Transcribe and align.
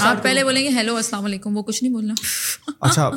آپ 0.00 0.22
پہلے 0.22 0.44
بولیں 0.44 0.62
گے 0.64 0.68
ہیلو 0.68 0.96
السلام 0.96 1.24
علیکم 1.24 1.56
وہ 1.56 1.62
کچھ 1.62 1.82
نہیں 1.82 1.92
بولنا۔ 1.92 2.14
اچھا 2.80 3.10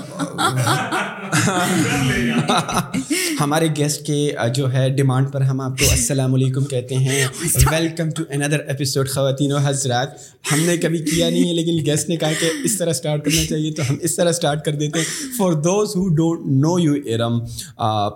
ہمارے 3.39 3.67
گیسٹ 3.77 4.05
کے 4.05 4.19
جو 4.55 4.71
ہے 4.73 4.89
ڈیمانڈ 4.89 5.31
پر 5.31 5.41
ہم 5.41 5.61
آپ 5.61 5.77
کو 5.79 5.89
السلام 5.91 6.33
علیکم 6.33 6.65
کہتے 6.65 6.95
ہیں۔ 6.95 7.25
ویلکم 7.71 8.09
ٹو 8.09 8.23
اندر 8.29 8.59
ایپیسوڈ 8.59 9.09
خواتین 9.09 9.51
و 9.51 9.57
حضرات۔ 9.57 10.09
ہم 10.51 10.59
نے 10.59 10.77
کبھی 10.77 10.99
کیا 10.99 11.29
نہیں 11.29 11.47
ہے 11.49 11.53
لیکن 11.53 11.85
گیسٹ 11.85 12.09
نے 12.09 12.17
کہا 12.17 12.31
کہ 12.39 12.49
اس 12.63 12.77
طرح 12.77 12.89
اسٹارٹ 12.89 13.25
کرنا 13.25 13.45
چاہیے 13.45 13.71
تو 13.73 13.81
ہم 13.89 13.95
اس 14.01 14.15
طرح 14.15 14.29
اسٹارٹ 14.29 14.65
کر 14.65 14.75
دیتے 14.75 14.99
ہیں۔ 14.99 15.05
For 15.37 15.51
those 15.61 15.95
who 15.95 16.07
don't 16.15 16.45
know 16.63 16.79
you 16.79 16.93
Iram 17.15 17.39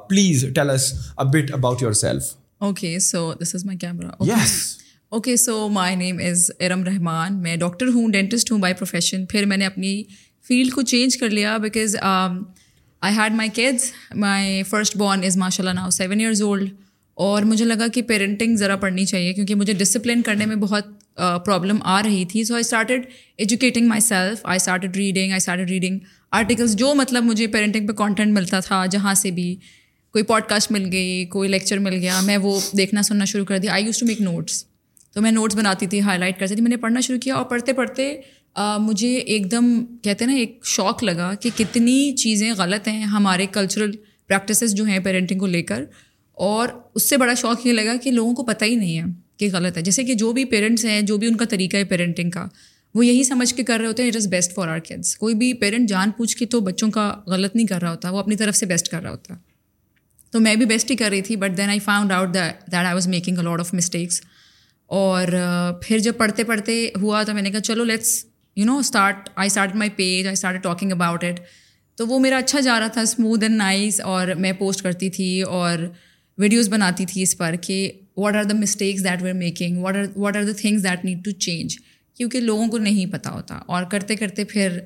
please 0.10 0.46
tell 0.56 0.70
us 0.70 0.94
bit 1.34 1.54
about 1.54 1.82
yourself 1.94 2.24
okay 2.60 2.98
so 3.00 3.34
this 3.44 3.56
is 3.56 3.66
my 3.66 3.78
camera 3.78 4.24
yes 4.24 4.54
okay 5.16 5.36
so 5.38 5.68
my 5.70 5.96
name 5.96 6.20
is 6.24 6.50
Iram 6.60 6.84
Rehman 6.84 7.42
میں 7.42 7.56
ڈاکٹر 7.58 7.88
ہوں 7.88 8.10
ڈینٹسٹ 8.12 8.52
ہوں 8.52 8.60
بائی 8.60 8.74
پروفیشن 8.74 9.26
پھر 9.26 9.46
میں 9.46 9.58
نے 9.58 9.66
اپنی 9.66 10.02
field 10.46 10.74
کو 10.74 10.82
change 10.84 11.18
کر 11.18 11.30
لیا 11.30 11.58
because 11.58 11.96
I 12.02 13.16
had 13.16 13.34
my 13.36 13.50
kids 13.54 13.92
my 14.16 14.64
first 14.70 14.98
born 14.98 15.24
is 15.24 15.38
ماشاء 15.38 15.64
اللہ 15.64 15.74
ناؤ 15.74 15.90
سیون 15.90 16.20
ایئرز 16.20 16.42
اولڈ 16.42 16.70
اور 17.18 17.44
مجھے 17.44 17.66
لگا 17.66 17.88
کہ 17.88 18.02
پیرنٹنگ 18.02 18.56
ذرا 18.58 18.76
پڑھنی 18.76 19.06
چاہیے 19.06 19.34
کیونکہ 19.34 19.56
مجھے 19.56 19.74
ڈسپلن 19.74 20.22
کرنے 20.22 20.46
میں 20.46 20.56
بہت 20.56 20.86
uh, 20.86 21.44
پرابلم 21.46 21.80
آ 21.84 22.02
رہی 22.04 22.26
تھی. 22.26 22.44
So 22.44 22.54
I 22.54 22.62
started 22.62 23.06
educating 23.38 23.88
myself 24.02 24.40
I 24.44 24.56
started 24.56 24.98
reading 24.98 25.32
I 25.32 25.38
started 25.38 25.70
reading 25.70 26.00
articles 26.32 26.76
جو 26.78 26.94
مطلب 26.96 27.24
مجھے 27.24 27.48
پیرنٹنگ 27.48 27.88
پہ 27.88 27.94
کانٹینٹ 27.94 28.34
ملتا 28.34 28.60
تھا، 28.60 28.86
جہاں 28.86 29.14
سے 29.14 29.32
بھی 29.32 29.56
کوئی 30.14 30.24
پوڈ 30.24 30.44
کاسٹ 30.50 30.72
مل 30.72 30.90
گئی، 30.92 31.26
کوئی 31.30 31.50
لیکچر 31.50 31.80
مل 31.80 31.94
گیا، 31.94 32.20
میں 32.26 32.38
وہ 32.38 32.60
دیکھنا 32.78 33.02
سننا 33.02 33.26
شروع 33.26 33.46
کر 33.46 33.58
دیا. 33.58 33.74
I 33.74 33.86
used 33.86 34.00
to 34.00 34.06
make 34.06 34.22
notes 34.22 34.64
تو 35.16 35.22
میں 35.22 35.32
نوٹس 35.32 35.56
بناتی 35.56 35.88
تھی 35.88 36.02
ہائی 36.02 36.20
لائٹ 36.20 36.40
کرتی 36.40 36.56
تھی. 36.56 36.62
میں 36.62 36.70
نے 36.70 36.78
پڑھنا 36.78 37.00
شروع 37.00 37.20
کیا 37.20 37.36
اور 37.36 37.46
پڑھتے 37.46 37.74
پڑھتے 37.74 38.14
مجھے 38.80 39.16
ایک 39.18 39.50
دم 39.52 39.66
کہتے 40.04 40.26
ہیں 40.26 40.32
نا، 40.32 40.38
ایک 40.38 40.60
شوق 40.66 41.04
لگا 41.04 41.34
کہ 41.42 41.50
کتنی 41.56 42.16
چیزیں 42.18 42.52
غلط 42.58 42.88
ہیں 42.88 43.04
ہمارے 43.06 43.46
کلچرل 43.54 43.92
پریکٹسز 44.30 44.74
جو 44.76 44.84
ہیں 44.86 45.00
پیرنٹنگ 45.00 45.40
کو 45.40 45.48
لے 45.48 45.62
کر. 45.64 45.84
اور 46.38 46.70
اس 46.96 47.10
سے 47.10 47.18
بڑا 47.18 47.34
شوق 47.34 47.66
یہ 47.68 47.74
لگا 47.74 47.96
کہ 48.04 48.12
لوگوں 48.12 48.34
کو 48.36 48.44
پتہ 48.44 48.66
ہی 48.66 48.76
نہیں 48.76 48.98
ہے 48.98 49.04
کہ 49.38 49.50
غلط 49.54 49.78
ہے. 49.78 49.82
جیسے 49.84 50.04
کہ 50.04 50.14
جو 50.16 50.32
بھی 50.34 50.46
پیرنٹس 50.46 50.86
ہیں، 50.86 51.02
جو 51.02 51.18
بھی 51.18 51.28
ان 51.28 51.38
کا 51.38 51.46
طریقہ 51.46 51.78
ہے 51.78 51.84
پیرنٹنگ 51.86 52.32
کا، 52.32 52.48
وہ 52.96 53.06
یہی 53.06 53.24
سمجھ 53.24 53.54
کے 53.56 53.64
کر 53.64 53.80
رہے 53.80 53.88
ہوتے 53.88 54.04
ہیں 54.04 54.10
it 54.10 54.16
is 54.16 54.28
best 54.28 54.54
for 54.56 54.68
our 54.68 54.80
kids 54.80 55.16
کوئی 55.18 55.36
بھی 55.36 55.52
پیرنٹ 55.56 55.90
جان 55.90 56.12
پوچھ 56.18 56.36
کے 56.38 56.46
تو 56.46 56.60
بچوں 56.62 56.90
کا 56.92 57.12
غلط 57.28 57.56
نہیں 57.56 57.68
کر 57.68 57.82
رہا 57.82 57.92
ہوتا، 57.92 58.10
وہ 58.10 58.20
اپنی 58.20 58.36
طرف 58.36 58.56
سے 58.56 58.66
بیسٹ 58.66 58.88
کر 58.92 59.02
رہا 59.02 59.12
ہوتا. 59.12 59.36
تو 60.34 60.40
میں 60.40 60.56
بھی 60.56 60.66
بیسٹ 60.66 60.92
ہی 60.92 60.96
کر 60.96 61.10
رہی 61.10 61.22
تھی 61.22 61.36
but 61.36 61.58
then 61.58 61.70
I 61.70 61.80
found 61.80 62.12
out 62.12 62.34
that 62.34 62.74
I 62.76 62.94
was 62.94 63.08
making 63.08 63.38
a 63.38 63.44
lot 63.44 63.60
of 63.60 63.74
mistakes 63.74 64.22
اور 64.88 65.28
پھر 65.82 66.00
جب 66.00 66.14
پڑھتے 66.18 66.44
پڑھتے 66.44 66.90
ہوا 67.02 67.24
تو 67.24 67.34
میں 67.34 67.42
نے 67.42 67.52
کہا 67.52 67.62
چلو 67.62 67.84
let's 67.84 68.26
you 68.56 68.66
know 68.66 68.78
start 68.78 69.30
I 69.36 69.48
start 69.48 69.76
my 69.76 69.90
page 69.90 70.26
I 70.26 70.34
start 70.34 70.64
talking 70.64 70.92
about 70.92 71.24
it 71.24 71.40
تو 71.96 72.08
وہ 72.08 72.20
میرا 72.20 72.38
اچھا 72.38 72.60
جا 72.60 72.80
رہا 72.80 72.88
تھا 72.88 73.02
اسموتھ 73.02 73.44
اینڈ 73.44 73.58
نائس 73.58 74.02
اور 74.02 74.28
میں 74.28 74.52
پوسٹ 74.52 74.82
کرتی 74.82 75.10
تھی 75.10 75.42
اور 75.42 75.78
ویڈیوز 76.38 76.70
بناتی 76.70 77.06
تھی 77.06 77.22
اس 77.22 77.38
پر 77.38 77.56
کہ 77.62 77.92
what 78.18 78.36
are 78.36 78.44
the 78.44 78.54
mistakes 78.54 79.04
that 79.04 79.22
we 79.24 79.30
are 79.30 79.36
making 79.36 79.78
what 79.78 79.96
are 79.96 80.04
what 80.16 80.38
are 80.38 80.44
the 80.44 80.52
things 80.58 80.84
that 80.84 81.06
need 81.06 81.26
to 81.26 81.32
change 81.32 81.76
کیونکہ 82.18 82.40
لوگوں 82.40 82.68
کو 82.68 82.78
نہیں 82.78 83.06
پتہ 83.06 83.30
ہوتا۔ 83.30 83.60
اور 83.66 83.84
کرتے 83.84 84.16
کرتے 84.16 84.44
پھر 84.44 84.80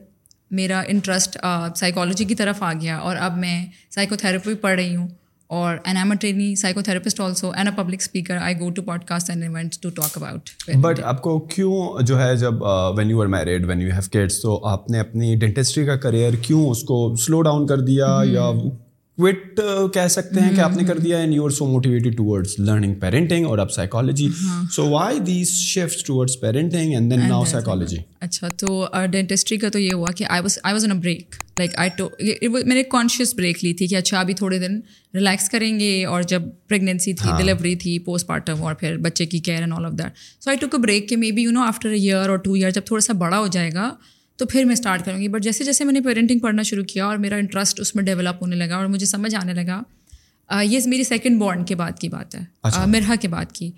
میرا 0.51 0.79
انٹرسٹ 0.87 1.37
سائیکالوجی 1.75 2.25
کی 2.25 2.35
طرف 2.35 2.63
آ 2.63 2.73
گیا 2.73 2.97
اور 2.97 3.15
اب 3.15 3.37
میں 3.37 3.65
سائیکو 3.89 4.15
تھراپی 4.15 4.53
پڑھ 4.53 4.75
رہی 4.75 4.95
ہوں۔ 4.95 5.07
اور 5.49 5.77
and 5.85 5.97
I'm 5.97 6.13
trainee 6.13 6.55
psychotherapist 6.81 7.19
also 7.19 7.49
and 7.49 7.67
a 7.67 7.73
public 7.75 8.01
speaker 8.01 8.37
I 8.37 8.55
go 8.59 8.69
to 8.69 8.81
podcast 9.03 9.29
and 9.29 9.43
events 9.43 9.79
to 9.79 9.89
talk 9.89 10.17
about 10.17 10.49
but 10.81 10.99
آپ 11.03 11.21
کو 11.21 11.37
کیوں 11.39 12.01
جو 12.01 12.19
ہے 12.21 12.35
جب 12.37 12.61
when 12.97 13.09
you 13.09 13.21
are 13.21 13.27
married 13.27 13.65
when 13.65 13.81
you 13.81 13.87
have 13.91 14.09
kids 14.11 14.41
تو 14.41 14.59
آپ 14.67 14.89
نے 14.91 14.99
اپنی 14.99 15.35
ڈینٹسٹری 15.35 15.85
کا 15.85 15.95
کریئر 15.95 16.33
کیوں 16.41 16.69
اس 16.69 16.83
کو 16.83 17.15
سلو 17.15 17.41
ڈاؤن 17.41 17.67
کر 17.67 17.79
دیا 17.79 18.07
یا 18.23 18.49
کوئٹ 19.19 19.59
کہہ 19.93 20.07
سکتے 20.07 20.39
ہیں 20.39 20.55
کہ 20.55 20.61
آپ 20.61 20.75
نے 20.77 20.83
کر 20.83 20.97
دیا 20.97 21.17
and 21.17 21.33
you 21.33 21.43
are 21.43 21.49
so 21.51 21.65
motivated 21.67 22.15
towards 22.17 22.53
learning 22.59 22.93
parenting 22.99 23.45
اور 23.45 23.57
اب 23.57 23.71
psychology 23.71 24.27
so 24.71 24.87
why 24.89 25.19
this 25.25 25.51
shift 25.53 26.05
towards 26.07 26.39
parenting 26.41 26.93
and 26.93 27.11
then 27.11 27.27
now 27.29 27.43
psychology 27.45 27.97
اچھا 28.21 28.47
تو 28.57 28.85
ڈینٹسٹری 29.11 29.57
کا 29.57 29.69
تو 29.69 29.79
یہ 29.79 29.93
ہوا 29.93 30.11
کہ 30.11 30.25
I 30.29 30.41
was 30.41 30.57
I 30.63 30.73
was 30.73 30.85
in 30.85 30.91
a 30.91 30.97
break 30.99 31.35
like 31.57 31.71
I 31.77 31.89
to 31.97 32.07
میں 32.65 32.75
نے 32.75 32.83
کانشیس 32.91 33.33
بریک 33.35 33.63
لی 33.63 33.73
تھی 33.73 33.87
کہ 33.87 33.95
اچھا 33.95 34.19
ابھی 34.19 34.33
تھوڑے 34.33 34.59
دن 34.59 34.79
ریلیکس 35.13 35.49
کریں 35.49 35.79
گے 35.79 36.05
اور 36.05 36.21
جب 36.27 36.43
پریگنینسی 36.67 37.13
تھی 37.13 37.29
ڈلیوری 37.37 37.75
تھی 37.75 37.97
پوسٹ 37.99 38.27
پارٹم 38.27 38.63
اور 38.63 38.73
پھر 38.75 38.97
بچے 39.01 39.25
کی 39.25 39.39
care 39.39 39.59
and 39.59 39.73
all 39.73 39.85
of 39.85 39.97
that 39.97 40.23
so 40.41 40.49
I 40.49 40.57
took 40.57 40.75
a 40.75 40.81
break 40.81 41.09
کہ 41.09 41.17
maybe 41.31 41.41
you 41.41 41.51
know 41.51 41.63
after 41.63 41.89
a 41.89 41.99
year 41.99 42.29
اور 42.29 42.37
ٹو 42.37 42.53
ایئر 42.53 42.71
جب 42.71 42.85
تھوڑا 42.85 43.01
سا 43.01 43.13
بڑا 43.17 43.39
ہو 43.39 43.47
جائے 43.47 43.69
گا 43.73 43.89
تو 44.39 44.45
پھر 44.45 44.63
میں 44.63 44.73
اسٹارٹ 44.73 45.05
کروں 45.05 45.19
گی. 45.19 45.27
بٹ 45.27 45.43
جیسے 45.43 45.63
جیسے 45.63 45.83
میں 45.83 45.93
نے 45.93 46.01
پیرنٹنگ 46.01 46.39
پڑھنا 46.39 46.61
شروع 46.63 46.83
کیا 46.83 47.05
اور 47.05 47.17
میرا 47.17 47.35
انٹرسٹ 47.35 47.79
اس 47.79 47.95
میں 47.95 48.03
ڈیولپ 48.03 48.41
ہونے 48.41 48.55
لگا 48.55 48.75
اور 48.75 48.85
مجھے 48.85 49.05
سمجھ 49.05 49.35
آنے 49.35 49.53
لگا 49.53 49.81
یہ 50.63 50.79
میری 50.85 51.03
سیکنڈ 51.03 51.39
بورن 51.39 51.63
کے 51.65 51.75
بعد 51.75 51.99
کی 51.99 52.09
بات 52.09 52.35
ہے 52.35 52.41
مرحا 52.87 53.15
کے 53.21 53.27
بعد 53.27 53.51
کی۔ 53.53 53.69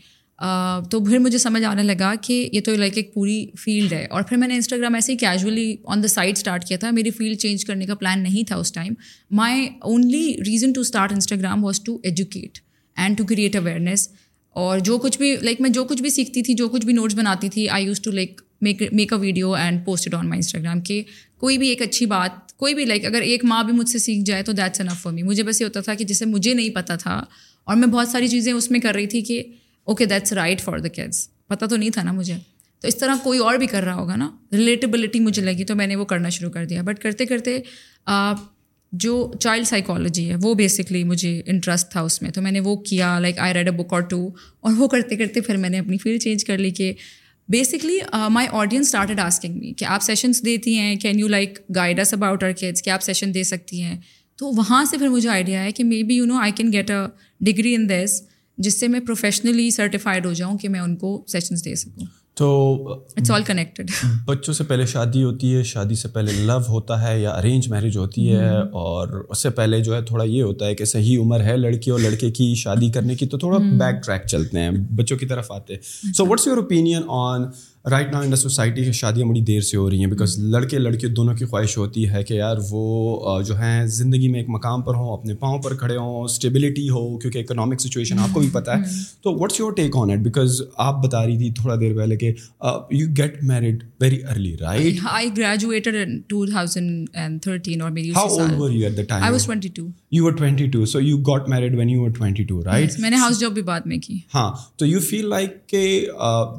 تو 0.92 1.04
پھر 1.06 1.18
مجھے 1.20 1.38
سمجھ 1.38 1.64
آنے 1.64 1.84
لگا 1.84 2.14
کہ 2.22 2.50
یہ 2.54 2.62
تو 2.66 2.76
لائک 2.76 2.98
ایک 2.98 3.14
پوری 3.14 3.46
فیلڈ 3.60 3.94
ہے۔ 3.94 4.06
اور 4.06 4.22
پھر 4.22 4.38
میں 4.38 4.48
نے 4.48 4.56
انسٹاگرام 4.56 4.94
ایسے 4.96 5.12
ہی 5.12 5.18
casually 5.18 5.76
on 5.86 6.04
the 6.04 6.08
side 6.08 6.38
start 6.38 6.66
کیا 6.66 6.78
تھا۔ 6.78 6.92
میری 6.92 7.10
فیلڈ 7.10 7.40
چینج 7.40 7.66
کرنے 7.66 7.86
کا 7.86 7.96
پلان 7.96 8.24
نہیں 8.24 8.48
تھا 8.48 8.56
اس 8.56 8.72
time 8.72 8.94
my 9.32 9.68
only 9.82 10.34
reason 10.48 10.72
to 10.72 10.82
start 10.82 11.12
Instagram 11.12 11.64
was 11.66 11.82
to 11.82 11.98
educate 12.04 12.58
and 12.98 13.18
to 13.18 13.26
create 13.26 13.56
awareness 13.56 14.10
اور 14.56 14.80
جو 14.80 14.98
کچھ 14.98 15.18
بھی 15.18 15.36
لائک 15.42 15.62
میں 15.62 15.70
جو 15.70 15.84
کچھ 15.84 16.02
بھی 16.02 16.10
سیکھتی 16.10 16.42
تھی 16.42 16.54
جو 16.54 16.68
کچھ 16.70 16.86
بھی 16.86 16.94
نوٹس 16.94 17.16
بناتی 17.16 17.50
تھی 17.50 17.70
I 17.70 17.86
used 17.86 18.02
to 18.02 18.12
like 18.12 18.42
make 18.62 18.82
make 18.92 19.14
a 19.14 19.20
video 19.20 19.54
and 19.54 19.86
post 19.86 20.14
on 20.14 20.30
my 20.30 20.38
Instagram 20.38 20.82
کہ 20.82 21.02
کوئی 21.38 21.58
بھی 21.58 21.68
ایک 21.68 21.82
اچھی 21.82 22.06
بات 22.06 22.52
کوئی 22.54 22.74
بھی 22.74 22.86
لائک 22.86 23.06
اگر 23.06 23.22
ایک 23.22 23.46
ماں 23.46 23.64
بھی 23.64 23.74
مجھ 23.74 23.90
سے 23.90 24.00
سیکھ 24.00 24.26
جائے 24.26 24.44
تو 24.44 24.52
دیٹس 24.52 24.82
انف 24.82 25.02
فار 25.02 25.12
می 25.12 25.24
مجھے 25.24 25.44
بس 25.44 25.62
یہ 25.62 25.66
ہوتا 25.66 25.82
تھا 25.82 25.94
کہ 25.94 26.06
جسے 26.06 26.26
مجھے 26.26 26.54
نہیں 26.54 26.70
پتہ 26.70 26.94
تھا 27.00 27.24
اور 27.64 27.76
میں 27.76 27.88
بہت 27.88 28.08
ساری 28.08 28.28
چیزیں 28.28 28.54
اس 28.54 28.72
میں 28.72 28.80
کر 28.80 28.94
رہی 28.94 29.08
تھی 29.08 29.22
کہ 29.22 29.44
okay 29.88 30.06
that's 30.06 30.34
right 30.34 30.62
for 30.62 30.80
the 30.80 30.88
kids 30.88 31.28
پتہ 31.48 31.66
تو 31.66 31.76
نہیں 31.76 31.90
تھا 31.90 32.04
نا 32.04 32.12
مجھے 32.12 32.38
تو 32.82 32.88
اس 32.88 32.98
طرح 32.98 33.16
کوئی 33.24 33.40
اور 33.40 33.56
بھی 33.56 33.68
کر 33.68 33.84
رہا 33.84 33.96
ہوگا 33.96 34.16
نا 34.16 34.30
ریلیٹیبلٹی 34.52 35.20
مجھے 35.20 35.42
لگی 35.42 35.64
تو 35.64 35.76
میں 35.76 35.88
نے 35.88 35.96
وہ 35.96 36.06
کرنا 36.06 36.30
شروع 36.30 36.52
کر 36.52 36.66
دیا 36.66 36.82
بٹ 36.82 37.00
کرتے 37.00 37.26
کرتے 37.26 37.60
جو 38.94 39.32
چائلڈ 39.40 39.68
سائیکالوجی 39.68 40.30
ہے 40.30 40.36
وہ 40.42 40.54
بیسکلی 40.54 41.04
مجھے 41.04 41.42
انٹرسٹ 41.46 41.92
تھا 41.92 42.02
اس 42.02 42.22
میں 42.22 42.32
تو 42.32 42.42
میں 42.42 42.52
نے 42.52 42.60
وہ 42.60 42.76
کیا 42.76 43.20
لائک 43.20 43.40
آئی 43.40 43.54
ریڈ 43.54 43.70
اے 43.70 43.76
بک 43.76 43.94
اور 43.94 44.02
ٹو 44.02 44.30
اور 44.60 44.74
وہ 44.78 44.88
کرتے 44.88 45.16
کرتے 45.16 45.42
پھر 45.42 45.58
میں 45.58 45.70
نے 45.70 45.80
اپنی 45.80 45.98
فیلڈ 45.98 46.22
چینج 46.22 46.46
کر 46.46 46.58
لی 46.58 46.70
کہ 46.72 46.94
basically 47.52 47.98
my 48.30 48.48
audience 48.52 48.88
started 48.88 49.20
asking 49.20 49.58
me 49.60 49.72
کہ 49.74 49.86
آپ 49.86 50.04
سیشنس 50.04 50.44
دیتی 50.46 50.78
ہیں 50.78 50.96
can 50.96 51.20
you 51.20 51.28
like 51.28 51.60
guides 51.76 52.14
about 52.14 52.44
our 52.44 52.52
kids 52.52 52.84
کہ 52.84 52.90
آپ 52.90 53.02
سیشن 53.02 53.34
دے 53.34 53.44
سکتی 53.44 53.82
ہیں 53.82 53.98
تو 54.40 54.52
وہاں 54.52 54.84
سے 54.86 54.98
پھر 54.98 55.08
مجھے 55.08 55.30
آئیڈیا 55.30 55.64
ہے 55.64 55.72
کہ 55.72 55.84
maybe 56.04 56.16
you 56.16 56.26
know 56.26 56.38
I 56.38 56.52
can 56.52 56.72
get 56.74 56.92
a 56.92 56.98
degree 57.42 57.76
in 57.76 57.90
this 57.90 58.22
جس 58.58 58.80
سے 58.80 58.88
میں 58.88 59.00
پروفیشنلی 59.00 59.70
سرٹیفائڈ 59.72 60.26
ہو 60.26 60.34
جاؤں 60.34 60.58
کہ 60.58 60.70
میں 60.70 60.80
ان 60.80 60.96
کو 60.96 61.24
سیشنس 61.28 61.66
دے 61.66 61.76
سکوں 61.76 62.21
تو 62.38 62.50
اٹس 63.18 63.32
آل 63.32 63.44
کنیکٹڈ 63.44 63.90
بچوں 64.26 64.54
سے 64.54 64.64
پہلے 64.64 64.86
شادی 64.86 65.24
ہوتی 65.24 65.56
ہے 65.56 65.64
شادی 65.64 65.96
سے 65.96 66.08
پہلے 66.08 66.32
لو 66.32 66.58
ہوتا 66.68 67.02
ہے 67.04 67.20
یا 67.22 67.32
ارینج 67.32 67.68
میرج 67.68 67.98
ہوتی 67.98 68.32
ہے 68.32 68.50
اور 68.60 69.26
اس 69.30 69.42
سے 69.44 69.50
پہلے 69.50 69.80
جو 69.80 69.96
ہے 69.96 70.02
تھوڑا 70.02 70.24
یہ 70.24 70.44
ہوتا 70.44 70.66
ہے 70.66 70.76
کہ 70.76 70.86
صحیح 70.86 71.20
عمر 71.20 71.44
ہے 71.44 71.58
لڑکی 71.58 71.92
اور 71.92 72.00
لڑکے 72.00 72.32
کی 72.32 72.54
شادی 72.56 72.92
کرنے 72.92 73.16
کی 73.16 73.28
تو 73.28 73.38
تھوڑا 73.38 73.58
بیک 73.58 74.04
ٹریک 74.06 74.28
چلتے 74.28 74.60
ہیں 74.60 74.72
بچوں 74.72 75.18
کی 75.18 75.26
طرف 75.26 75.52
آتے 75.52 75.76
so 76.18 76.26
what's 76.26 76.48
your 76.48 76.58
opinion 76.58 77.02
on 77.08 77.46
right 77.86 78.12
now 78.12 78.22
in 78.22 78.32
the 78.32 78.36
society 78.36 78.84
کی 78.84 78.92
شادیاں 78.92 79.28
بڑی 79.28 79.42
دیر 79.42 79.62
سے 79.62 79.78
ہو 79.78 79.90
رہی 79.90 80.00
ہیں 80.00 80.08
بیکاز 80.08 80.38
لڑکے 80.40 80.80
لڑکے 80.80 81.08
دونوں 81.08 81.34
کی 81.36 81.46
خواہش 81.46 81.78
ہوتی 81.78 82.08
ہے 82.10 82.24
کہ 82.24 82.34
یار 82.34 82.58
وہ 82.70 83.42
جو 83.42 83.58
ہیں 83.58 83.86
زندگی 83.86 84.28
میں 84.28 84.40
ایک 84.40 84.50
مقام 84.50 84.82
پر 84.82 84.96
ہوں 84.96 85.14
اپنے 85.14 85.36
پاؤں 85.36 85.58
پر 85.60 85.76
کھڑے 85.76 85.96
ہوں 85.98 86.24
اسٹیبلٹی 86.24 86.90
ہو 86.90 87.18
کیونکہ 87.18 87.40
اکنامک 87.40 87.82
سچویشن 87.82 88.20
آپ 88.20 88.34
کو 88.34 88.40
بھی 88.40 88.50
پتہ 88.52 88.72
ہے. 88.72 88.92
تو 89.24 89.34
what's 89.40 89.60
your 89.60 89.72
take 89.72 89.98
on 89.98 90.12
it 90.12 90.20
because 90.20 90.62
آپ 90.78 91.04
بتا 91.06 91.26
رہی 91.26 91.38
تھی 91.38 91.50
تھوڑا 91.52 91.76
دیر 91.76 91.96
پہلے 91.98 92.18
کہ 92.18 92.32
you 92.92 93.08
get 93.18 93.44
married 93.44 93.84
very 94.02 94.24
early 94.30 94.56
right 94.58 95.00
I 95.12 95.30
graduated 95.38 95.96
in 95.96 96.20
two 96.28 96.46
thousand 96.46 97.10
and 97.14 97.42
thirteen 97.44 97.82
اور 97.82 97.92
میری 97.92 98.12
how 98.12 98.28
old 98.28 98.60
were 98.60 98.70
you 98.70 98.86
at 98.86 98.98
the 98.98 99.04
time 99.04 99.24
I 99.24 99.32
was 99.32 99.46
twenty 99.46 99.70
two 99.70 99.88
you 100.12 100.26
were 100.26 100.32
twenty 100.32 100.68
two 100.68 100.86
so 100.86 101.00
you 101.00 101.18
got 101.24 101.50
married 101.50 101.76
when 101.76 101.90
you 101.90 102.04
were 102.04 102.10
twenty 102.10 102.44
two 102.44 102.64
right 102.66 103.00
میں 103.00 103.10
نے 103.10 103.16
house 103.16 103.40
job 103.40 103.52
بھی 103.52 103.62
بعد 103.62 103.86
میں 103.86 103.98
کی 103.98 104.18
ہاں 104.36 104.52
تو 104.76 104.86
یو 104.86 105.00
فیل 105.00 105.30
لائک 105.30 105.68
کہ 105.68 106.08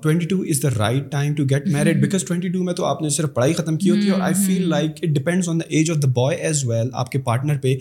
twenty 0.03 0.27
two 0.27 0.43
is 0.43 0.63
the 0.63 0.69
right 0.79 1.11
time 1.13 1.35
to 1.35 1.45
get 1.45 1.67
married 1.69 2.01
because 2.03 2.25
twenty 2.25 2.49
two 2.49 2.63
میں 2.63 2.75
تو 2.75 2.85
آپ 2.85 3.03
نے 3.03 3.09
صرف 3.09 3.33
پڑھائی 3.35 3.53
ختم 3.53 3.77
کی 3.77 3.91
ہوتی 3.91 4.07
ہے 4.07 4.11
اور 4.11 4.21
I 4.21 4.35
feel 4.47 4.69
like 4.69 4.91
it 5.03 5.09
depends 5.11 5.49
on 5.49 5.61
the 5.61 5.67
age 5.69 5.91
of 5.91 6.03
the 6.03 6.09
boy 6.09 6.39
as 6.39 6.65
well 6.65 6.89
آپ 6.93 7.11
کے 7.13 7.19
پارٹنر 7.19 7.59
پہ 7.59 7.75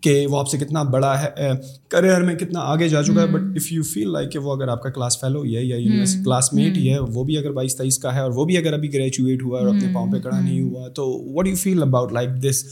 کہ 0.00 0.26
وہ 0.26 0.38
آپ 0.38 0.48
سے 0.50 0.58
کتنا 0.58 0.82
بڑا 0.82 1.12
ہے 1.22 1.50
کریئر 1.88 2.20
میں 2.20 2.34
کتنا 2.34 2.60
آگے 2.60 2.88
جا 2.88 3.02
چکا 3.02 3.22
ہے. 3.22 3.26
But 3.26 3.56
if 3.56 3.72
you 3.72 3.82
feel 3.82 4.12
like 4.12 4.32
کہ 4.32 4.38
وہ 4.38 4.54
اگر 4.54 4.68
آپ 4.68 4.82
کا 4.82 4.90
کلاس 4.90 5.20
فیلو 5.20 5.42
ہی 5.42 5.56
ہے 5.56 5.64
یا 5.64 5.76
یونیورسٹی 5.76 6.22
کلاس 6.24 6.52
میٹ 6.52 6.76
ہی 6.76 6.90
ہے 6.92 6.98
وہ 6.98 7.24
بھی 7.24 7.38
اگر 7.38 7.52
بائیس 7.52 7.76
تیئیس 7.76 7.98
کا 7.98 8.14
ہے 8.14 8.20
اور 8.20 8.30
وہ 8.30 8.44
بھی 8.44 8.56
اگر 8.56 8.72
ابھی 8.72 8.92
گریجویٹ 8.94 9.42
ہوا 9.42 9.60
اور 9.60 9.66
اپنے 9.66 9.92
پاؤں 9.94 10.12
پہ 10.12 10.18
کڑا 10.18 10.40
نہیں 10.40 10.60
ہوا 10.60 10.88
تو 10.88 11.10
what 11.34 11.46
you 11.46 11.54
feel 11.54 11.82
about 11.82 12.12
like 12.12 12.28
this 12.42 12.64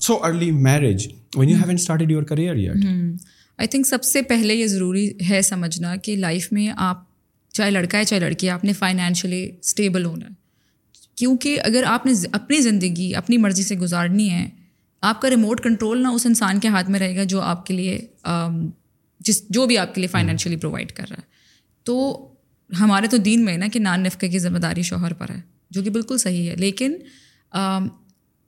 so 0.00 0.18
early 0.22 0.50
marriage 0.50 1.06
when 1.36 1.48
you 1.48 1.56
haven't 1.56 1.74
started 1.74 2.10
your 2.10 2.22
career 2.22 2.56
yet 2.56 2.84
I 3.58 3.68
think 3.68 3.86
سب 3.86 4.02
سے 4.02 4.22
پہلے 4.22 4.54
یہ 4.54 4.66
ضروری 4.66 5.10
ہے 5.30 5.42
سمجھنا 5.42 5.96
کہ 5.96 6.16
لائف 6.16 6.52
میں 6.52 6.68
آپ 6.76 7.11
چاہے 7.52 7.70
لڑکا 7.70 7.98
ہے 7.98 8.04
چاہے 8.04 8.20
لڑکی 8.20 8.46
ہے 8.46 8.52
آپ 8.52 8.64
نے 8.64 8.72
فائنینشلی 8.72 9.50
اسٹیبل 9.60 10.04
ہونا 10.04 10.26
ہے۔ 10.26 10.34
کیونکہ 11.16 11.60
اگر 11.60 11.82
آپ 11.86 12.06
نے 12.06 12.12
اپنی 12.32 12.60
زندگی 12.60 13.14
اپنی 13.14 13.36
مرضی 13.36 13.62
سے 13.62 13.76
گزارنی 13.76 14.30
ہے 14.30 14.48
آپ 15.00 15.20
کا 15.20 15.30
ریموٹ 15.30 15.60
کنٹرول 15.60 16.02
نہ 16.02 16.08
اس 16.08 16.26
انسان 16.26 16.60
کے 16.60 16.68
ہاتھ 16.68 16.90
میں 16.90 17.00
رہے 17.00 17.16
گا 17.16 17.24
جو 17.24 17.40
آپ 17.40 17.66
کے 17.66 17.74
لیے 17.74 18.00
جس 19.20 19.42
جو 19.50 19.66
بھی 19.66 19.78
آپ 19.78 19.94
کے 19.94 20.00
لیے 20.00 20.08
فائنینشلی 20.08 20.56
پرووائڈ 20.56 20.92
کر 20.92 21.04
رہا 21.10 21.16
ہے۔ 21.16 21.26
تو 21.84 22.28
ہمارے 22.80 23.06
تو 23.06 23.16
دین 23.16 23.44
میں 23.44 23.58
نا 23.58 23.66
کہ 23.72 23.80
نان 23.80 24.02
نفقے 24.02 24.28
کی 24.28 24.38
ذمہ 24.38 24.58
داری 24.58 24.82
شوہر 24.82 25.12
پر 25.12 25.30
ہے 25.30 25.40
جو 25.70 25.82
کہ 25.82 25.90
بالکل 25.90 26.18
صحیح 26.18 26.50
ہے۔ 26.50 26.56
لیکن 26.56 26.94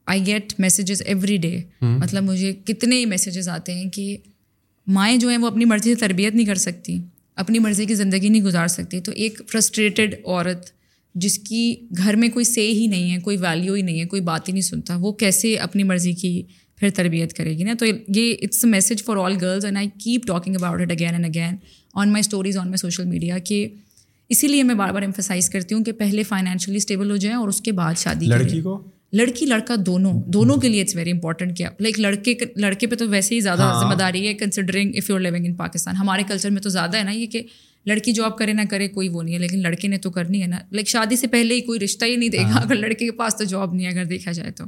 I 0.06 0.26
get 0.26 0.52
messages 0.58 1.02
every 1.06 1.36
day 1.36 1.62
مطلب 1.80 2.22
مجھے 2.22 2.52
کتنے 2.52 2.96
ہی 2.96 3.06
میسیجز 3.06 3.48
آتے 3.48 3.74
ہیں 3.74 3.90
کہ 3.90 4.16
مائیں 4.86 5.16
جو 5.16 5.28
ہیں 5.28 5.38
وہ 5.38 5.46
اپنی 5.46 5.64
مرضی 5.64 5.94
سے 5.94 6.00
تربیت 6.00 6.34
نہیں 6.34 6.46
کر 6.46 6.54
سکتی۔ 6.54 6.98
اپنی 7.36 7.58
مرضی 7.58 7.86
کی 7.86 7.94
زندگی 7.94 8.28
نہیں 8.28 8.42
گزار 8.42 8.68
سکتی، 8.68 9.00
تو 9.00 9.12
ایک 9.12 9.40
فرسٹریٹڈ 9.52 10.14
عورت 10.24 10.70
جس 11.14 11.38
کی 11.38 11.74
گھر 11.96 12.16
میں 12.16 12.28
کوئی 12.28 12.44
سے 12.44 12.66
ہی 12.66 12.86
نہیں 12.86 13.12
ہے، 13.12 13.18
کوئی 13.18 13.36
ویلیو 13.36 13.74
ہی 13.74 13.82
نہیں 13.82 14.00
ہے، 14.00 14.06
کوئی 14.06 14.22
بات 14.22 14.48
ہی 14.48 14.52
نہیں 14.52 14.62
سنتا، 14.62 14.96
وہ 14.96 15.12
کیسے 15.12 15.56
اپنی 15.56 15.82
مرضی 15.82 16.12
کی 16.12 16.42
پھر 16.76 16.90
تربیت 16.90 17.32
کرے 17.32 17.58
گی؟ 17.58 17.64
نا، 17.64 17.74
تو 17.78 17.86
یہ 17.86 18.34
it's 18.42 18.64
a 18.64 18.70
message 18.70 19.04
for 19.04 19.16
all 19.16 19.36
girls 19.40 19.64
and 19.64 19.76
I 19.76 19.88
keep 19.98 20.26
talking 20.26 20.56
about 20.56 20.80
it 20.80 20.90
again 20.90 21.14
and 21.14 21.26
again 21.26 21.56
on 21.94 22.12
my 22.12 22.20
stories 22.20 22.56
on 22.56 22.66
my 22.66 22.76
social 22.76 23.04
media 23.04 23.38
کہ 23.38 23.68
اسی 24.28 24.48
لیے 24.48 24.62
میں 24.62 24.74
بار 24.74 24.92
بار 24.92 25.02
امفسائز 25.02 25.50
کرتی 25.50 25.74
ہوں 25.74 25.84
کہ 25.84 25.92
پہلے 25.92 26.22
فائنینشلی 26.22 26.76
اسٹیبل 26.76 27.10
ہو 27.10 27.16
جائیں 27.16 27.36
اور 27.36 27.48
اس 27.48 27.60
کے 27.60 27.72
بعد 27.72 27.94
شادی 27.98 28.26
لڑکی 28.26 28.60
کو؟ 28.60 28.82
لڑکی 29.14 29.46
لڑکا 29.46 29.74
دونوں 29.86 30.22
دونوں 30.26 30.56
کے 30.56 30.68
لیے 30.68 30.80
اٹس 30.80 30.96
ویری 30.96 31.10
امپورٹنٹ 31.10 31.56
کیا۔ 31.56 31.68
لائک 31.80 32.00
لڑکے 32.00 32.34
لڑکے 32.56 32.86
پہ 32.86 32.96
تو 32.96 33.08
ویسے 33.08 33.34
ہی 33.34 33.40
زیادہ 33.40 33.62
ہاں۔ 33.62 33.80
ذمہ 33.80 33.94
داری 33.94 34.28
ہے 34.28 34.34
considering 34.34 34.92
if 34.94 35.10
you 35.10 35.18
living 35.18 35.46
in 35.46 35.54
Pakistan 35.54 35.96
ہمارے 35.96 36.22
کلچر 36.28 36.50
میں 36.50 36.62
تو 36.62 36.68
زیادہ 36.68 36.96
ہے 36.96 37.02
نا 37.02 37.10
یہ 37.10 37.26
کہ 37.26 37.42
لڑکی 37.86 38.12
جاب 38.12 38.38
کرے 38.38 38.52
نہ 38.52 38.60
کرے 38.70 38.88
کوئی 38.88 39.08
وہ 39.08 39.22
نہیں 39.22 39.34
ہے 39.34 39.38
لیکن 39.38 39.62
لڑکے 39.62 39.88
نے 39.88 39.98
تو 39.98 40.10
کرنی 40.10 40.42
ہے 40.42 40.46
نا۔ 40.46 40.58
لائک 40.72 40.88
شادی 40.88 41.16
سے 41.16 41.26
پہلے 41.26 41.54
ہی 41.54 41.60
کوئی 41.60 41.80
رشتہ 41.80 42.04
ہی 42.04 42.16
نہیں 42.16 42.28
دے 42.28 42.38
گا 42.38 42.50
ہاں۔ 42.50 42.62
اگر 42.62 42.74
لڑکے 42.74 43.04
کے 43.04 43.10
پاس 43.10 43.36
تو 43.36 43.44
جاب 43.44 43.74
نہیں 43.74 43.86
ہے 43.86 43.92
اگر 43.92 44.04
دیکھا 44.04 44.32
جائے 44.32 44.50
تو۔ 44.50 44.64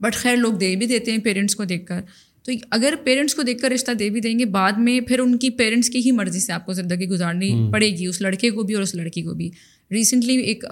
بٹ 0.00 0.14
خیر 0.14 0.36
لوگ 0.36 0.52
دے 0.52 0.76
بھی 0.76 0.86
دیتے 0.86 1.10
ہیں 1.10 1.18
پیرنٹس 1.18 1.56
کو 1.56 1.64
دیکھ 1.64 1.86
کر۔ 1.86 2.00
تو 2.48 2.54
اگر 2.70 2.94
پیرنٹس 3.04 3.34
کو 3.34 3.42
دیکھ 3.42 3.62
کر 3.62 3.70
رشتہ 3.70 3.90
دے 3.90 4.10
بھی 4.10 4.20
دیں 4.20 4.38
گے 4.38 4.44
بعد 4.44 4.72
میں 4.76 5.00
پھر 5.00 5.18
ان 5.18 5.38
کی 5.38 5.50
پیرنٹس 5.50 5.90
کی 5.90 5.98
ہی 5.98 6.10
مرضی 6.10 6.40
سے 6.40 6.52
آپ 6.52 6.66
کو 6.66 6.72
زندگی 6.72 7.08
گزارنی 7.08 7.72
پڑے 7.72 7.90
گی 7.90 8.06
اس 8.06 8.20
لڑکے 8.20 8.50
کو 8.50 8.62
بھی 8.62 8.74
اور 8.74 8.82
اس 8.82 8.94
لڑکی 8.94 9.22
کو 9.22 9.34
بھی۔ 9.34 9.50
ریسنٹلی 9.90 10.36
ایک 10.36 10.64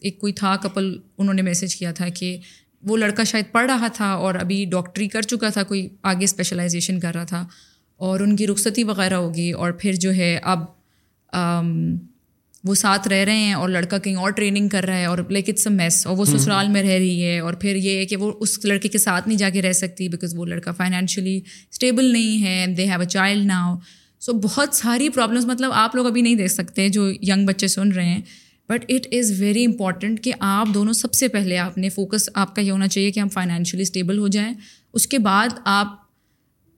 ایک 0.00 0.18
کوئی 0.18 0.32
تھا 0.32 0.56
کپل 0.62 0.98
انہوں 1.18 1.34
نے 1.34 1.42
میسیج 1.42 1.76
کیا 1.76 1.92
تھا 1.92 2.08
کہ 2.08 2.38
وہ 2.82 2.96
لڑکا 2.96 3.24
شاید 3.24 3.44
پڑھ 3.52 3.70
رہا 3.70 3.88
تھا 3.88 4.06
اور 4.06 4.34
ابھی 4.34 4.64
ڈاکٹری 4.64 5.08
کر 5.08 5.22
چکا 5.22 5.48
تھا 5.48 5.62
کوئی 5.62 5.88
آگے 6.02 6.24
اسپیشلائزیشن 6.24 7.00
کر 7.00 7.14
رہا 7.14 7.24
تھا 7.24 7.46
اور 7.96 8.20
ان 8.20 8.36
کی 8.36 8.46
رخصتی 8.46 8.84
وغیرہ 8.84 9.14
ہوگی 9.14 9.50
اور 9.52 9.72
پھر 9.72 9.92
جو 9.92 10.12
ہے 10.12 10.38
اب 10.42 10.64
وہ 12.64 12.74
ساتھ 12.74 13.08
رہ 13.08 13.24
رہے 13.24 13.36
ہیں 13.36 13.52
اور 13.52 13.68
لڑکا 13.68 13.98
کہیں 13.98 14.14
اور 14.14 14.30
ٹریننگ 14.30 14.68
کر 14.68 14.84
رہا 14.84 14.96
ہے 14.96 15.04
اور 15.04 15.18
لائک 15.30 15.48
اٹس 15.48 15.66
اے 15.66 15.72
میس 15.72 16.06
اور 16.06 16.16
وہ 16.16 16.24
سسرال 16.24 16.68
میں 16.68 16.82
رہ 16.82 16.88
رہی 16.88 17.24
ہے 17.24 17.38
اور 17.38 17.54
پھر 17.54 17.76
یہ 17.76 17.98
ہے 17.98 18.06
کہ 18.06 18.16
وہ 18.16 18.32
اس 18.40 18.64
لڑکے 18.64 18.88
کے 18.88 18.98
ساتھ 18.98 19.28
نہیں 19.28 19.38
جا 19.38 19.50
کے 19.50 19.62
رہ 19.62 19.72
سکتی 19.72 20.08
بیکاز 20.08 20.34
وہ 20.36 20.46
لڑکا 20.46 20.72
فائنینشلی 20.72 21.40
اسٹیبل 21.70 22.04
نہیں 22.04 22.42
ہے 22.42 22.66
they 22.76 22.84
have 22.84 23.00
a 23.00 23.06
child 23.06 23.46
now 23.46 23.74
so 24.20 24.32
بہت 24.32 24.74
ساری 24.74 25.08
پرابلمس 25.08 25.44
مطلب 25.44 25.70
آپ 25.74 25.94
لوگ 25.94 26.06
ابھی 26.06 26.22
نہیں 26.22 26.34
دیکھ 26.34 26.52
سکتے 26.52 26.88
جو 26.88 27.10
ینگ 27.10 27.46
بچے 27.46 27.68
سن 27.68 27.92
رہے 27.92 28.08
ہیں 28.08 28.20
but 28.68 28.84
it 28.88 29.06
is 29.12 29.40
very 29.40 29.64
important 29.64 30.24
کہ 30.24 30.32
آپ 30.40 30.66
دونوں 30.74 30.92
سب 30.92 31.12
سے 31.12 31.28
پہلے 31.28 31.58
آپ 31.58 31.78
نے 31.78 31.88
فوکس 31.88 32.30
آپ 32.34 32.54
کا 32.56 32.62
یہ 32.62 32.72
ہونا 32.72 32.88
چاہیے 32.88 33.10
کہ 33.10 33.20
ہم 33.20 33.28
فائنینشلی 33.28 33.82
اسٹیبل 33.82 34.18
ہو 34.18 34.28
جائیں۔ 34.28 34.54
اس 34.92 35.06
کے 35.06 35.18
بعد 35.18 35.48
آپ 35.64 35.86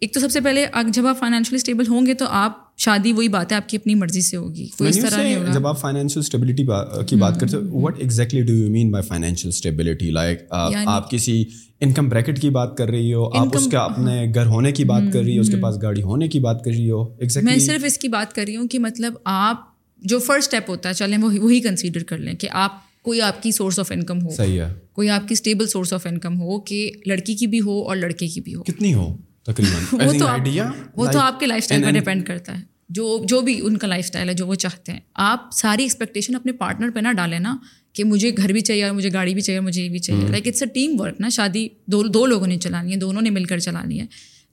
ایک 0.00 0.14
تو 0.14 0.20
سب 0.20 0.30
سے 0.30 0.40
پہلے 0.40 0.66
جب 0.86 1.06
آپ 1.06 1.18
فائنینشلی 1.18 1.56
اسٹیبل 1.56 1.86
ہوں 1.88 2.06
گے 2.06 2.14
تو 2.14 2.24
آپ 2.28 2.69
شادی 2.80 3.12
وہی 3.12 3.28
بات 3.28 3.52
ہے 3.52 3.56
آپ 3.56 3.68
کی 3.68 3.76
اپنی 3.76 3.94
مرضی 3.94 4.20
سے 4.20 4.36
ہوگی۔ 4.36 4.66
کوئی 4.78 4.90
اس 4.90 4.98
طرح 5.00 5.52
جب 5.54 5.66
آپ 5.66 5.80
فائنینشیل 5.80 6.20
اسٹیبلٹی 6.20 6.66
کی 7.06 7.16
بات 7.16 7.40
کرتے 7.40 7.56
ہو 7.56 7.80
what 7.80 7.98
exactly 7.98 8.42
do 8.42 8.52
you 8.52 8.70
mean 8.70 8.90
by 8.90 9.02
financial 9.02 9.48
stability 9.48 10.10
like 10.10 10.38
آپ 10.86 11.10
کسی 11.10 11.44
انکم 11.80 12.08
بریکٹ 12.08 12.40
کی 12.42 12.50
بات 12.50 12.76
کر 12.76 12.88
رہی 12.88 13.14
ہو 13.14 13.38
آپ 13.38 13.56
اس 13.56 13.68
کا 13.72 13.80
اپنے 13.80 14.32
گھر 14.34 14.46
ہونے 14.46 14.72
کی 14.72 14.84
بات 14.84 15.02
کر 15.12 15.22
رہی 15.22 15.36
ہو 15.36 15.40
اس 15.40 15.50
کے 15.50 15.56
پاس 15.56 15.82
گاڑی 15.82 16.02
ہونے 16.02 16.28
کی 16.28 16.40
بات 16.40 16.64
کر 16.64 16.70
رہی 16.70 16.90
ہو 16.90 17.14
میں 17.42 17.58
صرف 17.58 17.84
اس 17.84 17.98
کی 17.98 18.08
بات 18.08 18.32
کر 18.32 18.44
رہی 18.46 18.56
ہوں 18.56 18.68
کہ 18.68 18.78
مطلب 18.78 19.12
آپ 19.24 19.56
جو 20.02 20.18
فرسٹ 20.18 20.38
اسٹیپ 20.38 20.70
ہوتا 20.70 20.88
ہے 20.88 20.94
چلیں 20.94 21.18
وہ 21.18 21.30
وہی 21.40 21.60
کنسیڈر 21.60 22.02
کر 22.02 22.18
لیں 22.18 22.34
کہ 22.34 22.48
آپ 22.50 22.72
کوئی 23.02 23.20
آپ 23.20 23.42
کی 23.42 23.52
سورس 23.52 23.78
آف 23.78 23.92
انکم 23.92 24.22
ہو۔ 24.22 24.28
صحیح 24.36 24.60
ہے۔ 24.60 24.74
کوئی 24.92 25.08
آپ 25.10 25.28
کی 25.28 25.32
اسٹیبل 25.32 25.66
سورس 25.66 25.92
آف 25.92 26.06
انکم 26.06 26.40
ہو 26.40 26.60
کہ 26.60 26.90
لڑکی 27.06 27.34
کی 27.34 27.46
بھی 27.46 27.60
ہو 27.60 27.82
اور 27.82 27.96
لڑکے 27.96 28.28
کی 28.28 28.40
بھی 28.40 28.54
ہو۔ 28.54 28.62
کتنی 28.62 28.94
ہو؟ 28.94 29.16
تقریباً. 29.46 29.82
وہ 30.96 31.06
تو 31.12 31.18
آپ 31.18 31.40
کے 31.40 31.46
لائف 31.46 31.62
اسٹائل 31.62 31.82
پر 31.84 31.90
ڈپینڈ 31.90 32.26
کرتا 32.26 32.58
ہے. 32.58 32.62
جو 32.88 33.22
جو 33.24 33.40
بھی 33.40 33.60
ان 33.62 33.76
کا 33.76 33.86
لائف 33.86 34.04
اسٹائل 34.04 34.28
ہے 34.28 34.34
جو 34.34 34.46
وہ 34.46 34.54
چاہتے 34.54 34.92
ہیں. 34.92 35.00
آپ 35.14 35.48
ساری 35.52 35.82
ایکسپیکٹیشن 35.82 36.34
اپنے 36.34 36.52
پارٹنر 36.52 36.90
پہ 36.90 37.00
نہ 37.00 37.12
ڈالیں 37.12 37.38
نا 37.38 37.56
کہ 37.92 38.04
مجھے 38.04 38.30
گھر 38.36 38.52
بھی 38.52 38.60
چاہیے 38.60 38.84
اور 38.84 38.92
مجھے 38.92 39.10
گاڑی 39.12 39.34
بھی 39.34 39.42
چاہیے 39.42 39.58
اور 39.58 39.66
مجھے 39.66 39.82
یہ 39.82 39.88
بھی 39.88 39.98
چاہیے. 39.98 40.28
Like 40.28 40.46
it's 40.46 40.62
a 40.62 40.68
team 40.68 41.00
work 41.00 41.20
نا. 41.20 41.28
شادی 41.28 41.66
دو 41.86 42.02
دو 42.08 42.26
لوگوں 42.26 42.46
نے 42.46 42.58
چلانی 42.58 42.92
ہے 42.92 42.98
دونوں 42.98 43.22
نے 43.22 43.30
مل 43.30 43.44
کر 43.44 43.58
چلانی 43.58 44.00
ہے. 44.00 44.06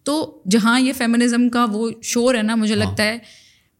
تو 0.05 0.41
جہاں 0.51 0.79
یہ 0.79 0.93
فیمنزم 0.97 1.49
کا 1.49 1.65
وہ 1.71 1.89
شور 2.03 2.35
ہے 2.35 2.41
نا 2.41 2.55
مجھے 2.55 2.73
ہاں۔ 2.73 2.83
لگتا 2.85 3.03
ہے 3.03 3.17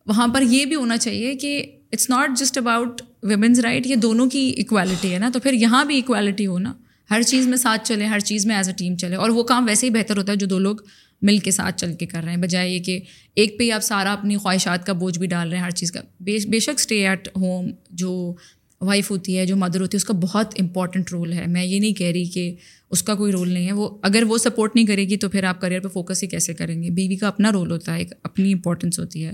وہاں 0.08 0.28
پر 0.28 0.42
یہ 0.42 0.66
بھی 0.66 0.76
ہونا 0.76 0.98
چاہیے 0.98 1.36
کہ 1.36 1.62
it's 1.94 2.10
not 2.10 2.38
just 2.40 2.58
about 2.58 3.02
women's 3.24 3.60
right 3.60 3.88
یہ 3.88 3.96
دونوں 3.96 4.30
کی 4.30 4.54
اکوالٹی 4.58 5.14
ہے 5.14 5.20
نا. 5.20 5.30
تو 5.34 5.40
پھر 5.40 5.54
یہاں 5.54 5.86
بھی 5.86 6.00
اکوالٹی 6.00 6.48
ہو 6.48 6.60
نا 6.60 6.74
ہر 7.12 7.22
چیز 7.22 7.48
میں 7.48 7.58
ساتھ 7.58 7.88
چلے، 7.88 8.06
ہر 8.06 8.20
چیز 8.20 8.46
میں 8.46 8.56
ایز 8.56 8.68
اے 8.68 8.74
ٹیم 8.78 8.96
چلے۔ 8.96 9.16
اور 9.16 9.30
وہ 9.30 9.44
کام 9.44 9.66
ویسے 9.68 9.88
ہی 9.88 9.92
بہتر 9.92 10.18
ہوتا 10.18 10.32
ہے 10.32 10.38
جو 10.38 10.48
دو 10.48 10.60
لوگ 10.60 10.76
مل 11.22 11.38
کے 11.38 11.52
ساتھ 11.52 11.78
چل 11.78 11.94
کے 11.94 12.06
کر 12.06 12.22
رہے 12.24 12.32
ہیں۔ 12.32 12.42
بجائے 12.42 12.70
یہ 12.70 12.80
کہ 12.80 13.00
ایک 13.36 13.60
پہ 13.60 13.64
ہی 13.64 13.72
آپ 13.72 13.82
سارا 13.82 14.14
اپنی 14.14 14.38
خواہشات 14.38 14.86
کا 14.86 14.94
بوجھ 14.94 15.20
بھی 15.20 15.28
ڈال 15.28 15.50
رہے 15.50 15.58
ہیں، 15.58 15.64
ہر 15.64 15.70
چیز 15.70 15.92
کا۔ 15.92 16.02
بے 16.20 16.38
بے 16.50 16.60
شک 16.60 16.72
اسٹے 16.78 17.08
ایٹ 17.08 17.28
ہوم 17.28 17.72
جو 17.90 18.34
وائف 18.82 19.12
ہوتی 19.12 19.38
ہے، 19.38 19.46
جو 19.46 19.56
مدر 19.56 19.82
ہوتی 19.82 19.96
ہے، 19.96 19.98
اس 19.98 20.06
کا 20.06 20.14
بہت 20.14 20.56
امپورٹنٹ 20.60 21.12
رول 21.12 21.34
ہے۔ 21.34 21.44
میں 21.48 21.66
یہ 21.66 21.80
نہیں 21.80 21.94
کہہ 21.94 22.08
رہی 22.08 22.26
کہ 22.26 22.56
اس 22.90 23.04
کا 23.04 23.16
کوئی 23.16 23.32
رول 23.32 23.50
نہیں 23.50 23.68
ہے۔ 23.68 23.72
وہ، 23.72 23.98
اگر 24.02 24.24
وہ 24.28 24.38
سپورٹ 24.38 24.76
نہیں 24.76 24.86
کرے 24.86 25.04
گی 25.04 25.18
تو 25.18 25.30
پھر 25.30 25.44
آپ 25.44 25.62
کریئر 25.62 25.80
پہ 25.80 25.88
فوکس 25.88 26.24
ہی 26.24 26.28
کیسے 26.28 26.54
کریں 26.54 26.84
گے؟ 26.84 26.90
بیوی 26.90 27.16
کا 27.16 27.28
اپنا 27.28 27.52
رول 27.52 27.72
ہوتا 27.72 27.94
ہے، 27.94 28.00
ایک 28.00 28.14
اپنی 28.24 28.54
امپورٹنس 28.54 29.00
ہوتی 29.00 29.26
ہے۔ 29.26 29.32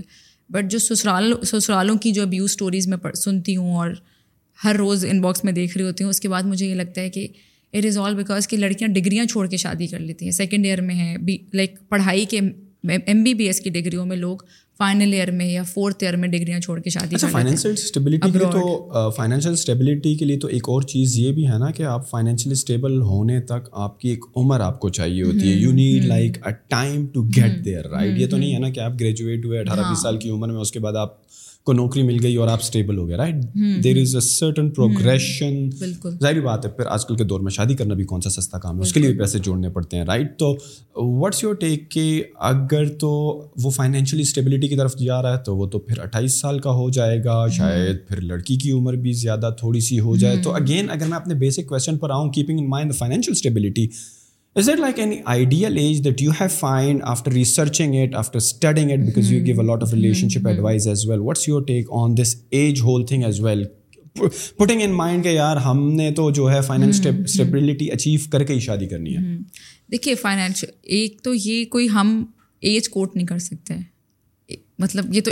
بٹ 0.48 0.70
جو 0.70 0.78
سسرال، 0.78 1.32
سسرالوں 1.46 1.98
کی 1.98 2.10
جو 2.10 2.22
ابیوز 2.22 2.50
اسٹوریز 2.50 2.88
میں 2.88 3.12
سنتی 3.14 3.56
ہوں 3.56 3.76
اور 3.76 3.90
ہر 4.64 4.76
روز 4.76 5.06
ان 5.10 5.20
باکس 5.20 5.44
میں 5.44 5.52
دیکھ 5.52 5.78
رہی 5.78 5.84
ہوتی 5.84 6.04
ہوں، 6.04 6.10
اس 6.10 6.20
کے 6.20 6.28
بعد 6.28 6.42
مجھے 6.42 6.66
یہ 6.66 6.74
لگتا 6.74 7.00
ہے 7.00 7.10
کہ 7.10 7.28
اٹ 7.74 7.86
از 7.86 7.98
آل 7.98 8.14
بیکاز 8.14 8.48
کہ 8.48 8.56
لڑکیاں 8.56 8.88
ڈگریاں 8.88 9.24
چھوڑ 9.24 9.46
کے 9.46 9.56
شادی 9.56 9.86
کر 9.86 9.98
لیتی 9.98 10.24
ہیں۔ 10.24 10.32
سیکنڈ 10.32 10.66
ایئر 10.66 10.80
میں 10.80 10.94
ہے 10.94 11.16
لائک 11.54 11.78
پڑھائی 11.88 12.24
کے 12.24 12.40
ایم 13.06 13.22
بی 13.22 13.34
بی 13.34 13.44
ایس 13.44 13.60
کی 13.60 13.70
ڈگریوں 13.70 14.06
میں 14.06 14.16
لوگ 14.16 14.38
فائنل 14.78 15.12
ایئر 15.12 15.30
میں 15.30 15.46
یا 15.46 15.62
فورتھ 15.62 16.02
ایئر 16.04 16.16
میں 16.16 16.28
ڈگریاں 16.28 16.60
چھوڑ 16.60 16.80
کے 16.80 16.90
شادی 16.90 17.16
فائنینشیل 17.30 17.72
اسٹیبلٹی 17.72 18.30
کے 18.30 18.38
لیے 18.38 18.46
تو 18.52 19.10
فائنینشیل 19.10 19.52
اسٹیبلٹی 19.52 20.14
کے 20.14 20.24
لیے 20.24 20.38
تو 20.38 20.48
ایک 20.48 20.68
اور 20.68 20.82
چیز 20.82 21.18
یہ 21.18 21.32
بھی 21.32 21.46
ہے 21.46 21.58
نا 21.58 21.70
کہ 21.70 21.82
آپ 21.82 22.10
فائنینشیلی 22.10 22.52
اسٹیبل 22.52 23.00
ہونے 23.02 23.40
تک 23.40 23.68
آپ 23.72 24.00
کی 24.00 24.08
ایک 24.08 24.24
عمر 24.36 24.60
آپ 24.60 24.80
کو 24.80 24.88
چاہیے 24.88 25.22
ہوتی 25.22 25.48
ہے۔ 25.48 25.56
You 25.56 25.72
need 25.72 26.04
like 26.04 26.46
a 26.46 26.52
time 26.68 27.06
to 27.06 27.22
get 27.36 27.64
there 27.64 27.88
right 27.88 28.18
یہ 28.18 28.26
تو 28.26 28.36
نہیں 28.36 28.54
ہے 28.54 28.58
نا 28.58 28.68
کہ 28.70 28.80
آپ 28.80 28.92
گریجویٹ 29.00 29.44
ہوئے 29.44 29.60
اٹھارہ 29.60 29.80
بیس 29.80 30.02
سال 30.02 30.16
کی 30.16 30.30
عمر 30.30 30.48
میں 30.48 30.60
اس 30.60 30.72
کے 30.72 30.78
بعد 30.78 30.96
آپ 30.96 31.16
کو 31.66 31.72
نوکری 31.72 32.02
مل 32.02 32.16
گئی 32.22 32.36
اور 32.36 32.48
آپ 32.48 32.58
اسٹیبل 32.60 32.98
ہو 32.98 33.06
گئے 33.08 33.16
right 33.16 33.34
there 33.84 34.00
is 34.00 34.14
a 34.14 34.20
certain 34.20 34.70
progression 34.70 35.70
ظاہری 36.20 36.40
بات 36.40 36.64
ہے 36.66 36.70
پھر 36.70 36.86
آج 36.86 37.04
کل 37.06 37.16
کے 37.16 37.24
دور 37.24 37.40
میں 37.40 37.50
شادی 37.50 37.74
کرنا 37.74 37.94
بھی 37.94 38.04
کون 38.04 38.20
سا 38.20 38.30
سستا 38.30 38.58
کام 38.58 38.76
ہے؟ 38.76 38.82
اس 38.82 38.92
کے 38.92 39.00
لیے 39.00 39.10
بھی 39.10 39.18
پیسے 39.18 39.38
جوڑنے 39.38 39.68
پڑتے 39.68 39.96
ہیں 39.96 40.04
رائٹ 40.04 40.38
تو 40.38 40.54
واٹس 41.20 41.42
یور 41.44 41.54
ٹیک 41.54 41.90
کہ 41.90 42.22
اگر 42.40 42.88
تو 42.98 43.10
وہ 43.56 43.70
فائنینشلی 43.70 44.22
اسٹیبلٹی 44.22 44.68
کی 44.68 44.76
طرف 44.76 44.96
جا 44.96 45.22
رہا 45.22 45.32
ہے 45.32 45.42
تو 45.42 45.56
وہ 45.56 45.66
تو 45.66 45.78
پھر 45.78 46.00
اٹھائیس 46.00 46.40
سال 46.40 46.58
کا 46.58 46.70
ہو 46.70 46.90
جائے 46.90 47.24
گا 47.24 47.46
شاید 47.48 47.96
پھر 48.08 48.20
لڑکی 48.20 48.56
کی 48.56 48.72
عمر 48.72 48.94
بھی 48.94 49.12
زیادہ 49.12 49.50
تھوڑی 49.58 49.80
سی 49.80 50.00
ہو 50.00 50.16
جائے۔ 50.16 50.36
تو 50.36 50.54
اگین 50.54 50.90
اگر 50.90 51.06
میں 51.06 51.16
اپنے 51.16 51.34
بیسک 51.34 51.66
کوشچن 51.66 51.98
پر 51.98 52.10
آؤں 52.10 52.32
keeping 52.32 52.58
in 52.58 52.68
mind 52.70 52.94
financial 52.94 53.32
stability 53.32 53.86
is 54.56 54.68
it 54.68 54.78
like 54.78 54.98
any 55.00 55.16
ideal 55.26 55.76
age 55.78 56.04
that 56.04 56.22
you 56.22 56.30
have 56.40 56.48
find 56.50 57.00
after 57.04 57.32
researching 57.32 57.94
it 57.94 58.14
after 58.14 58.36
studying 58.36 58.90
it 58.90 58.98
because 58.98 59.32
you 59.32 59.44
gave 59.46 59.60
a 59.60 59.66
lot 59.66 59.82
of 59.82 59.94
relationship 60.28 60.46
advice 60.48 60.88
as 60.88 61.06
well 61.08 61.20
what's 61.20 61.48
your 61.48 61.62
take 61.62 61.86
on 61.92 62.16
this 62.16 62.34
age 62.50 62.80
whole 62.80 63.06
thing 63.06 63.24
as 63.24 63.40
well 63.40 63.64
putting 64.58 64.82
in 64.82 64.90
mind 64.90 65.24
کہ 65.24 65.28
یار 65.28 65.56
ہم 65.56 65.90
نے 65.92 66.10
تو 66.10 66.30
جو 66.30 66.50
ہے 66.50 66.60
finance 66.60 67.00
stability 67.06 67.90
achieve 67.90 68.20
کر 68.32 68.44
کے 68.44 68.54
ہی 68.54 68.60
شادی 68.60 68.86
کرنی 68.86 69.16
ہے 69.16 69.36
دیکھیے 69.90 70.14
فائنینشیل 70.14 70.70
ایک 70.82 71.20
تو 71.22 71.34
یہ 71.34 71.64
کوئی 71.64 71.88
ہم 71.88 72.22
ایج 72.62 72.88
کوٹ 72.88 73.16
نہیں 73.16 73.26
کر 73.26 73.38
سکتے 73.38 73.74
مطلب 74.78 75.14
یہ 75.14 75.20
تو 75.20 75.30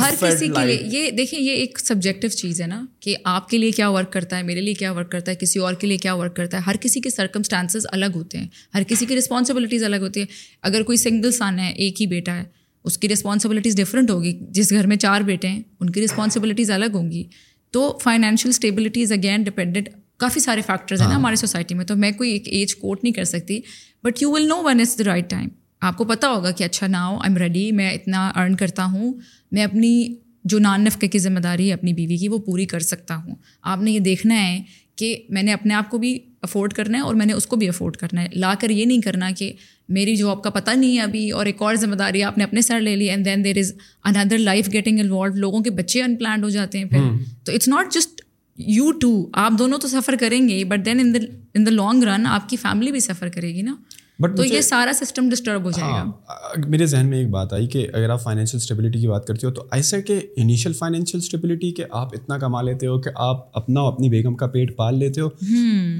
ہر 0.00 0.14
کسی 0.14 0.48
کے 0.48 0.66
لیے 0.66 0.78
یہ 0.90 1.10
دیکھیں 1.10 1.38
یہ 1.40 1.50
ایک 1.50 1.78
سبجیکٹو 1.78 2.28
چیز 2.28 2.60
ہے 2.60 2.66
نا 2.66 2.84
کہ 3.00 3.16
آپ 3.24 3.48
کے 3.48 3.58
لیے 3.58 3.70
کیا 3.70 3.88
ورک 3.90 4.12
کرتا 4.12 4.38
ہے 4.38 4.42
میرے 4.42 4.60
لیے 4.60 4.74
کیا 4.74 4.92
ورک 4.92 5.10
کرتا 5.10 5.30
ہے 5.30 5.36
کسی 5.36 5.58
اور 5.58 5.74
کے 5.74 5.86
لیے 5.86 5.96
کیا 5.96 6.14
ورک 6.14 6.36
کرتا 6.36 6.56
ہے۔ 6.56 6.62
ہر 6.66 6.76
کسی 6.80 7.00
کے 7.00 7.10
سرکمسٹانسز 7.10 7.86
الگ 7.92 8.06
ہوتے 8.14 8.38
ہیں 8.38 8.48
ہر 8.74 8.82
کسی 8.88 9.06
کی 9.06 9.16
رسپانسبلٹیز 9.16 9.84
الگ 9.84 9.96
ہوتی 9.96 10.20
ہے 10.20 10.26
اگر 10.62 10.82
کوئی 10.82 10.98
سنگل 10.98 11.30
سن 11.30 11.58
ہے 11.58 11.70
ایک 11.70 12.00
ہی 12.00 12.06
بیٹا 12.06 12.36
ہے 12.36 12.44
اس 12.84 12.98
کی 12.98 13.08
رسپانسبلٹیز 13.08 13.76
ڈفرینٹ 13.76 14.10
ہوگی۔ 14.10 14.38
جس 14.50 14.70
گھر 14.70 14.86
میں 14.86 14.96
چار 14.96 15.20
بیٹے 15.20 15.48
ہیں 15.48 15.62
ان 15.80 15.90
کی 15.90 16.04
رسپانسبلٹیز 16.04 16.70
الگ 16.70 16.94
ہوں 16.94 17.10
گی۔ 17.10 17.24
تو 17.70 17.98
فائنینشیل 18.02 18.50
اسٹیبلٹیز 18.50 19.12
اگین 19.12 19.42
ڈپینڈنٹ 19.42 19.88
کافی 20.16 20.40
سارے 20.40 20.60
فیکٹرز 20.66 21.00
ہیں 21.00 21.08
نا 21.08 21.14
ہاں۔ 21.14 21.20
ہماری 21.20 21.36
سوسائٹی 21.36 21.74
میں 21.74 21.84
تو 21.84 21.96
میں 21.96 22.12
کوئی 22.12 22.30
ایک 22.30 22.48
ایج 22.48 22.76
کوٹ 22.76 23.04
نہیں 23.04 23.14
کر 23.14 23.24
سکتی۔ 23.24 23.60
But 24.04 24.22
you 24.22 24.30
will 24.32 24.48
know 24.48 24.62
when 24.62 24.80
is 24.80 24.98
the 24.98 25.04
right 25.04 25.30
time 25.30 25.48
آپ 25.80 25.96
کو 25.96 26.04
پتہ 26.04 26.26
ہوگا 26.26 26.50
کہ 26.50 26.64
اچھا 26.64 26.86
ہو 26.86 27.14
آئی 27.14 27.28
ایم 27.28 27.36
ریڈی 27.36 27.72
میں 27.72 27.90
اتنا 27.90 28.32
ارن 28.36 28.56
کرتا 28.56 28.84
ہوں۔ 28.84 29.12
میں 29.52 29.64
اپنی 29.64 30.14
جو 30.44 30.58
نان 30.58 30.84
نفقے 30.84 31.08
کی 31.08 31.18
ذمہ 31.18 31.40
داری 31.40 31.68
ہے 31.68 31.74
اپنی 31.74 31.92
بیوی 31.92 32.16
کی 32.16 32.28
وہ 32.28 32.38
پوری 32.38 32.66
کر 32.66 32.80
سکتا 32.80 33.16
ہوں۔ 33.16 33.34
آپ 33.62 33.82
نے 33.82 33.90
یہ 33.90 33.98
دیکھنا 33.98 34.48
ہے 34.48 34.62
کہ 34.96 35.16
میں 35.28 35.42
نے 35.42 35.52
اپنے 35.52 35.74
آپ 35.74 35.90
کو 35.90 35.98
بھی 35.98 36.18
افورڈ 36.42 36.72
کرنا 36.72 36.98
ہے 36.98 37.02
اور 37.02 37.14
میں 37.14 37.26
نے 37.26 37.32
اس 37.32 37.46
کو 37.46 37.56
بھی 37.56 37.68
افورڈ 37.68 37.96
کرنا 37.96 38.22
ہے۔ 38.22 38.28
لا 38.32 38.54
کر 38.60 38.70
یہ 38.70 38.84
نہیں 38.84 39.00
کرنا 39.00 39.30
کہ 39.36 39.52
میری 39.88 40.16
جاب 40.16 40.42
کا 40.42 40.50
پتہ 40.50 40.70
نہیں 40.70 40.96
ہے 40.96 41.02
ابھی 41.02 41.30
اور 41.30 41.46
ایک 41.46 41.62
اور 41.62 41.74
ذمہ 41.74 41.94
داری 41.94 42.22
آپ 42.22 42.38
نے 42.38 42.44
اپنے 42.44 42.60
سر 42.60 42.80
لے 42.80 42.96
لی 42.96 43.10
and 43.10 43.24
then 43.24 43.44
there 43.44 43.58
is 43.58 43.72
another 44.04 44.38
life 44.38 44.72
getting 44.72 44.98
involve 44.98 45.34
لوگوں 45.34 45.62
کے 45.62 45.70
بچے 45.70 46.02
ان 46.02 46.16
پلانڈ 46.16 46.44
ہو 46.44 46.48
جاتے 46.48 46.78
ہیں 46.78 46.84
پھر۔ 46.84 47.00
تو 47.44 47.52
it's 47.52 47.68
not 47.68 47.92
just 47.92 48.20
you 48.58 48.90
two 48.92 49.10
آپ 49.32 49.52
دونوں 49.58 49.78
تو 49.78 49.88
سفر 49.88 50.14
کریں 50.20 50.48
گے 50.48 50.64
but 50.64 50.84
then 50.86 51.00
in 51.00 51.14
the 51.14 51.18
in 51.54 51.66
the 51.66 51.70
long 51.70 52.02
run 52.02 52.26
آپ 52.26 52.48
کی 52.48 52.56
فیملی 52.56 52.90
بھی 52.90 53.00
سفر 53.00 53.28
کرے 53.28 53.54
گی 53.54 53.62
نا؟ 53.62 53.74
بٹ 54.18 54.36
تو 54.36 54.44
یہ 54.44 54.60
سارا 54.60 54.92
سسٹم 54.94 55.28
ڈسٹرب 55.28 55.64
ہو 55.64 55.70
جائے 55.70 55.92
گا۔ 55.92 55.96
ہاں، 55.96 56.68
میرے 56.68 56.86
ذہن 56.86 57.06
میں 57.06 57.18
ایک 57.18 57.28
بات 57.30 57.52
آئی 57.52 57.66
کہ 57.66 57.86
اگر 57.92 58.10
آپ 58.10 58.22
فائنینشیل 58.22 58.60
اسٹیبلٹی 58.60 59.00
کی 59.00 59.08
بات 59.08 59.26
کرتے 59.26 59.46
ہو 59.46 59.52
تو 59.52 59.64
ایسا 59.72 60.00
کہ 60.00 60.20
انیشیل 60.36 60.72
فائنینشیل 60.72 61.20
اسٹیبلٹی 61.20 61.70
کہ 61.72 61.84
آپ 61.90 62.14
اتنا 62.14 62.38
کما 62.38 62.62
لیتے 62.62 62.86
ہو 62.86 63.00
کہ 63.00 63.10
آپ 63.16 63.56
اپنا 63.56 63.80
اپنی 63.80 64.08
بیگم 64.08 64.34
کا 64.34 64.46
پیٹ 64.46 64.76
پال 64.76 64.98
لیتے 64.98 65.20
ہو 65.20 65.28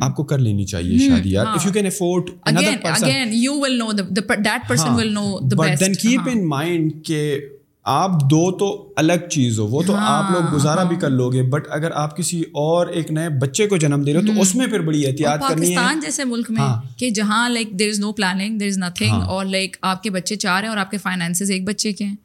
آپ 0.01 0.17
کو 0.17 0.25
کر 0.25 0.39
لینی 0.39 0.65
چاہیے 0.65 0.99
شادی 0.99 1.33
یار۔ 1.33 1.47
If 1.47 1.67
you 1.67 1.73
can 1.73 1.87
afford 1.87 2.31
again 2.43 2.75
again 2.85 3.33
you 3.33 3.55
will 3.55 3.79
know 3.79 3.91
that 3.93 4.69
person 4.69 4.95
will 4.95 5.13
know 5.13 5.39
the 5.41 5.57
but 5.57 5.81
then 5.81 5.89
best 5.89 6.03
keep 6.03 6.29
in 6.33 6.49
mind 6.49 6.93
کہ 7.05 7.39
آپ 7.87 8.11
دو 8.31 8.52
تو 8.52 8.93
الگ 8.97 9.28
چیز 9.31 9.59
ہو 9.59 9.66
وہ 9.66 9.83
تو 9.83 9.95
آپ 9.99 10.31
لوگ 10.31 10.55
گزارا 10.55 10.83
بھی 10.83 10.97
کر 10.97 11.11
لو 11.11 11.33
گے 11.33 11.43
بٹ 11.43 11.66
اگر 11.71 11.90
آپ 11.95 12.16
کسی 12.16 12.40
اور 12.40 12.87
ایک 12.87 13.11
نئے 13.11 13.28
بچے 13.28 13.66
کو 13.66 13.76
جنم 13.76 14.02
دے 14.02 14.12
رہے 14.12 14.21
ہو 14.21 14.35
تو 14.35 14.40
اس 14.40 14.55
میں 14.55 14.66
پھر 14.66 14.81
بڑی 14.81 15.07
احتیاط 15.07 15.40
کرنی 15.49 15.71
ہے۔ 15.71 15.76
پاکستان 15.76 16.00
جیسے 16.00 16.25
ملک 16.25 16.50
میں 16.50 16.69
کہ 16.97 17.11
جہاں 17.11 17.49
like 17.49 17.71
there 17.71 17.88
is 17.88 18.00
no 18.00 18.12
planning 18.12 18.59
there 18.59 18.69
is 18.69 18.78
nothing 18.78 19.23
اور 19.23 19.45
لائک 19.45 19.76
آپ 19.83 20.02
کے 20.02 20.11
بچے 20.11 20.37
چار 20.37 20.62
ہیں 20.62 20.71
اور 20.71 20.76
آپ 20.76 20.90
کے 20.90 20.99
فائنینسز 20.99 21.50
ایک 21.50 21.64
بچے 21.69 21.93
کے 21.93 22.05
ہیں۔ 22.05 22.16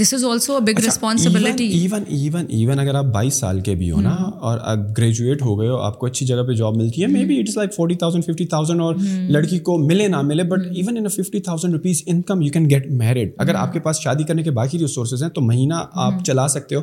This 0.00 0.14
is 0.14 0.24
also 0.24 0.58
big 0.60 0.80
responsibility 0.84 1.64
even 1.64 2.02
even 2.08 2.46
even 2.48 2.78
اگر 2.78 2.94
آپ 2.94 3.04
بائیس 3.04 3.34
سال 3.34 3.60
کے 3.60 3.74
بھی 3.74 3.90
ہو 3.90 4.00
نا 4.00 4.10
اور 4.40 4.58
گریجویٹ 4.98 5.42
ہو 5.42 5.60
گئے 5.60 5.68
ہو 5.68 5.76
آپ 5.76 5.98
کو 5.98 6.06
اچھی 6.06 6.26
جگہ 6.26 6.42
پہ 6.42 6.52
جاب 6.52 6.76
ملتی 6.76 7.02
ہے 7.02 7.06
maybe 7.24 7.38
it's 7.40 7.56
like 7.56 7.74
forty 7.74 7.94
thousand 7.94 8.24
fifty 8.24 8.46
thousand 8.46 8.80
اور 8.80 8.94
لڑکی 9.28 9.58
کو 9.58 9.78
ملے 9.78 10.08
نہ 10.08 10.22
ملے 10.22 10.42
but 10.42 10.66
even 10.74 10.96
in 10.96 11.08
fifty 11.08 11.40
thousand 11.40 11.74
rupees 11.74 12.02
income 12.06 12.42
you 12.42 12.52
can 12.52 12.70
get 12.70 12.90
married 12.90 13.30
اگر 13.36 13.54
آپ 13.54 13.72
کے 13.72 13.80
پاس 13.80 14.00
شادی 14.00 14.24
کرنے 14.24 14.42
کے 14.42 14.50
باقی 14.50 14.78
ریسورسز 14.78 15.22
ہیں 15.22 15.30
تو 15.30 15.40
مہینہ 15.40 15.74
آپ 15.92 16.24
چلا 16.24 16.48
سکتے 16.48 16.74
ہو۔ 16.74 16.80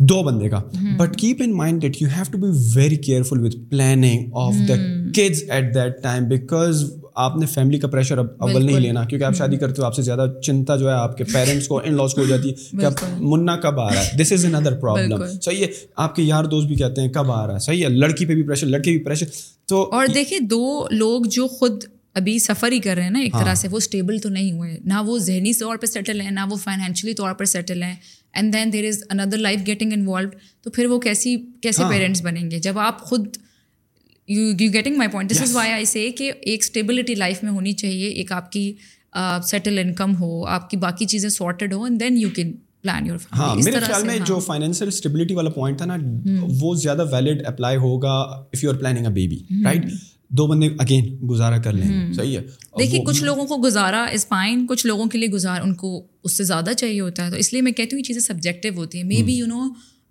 دو 0.00 0.22
بندے 0.22 0.48
کا۔ 0.48 0.60
But 0.98 1.16
keep 1.16 1.42
in 1.44 1.56
mind 1.56 1.82
that 1.82 2.02
you 2.02 2.08
have 2.08 2.24
to 2.30 2.38
be 2.38 2.48
very 2.74 2.96
careful 2.96 3.44
with 3.44 3.56
planning 3.70 4.30
of 4.34 4.54
the 4.68 4.74
kids 5.14 5.42
at 5.50 5.74
that 5.74 6.02
time 6.02 6.24
because 6.24 6.84
آپ 7.14 7.36
نے 7.36 7.46
فیملی 7.46 7.78
کا 7.78 7.88
پریشر 7.88 8.18
اب 8.18 8.26
اول 8.38 8.66
نہیں 8.66 8.80
لینا 8.80 9.04
کیونکہ 9.04 9.24
آپ 9.24 9.36
شادی 9.36 9.56
کرتے 9.56 9.82
ہو 9.82 9.86
آپ 9.86 9.94
سے 9.94 10.02
زیادہ 10.02 10.26
چنتا 10.42 10.76
جو 10.76 10.88
ہے 10.88 10.92
آپ 10.92 11.16
کے 11.16 11.24
پیرنٹس 11.24 11.68
کو 11.68 11.78
ان 11.84 11.94
لاس 11.94 12.14
کو 12.14 12.20
ہو 12.20 12.26
جاتی 12.26 12.50
ہے 12.50 12.54
کہ 12.80 12.84
اب 12.84 12.92
منا 13.20 13.56
کب 13.56 13.80
آ 13.80 13.88
رہا 13.94 14.02
ہے؟ 14.02 14.22
This 14.22 14.32
is 14.32 14.44
N 14.44 14.54
other 14.54 14.76
problem 14.76 15.24
صحیح 15.42 15.60
ہے۔ 15.60 15.66
آپ 15.96 16.16
کے 16.16 16.22
یار 16.22 16.44
دوست 16.44 16.66
بھی 16.66 16.76
کہتے 16.76 17.00
ہیں 17.00 17.08
کب 17.08 17.30
آ 17.30 17.46
رہا 17.46 17.54
ہے؟ 17.54 17.58
صحیح 17.58 17.84
ہے۔ 17.84 17.88
لڑکی 17.88 18.26
پہ 18.26 18.34
بھی 18.34 18.42
پریشر 18.42 18.66
لڑکے 18.66 18.90
بھی 18.90 18.98
پریشر 18.98 19.26
تو 19.66 19.82
اور 19.92 20.06
دیکھیں 20.14 20.38
دو 20.38 20.86
لوگ 20.90 21.22
جو 21.24 21.48
خود 21.48 21.84
ابھی 22.14 22.38
سفر 22.38 22.72
ہی 22.72 22.78
کر 22.78 22.94
رہے 22.94 23.02
ہیں 23.02 23.10
نا 23.10 23.18
ایک 23.18 23.32
طرح 23.32 23.54
سے 23.54 23.68
وہ 23.68 23.76
اسٹیبل 23.76 24.18
تو 24.18 24.28
نہیں 24.28 24.52
ہوئے۔ 24.52 24.76
نہ 24.84 24.94
وہ 25.06 25.18
ذہنی 25.18 25.52
طور 25.54 25.76
پہ 25.76 25.86
سیٹل 25.86 26.20
ہیں 26.20 26.30
نہ 26.30 26.40
وہ 26.50 26.56
فائنینشلی 26.56 27.14
طور 27.14 27.34
پر 27.34 27.44
سیٹل 27.44 27.82
ہیں۔ 27.82 27.94
And 28.34 28.52
then 28.52 28.72
there 28.72 28.88
is 28.88 29.02
another 29.10 29.36
life 29.36 29.66
getting 29.66 29.92
involved 29.92 30.34
تو 30.62 30.70
پھر 30.70 30.86
وہ 30.86 30.98
کیسی 31.00 31.36
کیسے 31.62 31.82
پیرنٹس 31.90 32.22
بنیں 32.22 32.50
گے؟ 32.50 32.58
جب 32.58 32.78
آپ 32.78 33.00
خود 33.00 33.36
you 34.28 34.42
you 34.60 34.72
getting 34.72 34.96
my 34.96 35.10
point 35.10 35.30
this 35.30 35.40
is 35.42 35.54
why 35.56 35.72
I 35.72 35.84
say 35.84 36.10
کہ 36.10 36.32
ایک 36.40 36.62
اسٹیبلٹی 36.62 37.14
لائف 37.14 37.42
میں 37.42 37.52
ہونی 37.52 37.72
چاہیے 37.72 38.08
ایک 38.08 38.32
آپ 38.32 38.52
کی 38.52 38.72
سیٹل 39.44 39.78
انکم 39.78 40.16
ہو 40.16 40.46
آپ 40.46 40.70
کی 40.70 40.76
باقی 40.76 41.06
چیزیں 41.06 41.28
sorted 41.28 41.72
who 41.72 41.84
and 41.84 42.00
then 42.00 42.16
you 42.16 42.28
can 42.30 42.52
plan 42.82 43.06
your 43.06 43.16
ہاں 43.32 43.54
میرے 43.54 43.80
خیال 43.80 44.04
میں 44.04 44.18
جو 44.26 44.38
فائنینشیل 44.38 44.88
اسٹیبلٹی 44.88 45.34
والا 45.34 45.50
پوائنٹ 45.50 45.78
تھا 45.78 45.86
نا 45.86 45.96
وہ 46.60 46.74
زیادہ 46.74 47.04
ویلڈ 47.12 47.42
اپلائی 47.46 47.76
ہوگا 47.76 48.12
if 48.52 48.64
you 48.64 48.70
are 48.70 48.76
planning 48.76 49.06
a 49.06 49.12
baby 49.12 49.38
right 49.64 49.84
دو 50.30 50.46
بندے 50.46 50.68
اگین 50.78 51.16
گزارا 51.30 51.58
کر 51.58 51.72
لیں۔ 51.72 52.12
صحیح 52.12 52.38
ہے۔ 52.38 52.42
دیکھیے 52.78 53.00
کچھ 53.06 53.24
لوگوں 53.24 53.46
کو 53.46 53.56
گزارا 53.64 54.04
از 54.04 54.26
فائن 54.28 54.66
کچھ 54.66 54.86
لوگوں 54.86 55.06
کے 55.06 55.18
لیے 55.18 55.28
گزار 55.28 55.60
ان 55.60 55.74
کو 55.74 56.06
اس 56.24 56.36
سے 56.36 56.44
زیادہ 56.44 56.70
چاہیے 56.76 57.00
ہوتا 57.00 57.26
ہے۔ 57.26 57.30
تو 57.30 57.36
اس 57.36 57.52
لیے 57.52 57.62
میں 57.62 57.72
کہتی 57.72 57.88
ہوں 57.92 57.98
یہ 57.98 58.04
چیزیں 58.04 58.20
سبجیکٹیو 58.20 58.74
ہوتی 58.74 58.98
ہیں۔ 58.98 59.04
Maybe 59.22 59.34
you 59.34 59.46
know 59.46 59.60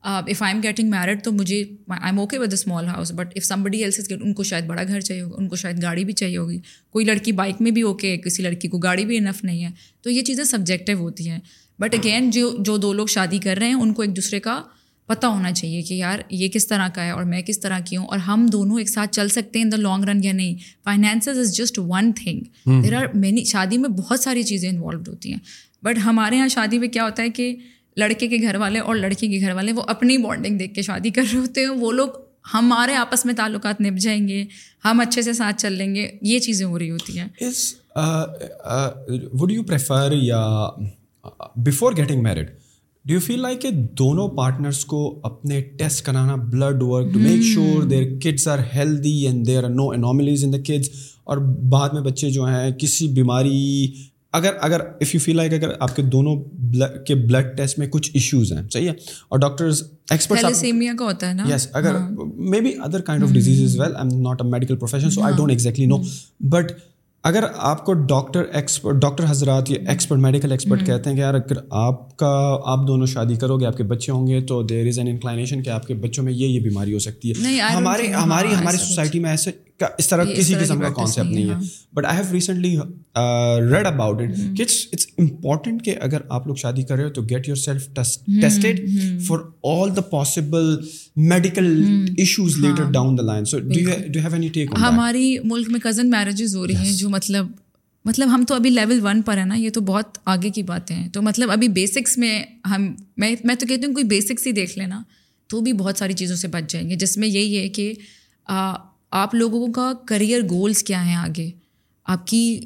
if 0.03 0.41
I 0.43 0.53
am 0.53 0.61
getting 0.63 0.89
married 0.89 1.23
تو 1.23 1.31
مجھے 1.31 1.63
I 1.87 1.99
am 2.05 2.19
okay 2.19 2.37
with 2.37 2.53
small 2.53 2.85
house 2.85 3.11
but 3.11 3.27
if 3.35 3.43
somebody 3.63 3.83
else 3.83 3.99
ان 4.23 4.33
کو 4.33 4.43
شاید 4.43 4.65
بڑا 4.65 4.83
گھر 4.83 4.99
چاہیے 5.01 5.21
ہوگا 5.21 5.35
ان 5.37 5.47
کو 5.47 5.55
شاید 5.55 5.83
گاڑی 5.83 6.05
بھی 6.05 6.13
چاہیے 6.13 6.37
ہوگی۔ 6.37 6.59
کوئی 6.89 7.05
لڑکی 7.05 7.31
بائک 7.31 7.61
میں 7.61 7.71
بھی 7.71 7.81
اوکے 7.81 8.17
کسی 8.17 8.43
لڑکی 8.43 8.67
کو 8.67 8.77
گاڑی 8.77 9.05
بھی 9.05 9.17
انف 9.17 9.43
نہیں 9.43 9.63
ہے۔ 9.63 9.69
تو 10.01 10.09
یہ 10.09 10.21
چیزیں 10.21 10.43
سبجیکٹیو 10.43 10.97
ہوتی 10.97 11.29
ہیں۔ 11.29 11.39
بٹ 11.79 11.95
اگین 11.95 12.29
جو 12.29 12.55
جو 12.59 12.77
دو 12.77 12.93
لوگ 12.93 13.07
شادی 13.07 13.37
کر 13.37 13.55
رہے 13.57 13.67
ہیں 13.67 13.73
ان 13.73 13.93
کو 13.93 14.01
ایک 14.01 14.15
دوسرے 14.15 14.39
کا 14.39 14.61
پتہ 15.09 15.25
ہونا 15.25 15.51
چاہیے 15.51 15.81
کہ 15.81 15.93
یار 15.93 16.19
یہ 16.29 16.47
کس 16.47 16.67
طرح 16.67 16.87
کا 16.87 17.05
ہے 17.05 17.11
اور 17.11 17.23
میں 17.23 17.41
کس 17.41 17.59
طرح 17.59 17.79
کی 17.79 17.97
ہوں 17.97 18.05
اور 18.05 18.17
ہم 18.17 18.45
دونوں 18.51 18.77
ایک 18.79 18.89
ساتھ 18.89 19.11
چل 19.11 19.29
سکتے 19.29 19.59
ہیں 19.59 19.65
ان 19.65 19.71
دا 19.71 19.77
لانگ 19.77 20.03
رن 20.03 20.23
یا 20.23 20.33
نہیں؟ 20.33 20.55
Finances 20.83 21.37
is 21.37 21.55
just 21.57 21.79
one 21.79 22.11
thing 22.11 22.41
there 22.83 22.93
are 22.93 23.05
many 23.13 23.43
شادی 23.43 23.77
میں 23.77 23.89
بہت 23.89 24.19
ساری 24.19 24.43
چیزیں 24.43 24.69
انوالوڈ 24.69 25.07
ہوتی 25.07 25.31
ہیں. 25.31 25.39
بٹ 25.83 25.97
ہمارے 25.97 26.35
یہاں 26.35 26.47
شادی 26.47 26.79
میں 26.79 26.87
کیا 26.87 27.03
ہوتا 27.03 27.23
ہے 27.23 27.29
کہ 27.29 27.55
لڑکے 27.97 28.27
کے 28.27 28.37
گھر 28.41 28.55
والے 28.55 28.79
اور 28.79 28.95
لڑکی 28.95 29.27
کے 29.27 29.39
گھر 29.39 29.53
والے 29.53 29.71
وہ 29.71 29.83
اپنی 29.87 30.17
بانڈنگ 30.17 30.57
دیکھ 30.57 30.73
کے 30.73 30.81
شادی 30.81 31.09
کر 31.09 31.23
رہے 31.31 31.39
ہوتے 31.39 31.61
ہیں۔ 31.61 31.69
وہ 31.69 31.91
لوگ 31.91 32.09
ہمارے 32.53 32.93
آپس 32.95 33.25
میں 33.25 33.33
تعلقات 33.33 33.81
نب 33.81 33.97
جائیں 33.97 34.27
گے 34.27 34.45
ہم 34.85 34.99
اچھے 34.99 35.21
سے 35.21 35.33
ساتھ 35.33 35.61
چل 35.61 35.73
لیں 35.73 35.93
گے۔ 35.95 36.07
یہ 36.21 36.39
چیزیں 36.39 36.65
ہو 36.65 36.79
رہی 36.79 36.91
ہوتی 36.91 37.19
ہیں۔ 37.19 37.27
وڈ 39.33 39.51
یو 39.51 39.63
پریفر 39.63 40.11
یا 40.11 40.69
before 41.55 41.93
getting 41.97 42.23
married 42.23 42.49
do 43.09 43.13
you 43.13 43.19
feel 43.19 43.39
like 43.41 43.61
کہ 43.61 43.69
دونوں 43.99 44.27
پارٹنرس 44.27 44.83
کو 44.85 44.99
اپنے 45.23 45.59
ٹیسٹ 45.77 46.05
کرانا 46.05 46.35
blood 46.35 46.81
work 46.83 47.13
to 47.13 47.19
make 47.19 47.41
sure 47.43 47.83
their 47.83 48.03
kids 48.21 48.47
are 48.47 48.59
healthy 48.73 49.13
and 49.27 49.45
there 49.47 49.63
are 49.63 49.69
no 49.69 49.89
anomalies 49.89 50.43
in 50.43 50.53
the 50.53 50.57
kids 50.57 50.89
اور 51.23 51.37
بعد 51.69 51.89
میں 51.89 52.01
بچے 52.01 52.29
جو 52.29 52.45
ہیں 52.45 52.71
کسی 52.71 53.07
بیماری 53.07 53.57
اگر 54.33 54.53
اگر 54.61 54.81
اف 55.01 55.13
یو 55.15 55.21
فیل 55.21 55.35
لائک 55.35 55.53
اگر 55.53 55.71
آپ 55.79 55.95
کے 55.95 56.01
دونوں 56.11 56.35
کے 57.05 57.15
بلڈ 57.15 57.55
ٹیسٹ 57.57 57.79
میں 57.79 57.87
کچھ 57.87 58.11
ایشوز 58.13 58.51
ہیں 58.53 58.61
صحیح 58.73 58.87
ہے 58.89 58.93
اور 59.29 59.39
ڈاکٹرز 59.39 59.83
تھیلیسیمیا 60.07 60.93
کا 60.99 61.05
ہوتا 61.05 61.29
ہے 61.29 61.33
نا 61.33 61.49
یس 61.49 61.67
اگر 61.73 61.97
maybe 62.61 62.73
other 62.83 63.01
kind 63.01 63.23
of 63.23 63.31
disease 63.31 63.79
well 63.79 63.95
I 63.95 64.07
am 64.07 64.21
not 64.21 64.41
a 64.41 64.49
medical 64.49 64.75
profession 64.75 65.09
so 65.09 65.23
I 65.23 65.35
don't 65.37 65.51
exactly 65.51 65.85
know 65.85 65.97
but 66.49 66.71
اگر 67.23 67.43
آپ 67.55 67.85
کو 67.85 67.93
ڈاکٹر 67.93 68.43
ایکسپرٹ 68.53 68.95
ڈاکٹر 68.95 69.23
حضرات 69.29 69.71
یا 69.71 69.89
ایکسپرٹ 69.89 70.19
میڈیکل 70.19 70.51
ایکسپرٹ 70.51 70.85
کہتے 70.85 71.09
ہیں 71.09 71.17
کہ 71.17 71.21
یار 71.21 71.33
اگر 71.33 71.57
آپ 71.69 72.17
کا 72.17 72.59
آپ 72.65 72.87
دونوں 72.87 73.05
شادی 73.05 73.35
کرو 73.35 73.57
گے 73.59 73.65
آپ 73.65 73.77
کے 73.77 73.83
بچے 73.83 74.11
ہوں 74.11 74.27
گے 74.27 74.41
تو 74.41 74.63
دیر 74.63 74.87
از 74.87 74.99
این 74.99 75.07
انکلائنیشن 75.07 75.63
کہ 75.63 75.69
آپ 75.69 75.87
کے 75.87 75.93
بچوں 75.93 76.23
میں 76.23 76.33
یہ 76.33 76.47
یہ 76.47 76.59
بیماری 76.59 76.93
ہو 76.93 76.99
سکتی 76.99 77.31
ہے۔ 77.31 77.59
ہمارے 77.59 78.07
ہماری 78.07 78.55
ہماری 78.55 78.77
سوسائٹی 78.77 79.19
میں 79.19 79.29
ایسے 79.29 79.51
اس 79.97 80.07
طرح 80.07 80.23
کسی 80.23 80.53
قسم 80.53 80.81
کا 80.81 80.89
کانسیپٹ 80.89 81.31
نہیں 81.31 81.49
ہے 81.49 81.55
but 81.93 82.05
I 82.05 82.17
have 82.17 82.33
recently 82.33 82.77
read 83.71 83.85
about 83.85 84.21
it 84.21 84.57
کہ 84.57 84.61
اٹس 84.61 85.07
امپورٹنٹ 85.17 85.85
کہ 85.85 85.95
اگر 86.01 86.17
آپ 86.29 86.47
لوگ 86.47 86.55
شادی 86.55 86.83
کر 86.83 86.95
رہے 86.95 87.03
ہو 87.03 87.09
تو 87.09 87.21
get 87.21 87.47
yourself 87.55 87.87
tested 88.41 88.89
for 89.27 89.37
all 89.63 89.95
the 89.95 90.01
possible 90.01 90.75
medical 91.15 91.83
issues 92.17 92.57
later 92.57 92.91
down 92.91 93.17
the 93.17 93.23
line 93.23 93.45
so 93.45 93.59
do 93.59 94.19
have 94.19 94.33
any 94.33 94.47
take 94.47 94.69
ہماری 94.81 95.37
ملک 95.43 95.69
میں 95.69 95.79
کزن 95.79 96.09
میرجز 96.09 96.55
ہو 96.55 96.67
رہی 96.67 96.75
ہیں 96.75 96.91
جو 96.91 97.09
مطلب 97.09 97.47
مطلب 98.05 98.33
ہم 98.33 98.43
تو 98.47 98.55
ابھی 98.55 98.69
لیول 98.69 98.99
ون 99.03 99.21
پر 99.21 99.37
ہیں 99.37 99.45
نا 99.45 99.55
یہ 99.55 99.69
تو 99.69 99.81
بہت 99.81 100.17
آگے 100.25 100.49
کی 100.49 100.63
باتیں 100.63 100.95
ہیں۔ 100.95 101.09
تو 101.09 101.21
مطلب 101.21 101.51
ابھی 101.51 101.67
بیسکس 101.67 102.17
میں 102.17 102.43
ہم 102.67 102.95
میں 103.17 103.35
میں 103.43 103.55
تو 103.55 103.67
کہتی 103.67 103.85
ہوں 103.85 103.93
کوئی 103.93 104.05
بیسکس 104.05 104.47
ہی 104.47 104.51
دیکھ 104.51 104.77
لینا 104.77 105.03
تو 105.47 105.61
بھی 105.61 105.73
بہت 105.73 105.97
ساری 105.97 106.13
چیزوں 106.13 106.35
سے 106.35 106.47
بچ 106.47 106.71
جائیں 106.71 106.89
گے۔ 106.89 106.95
جس 106.95 107.17
میں 107.17 107.27
یہی 107.27 107.57
ہے 107.57 107.69
کہ 107.69 107.93
آپ 109.11 109.35
لوگوں 109.35 109.73
کا 109.73 109.91
کریئر 110.07 110.41
گولس 110.41 110.83
کیا 110.83 111.07
ہیں 111.07 111.15
آگے؟ 111.15 111.51
آپ 112.05 112.27
کی 112.27 112.59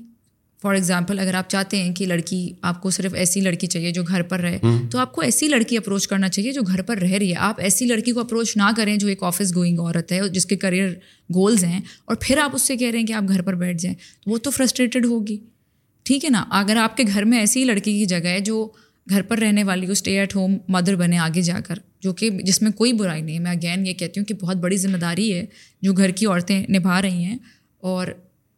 فار 0.61 0.73
ایگزامپل 0.73 1.19
اگر 1.19 1.33
آپ 1.33 1.49
چاہتے 1.49 1.77
ہیں 1.77 1.95
کہ 1.95 2.05
لڑکی 2.05 2.53
آپ 2.61 2.81
کو 2.81 2.89
صرف 2.89 3.13
ایسی 3.13 3.41
لڑکی 3.41 3.67
چاہیے 3.67 3.91
جو 3.91 4.03
گھر 4.03 4.21
پر 4.21 4.39
رہے 4.39 4.59
تو 4.91 4.97
آپ 4.97 5.13
کو 5.13 5.21
ایسی 5.21 5.47
لڑکی 5.47 5.77
اپروچ 5.77 6.07
کرنا 6.07 6.29
چاہیے 6.29 6.51
جو 6.51 6.61
گھر 6.67 6.81
پر 6.81 6.97
رہ 6.97 7.11
رہی 7.11 7.29
ہے۔ 7.29 7.35
آپ 7.35 7.59
ایسی 7.59 7.85
لڑکی 7.85 8.11
کو 8.11 8.19
اپروچ 8.19 8.57
نہ 8.57 8.71
کریں 8.77 8.97
جو 8.97 9.07
ایک 9.07 9.23
آفس 9.23 9.55
گوئنگ 9.55 9.79
عورت 9.79 10.11
ہے 10.11 10.29
جس 10.29 10.45
کے 10.45 10.55
کریئر 10.55 10.89
گولز 11.33 11.63
ہیں 11.63 11.81
اور 12.05 12.15
پھر 12.19 12.37
آپ 12.37 12.51
اس 12.53 12.61
سے 12.61 12.75
کہہ 12.75 12.91
رہے 12.91 12.99
ہیں 12.99 13.05
کہ 13.05 13.13
آپ 13.13 13.23
گھر 13.27 13.41
پر 13.41 13.53
بیٹھ 13.53 13.77
جائیں۔ 13.77 13.95
وہ 14.25 14.37
تو 14.37 14.51
فرسٹریٹڈ 14.51 15.05
ہوگی۔ 15.05 15.37
ٹھیک 16.03 16.25
ہے 16.25 16.29
نا؟ 16.29 16.45
اگر 16.49 16.75
آپ 16.75 16.97
کے 16.97 17.03
گھر 17.13 17.25
میں 17.25 17.39
ایسی 17.39 17.63
لڑکی 17.63 17.99
کی 17.99 18.05
جگہ 18.05 18.27
ہے 18.27 18.39
جو 18.39 18.69
گھر 19.09 19.21
پر 19.21 19.37
رہنے 19.37 19.63
والی 19.63 19.85
کو 19.85 19.91
اسٹے 19.91 20.19
ایٹ 20.19 20.35
ہوم 20.35 20.57
مدر 20.67 20.95
بنے 20.95 21.17
آگے 21.17 21.41
جا 21.41 21.59
کر 21.59 21.75
جو 22.03 22.13
کہ 22.13 22.29
جس 22.29 22.61
میں 22.61 22.71
کوئی 22.71 22.93
برائی 22.93 23.21
نہیں 23.21 23.39
میں 23.39 23.51
اگین 23.51 23.87
یہ 23.87 23.93
کہتی 23.93 24.19
ہوں 24.19 24.25
کہ 24.25 24.33
بہت 24.33 24.57
بڑی 24.57 24.77
ذمہ 24.77 24.97
داری 24.97 25.33
ہے 25.33 25.45
جو 25.81 25.93
گھر 25.93 26.09
کی 26.09 26.25
عورتیں 26.25 26.65
نبھا 26.69 27.01
رہی 27.01 27.23
ہیں۔ 27.23 27.37
اور 27.77 28.07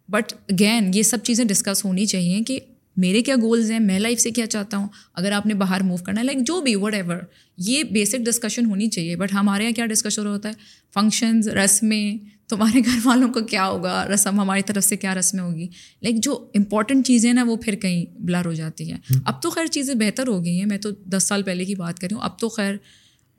بٹ 0.09 0.33
اگین 0.33 0.91
یہ 0.93 1.03
سب 1.03 1.17
چیزیں 1.23 1.45
ڈسکس 1.45 1.85
ہونی 1.85 2.05
چاہیے 2.05 2.41
کہ 2.47 2.59
میرے 2.97 3.21
کیا 3.21 3.35
گولز 3.35 3.71
ہیں؟ 3.71 3.79
میں 3.79 3.99
لائف 3.99 4.19
سے 4.19 4.31
کیا 4.31 4.45
چاہتا 4.45 4.77
ہوں؟ 4.77 4.87
اگر 5.13 5.31
آپ 5.31 5.45
نے 5.45 5.53
باہر 5.53 5.83
موو 5.83 5.97
کرنا 5.97 6.21
ہے 6.21 6.25
لائک 6.25 6.37
جو 6.41 6.61
بھی 6.61 6.75
وٹ 6.75 6.93
ایور 6.93 7.15
یہ 7.57 7.83
بیسک 7.83 8.17
ڈسکشن 8.17 8.65
ہونی 8.65 8.87
چاہیے۔ 8.87 9.15
بٹ 9.15 9.33
ہمارے 9.33 9.63
یہاں 9.63 9.73
کیا 9.73 9.85
ڈسکشن 9.85 10.27
ہوتا 10.27 10.49
ہے؟ 10.49 10.53
فنکشنز 10.93 11.47
رسمیں 11.47 12.17
تمہارے 12.49 12.79
گھر 12.85 12.99
والوں 13.03 13.33
کو 13.33 13.41
کیا 13.41 13.67
ہوگا؟ 13.67 14.07
رسم 14.13 14.39
ہماری 14.39 14.61
طرف 14.61 14.83
سے 14.83 14.97
کیا 14.97 15.15
رسمیں 15.15 15.43
ہوگی؟ 15.43 15.67
لائک 16.01 16.15
جو 16.15 16.47
امپورٹنٹ 16.55 17.07
چیزیں 17.07 17.33
نا 17.33 17.43
وہ 17.43 17.55
پھر 17.55 17.75
کہیں 17.75 18.05
بلر 18.19 18.45
ہو 18.45 18.53
جاتی 18.53 18.91
ہیں۔ 18.91 18.99
اب 19.25 19.41
تو 19.41 19.49
خیر 19.49 19.65
چیزیں 19.65 19.95
بہتر 19.95 20.27
ہو 20.27 20.45
گئی 20.45 20.59
ہیں۔ 20.59 20.65
میں 20.65 20.77
تو 20.77 20.89
دس 20.91 21.23
سال 21.23 21.43
پہلے 21.43 21.65
کی 21.65 21.75
بات 21.75 21.99
کر 21.99 22.07
رہی 22.11 22.15
ہوں۔ 22.15 22.23
اب 22.23 22.39
تو 22.39 22.49
خیر 22.49 22.75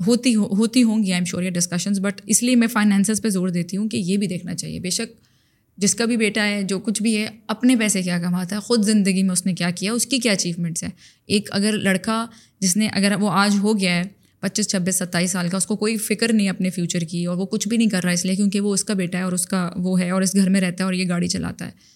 ہوتی 0.07 0.35
ہوتی 0.35 0.83
ہوں 0.83 1.03
گی 1.03 1.13
آئی 1.13 1.21
ایم 1.21 1.25
شیور 1.25 1.43
یہ 1.43 1.51
ڈسکشنز 1.51 2.01
بٹ 2.01 2.21
اس 2.27 2.43
لیے 2.43 2.57
میں 2.57 2.69
فائنینسز 2.69 3.23
پہ 3.23 3.29
زور 3.29 3.49
دیتی 3.49 3.77
ہوں 3.77 3.89
کہ 3.89 3.97
یہ 3.97 4.17
بھی 4.17 4.27
دیکھنا 4.27 4.55
چاہیے۔ 4.55 4.81
بے 4.81 4.91
شک 4.91 5.27
جس 5.79 5.95
کا 5.95 6.05
بھی 6.05 6.17
بیٹا 6.17 6.47
ہے، 6.47 6.63
جو 6.63 6.79
کچھ 6.79 7.03
بھی 7.03 7.17
ہے، 7.17 7.29
اپنے 7.47 7.77
پیسے 7.77 8.03
کیا 8.03 8.19
کماتا 8.19 8.57
ہے، 8.57 8.61
خود 8.61 8.85
زندگی 8.85 9.23
میں 9.23 9.33
اس 9.33 9.47
نے 9.47 9.55
کیا 9.55 9.71
کیا، 9.71 9.93
اس 9.93 10.07
کی 10.07 10.19
کیا 10.19 10.33
اچیومنٹس 10.33 10.83
ہیں؟ 10.83 10.91
ایک 11.27 11.49
اگر 11.53 11.73
لڑکا 11.73 12.27
جس 12.61 12.77
نے 12.77 12.89
اگر 12.89 13.15
وہ 13.21 13.31
آج 13.31 13.57
ہو 13.63 13.79
گیا 13.79 13.97
ہے، 13.97 14.03
پچیس، 14.41 14.69
چھبیس، 14.69 14.97
ستائیس 14.97 15.31
سال 15.31 15.49
کا، 15.49 15.57
اس 15.57 15.67
کو 15.67 15.77
کوئی 15.77 15.97
فکر 15.97 16.33
نہیں 16.33 16.49
اپنے 16.49 16.71
فیوچر 16.71 17.01
کی 17.01 17.25
اور 17.25 17.37
وہ 17.37 17.47
کچھ 17.47 17.69
بھی 17.69 17.77
نہیں 17.77 17.89
کر 17.89 18.03
رہا 18.03 18.11
ہے 18.11 18.15
اس 18.15 18.25
لیے 18.25 18.37
کیونکہ 18.37 18.61
وہ 18.61 18.75
اس 18.75 18.85
کا 18.85 18.95
بیٹا 18.95 19.19
ہے 19.19 19.23
اور 19.23 19.33
اس 19.33 19.47
کا 19.47 19.71
وہ 19.77 20.01
ہے 20.01 20.11
اور 20.11 20.23
اس 20.23 20.35
گھر 20.35 20.49
میں 20.49 20.61
رہتا 20.61 20.85
ہے 20.85 20.85
اور 20.85 20.93
یہ 20.93 21.09
گاڑی 21.09 21.29
چلاتا 21.29 21.67
ہے۔ 21.67 21.96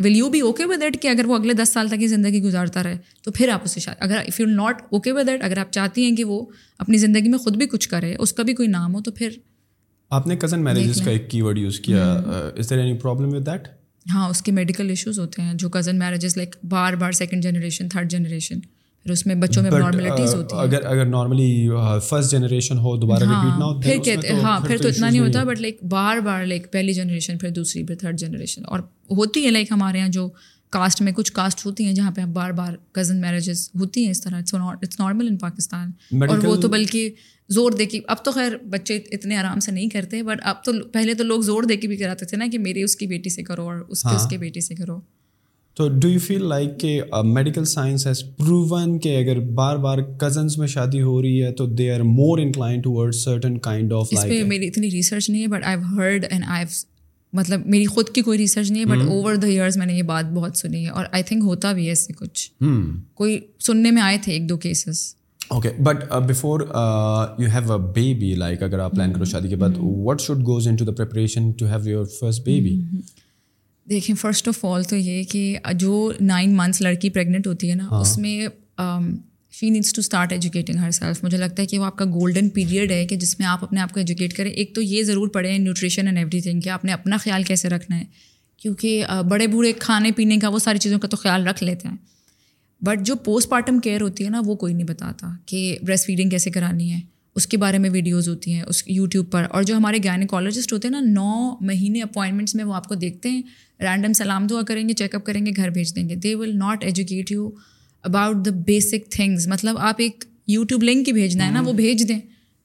Will 0.00 0.16
you 0.16 0.28
be 0.28 0.40
okay 0.40 0.64
with 0.64 0.80
that 0.80 1.00
کہ 1.02 1.08
اگر 1.08 1.24
وہ 1.24 1.36
اگلے 1.36 1.54
دس 1.54 1.72
سال 1.72 1.88
تک 1.88 2.00
کی 2.00 2.06
زندگی 2.06 2.42
گزارتا 2.42 2.82
رہے 2.82 2.96
تو 3.22 3.32
پھر 3.32 3.48
آپ 3.48 3.60
اسے 3.64 3.90
اگر 3.90 4.16
if 4.16 4.40
you 4.40 4.46
not 4.46 4.82
okay 4.90 5.12
with 5.12 5.26
that 5.26 5.44
اگر 5.44 5.58
آپ 5.58 5.72
چاہتی 5.72 6.04
ہیں 6.04 6.16
کہ 6.16 6.24
وہ 6.24 6.44
اپنی 6.78 6.98
زندگی 6.98 7.28
میں 7.28 7.38
خود 7.38 7.56
بھی 7.56 7.66
کچھ 7.66 7.88
کرے 7.88 8.14
اس 8.18 8.32
کا 8.32 8.42
بھی 8.42 8.54
کوئی 8.54 8.68
نام 8.68 8.94
ہو 8.94 9.00
تو 9.00 9.10
پھر 9.10 9.30
آپ 10.10 10.26
نے 10.26 10.36
کزن 10.36 10.64
میرجز 10.64 11.02
کا 11.04 11.10
ایک 11.10 11.30
کی 11.30 11.42
ورڈ 11.42 11.58
یوز 11.58 11.80
کیا 11.80 12.12
is 12.56 12.70
there 12.70 12.78
any 12.78 12.98
problem 12.98 13.34
with 13.34 13.46
that 13.46 13.68
ہاں 14.06 14.28
اس 14.28 14.42
کے 14.42 14.52
میڈیکل 14.52 14.88
ایشوز 14.88 15.18
ہوتے 15.18 15.42
ہیں 15.42 15.54
جو 15.54 15.68
کزن 15.68 15.98
میرجز 15.98 16.36
لائک 16.36 16.56
بار 16.64 16.92
بار 16.92 17.12
سیکنڈ 17.12 17.42
جنریشن 17.42 17.88
تھرڈ 17.88 18.10
جنریشن 18.10 18.58
پھر 19.06 19.12
اس 19.12 19.26
میں 19.26 19.34
بچوں 19.34 19.62
میں 19.62 19.70
نارملٹیز 19.70 20.34
ہوتی 20.34 20.56
ہیں۔ 20.56 20.62
اگر 20.62 20.84
اگر 20.86 21.06
نارملی 21.06 21.68
فرسٹ 22.08 22.30
جنریشن 22.30 22.78
ہو 22.78 22.96
دوبارہ 22.96 23.22
ریپیٹ 23.22 23.58
نہ 23.58 23.64
ہو 23.64 23.80
پھر 23.80 23.98
کہتے 23.98 24.32
ہاں 24.42 24.58
پھر 24.60 24.78
تو 24.78 24.88
اتنا 24.88 25.10
نہیں 25.10 25.20
ہوتا 25.20 25.44
بٹ 25.44 25.60
لائک 25.60 25.82
بار 25.84 26.20
بار 26.20 26.44
لائک 26.46 26.72
پہلی 26.72 26.92
جنریشن 26.92 27.38
پھر 27.38 27.50
دوسری 27.50 27.84
پھر 27.84 27.94
تھرڈ 27.96 28.18
جنریشن 28.18 28.64
اور 28.66 28.80
ہوتی 29.10 29.44
ہے 29.44 29.50
لائک 29.50 29.72
ہمارے 29.72 29.98
یہاں 29.98 30.08
جو 30.08 30.28
کاسٹ 30.72 31.00
میں 31.02 31.12
کچھ 31.12 31.32
کاسٹ 31.32 31.64
ہوتی 31.66 31.84
ہیں 31.84 31.92
جہاں 31.92 32.10
پہ 32.10 32.24
بار 32.32 32.50
بار 32.52 32.72
کزن 32.92 33.20
میرجز 33.20 33.68
ہوتی 33.74 34.04
ہیں 34.04 34.10
اس 34.10 34.20
طرح۔ 34.20 34.40
اٹس 34.62 35.00
نارمل 35.00 35.26
ان 35.26 35.36
پاکستان 35.36 35.90
اور 36.22 36.38
وہ 36.44 36.56
تو 36.56 36.68
بلکہ 36.68 37.10
زور 37.48 37.72
دے 37.72 37.86
کے 37.86 38.00
اب 38.08 38.24
تو 38.24 38.32
خیر 38.32 38.52
بچے 38.70 38.96
اتنے 39.10 39.36
آرام 39.36 39.60
سے 39.60 39.72
نہیں 39.72 39.88
کرتے 39.88 40.22
بٹ 40.22 40.40
اب 40.42 40.62
تو 40.64 40.72
پہلے 40.92 41.14
تو 41.14 41.24
لوگ 41.24 41.40
زور 41.40 41.62
دے 41.62 41.76
کے 41.76 41.88
بھی 41.88 41.96
کراتے 41.96 42.26
تھے 42.26 42.36
نا 42.36 42.46
کہ 42.52 42.58
میری 42.58 42.82
اس 42.82 42.96
کی 42.96 43.06
بیٹی 43.06 43.30
سے 43.30 43.42
کرو 43.42 43.62
اور 43.62 43.76
اس 43.88 44.02
کے 44.02 44.14
اس 44.16 44.26
کے 44.30 44.38
بیٹی 44.38 44.60
سے 44.60 44.74
کرو۔ 44.74 45.00
تو 45.76 45.88
ڈو 46.00 46.08
یو 46.08 46.18
فیل 46.18 46.44
لائک 46.44 46.78
کہ 46.80 47.00
میڈیکل 47.24 47.64
سائنس 47.64 48.06
ہیز 48.06 48.22
پروون 48.36 48.98
کہ 48.98 49.16
اگر 49.16 49.38
بار 49.54 49.76
بار 49.76 49.98
کزنس 50.18 50.58
میں 50.58 50.66
شادی 50.66 51.02
ہو 51.02 51.20
رہی 51.22 51.42
ہے 51.42 51.52
تو 51.52 51.66
they 51.66 51.90
are 51.90 52.00
more 52.00 52.38
inclined 52.38 52.80
toward 52.80 53.14
certain 53.14 53.58
kind 53.58 53.92
of 53.92 54.08
اس 54.10 54.22
پہ 54.22 54.42
میری 54.44 54.66
اتنی 54.68 54.90
ریسرچ 54.90 55.28
نہیں 55.30 55.42
ہے 55.42 55.46
but 55.46 55.64
I 55.64 55.76
heard 55.96 56.24
and 56.30 56.44
I 56.48 56.64
مطلب 57.32 57.66
میری 57.66 57.86
خود 57.86 58.08
کی 58.08 58.22
کوئی 58.22 58.38
ریسرچ 58.38 58.70
نہیں 58.70 58.80
ہے 58.80 58.86
بٹ 58.86 59.02
اوور 59.08 59.34
دا 59.34 59.46
ایئرز 59.46 59.76
میں 59.76 59.86
نے 59.86 59.94
یہ 59.94 60.02
بات 60.02 60.32
بہت 60.34 60.56
سنی 60.56 60.84
ہے 60.84 60.90
اور 60.90 61.04
آئی 61.12 61.22
تھنک 61.22 61.42
ہوتا 61.44 61.72
بھی 61.72 61.86
ہے 61.86 61.92
اس 61.92 62.06
سے 62.06 62.12
کچھ۔ 62.12 62.50
کوئی 63.14 63.38
سننے 63.60 63.90
میں 63.90 64.02
آئے 64.02 64.16
تھے 64.22 64.32
ایک 64.32 64.48
دو 64.48 64.56
cases 64.56 65.02
okay 65.50 65.68
but 65.82 66.04
before 66.28 66.60
you 67.38 67.48
have 67.48 67.72
a 67.72 67.78
baby 67.94 68.34
like 68.34 68.62
اگر 68.62 68.78
آپ 68.78 68.92
پلان 68.92 69.12
کرو 69.12 69.24
شادی 69.24 69.48
کے 69.48 69.56
بعد 69.56 69.78
what 69.78 70.20
should 70.20 70.46
goes 70.46 70.68
in 70.68 70.76
to 70.76 70.84
the 70.84 70.92
preparation 70.92 71.50
to 71.50 71.66
have 71.66 71.88
your 71.88 72.04
first 72.20 72.44
baby 72.44 72.78
دیکھیں 73.90 74.14
فرسٹ 74.14 74.48
آف 74.48 74.64
آل 74.64 74.82
تو 74.82 74.96
یہ 74.96 75.22
کہ 75.22 75.58
جو 75.74 76.12
نائن 76.20 76.56
منتھس 76.56 76.80
لڑکی 76.80 77.10
پریگنٹ 77.10 77.46
ہوتی 77.46 77.70
ہے 77.70 77.74
نا 77.74 77.86
اس 77.90 78.18
میں 78.18 78.46
she 79.52 79.70
needs 79.70 79.92
to 79.92 80.00
start 80.00 80.32
educating 80.32 80.78
herself 80.90 81.22
مجھے 81.24 81.38
لگتا 81.38 81.62
ہے 81.62 81.66
کہ 81.66 81.78
وہ 81.78 81.84
آپ 81.84 81.96
کا 81.96 82.04
گولڈن 82.04 82.48
پیریڈ 82.48 82.90
ہے 82.90 83.06
کہ 83.06 83.16
جس 83.16 83.38
میں 83.38 83.46
آپ 83.46 83.64
اپنے 83.64 83.80
آپ 83.80 83.92
کو 83.92 84.00
ایجوکیٹ 84.00 84.36
کریں۔ 84.36 84.50
ایک 84.50 84.74
تو 84.74 84.82
یہ 84.82 85.02
ضرور 85.02 85.28
پڑھیں 85.28 85.58
نیوٹریشن 85.58 86.06
اینڈ 86.06 86.18
ایوری 86.18 86.40
تھنگ 86.40 86.60
کہ 86.60 86.68
آپ 86.68 86.84
نے 86.84 86.92
اپنا 86.92 87.16
خیال 87.16 87.42
کیسے 87.42 87.68
رکھنا 87.68 87.98
ہے۔ 87.98 88.04
کیونکہ 88.60 89.04
بڑے 89.28 89.46
بوڑھے 89.46 89.72
کھانے 89.72 90.12
پینے 90.12 90.36
کا 90.38 90.48
وہ 90.48 90.58
ساری 90.58 90.78
چیزوں 90.78 90.98
کا 90.98 91.08
تو 91.08 91.16
خیال 91.16 91.46
رکھ 91.46 91.64
لیتے 91.64 91.88
ہیں۔ 91.88 91.96
بٹ 92.82 93.06
جو 93.06 93.14
پوسٹ 93.14 93.48
پارٹم 93.48 93.78
کیئر 93.78 94.00
ہوتی 94.00 94.24
ہے 94.24 94.30
نا 94.30 94.40
وہ 94.46 94.54
کوئی 94.54 94.74
نہیں 94.74 94.86
بتاتا 94.86 95.28
کہ 95.46 95.78
بریسٹ 95.82 96.06
فیڈنگ 96.06 96.30
کیسے 96.30 96.50
کرانی 96.50 96.92
ہے۔ 96.92 97.00
اس 97.40 97.46
کے 97.46 97.56
بارے 97.56 97.78
میں 97.78 97.90
ویڈیوز 97.90 98.28
ہوتی 98.28 98.54
ہیں، 98.54 98.62
اس 98.62 98.82
یوٹیوب 98.86 99.30
پر۔ 99.30 99.46
اور 99.50 99.62
جو 99.62 99.76
ہمارے 99.76 99.98
گائنیکالوجسٹ 100.04 100.72
ہوتے 100.72 100.88
ہیں 100.88 101.00
نا، 101.00 101.00
نو 101.00 101.56
مہینے 101.60 102.02
اپوائنٹمنٹس 102.02 102.54
میں 102.54 102.64
وہ 102.64 102.74
آپ 102.74 102.84
کو 102.84 102.94
دیکھتے 102.94 103.30
ہیں۔ 103.30 103.42
رینڈم 103.80 104.12
سلام 104.12 104.46
دعا 104.46 104.62
کریں 104.62 104.88
گے 104.88 104.94
چیک 104.94 105.14
اپ 105.14 105.24
کریں 105.24 105.46
گے، 105.46 105.50
گھر 105.56 105.70
بھیج 105.70 105.96
دیں 105.96 106.08
گے۔ 106.08 106.14
They 106.14 106.34
will 106.34 106.58
not 106.58 106.84
educate 106.84 107.32
you 107.32 107.50
about 108.02 108.46
the 108.46 108.50
basic 108.50 109.10
things 109.10 109.48
مطلب 109.48 109.78
آپ 109.78 109.94
ایک 109.98 110.24
یوٹیوب 110.46 110.82
لنک 110.82 111.08
ہی 111.08 111.12
بھیجنا 111.12 111.46
ہے 111.46 111.50
نا، 111.50 111.60
وہ 111.60 111.72
بھیج 111.72 112.08
دیں۔ 112.08 112.20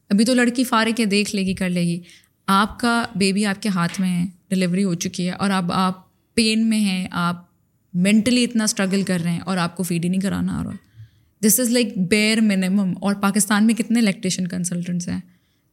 ابھی 0.09 0.25
تو 0.25 0.33
لڑکی 0.33 0.63
فارغ 0.63 0.91
ہے 0.99 1.05
دیکھ 1.05 1.35
لے 1.35 1.41
گی، 1.41 1.53
کر 1.53 1.69
لے 1.69 1.81
گی۔ 1.81 1.99
آپ 2.47 2.79
کا 2.79 3.05
بیبی 3.15 3.45
آپ 3.45 3.61
کے 3.61 3.69
ہاتھ 3.69 4.01
میں 4.01 4.09
ہے 4.09 4.29
ڈلیوری 4.49 4.83
ہو 4.83 4.93
چکی 4.93 5.25
ہے۔ 5.25 5.31
اور 5.31 5.49
اب 5.49 5.71
آپ 5.71 5.93
پین 6.33 6.69
میں 6.69 6.79
ہیں، 6.79 7.07
آپ 7.11 7.45
مینٹلی 7.93 8.43
اتنا 8.43 8.63
اسٹرگل 8.63 9.03
کر 9.03 9.19
رہے 9.23 9.31
ہیں 9.31 9.39
اور 9.39 9.57
آپ 9.57 9.77
کو 9.77 9.83
فیڈ 9.83 10.05
ہی 10.05 10.09
نہیں 10.09 10.21
کرانا 10.21 10.59
آ 10.59 10.63
رہا۔ 10.63 10.71
This 11.43 11.59
is 11.59 11.69
like 11.69 11.97
bare 11.97 12.41
minimum 12.41 12.93
اور 13.01 13.15
پاکستان 13.15 13.65
میں 13.65 13.73
کتنے 13.73 13.99
الیکٹریشین 13.99 14.47
کنسلٹنٹس 14.47 15.07
ہیں؟ 15.07 15.19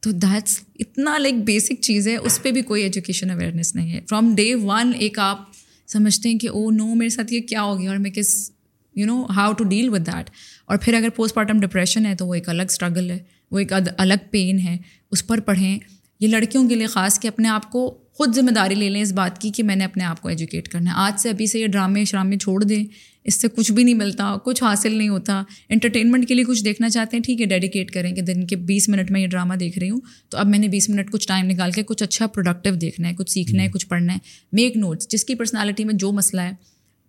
تو 0.00 0.10
دیٹس 0.10 0.60
اتنا 0.78 1.18
لائک 1.18 1.34
بیسک 1.34 1.72
چیز 1.80 2.08
ہے، 2.08 2.16
اس 2.16 2.42
پہ 2.42 2.50
بھی 2.50 2.62
کوئی 2.62 2.82
ایجوکیشن 2.82 3.30
اویئرنیس 3.30 3.74
نہیں 3.74 3.92
ہے۔ 3.92 4.00
فرام 4.08 4.34
ڈے 4.34 4.54
ون 4.54 4.92
ایک 4.98 5.18
آپ 5.18 5.38
سمجھتے 5.86 6.28
ہیں 6.28 6.38
کہ 6.38 6.48
oh 6.48 6.54
او 6.54 6.70
نو 6.70 6.94
میرے 6.94 7.08
ساتھ 7.08 7.32
یہ 7.32 7.40
کیا 7.40 7.62
ہو 7.62 7.80
گیا 7.80 7.90
اور 7.90 7.98
میں 7.98 8.10
کس 8.10 8.50
you 8.96 9.06
know 9.06 9.26
how 9.30 9.52
to 9.52 9.64
deal 9.64 9.88
with 9.88 10.06
that 10.06 10.30
اور 10.66 10.76
پھر 10.76 10.94
اگر 10.94 11.08
پوسٹ 11.08 11.34
پارٹم 11.34 11.60
ڈپریشن 11.60 12.06
ہے 12.06 12.14
تو 12.14 12.26
وہ 12.26 12.34
ایک 12.34 12.48
الگ 12.48 12.62
اسٹرگل 12.62 13.10
ہے، 13.10 13.18
وہ 13.50 13.58
ایک 13.58 13.72
الگ 13.98 14.14
پین 14.30 14.58
ہے۔ 14.58 14.76
اس 15.10 15.26
پر 15.26 15.40
پڑھیں۔ 15.40 15.78
یہ 16.20 16.28
لڑکیوں 16.28 16.68
کے 16.68 16.74
لیے 16.74 16.86
خاص 16.86 17.20
کہ 17.20 17.28
اپنے 17.28 17.48
آپ 17.48 17.72
کو 17.72 17.98
خود 18.12 18.34
ذمہ 18.36 18.50
داری 18.50 18.74
لے 18.74 18.90
لیں 18.90 19.02
اس 19.02 19.12
بات 19.12 19.40
کی 19.40 19.50
کہ 19.50 19.62
میں 19.62 19.76
نے 19.76 19.84
اپنے 19.84 20.04
آپ 20.04 20.22
کو 20.22 20.28
ایجوکیٹ 20.28 20.68
کرنا 20.68 20.90
ہے۔ 20.90 20.96
آج 20.96 21.20
سے 21.20 21.30
ابھی 21.30 21.46
سے 21.46 21.58
یہ 21.60 21.66
ڈرامے 21.66 22.04
شرامے 22.04 22.36
چھوڑ 22.36 22.64
دیں۔ 22.64 22.84
اس 23.24 23.34
سے 23.34 23.48
کچھ 23.48 23.72
بھی 23.72 23.84
نہیں 23.84 23.94
ملتا، 23.94 24.36
کچھ 24.44 24.64
حاصل 24.64 24.94
نہیں 24.94 25.08
ہوتا۔ 25.08 25.42
انٹرٹینمنٹ 25.68 26.28
کے 26.28 26.34
لیے 26.34 26.44
کچھ 26.44 26.64
دیکھنا 26.64 26.90
چاہتے 26.90 27.16
ہیں، 27.16 27.24
ٹھیک 27.24 27.40
ہے 27.40 27.46
ڈیڈیکیٹ 27.46 27.90
کریں 27.90 28.14
کہ 28.14 28.22
دن 28.22 28.46
کے 28.46 28.56
بیس 28.56 28.88
منٹ 28.88 29.10
میں 29.10 29.20
یہ 29.20 29.26
ڈرامہ 29.26 29.54
دیکھ 29.54 29.78
رہی 29.78 29.90
ہوں۔ 29.90 30.00
تو 30.28 30.38
اب 30.38 30.46
میں 30.46 30.58
نے 30.58 30.68
بیس 30.68 30.90
منٹ 30.90 31.10
کچھ 31.10 31.28
ٹائم 31.28 31.46
نکال 31.46 31.70
کے 31.70 31.82
کچھ 31.82 32.02
اچھا 32.02 32.26
پروڈکٹیو 32.26 32.74
دیکھنا 32.74 33.08
ہے، 33.08 33.14
کچھ 33.14 33.30
سیکھنا 33.30 33.62
ہے، 33.62 33.68
کچھ 33.68 33.86
پڑھنا 33.86 34.12
ہے۔ 34.12 34.18
میک 34.52 34.76
نوٹس 34.76 35.08
جس 35.08 35.24
کی 35.24 35.34
پرسنالٹی 35.34 35.84
میں 35.84 35.94
جو 35.94 36.12
مسئلہ 36.12 36.40
ہے۔ 36.40 36.50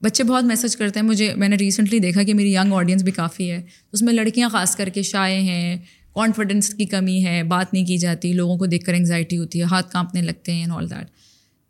بچے 0.02 0.24
بہت 0.24 0.44
میسج 0.44 0.76
کرتے 0.76 1.00
ہیں، 1.00 1.08
مجھے، 1.08 1.36
میں 1.36 1.50
نے 1.50 1.56
ریسنٹلی 1.56 2.00
دیکھا 2.00 2.24
کہ 2.24 2.34
میری 2.34 2.54
ینگ 2.54 2.74
آڈینس 2.74 3.04
بھی 3.04 3.12
کافی 3.12 3.52
ہے۔ 3.52 3.62
اس 3.94 4.02
میں 4.02 4.14
لڑکیاں 4.14 4.50
خاص 4.50 4.76
کر 4.76 4.90
کے 4.90 5.02
شائع 5.02 5.40
ہیں 5.40 5.78
کانفیڈنس 6.16 6.70
کی 6.70 6.86
کمی 6.86 7.26
ہے، 7.26 7.44
بات 7.44 7.74
نہیں 7.74 7.86
کی 7.86 7.98
جاتی، 7.98 8.34
لوگوں 8.34 8.58
کو 8.58 8.66
دیکھ 8.66 8.86
کر 8.86 8.94
انگزائٹی 8.94 9.38
ہوتی 9.38 9.60
ہے، 9.60 9.64
ہاتھ 9.64 9.92
کانپنے 9.92 10.22
لگتے 10.22 10.54
ہیں 10.54 10.66
آل 10.70 10.90
دیٹ 10.90 11.08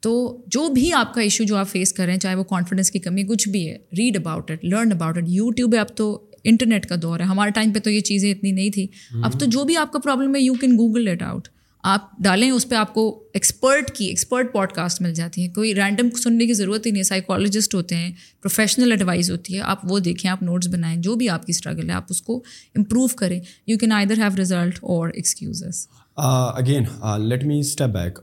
تو 0.03 0.43
جو 0.47 0.67
بھی 0.69 0.91
آپ 0.93 1.13
کا 1.13 1.21
ایشو 1.21 1.43
جو 1.43 1.55
آپ 1.55 1.67
فیس 1.67 1.93
کر 1.93 2.05
رہے 2.05 2.13
ہیں 2.13 2.19
چاہے 2.19 2.35
وہ 2.35 2.43
کانفیڈنس 2.43 2.91
کی 2.91 2.99
کمی 2.99 3.23
کچھ 3.23 3.47
بھی 3.49 3.67
ہے 3.69 3.77
read 3.97 4.17
about 4.17 4.51
it 4.51 4.65
learn 4.65 4.91
about 4.91 5.17
it 5.17 5.23
YouTube 5.27 5.73
ہے 5.73 5.79
اب 5.79 5.95
تو 5.95 6.07
انٹرنیٹ 6.43 6.85
کا 6.85 6.95
دور 7.01 7.19
ہے. 7.19 7.25
ہمارے 7.25 7.51
ٹائم 7.51 7.73
پہ 7.73 7.79
تو 7.79 7.89
یہ 7.89 8.01
چیزیں 8.01 8.31
اتنی 8.31 8.51
نہیں 8.51 8.69
تھی 8.69 8.87
اب 9.23 9.39
تو 9.39 9.45
جو 9.45 9.63
بھی 9.63 9.77
آپ 9.77 9.91
کا 9.93 9.99
پرابلم 9.99 10.35
ہے 10.35 10.41
you 10.41 10.53
can 10.53 10.77
Google 10.77 11.07
it 11.07 11.21
out 11.21 11.47
آپ 11.83 12.01
ڈالیں 12.19 12.49
اس 12.51 12.67
پہ 12.69 12.75
آپ 12.75 12.93
کو 12.93 13.03
ایکسپرٹ 13.33 13.89
کی 13.91 14.05
ایکسپرٹ 14.05 14.51
پوڈ 14.53 14.71
کاسٹ 14.71 15.01
مل 15.01 15.13
جاتی 15.13 15.43
ہے 15.43 15.47
کوئی 15.55 15.73
رینڈم 15.75 16.09
سننے 16.23 16.45
کی 16.45 16.53
ضرورت 16.53 16.85
ہی 16.85 16.91
نہیں 16.91 16.99
ہے. 16.99 17.07
سائیکالوجسٹ 17.07 17.75
ہوتے 17.75 17.95
ہیں 17.95 18.11
پروفیشنل 18.41 18.91
ایڈوائز 18.91 19.31
ہوتی 19.31 19.55
ہے. 19.55 19.59
آپ 19.61 19.79
وہ 19.91 19.99
دیکھیں 19.99 20.29
آپ 20.31 20.43
نوٹس 20.43 20.67
بنائیں. 20.67 20.95
جو 20.97 21.15
بھی 21.15 21.29
آپ 21.29 21.45
کی 21.45 21.51
اسٹرگل 21.51 21.89
ہے 21.89 21.95
آپ 21.95 22.05
اس 22.09 22.21
کو 22.21 22.41
امپروو 22.75 23.07
کریں. 23.17 23.39
You 23.67 23.77
can 23.77 23.91
either 24.05 24.19
have 24.19 24.37
result 24.37 24.79
or 24.83 25.09
excuses 25.13 25.87
again 26.17 26.83
let 27.21 27.43
me 27.43 27.59
step 27.59 27.89
back 27.93 28.19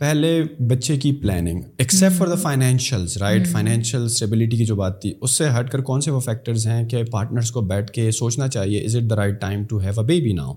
پہلے 0.00 0.42
بچے 0.68 0.96
کی 0.96 1.12
planning 1.12 1.60
except 1.78 2.18
for 2.18 2.26
the 2.26 2.34
financials 2.34 3.16
right 3.16 3.46
financial 3.48 4.04
stability 4.04 4.56
کی 4.56 4.64
جو 4.64 4.76
بات 4.76 5.00
تھی 5.02 5.12
اس 5.20 5.36
سے 5.38 5.48
ہٹ 5.50 5.70
کر 5.70 5.80
کون 5.80 6.00
سے 6.00 6.10
وہ 6.10 6.20
فیکٹرز 6.20 6.66
ہیں 6.66 6.88
کہ 6.88 7.02
پارٹنرس 7.04 7.50
کو 7.50 7.60
بیٹھ 7.60 7.90
کے 7.90 8.10
سوچنا 8.10 8.48
چاہیے 8.48 8.84
is 8.84 8.96
it 8.96 9.10
the 9.10 9.16
right 9.16 9.40
time 9.40 9.64
to 9.64 9.78
have 9.78 10.00
a 10.00 10.06
baby 10.06 10.32
now 10.32 10.54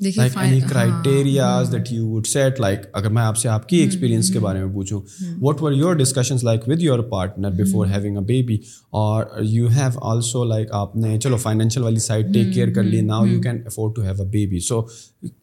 like 0.00 0.36
any 0.36 0.60
criterias 0.60 1.72
that 1.72 1.92
you 1.92 2.06
would 2.08 2.26
set 2.26 2.60
like 2.60 2.80
اگر 2.92 3.10
میں 3.10 3.22
آپ 3.22 3.36
سے 3.36 3.48
آپ 3.48 3.68
کی 3.68 3.76
ایکسپیرینس 3.76 4.30
کے 4.30 4.38
بارے 4.38 4.64
میں 4.64 4.72
پوچھوں 4.74 5.00
what 5.40 5.62
were 5.62 5.72
your 5.72 5.94
discussions 5.94 6.44
like 6.44 6.68
with 6.68 6.82
your 6.82 6.98
partner 6.98 7.50
before 7.50 7.86
having 7.86 8.16
a 8.16 8.24
baby 8.24 8.58
or 8.90 9.24
you 9.40 9.68
have 9.68 9.98
also 10.02 10.44
like 10.44 10.72
آپ 10.72 10.96
نے 10.96 11.18
چلو 11.20 11.36
فائنینشیل 11.36 11.82
والی 11.82 11.98
سائڈ 11.98 12.32
ٹیک 12.34 12.54
کیئر 12.54 12.72
کر 12.72 12.82
لی 12.82 13.00
now 13.00 13.26
you 13.26 13.40
can 13.40 13.62
afford 13.66 13.94
to 13.96 14.02
have 14.02 14.22
a 14.22 14.28
baby 14.28 14.60
so 14.60 14.82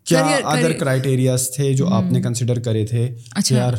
کیا 0.03 0.19
ادر 0.43 0.71
کرائٹیریاز 0.71 1.49
تھے 1.55 1.73
جو 1.73 1.87
آپ 1.87 2.11
نے 2.11 2.21
کنسیڈر 2.21 2.59
کرے 2.59 2.85
تھے؟ 2.85 3.15
اچھا۔ 3.31 3.71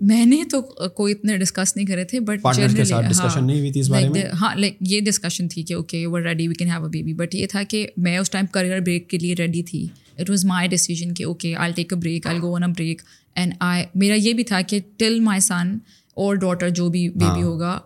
میں 0.00 0.24
نے 0.26 0.36
تو 0.50 0.62
کوئی 0.88 1.12
اتنے 1.12 1.36
ڈسکس 1.36 1.76
نہیں 1.76 1.86
کرے 1.86 2.04
تھے 2.04 2.20
بٹ 2.20 2.46
کے 2.76 2.84
ساتھ 2.84 3.06
ڈسکشن 3.06 3.46
نہیں 3.46 3.58
ہوئی 3.58 3.72
تھی 3.72 3.80
اس 3.80 3.90
بارے 3.90 4.08
میں؟ 4.08 4.22
ہاں 4.40 4.54
لائک 4.56 4.76
یہ 4.80 5.00
ڈسکشن 5.00 5.48
تھی 5.48 5.62
کہ 5.62 5.74
okay 5.74 6.06
we're 6.06 6.20
ready 6.20 6.48
we 6.48 6.54
can 6.54 6.70
have 6.70 6.82
a 6.82 6.88
baby 6.88 7.12
but 7.12 7.34
یہ 7.34 7.46
تھا 7.46 7.62
کہ 7.62 7.86
میں 7.96 8.18
اس 8.18 8.30
ٹائم 8.30 8.46
کریئر 8.46 8.80
بریک 8.80 9.10
کے 9.10 9.18
لیے 9.18 9.34
ریڈی 9.38 9.62
تھی۔ 9.62 9.86
اٹ 10.18 10.30
واز 10.30 10.44
مائی 10.44 10.68
ڈیسیجن 10.68 11.14
کہ 11.14 11.24
okay 11.24 11.54
I 11.56 11.72
take 11.72 11.92
a 11.92 11.98
break 11.98 12.26
I 12.26 12.40
go 12.42 12.54
on 12.56 12.62
a 12.62 12.70
break 12.72 13.02
and 13.36 13.54
I 13.60 13.84
میرا 13.94 14.14
یہ 14.16 14.32
بھی 14.32 14.44
تھا 14.44 14.60
کہ 14.62 14.80
ٹل 14.96 15.20
مائی 15.20 15.40
سن 15.40 15.76
اور 16.16 16.34
ڈاٹر 16.36 16.68
جو 16.70 16.88
بھی 16.88 17.08
بیبی 17.10 17.24
ہاں۔ 17.26 17.42
ہوگا 17.42 17.78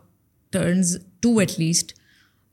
turns 0.53 0.97
to 1.21 1.38
at 1.38 1.59
least 1.59 1.92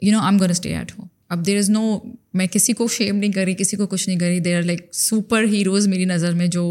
you 0.02 0.12
know 0.12 0.20
I 0.20 0.32
am 0.32 0.39
gonna 0.39 0.50
stay 0.50 0.76
at 0.76 0.92
home 0.92 1.08
اب 1.30 1.46
دیر 1.46 1.58
از 1.58 1.70
نو 1.70 1.98
میں 2.34 2.46
کسی 2.48 2.74
کو 2.74 2.88
شیم 2.89 3.15
نہیں 3.15 3.32
کری 3.32 3.54
کسی 3.56 3.78
کو 3.78 3.88
کچھ 3.88 4.08
نہیں 4.10 4.20
کری 4.20 4.39
there 4.39 4.58
are 4.58 4.63
like 4.63 4.88
super 4.94 5.44
heroes 5.46 5.88
میری 5.88 6.06
نظر 6.06 6.34
میں 6.34 6.48
جو 6.48 6.65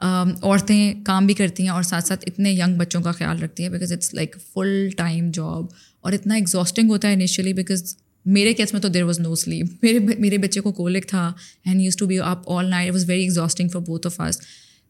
عورتیں 0.00 1.04
کام 1.04 1.26
بھی 1.26 1.34
کرتی 1.34 1.62
ہیں 1.62 1.70
اور 1.70 1.82
ساتھ 1.82 2.06
ساتھ 2.06 2.24
اتنے 2.26 2.50
ینگ 2.52 2.76
بچوں 2.78 3.00
کا 3.02 3.12
خیال 3.12 3.42
رکھتی 3.42 3.62
ہیں 3.62 3.70
because 3.70 3.92
it's 3.92 4.12
like 4.14 4.36
full 4.54 4.88
time 4.96 5.30
job 5.34 5.66
اور 6.04 6.12
اتنا 6.12 6.34
ایگزاسٹنگ 6.34 6.90
ہوتا 6.90 7.08
ہے 7.08 7.12
انیشلی 7.12 7.52
بیکاز 7.52 7.96
میرے 8.26 8.52
کیس 8.54 8.72
میں 8.72 8.80
تو 8.80 8.88
دیر 8.88 9.02
واز 9.02 9.20
نو 9.20 9.34
سلیپ 9.34 9.66
میرے 9.82 9.98
میرے 10.18 10.38
بچے 10.38 10.60
کو 10.60 10.72
کولک 10.72 11.08
تھا 11.08 11.32
اینڈ 11.64 11.80
یوز 11.80 11.96
ٹو 11.96 12.06
بی 12.06 12.18
آپ 12.20 12.50
all 12.50 12.70
night 12.70 12.92
was 12.92 13.08
very 13.08 13.22
exhausting 13.22 13.68
for 13.68 13.80
both 13.80 14.06
of 14.06 14.20
us 14.20 14.40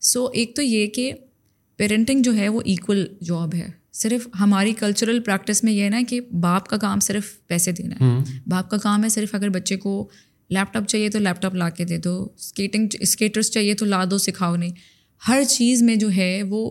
so 0.02 0.26
ایک 0.34 0.54
تو 0.56 0.62
یہ 0.62 0.86
کہ 0.86 1.12
پیرنٹنگ 1.78 2.22
جو 2.22 2.34
ہے 2.36 2.48
وہ 2.48 2.60
ایکول 2.64 3.06
جاب 3.20 3.54
ہے. 3.54 3.68
صرف 3.92 4.26
ہماری 4.40 4.72
کلچرل 4.72 5.20
پریکٹس 5.20 5.62
میں 5.64 5.72
یہ 5.72 5.82
ہے 5.82 5.88
نا 5.88 6.00
کہ 6.08 6.20
باپ 6.40 6.68
کا 6.68 6.76
کام 6.76 7.00
صرف 7.00 7.32
پیسے 7.46 7.72
دینا 7.72 7.94
ہے. 8.00 8.40
باپ 8.46 8.70
کا 8.70 8.76
کام 8.76 9.04
ہے 9.04 9.08
صرف 9.08 9.34
اگر 9.34 9.48
بچے 9.48 9.76
کو 9.76 10.08
لیپ 10.50 10.72
ٹاپ 10.72 10.86
چاہیے 10.88 11.08
تو 11.08 11.18
لیپ 11.18 11.42
ٹاپ 11.42 11.54
لا 11.54 11.68
کے 11.68 11.84
دے 11.84 11.98
دو. 11.98 12.28
اسکیٹنگ 12.36 12.88
اسکیٹرس 13.00 13.50
چاہیے 13.50 13.74
تو 13.74 13.86
لا 13.86 14.04
دو 14.10 14.18
سکھاؤ 14.18 14.56
نہیں. 14.56 14.70
ہر 15.28 15.42
چیز 15.48 15.82
میں 15.82 15.96
جو 15.96 16.10
ہے 16.16 16.42
وہ 16.42 16.70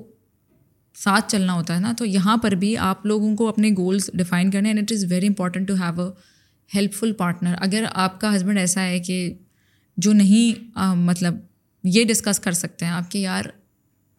ساتھ 0.95 1.31
چلنا 1.31 1.53
ہوتا 1.53 1.75
ہے 1.75 1.79
نا. 1.79 1.93
تو 1.97 2.05
یہاں 2.05 2.37
پر 2.37 2.51
بھی 2.51 2.75
آپ 2.77 3.05
لوگوں 3.05 3.35
کو 3.35 3.47
اپنے 3.47 3.69
گولس 3.77 4.09
ڈیفائن 4.13 4.51
کرنے 4.51 4.69
and 4.69 4.79
it 4.79 4.91
is 4.91 5.05
very 5.11 5.27
important 5.27 5.67
to 5.67 5.73
have 5.73 6.01
a 6.01 6.09
helpful 6.93 7.13
partner 7.13 7.55
اگر 7.57 7.85
آپ 7.93 8.21
کا 8.21 8.35
ہسبینڈ 8.35 8.57
ایسا 8.57 8.83
ہے 8.83 8.99
کہ 8.99 9.33
جو 9.97 10.13
نہیں 10.13 10.75
مطلب 10.95 11.35
یہ 11.83 12.03
ڈسکس 12.03 12.39
کر 12.39 12.51
سکتے 12.51 12.85
ہیں 12.85 12.91
آپ 12.91 13.11
کے 13.11 13.19
یار 13.19 13.43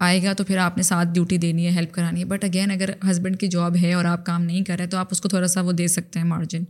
آئے 0.01 0.23
گا 0.23 0.33
تو 0.33 0.45
پھر 0.45 0.59
آپ 0.59 0.77
نے 0.77 0.83
ساتھ 0.83 1.09
ڈیوٹی 1.09 1.37
دینی 1.39 1.67
ہے 1.67 1.71
ہیلپ 1.71 1.93
کرانی 1.93 2.21
ہے۔ 2.21 2.25
بٹ 2.25 2.45
اگین 2.45 2.71
اگر 2.71 2.91
ہسبینڈ 3.11 3.39
کی 3.41 3.47
جاب 3.47 3.77
ہے 3.83 3.93
اور 3.93 4.05
آپ 4.05 4.27
کام 4.27 4.43
نہیں 4.43 4.65
کر 4.65 4.79
رہے 4.79 4.87
تو 4.87 4.97
آپ 4.97 5.09
اس 5.11 5.21
کو 5.21 5.29
تھوڑا 5.29 5.47
سا 5.47 5.61
وہ 5.61 5.73
دے 5.73 5.87
سکتے 5.87 6.19
ہیں 6.19 6.27
مارجن 6.27 6.65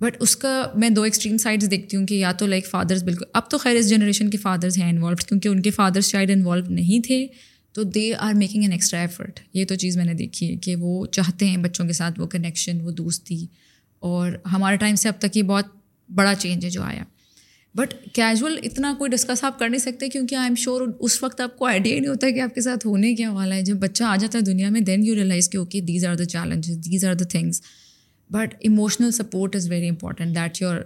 بٹ 0.00 0.16
اس 0.20 0.36
کا 0.36 0.62
میں 0.74 0.90
دو 0.90 1.02
ایکسٹریم 1.02 1.38
سائڈس 1.38 1.70
دیکھتی 1.70 1.96
ہوں 1.96 2.06
کہ 2.06 2.14
یا 2.14 2.32
تو 2.32 2.46
لائک 2.46 2.66
فادرس 2.66 3.02
بالکل، 3.02 3.24
اب 3.32 3.48
تو 3.50 3.58
خیر 3.58 3.76
اس 3.76 3.88
جنریشن 3.88 4.30
کے 4.30 4.38
فادرز 4.38 4.78
ہیں 4.78 4.90
انوالوڈ 4.90 5.20
کیونکہ 5.20 5.48
ان 5.48 5.62
کے 5.62 5.70
فادرس 5.70 6.10
شاید 6.10 6.30
انوالو 6.30 6.72
نہیں 6.74 7.06
تھے، 7.06 7.26
تو 7.74 7.82
they 7.84 8.12
are 8.14 8.34
making 8.34 8.62
an 8.62 8.72
extra 8.72 9.00
effort 9.00 9.40
یہ 9.54 9.64
تو 9.64 9.74
چیز 9.74 9.96
میں 9.96 10.04
نے 10.04 10.14
دیکھی 10.14 10.50
ہے 10.50 10.56
کہ 10.56 10.76
وہ 10.76 11.06
چاہتے 11.06 11.46
ہیں 11.46 11.56
بچوں 11.56 11.86
کے 11.86 11.92
ساتھ 11.92 12.20
وہ 12.20 12.26
کنیکشن 12.26 12.80
وہ 12.80 12.90
دوستی 12.90 13.44
اور 14.00 14.32
ہمارے 14.52 14.76
ٹائم 14.76 14.94
سے 14.94 15.08
اب 15.08 15.14
تک 15.18 15.36
یہ 15.36 15.42
بہت 15.42 15.64
بڑا 16.14 16.34
چینج 16.34 16.64
ہے 16.64 16.70
جو 16.70 16.82
آیا۔ 16.82 17.04
بٹ 17.74 17.94
کیجول 18.12 18.58
اتنا 18.62 18.94
کوئی 18.98 19.10
ڈسکس 19.10 19.44
آپ 19.44 19.58
کر 19.58 19.68
نہیں 19.68 19.80
سکتے 19.80 20.08
کیونکہ 20.08 20.34
آئی 20.34 20.46
ایم 20.46 20.54
شیور 20.54 20.82
اس 21.00 21.22
وقت 21.22 21.40
آپ 21.40 21.58
کو 21.58 21.66
آئیڈیا 21.66 21.94
ہی 21.94 22.00
نہیں 22.00 22.10
ہوتا 22.10 22.30
کہ 22.30 22.40
آپ 22.40 22.54
کے 22.54 22.60
ساتھ 22.60 22.86
ہونے 22.86 23.14
کیا 23.14 23.32
والا 23.32 23.54
ہے۔ 23.54 23.62
جب 23.62 23.76
بچہ 23.76 24.04
آ 24.04 24.16
جاتا 24.16 24.38
ہے 24.38 24.44
دنیا 24.44 24.68
میں 24.68 24.80
دین 24.80 25.04
یو 25.04 25.14
ریئلائز 25.14 25.48
کہ 25.48 25.56
okay 25.56 25.80
these 25.80 26.04
are 26.04 26.14
the 26.14 26.24
challenges 26.24 26.76
these 26.76 27.04
are 27.04 27.14
the 27.14 27.24
things 27.24 27.62
but 28.30 28.54
emotional 28.58 29.10
support 29.10 29.56
is 29.56 29.70
very 29.70 29.88
important 29.88 30.34
that 30.34 30.62
your 30.62 30.76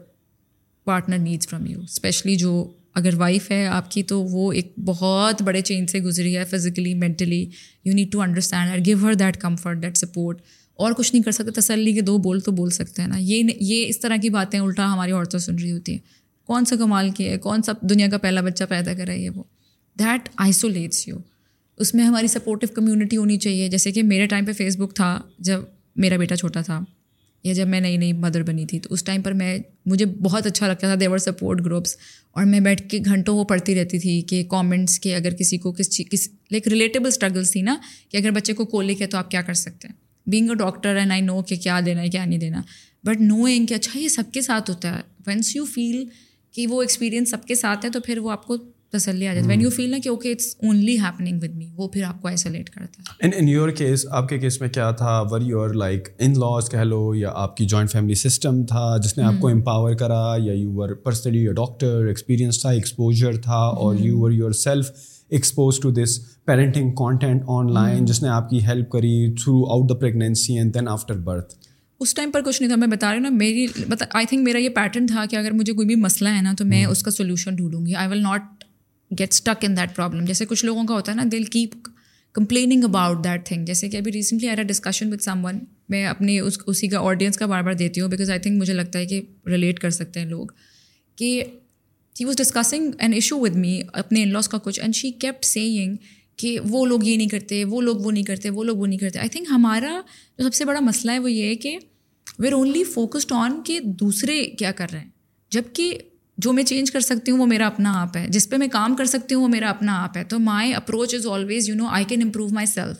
partner 0.85 1.19
needs 1.19 1.49
from 1.49 1.67
you 1.67 1.81
especially 1.81 2.37
جو 2.37 2.73
اگر 2.95 3.15
وائف 3.17 3.51
ہے 3.51 3.67
آپ 3.67 3.91
کی 3.91 4.03
تو 4.03 4.23
وہ 4.23 4.53
ایک 4.53 4.73
بہت 4.85 5.43
بڑے 5.43 5.61
چینج 5.61 5.91
سے 5.91 5.99
گزری 5.99 6.37
ہے 6.37 6.45
physically 6.45 6.95
mentally 6.95 7.51
you 7.85 7.93
need 7.95 8.13
to 8.13 8.21
understand 8.21 8.87
give 8.87 8.99
her 9.03 9.15
that 9.15 9.37
comfort 9.37 9.83
that 9.83 9.97
support 9.97 10.43
اور 10.83 10.93
کچھ 10.93 11.15
نہیں 11.15 11.23
کر 11.23 11.31
سکتے، 11.31 11.51
تسلی 11.51 11.93
کے 11.93 12.01
دو 12.01 12.19
بول 12.19 12.41
تو 12.41 12.53
بول 12.53 12.71
سکتے 12.71 13.03
ہیں 13.03 13.09
نا۔ 13.09 13.17
یہ 13.19 13.43
یہ 13.61 13.87
اس 13.89 14.01
طرح 14.01 14.17
کی 14.23 14.31
باتیں 14.31 14.59
الٹا 14.59 14.93
ہماری 14.93 15.13
عورتیں 15.13 15.39
سن 15.39 15.55
رہی 15.55 15.73
ہوتی 15.73 15.93
ہیں۔ 15.93 15.99
کون 16.47 16.65
سا 16.65 16.77
کمال 16.77 17.11
کی 17.11 17.29
ہے؟ 17.29 17.39
کون 17.39 17.63
سا 17.63 17.73
دنیا 17.81 18.09
کا 18.09 18.19
پہلا 18.19 18.41
بچہ 18.41 18.65
پیدا 18.69 18.95
کر 18.95 19.07
رہی 19.07 19.25
ہے 19.25 19.31
وہ؟ 19.31 19.43
دیٹ 19.99 20.29
آئسولیٹس 20.37 21.09
یو 21.09 21.17
اس 21.77 21.95
میں 21.95 22.05
ہماری 22.05 22.27
سپورٹیو 22.27 22.75
کمیونٹی 22.75 23.17
ہونی 23.17 23.37
چاہیے۔ 23.37 23.69
جیسے 23.69 23.93
کہ 23.93 24.03
میرے 24.03 24.27
ٹائم 24.27 24.45
پہ 24.45 24.53
فیس 24.53 24.77
بک 24.77 24.95
تھا، 24.95 25.21
جب 25.39 25.61
میرا 25.97 26.17
بیٹا 26.17 26.37
چھوٹا 26.37 26.61
تھا، 26.61 26.81
یا 27.45 27.53
جب 27.53 27.69
میں 27.69 27.81
نئی 27.81 27.97
نئی 27.97 28.13
مدر 28.13 28.43
بنی 28.43 28.67
تھی، 28.67 28.81
تو 28.81 28.89
اس 28.95 29.05
ٹائم 29.05 29.23
پر 29.23 29.33
میں، 29.33 29.59
مجھے 29.87 30.07
بہت 30.07 30.47
اچھا 30.47 30.69
لگتا 30.69 30.87
تھا۔ 30.87 30.95
دیور 31.01 31.19
سپورٹ 31.19 31.61
گروپس 31.65 31.97
اور 32.33 32.45
میں 32.45 32.61
بیٹھ 32.61 32.89
کے 32.89 32.99
گھنٹوں 33.05 33.37
وہ 33.37 33.45
پڑھتی 33.45 33.75
رہتی 33.75 33.99
تھی 33.99 34.23
کہ 34.23 34.45
کامنٹس 34.45 35.01
کے 35.01 35.15
اگر 35.15 35.35
کسی 35.35 35.59
کو 35.59 35.73
کس 35.73 35.91
چیز، 35.91 36.09
کس 36.11 36.29
لائک 36.51 36.69
ریلیٹیبل 36.69 37.07
اسٹرگلس 37.07 37.51
تھی 37.51 37.63
نا، 37.63 37.77
کہ 38.09 38.17
اگر 38.17 38.31
بچے 38.31 38.53
کو 38.53 38.65
کولک 38.65 39.03
ہے 39.03 39.07
تو 39.07 39.19
آپ 39.19 39.31
کیا 39.31 39.43
کر 39.43 39.55
سکتے 39.55 39.89
ہیں؟ 39.89 39.95
Being 40.27 40.51
a 40.51 40.55
doctor 40.55 40.97
and 40.97 41.13
I 41.13 41.21
know 41.21 41.41
کہ 41.43 41.57
کیا 41.57 41.81
دینا 41.87 42.03
ہے 42.03 42.09
کیا 42.09 42.25
نہیں 42.25 42.39
دینا 42.39 42.63
بٹ 43.05 43.21
نو 43.21 43.45
اینگ 43.45 43.67
کہ 43.67 43.75
اچھا 43.75 43.99
یہ 43.99 44.09
سب 44.09 44.33
کے 44.33 44.41
ساتھ 44.41 44.71
ہوتا 44.71 44.97
ہے. 44.97 45.01
وینس 45.27 45.57
یو 45.57 45.65
فیل 45.65 46.05
کہ 46.55 46.67
وہ 46.67 46.81
ایکسپیرینس 46.81 47.31
سب 47.31 47.45
کے 47.47 47.55
ساتھ 47.55 47.85
ہے 47.85 47.91
تو 47.91 48.01
پھر 48.01 48.19
وہ 48.19 48.31
آپ 48.31 48.47
کو 48.47 48.57
تسلی 48.93 49.27
آ 49.29 49.33
جاتی 49.35 49.45
ہے. 49.45 49.49
وین 49.49 49.61
یو 49.61 49.71
فیل 49.71 49.91
نا 49.91 49.99
کہ 50.05 50.09
okay 50.09 50.33
it's 50.33 50.57
only 50.63 50.99
happening 50.99 51.39
with 51.43 51.55
me 51.55 51.71
وہ 51.77 51.89
پھر 51.89 52.03
آپ 52.03 52.21
کو 52.23 52.29
آئسولیٹ 52.29 52.71
کرتا 52.71 53.03
ہے. 53.03 53.27
ان 53.27 53.31
ان 53.37 53.49
یور 53.49 53.69
کیس 53.69 54.07
آپ 54.11 54.29
کے 54.29 54.39
کیس 54.39 54.61
میں 54.61 54.69
کیا 54.69 54.91
تھا؟ 54.91 55.21
ور 55.31 55.41
یور 55.41 55.75
لائک 55.75 56.09
ان 56.19 56.33
لاس 56.33 56.69
کہہ 56.71 56.79
لو 56.79 57.15
یا 57.15 57.31
آپ 57.35 57.57
کی 57.57 57.67
جوائنٹ 57.67 57.91
فیملی 57.91 58.15
سسٹم 58.15 58.65
تھا 58.67 58.97
جس 59.05 59.17
نے 59.19 59.25
آپ 59.25 59.41
کو 59.41 59.49
hmm. 59.49 59.57
امپاور 59.57 59.95
کرا 59.95 60.23
یا 60.39 60.53
you 60.53 60.73
were 60.73 60.95
personally 60.95 61.47
doctor 61.53 62.05
experience 62.07 62.61
تھا 62.63 62.71
ایکسپوجر 62.71 63.41
تھا 63.41 63.63
اور 63.83 63.97
you 63.99 64.21
were 64.21 64.31
yourself 64.53 64.91
expose 65.33 65.81
to 65.81 65.91
this 65.91 66.19
parenting 66.45 66.91
content 66.91 67.43
online 67.73 68.05
جس 68.05 68.23
نے 68.23 68.29
آپ 68.29 68.51
کی 68.51 68.65
ہیلپ 68.67 68.91
کری 68.91 69.33
throughout 69.71 69.89
the 69.89 69.95
pregnancy 69.95 70.59
and 70.59 70.75
then 70.75 70.89
after 70.89 71.15
birth 71.15 71.55
us 72.01 72.15
time 72.15 72.31
پر 72.31 72.41
کچھ 72.43 72.63
نہیں 72.63 72.69
تھا 72.69 72.77
میں 72.77 72.89
بتا 72.89 73.11
رہی 73.11 73.17
ہوں 73.17 73.23
نا 73.23 73.29
میری 73.31 73.67
مطلب 73.89 74.09
آئی 74.11 74.27
تھنک 74.27 74.43
میرا 74.43 74.59
یہ 74.59 74.69
پیٹرن 74.69 75.07
تھا 75.07 75.25
کہ 75.31 75.37
اگر 75.37 75.51
مجھے 75.51 75.73
کوئی 75.73 75.87
بھی 75.87 75.95
مسئلہ 75.95 76.29
ہے 76.29 76.43
نا 76.43 76.53
تو 76.59 76.65
میں 76.65 76.85
اس 76.85 77.03
کا 77.03 77.11
سولوشن 77.11 77.55
ڈھونڈوں 77.55 77.87
گی۔ 77.87 77.95
I 77.95 78.09
will 78.09 78.23
not 78.23 78.65
get 79.11 79.33
stuck 79.33 79.65
in 79.65 79.77
that 79.77 79.97
problem 79.97 80.25
جیسے 80.25 80.47
کچھ 80.47 80.65
لوگوں 80.65 80.85
کا 80.85 80.95
ہوتا 80.95 81.13
ہے 81.13 81.17
نا 81.17 81.25
دل 81.33 81.45
keep 81.45 81.89
complaining 82.33 82.85
about 82.85 83.25
that 83.25 83.47
thing 83.47 83.65
جیسے 83.65 83.89
کہ 83.89 83.97
ابھی 83.97 84.13
recently 84.13 84.49
I 84.49 84.63
discussion 84.63 85.13
with 85.13 85.23
someone 85.45 85.59
میں 85.89 86.07
اپنے 86.07 86.41
اس 86.41 86.59
اسی 86.67 86.89
کا 86.89 86.99
آڈینس 87.01 87.37
کا 87.37 87.47
بار 87.47 87.63
بار 87.63 87.73
دیتی 87.73 88.01
ہوں 88.01 88.09
بیکاز 88.09 88.31
آئی 88.31 88.41
تھنک 88.41 88.61
مجھے 88.61 88.73
لگتا 88.73 88.99
ہے 88.99 89.07
کہ 89.07 89.21
ریلیٹ 89.47 89.79
کر 89.79 89.91
سکتے 89.91 90.21
ہیں 90.21 90.27
لوگ۔ 90.27 90.47
کہ 91.17 91.45
he 92.21 92.25
was 92.25 92.37
discussing 92.37 92.91
an 92.99 93.13
issue 93.13 93.41
with 93.41 93.57
me 93.57 93.81
اپنے 93.93 94.23
ان 94.23 94.33
لاس 94.33 94.49
کا 94.49 94.59
کچھ 94.59 94.81
اینڈ 94.81 94.95
شی 94.95 95.11
کیپٹ 95.11 95.45
سیئنگ 95.45 95.97
کہ 96.37 96.59
وہ 96.69 96.87
لوگ 96.87 97.05
یہ 97.05 97.17
نہیں 97.17 97.29
کرتے، 97.29 97.65
وہ 97.65 97.81
لوگ 97.81 97.97
وہ 97.97 98.11
نہیں 98.11 98.23
کرتے، 98.23 98.51
وہ 98.51 98.65
لوگ 98.65 98.77
وہ 98.77 98.87
نہیں 98.87 98.99
کرتے. 98.99 99.19
آئی 99.19 99.29
تھنک 99.29 99.47
ہمارا 99.51 100.01
جو 100.39 100.45
سب 100.45 100.55
سے 100.55 100.65
بڑا 100.65 100.81
مسئلہ 100.81 101.13
ہے 101.13 101.19
وہ 101.19 101.33
یہ 101.33 101.45
ہے 101.45 101.55
کہ 101.55 101.79
ویئر 102.39 102.53
اونلی 102.53 102.85
فوکسڈ 102.85 103.33
آن 103.33 103.61
کہ 103.65 103.81
دوسرے 103.81 104.45
کیا 104.47 104.73
کر 104.73 104.91
رہے 104.93 105.01
ہیں. 105.01 105.09
جبکہ 105.51 105.99
جو 106.39 106.53
میں 106.53 106.63
چینج 106.65 106.91
کر 106.91 107.01
سکتی 107.01 107.31
ہوں 107.31 107.39
وہ 107.39 107.47
میرا 107.47 107.67
اپنا 107.67 107.93
آپ 108.01 108.17
ہے. 108.17 108.27
جس 108.29 108.49
پہ 108.51 108.57
میں 108.57 108.69
کام 108.69 108.97
کر 108.97 109.05
سکتی 109.05 109.35
ہوں 109.35 109.43
وہ 109.43 109.49
میرا 109.49 109.71
اپنا 109.71 110.03
آپ 110.03 110.17
ہے. 110.17 110.25
تو 110.25 110.39
my 110.39 110.75
approach 110.75 111.15
is 111.15 111.27
always 111.27 111.69
you 111.69 111.75
know 111.75 111.87
I 111.87 112.05
can 112.05 112.23
improve 112.23 112.49
myself 112.67 112.97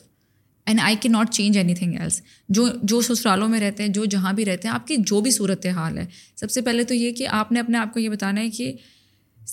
and 0.67 0.81
I 0.83 0.97
can 1.01 1.09
not 1.09 1.31
change 1.31 1.57
anything 1.75 1.95
else 1.95 2.21
جو 2.49 2.69
جو 2.83 3.01
سسرالوں 3.01 3.49
میں 3.49 3.61
رہتے 3.61 3.83
ہیں، 3.83 3.91
جو 3.91 4.05
جہاں 4.05 4.33
بھی 4.33 4.45
رہتے 4.45 4.69
ہیں، 4.69 4.75
آپ 4.75 4.87
کی 4.87 4.97
جو 4.97 5.21
بھی 5.21 5.31
صورت 5.31 5.67
حال 5.67 5.99
ہے. 5.99 6.07
سب 6.37 6.51
سے 6.51 6.63
پہلے 6.63 6.85
تو 6.85 6.95
یہ 6.95 7.13
کہ 7.13 7.27
آپ 7.29 7.53
نے 7.53 7.61
اپنے 7.61 7.79
آپ 7.79 7.95
کو 7.95 8.01
یہ 8.01 8.09
بتانا 8.09 8.41
ہے 8.41 8.51
کہ 8.51 8.73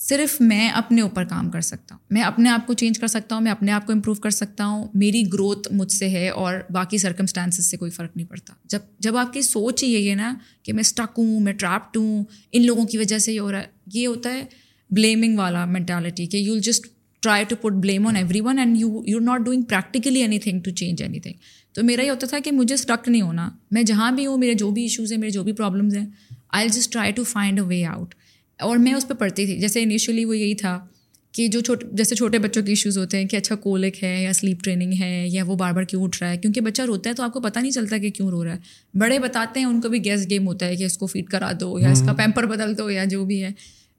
صرف 0.01 0.41
میں 0.41 0.69
اپنے 0.69 1.01
اوپر 1.01 1.23
کام 1.23 1.51
کر 1.51 1.61
سکتا 1.61 1.95
ہوں۔ 1.95 2.05
میں 2.09 2.21
اپنے 2.21 2.49
آپ 2.49 2.67
کو 2.67 2.73
چینج 2.73 2.99
کر 2.99 3.07
سکتا 3.07 3.35
ہوں، 3.35 3.41
میں 3.41 3.51
اپنے 3.51 3.71
آپ 3.71 3.85
کو 3.85 3.93
امپروو 3.93 4.21
کر 4.21 4.29
سکتا 4.29 4.65
ہوں۔ 4.65 4.87
میری 4.93 5.23
گروتھ 5.33 5.73
مجھ 5.73 5.91
سے 5.91 6.09
ہے 6.09 6.29
اور 6.29 6.55
باقی 6.69 6.97
سرکمسٹانسز 6.97 7.65
سے 7.65 7.77
کوئی 7.77 7.91
فرق 7.91 8.17
نہیں 8.17 8.27
پڑتا۔ 8.27 8.53
جب 8.65 8.79
جب 8.99 9.17
آپ 9.17 9.33
کی 9.33 9.41
سوچ 9.41 9.83
ہی 9.83 10.09
ہے 10.09 10.15
نا 10.15 10.33
کہ 10.63 10.73
میں 10.73 10.81
اسٹک 10.81 11.11
ہوں، 11.17 11.39
میں 11.39 11.53
ٹراپڈ 11.53 11.97
ہوں، 11.97 12.23
ان 12.51 12.65
لوگوں 12.65 12.85
کی 12.85 12.97
وجہ 12.97 13.17
سے 13.17 13.33
یہ 13.33 13.39
ہو 13.39 13.51
رہا 13.51 13.59
ہے، 13.59 13.65
یہ 13.93 14.07
ہوتا 14.07 14.33
ہے 14.33 14.43
بلیمنگ 14.89 15.37
والا 15.37 15.65
مینٹالٹی 15.65 16.25
کہ 16.25 16.37
you 16.37 16.53
will 16.53 16.59
just 16.59 16.87
try 17.19 17.43
to 17.43 17.55
put 17.55 17.71
blame 17.71 18.07
on 18.07 18.15
everyone 18.41 18.59
and 18.59 18.77
you 18.79 19.01
you 19.05 19.19
not 19.19 19.41
doing 19.41 19.61
practically 19.61 20.21
anything 20.39 20.59
to 20.59 20.71
change 20.71 21.01
anything 21.19 21.33
تو 21.73 21.83
میرا 21.83 22.01
یہ 22.01 22.09
ہوتا 22.09 22.27
تھا 22.27 22.39
کہ 22.43 22.51
مجھے 22.51 22.75
اسٹک 22.75 23.09
نہیں 23.09 23.21
ہونا۔ 23.21 23.49
میں 23.71 23.83
جہاں 23.83 24.11
بھی 24.11 24.25
ہوں، 24.25 24.37
میرے 24.37 24.53
جو 24.53 24.71
بھی 24.71 24.81
ایشوز 24.81 25.11
ہیں، 25.11 25.19
میرے 25.19 25.31
جو 25.31 25.43
بھی 25.43 25.53
پرابلمز 25.53 25.97
ہیں 25.97 26.05
I 26.49 26.69
just 26.69 26.93
try 26.93 27.11
to 27.11 27.23
find 27.23 27.59
a 27.59 27.65
way 27.65 27.85
out 27.85 28.15
اور 28.59 28.77
میں 28.77 28.93
اس 28.93 29.07
پہ 29.07 29.13
پڑھتی 29.13 29.45
تھی۔ 29.45 29.59
جیسے 29.59 29.83
انیشیلی 29.83 30.25
وہ 30.25 30.37
یہی 30.37 30.55
تھا 30.55 30.85
کہ 31.31 31.47
جو 31.47 31.59
چھوٹ 31.59 31.83
جیسے 31.93 32.15
چھوٹے 32.15 32.39
بچوں 32.39 32.63
کے 32.63 32.71
ایشوز 32.71 32.97
ہوتے 32.97 33.17
ہیں 33.17 33.25
کہ 33.25 33.37
اچھا 33.37 33.55
کولک 33.55 34.03
ہے 34.03 34.23
یا 34.23 34.33
سلیپ 34.33 34.63
ٹریننگ 34.63 34.93
ہے 34.99 35.27
یا 35.31 35.43
وہ 35.43 35.55
بار 35.55 35.73
بار 35.73 35.83
کیوں 35.83 36.03
اٹھ 36.03 36.23
رہا 36.23 36.29
ہے 36.31 36.37
کیونکہ 36.37 36.61
بچہ 36.61 36.81
روتا 36.81 37.09
ہے 37.09 37.15
تو 37.15 37.23
آپ 37.23 37.33
کو 37.33 37.41
پتہ 37.41 37.59
نہیں 37.59 37.71
چلتا 37.71 37.97
کہ 37.97 38.09
کیوں 38.09 38.29
رو 38.29 38.43
رہا 38.43 38.55
ہے۔ 38.55 38.97
بڑے 38.97 39.19
بتاتے 39.19 39.59
ہیں 39.59 39.67
ان 39.67 39.81
کو 39.81 39.89
بھی 39.89 40.05
گیس 40.05 40.29
گیم 40.29 40.47
ہوتا 40.47 40.65
ہے 40.65 40.75
کہ 40.75 40.83
اس 40.83 40.97
کو 40.97 41.05
فیڈ 41.07 41.25
کرا 41.25 41.51
دو 41.59 41.79
یا 41.79 41.91
اس 41.91 42.03
کا 42.05 42.13
پیمپر 42.13 42.45
بدل 42.45 42.77
دو 42.77 42.89
یا 42.89 43.05
جو 43.05 43.25
بھی 43.25 43.43
ہے۔ 43.43 43.49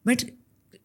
بٹ 0.05 0.25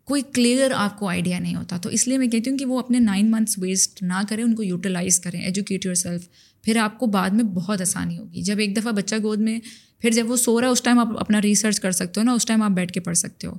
کوئی 0.04 0.22
کلیئر 0.34 0.72
آپ 0.76 1.00
کو 1.00 1.08
آئیڈیا 1.08 1.40
نہیں 1.40 1.56
ہوتا۔ 1.56 1.78
تو 1.78 1.90
اس 1.90 2.08
لیے 2.08 2.18
میں 2.18 2.28
کہتی 2.28 2.50
ہوں 2.50 2.58
کہ 2.58 2.66
وہ 2.66 2.80
اپنے 2.80 3.00
نائن 3.00 3.32
منتھس 3.32 3.60
ویسٹ 3.60 4.04
نہ 4.04 4.22
کریں 4.30 4.44
ان 4.44 4.56
کو 4.56 4.64
یوٹیلائز 4.64 5.20
کریں 5.20 5.42
ایجوکیٹ 5.42 5.86
یور 5.86 5.96
سیلف 5.96 6.28
پھر 6.64 6.78
آپ 6.78 7.00
کو 7.00 7.06
بعد 7.06 7.30
میں 7.30 7.44
بہت 7.44 7.82
آسانی 7.82 8.18
ہوگی۔ 8.18 8.42
جب 8.42 8.60
ایک 8.60 8.78
دفعہ 8.78 8.92
بچہ 8.92 9.16
گود 9.24 9.40
میں 9.40 9.60
پھر 10.00 10.10
جب 10.12 10.32
وہ 10.32 10.36
سو 10.36 10.60
رہا 10.62 10.68
ہے، 10.68 10.72
اس 10.72 10.82
ٹائم 10.82 11.00
آپ 11.00 11.08
اپنا 11.20 11.42
ریسرچ 11.42 11.80
کر 11.80 11.92
سکتے 11.92 12.22
ہو 12.22 12.26
نا، 12.26 12.34
اس 12.34 12.46
ٹائم 12.46 12.62
آپ 12.62 12.72
بیٹھ 12.72 12.92
کے 12.92 13.00
پڑھ 13.00 13.18
سکتے 13.18 13.48
ہو۔ 13.48 13.54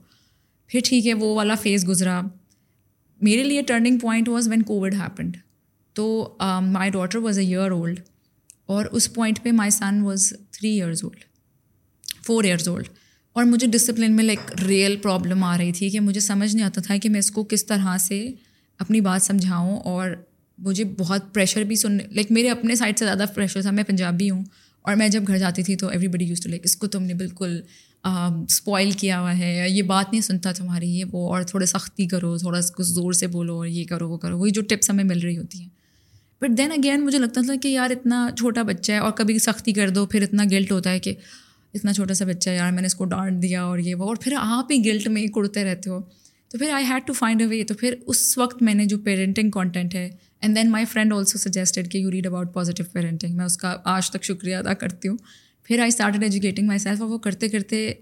پھر 0.66 0.80
ٹھیک 0.84 1.06
ہے، 1.06 1.14
وہ 1.14 1.34
والا 1.34 1.54
فیز 1.54 1.88
گزرا۔ 1.88 2.20
میرے 3.22 3.42
لیے 3.42 3.62
turning 3.62 3.98
point 3.98 4.28
was 4.28 4.48
when 4.48 4.62
covid 4.62 4.94
happened 4.94 5.36
تو 5.92 6.36
my 6.60 6.90
daughter 6.90 7.18
was 7.18 7.38
a 7.38 7.44
year 7.44 7.70
old 7.70 8.00
اور 8.66 8.84
اس 8.92 9.14
پوائنٹ 9.14 9.42
پہ 9.42 9.50
my 9.50 9.70
son 9.70 10.02
was 10.02 10.32
three 10.50 10.68
years 10.68 11.04
old 11.04 11.24
four 12.26 12.44
years 12.44 12.68
old 12.68 12.88
اور 13.32 13.44
مجھے 13.44 13.66
ڈسپلن 13.66 14.12
میں 14.12 14.24
لائک 14.24 14.62
ریئل 14.66 14.96
پرابلم 14.96 15.44
آ 15.44 15.58
رہی 15.58 15.72
تھی 15.72 15.90
کہ 15.90 16.00
مجھے 16.00 16.20
سمجھ 16.20 16.56
نہیں 16.56 16.66
آتا 16.66 16.80
تھا 16.80 16.96
کہ 16.96 17.08
میں 17.08 17.18
اس 17.18 17.30
کو 17.30 17.44
کس 17.44 17.66
طرح 17.66 17.98
سے 17.98 18.32
اپنی 18.78 19.00
بات 19.00 19.22
سمجھاؤں 19.22 19.76
اور 19.76 20.10
مجھے 20.58 20.84
بہت 20.84 21.34
پریشر 21.34 21.62
بھی 21.62 21.76
سن 21.76 21.96
لائک 21.96 22.30
میرے 22.30 22.50
اپنے 22.50 22.74
سائڈ 22.74 22.98
سے 22.98 23.04
زیادہ 23.04 23.24
پریشر 23.34 23.62
تھا، 23.62 23.70
میں 23.70 23.84
پنجابی 23.84 24.30
ہوں۔ 24.30 24.44
اور 24.86 24.96
میں 24.96 25.08
جب 25.08 25.26
گھر 25.26 25.38
جاتی 25.38 25.62
تھی 25.62 25.76
تو 25.76 25.88
every 25.88 26.08
body 26.08 26.24
use 26.24 26.40
to 26.40 26.48
like 26.48 26.62
اس 26.64 26.76
کو 26.76 26.86
تم 26.86 27.02
نے 27.02 27.14
بالکل 27.14 27.60
اسپوائل 28.04 28.90
کیا 28.90 29.20
ہوا 29.20 29.36
ہے، 29.38 29.66
یہ 29.68 29.82
بات 29.82 30.12
نہیں 30.12 30.22
سنتا 30.22 30.52
تمہاری، 30.52 30.90
یہ 30.90 31.04
وہ، 31.12 31.28
اور 31.28 31.42
تھوڑا 31.42 31.66
سختی 31.66 32.06
کرو، 32.06 32.36
تھوڑا 32.38 32.60
کچھ 32.76 32.86
زور 32.86 33.12
سے 33.12 33.26
بولو، 33.26 33.56
اور 33.56 33.66
یہ 33.66 33.84
کرو، 33.84 34.08
وہ 34.08 34.16
کرو، 34.16 34.38
وہی 34.38 34.50
جو 34.50 34.62
ٹپس 34.62 34.90
ہمیں 34.90 35.04
مل 35.04 35.20
رہی 35.20 35.38
ہوتی 35.38 35.60
ہیں۔ 35.60 35.68
بٹ 36.42 36.56
دین 36.58 36.72
اگین 36.72 37.04
مجھے 37.04 37.18
لگتا 37.18 37.40
تھا 37.46 37.54
کہ 37.62 37.68
یار 37.68 37.90
اتنا 37.90 38.28
چھوٹا 38.38 38.62
بچہ 38.62 38.92
ہے، 38.92 38.98
اور 38.98 39.12
کبھی 39.12 39.38
سختی 39.38 39.72
کر 39.72 39.90
دو، 39.90 40.06
پھر 40.06 40.22
اتنا 40.22 40.44
گلٹ 40.50 40.72
ہوتا 40.72 40.90
ہے 40.90 40.98
کہ 40.98 41.14
اتنا 41.74 41.92
چھوٹا 41.92 42.14
سا 42.14 42.24
بچہ 42.24 42.50
ہے 42.50 42.56
یار، 42.56 42.72
میں 42.72 42.82
نے 42.82 42.86
اس 42.86 42.94
کو 42.94 43.04
ڈانٹ 43.04 43.42
دیا 43.42 43.62
اور 43.62 43.78
یہ 43.78 43.94
وہ، 43.94 44.04
اور 44.04 44.16
پھر 44.16 44.34
آپ 44.40 44.72
ہی 44.72 44.84
گلٹ 44.84 45.08
میں 45.08 45.22
ہی 45.22 45.26
کڑتے 45.26 45.64
رہتے 45.64 45.90
ہو۔ 45.90 46.00
تو 46.48 46.58
پھر 46.58 46.70
I 46.70 46.84
had 46.84 47.06
to 47.06 47.12
find 47.12 47.40
a 47.40 47.46
way 47.46 47.64
تو 47.64 47.74
پھر 47.74 47.94
اس 48.06 48.38
وقت 48.38 48.62
میں 48.62 48.74
نے 48.74 48.84
جو 48.84 48.98
پیرنٹنگ 48.98 49.50
کانٹینٹ 49.50 49.94
ہے 49.94 50.10
and 50.40 50.56
then 50.56 50.70
my 50.70 50.84
friend 50.84 51.12
also 51.12 51.38
suggested 51.38 51.92
کہ 51.92 51.98
you 51.98 52.10
read 52.10 52.26
about 52.26 52.54
positive 52.54 52.86
parenting 52.92 53.36
میں 53.36 53.44
اس 53.44 53.56
کا 53.56 53.76
آج 53.84 54.10
تک 54.10 54.24
شکریہ 54.24 54.56
ادا 54.56 54.74
کرتی 54.74 55.08
ہوں. 55.08 55.16
پھر 55.64 55.78
I 55.78 55.88
started 55.88 56.22
educating 56.22 56.66
my 56.66 56.78
self 56.78 57.02
اور 57.02 57.10
وہ 57.10 57.18
کرتے 57.18 57.48
کرتے 57.48 57.92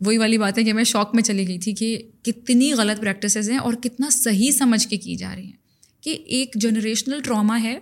وہی 0.00 0.18
والی 0.18 0.38
بات 0.38 0.58
ہے 0.58 0.64
کہ 0.64 0.72
میں 0.72 0.84
شوق 0.84 1.14
میں 1.14 1.22
چلی 1.22 1.48
گئی 1.48 1.58
تھی 1.58 1.72
کہ 1.72 2.02
کتنی 2.22 2.72
غلط 2.72 3.00
پریکٹسز 3.00 3.50
ہیں 3.50 3.58
اور 3.58 3.74
کتنا 3.74 4.10
صحیح 4.10 4.50
سمجھ 4.50 4.88
کے 4.88 4.96
کی 4.96 5.16
جا 5.16 5.36
رہی 5.36 5.44
ہیں. 5.44 5.56
کہ 6.00 6.10
ایک 6.10 6.54
جنریشنل 6.54 7.20
ٹراما 7.20 7.62
ہے 7.62 7.78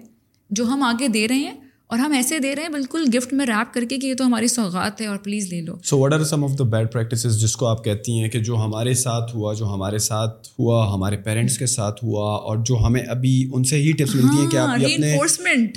جو 0.51 0.67
ہم 0.67 0.83
آگے 0.83 1.09
دے 1.09 1.29
رہے 1.29 1.37
ہیں 1.37 1.68
اور 1.91 1.99
ہم 1.99 2.13
ایسے 2.13 2.39
دے 2.39 2.55
رہے 2.57 2.63
ہیں 2.63 2.69
بالکل 2.69 3.05
گفٹ 3.17 3.33
میں 3.33 3.47
ریپ 3.47 3.75
کر 3.75 3.85
کے 3.89 3.97
کہ 3.99 4.07
یہ 4.07 4.15
تو 4.15 4.27
ہماری 4.27 4.47
سوغات 4.47 5.01
ہے 5.01 5.07
اور 5.07 5.17
پلیز 5.19 5.53
لے 5.53 5.61
لو۔ 5.61 5.77
So 5.85 5.99
what 5.99 6.13
are 6.13 6.25
some 6.25 6.45
of 6.45 6.59
the 6.59 6.65
bad 6.65 6.93
practices 6.93 7.41
جس 7.41 7.57
کو 7.57 7.67
آپ 7.67 7.85
کہتی 7.85 8.21
ہیں 8.21 8.29
کہ 8.29 8.39
جو 8.39 8.57
ہمارے 8.57 8.95
ساتھ 8.95 9.37
ہوا 9.37 9.55
جو 9.55 9.67
ہمارے 9.67 9.99
ساتھ 9.99 10.49
ہوا 10.59 10.95
ہمارے 10.95 11.17
پیرنٹس 11.17 11.59
کے 11.59 11.67
ساتھ 11.67 12.05
ہوا 12.05 12.37
اور 12.37 12.57
جو 12.67 12.77
ہمیں 12.87 13.01
ابھی 13.03 13.51
ان 13.55 13.65
سے 13.65 13.77
ہی 13.77 13.93
ٹپس 13.93 14.15
ملتی 14.15 14.41
ہیں 14.41 14.51
کہ 14.51 14.57
آپ 14.57 14.69
اپنے 14.69 15.17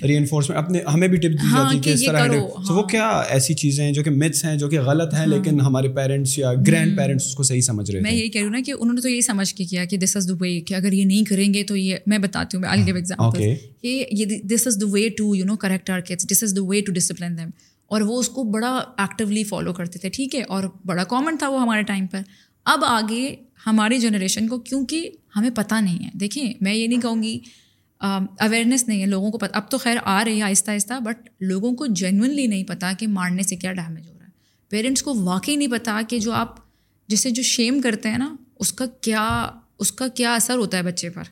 ری 0.04 0.18
انفورسمنٹ 0.18 0.58
اپنے 0.58 0.80
ہمیں 0.94 1.08
بھی 1.08 1.18
ٹپس 1.18 1.42
دی 1.44 1.50
جاتی 1.54 1.78
ہے 1.78 1.82
کہ 1.82 1.90
اس 1.90 2.06
طرح 2.06 2.28
تو 2.68 2.74
وہ 2.74 2.84
کیا 2.84 3.10
ایسی 3.30 3.54
چیزیں 3.54 3.86
ہیں 3.86 3.92
جو 3.92 4.04
کہ 4.04 4.10
متس 4.10 4.46
ہیں 4.46 4.58
جو 4.58 4.70
کہ 4.70 4.82
غلط 4.82 5.14
ہیں 5.14 5.28
لیکن 5.28 5.62
ہمارے 5.62 5.90
پیرنٹس 5.90 6.38
یا 6.40 6.54
گرینڈ 6.68 6.98
پیرنٹس 6.98 7.26
اس 7.26 7.36
کو 7.36 7.44
صحیح 7.44 7.62
سمجھ 7.62 7.92
رہے 7.92 8.00
ہیں 8.00 8.04
میں 8.04 8.12
یہی 8.12 8.30
کہہ 8.30 8.42
رہی 8.42 8.48
ہوں 8.48 8.56
نا 8.56 8.62
کہ 8.66 8.74
انہوں 8.80 8.94
نے 8.94 9.02
تو 9.02 9.10
یہی 9.10 9.22
سمجھ 9.22 9.56
کے 9.56 9.66
کیا 9.66 9.86
کہ 9.86 9.98
دس 9.98 10.18
از 10.18 10.32
وے 10.40 10.60
کہ 10.60 10.74
اگر 10.74 10.94
یہ 10.94 11.06
نہیں 11.06 11.24
کریں 11.24 11.54
گے 11.54 11.64
تو 11.64 11.76
یہ 11.76 11.96
میں 12.08 12.18
بتاتی 12.18 12.58
ہوں 12.58 12.62
میں 12.62 12.86
گیو 12.86 12.96
ایگزامپل 12.96 13.71
کہ 13.82 14.06
یہ 14.12 14.26
this 14.26 14.68
is 14.68 14.82
the 14.82 14.88
way 14.92 15.10
to 15.10 15.36
you 15.36 15.46
know 15.46 15.56
correct 15.56 15.90
our 15.90 16.00
kids 16.00 16.30
this 16.32 16.44
is 16.44 16.56
the 16.56 16.64
way 16.64 16.82
to 16.82 16.94
discipline 16.94 17.38
them 17.38 17.50
اور 17.88 18.02
وہ 18.02 18.20
اس 18.20 18.30
کو 18.30 18.44
بڑا 18.44 18.70
ایکٹیولی 18.98 19.44
فالو 19.44 19.74
کرتے 19.74 20.00
تھے، 20.00 20.10
ٹھیک 20.10 20.36
ہے؟ 20.36 20.44
اور 20.44 20.64
بڑا 20.86 21.04
کامن 21.04 21.38
تھا 21.38 21.50
وہ 21.50 21.62
ہمارے 21.62 21.84
ٹائم 21.84 22.08
پر. 22.08 22.22
اب 22.66 22.84
آگے 22.86 23.36
ہماری 23.68 24.00
جنریشن 24.00 24.48
کو، 24.48 24.60
کیونکہ 24.60 25.10
ہمیں 25.36 25.50
پتہ 25.50 25.76
نہیں 25.76 26.06
ہے۔ 26.06 26.10
دیکھیں، 26.14 26.54
میں 26.62 26.74
یہ 26.74 26.88
نہیں 26.88 27.02
کہوں 27.02 27.24
گی 27.24 27.40
اویئرنیس 28.02 28.88
نہیں 28.88 29.02
ہے 29.02 29.06
لوگوں 29.06 29.32
کو 29.32 29.38
پتہ 29.38 29.58
اب 29.58 29.70
تو 29.72 29.78
خیر 29.78 29.98
آ 30.04 30.24
رہی 30.26 30.38
ہے، 30.38 30.44
آہستہ 30.44 30.72
آہستہ 30.72 31.00
بٹ 31.00 31.30
لوگوں 31.40 31.72
کو 31.76 31.86
جینونلی 31.86 32.48
نہیں 32.48 32.64
پتہ 32.64 32.86
کہ 33.00 33.08
مارنے 33.08 33.44
سے 33.44 33.56
کیا 33.56 33.74
ڈیمیج 33.74 34.08
ہو 34.08 34.14
رہا 34.20 34.26
ہے۔ 34.26 34.32
پیرنٹس 34.70 35.04
کو 35.04 35.14
واقعی 35.24 35.56
نہیں 35.56 35.72
پتہ 35.72 36.00
کہ 36.08 36.20
جو 36.20 36.32
آپ 36.32 36.56
جسے 37.08 37.30
جو 37.30 37.44
شیم 37.44 37.82
کرتے 37.82 38.10
ہیں 38.10 38.18
نا، 38.18 38.36
اس 38.60 38.74
کا 38.74 38.86
کیا 39.02 39.50
اس 39.80 39.92
کا 39.92 40.08
کیا 40.08 40.34
اثر 40.36 40.58
ہوتا 40.58 40.78
ہے 40.78 40.84
بچے 40.84 41.10
پر۔ 41.10 41.24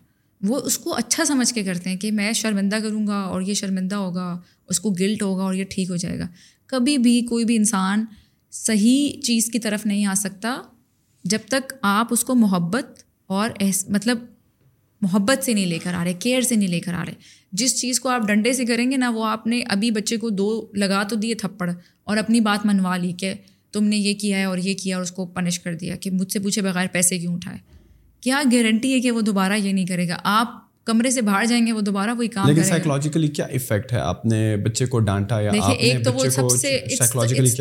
وہ 0.41 0.59
اس 0.59 0.77
کو 0.77 0.95
اچھا 0.95 1.25
سمجھ 1.25 1.53
کے 1.53 1.63
کرتے 1.63 1.89
ہیں 1.89 1.97
کہ 1.97 2.11
میں 2.11 2.33
شرمندہ 2.33 2.75
کروں 2.75 3.07
گا 3.07 3.19
اور 3.19 3.41
یہ 3.41 3.53
شرمندہ 3.53 3.95
ہوگا، 3.95 4.39
اس 4.67 4.79
کو 4.79 4.89
گلٹ 4.89 5.21
ہوگا 5.21 5.43
اور 5.43 5.53
یہ 5.53 5.63
ٹھیک 5.69 5.89
ہو 5.89 5.95
جائے 5.95 6.19
گا۔ 6.19 6.27
کبھی 6.65 6.97
بھی 6.97 7.21
کوئی 7.21 7.45
بھی 7.45 7.55
انسان 7.55 8.05
صحیح 8.51 9.21
چیز 9.21 9.45
کی 9.45 9.59
طرف 9.59 9.85
نہیں 9.85 10.05
آ 10.05 10.13
سکتا 10.13 10.61
جب 11.23 11.39
تک 11.45 11.73
آپ 11.81 12.07
اس 12.09 12.23
کو 12.23 12.35
محبت 12.35 13.03
اور 13.27 13.49
مطلب 13.89 14.17
محبت 15.01 15.43
سے 15.43 15.53
نہیں 15.53 15.65
لے 15.65 15.79
کر 15.79 15.93
آ 15.93 16.03
رہے 16.03 16.13
کیئر 16.13 16.41
سے 16.41 16.55
نہیں 16.55 16.67
لے 16.67 16.79
کر 16.79 16.93
آ 16.93 17.03
رہے۔ 17.05 17.13
جس 17.51 17.79
چیز 17.81 17.99
کو 17.99 18.09
آپ 18.09 18.27
ڈنڈے 18.27 18.53
سے 18.53 18.65
کریں 18.65 18.91
گے 18.91 18.97
نا، 18.97 19.09
وہ 19.09 19.25
آپ 19.25 19.47
نے 19.47 19.61
ابھی 19.61 19.91
بچے 19.91 20.17
کو 20.17 20.29
دو 20.29 20.71
لگا 20.73 21.03
تو 21.03 21.15
دیے 21.15 21.35
تھپڑ 21.35 21.71
اور 22.03 22.17
اپنی 22.17 22.39
بات 22.39 22.65
منوا 22.65 22.97
لی 22.97 23.11
کہ 23.11 23.33
تم 23.71 23.83
نے 23.83 23.97
یہ 23.97 24.13
کیا 24.13 24.37
ہے 24.37 24.43
اور 24.43 24.57
یہ 24.57 24.73
کیا 24.73 24.95
اور 24.95 25.03
اس 25.03 25.11
کو 25.11 25.25
پنش 25.25 25.59
کر 25.59 25.75
دیا 25.75 25.95
کہ 25.95 26.11
مجھ 26.11 26.31
سے 26.31 26.39
پوچھے 26.39 26.61
بغیر 26.61 26.87
پیسے 26.91 27.17
کیوں 27.19 27.33
اٹھائے۔ 27.35 27.57
کیا 28.21 28.41
گارنٹی 28.51 28.93
ہے 28.93 28.99
کہ 28.99 29.11
وہ 29.11 29.21
دوبارہ 29.21 29.53
یہ 29.53 29.71
نہیں 29.73 29.85
کرے 29.85 30.07
گا؟ 30.09 30.17
آپ 30.23 30.57
کمرے 30.85 31.11
سے 31.11 31.21
باہر 31.21 31.45
جائیں 31.45 31.67
گے 31.67 31.71
وہ 31.71 31.81
دوبارہ 31.81 32.09
وہی 32.17 32.27
کام 32.27 32.47
لیکن 32.47 32.63
سائیکولوجیکلی 32.63 33.27
کیا 33.27 33.45
افیکٹ 33.45 33.93
ہے؟ 33.93 33.99
آپ 33.99 34.25
نے 34.25 34.57
بچے 34.57 34.85
کو 34.85 34.99
ڈانٹا 34.99 35.39
یا 35.41 35.51
دیکھیے 35.53 35.75
ایک 35.75 36.05
تو 36.05 36.13
وہ 36.13 36.25
سب 36.29 36.49
سے 36.51 36.79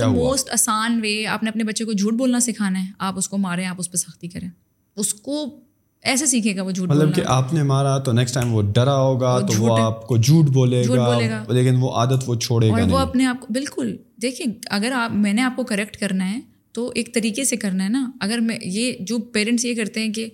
موسٹ 0.06 0.50
آسان 0.52 1.00
وے 1.02 1.26
آپ 1.26 1.42
نے 1.42 1.50
اپنے 1.50 1.64
بچے 1.64 1.84
کو 1.84 1.92
جھوٹ 1.92 2.14
بولنا 2.14 2.40
سکھانا 2.40 2.80
ہے۔ 2.80 2.90
آپ 2.98 3.18
اس 3.18 3.28
کو 3.28 3.38
ماریں 3.38 3.66
آپ 3.66 3.76
اس 3.78 3.90
پہ 3.92 3.96
سختی 3.96 4.28
کریں۔ 4.28 4.48
اس 4.96 5.14
کو 5.14 5.60
ایسے 6.04 6.26
سیکھے 6.26 6.56
گا 6.56 6.62
وہ 6.62 6.70
جھوٹ 6.70 6.88
مطلب 6.88 7.14
کہ 7.14 7.22
آپ 7.26 7.54
نے 7.54 7.62
مارا 7.62 7.98
تو 7.98 8.12
نیکسٹ 8.12 8.34
ٹائم 8.34 8.54
وہ 8.54 8.62
ڈرا 8.62 8.96
ہوگا 8.96 9.38
تو 9.40 9.62
وہ 9.62 9.78
آپ 9.78 10.06
کو 10.06 10.16
جھوٹ 10.16 10.44
بولے 10.44 10.82
گا 10.88 11.44
لیکن 11.48 11.76
وہ 11.80 11.92
عادت 11.92 12.24
وہ 12.26 12.34
چھوڑے 12.34 12.68
گا 12.68 12.84
وہ 12.90 12.98
اپنے 12.98 13.26
آپ 13.26 13.40
کو 13.40 13.46
بالکل۔ 13.50 13.96
دیکھیے 14.22 14.46
اگر 14.70 14.92
آپ 14.92 15.12
میں 15.12 15.32
نے 15.32 15.42
آپ 15.42 15.56
کو 15.56 15.64
کریکٹ 15.64 15.96
کرنا 15.96 16.30
ہے 16.30 16.40
تو 16.78 16.92
ایک 16.94 17.14
طریقے 17.14 17.44
سے 17.44 17.56
کرنا 17.56 17.84
ہے 17.84 17.88
نا۔ 17.88 18.10
اگر 18.20 18.38
میں 18.38 18.58
یہ 18.62 18.92
جو 19.00 19.18
پیرنٹس 19.18 19.64
یہ 19.64 19.74
کرتے 19.74 20.00
ہیں 20.00 20.12
کہ 20.12 20.28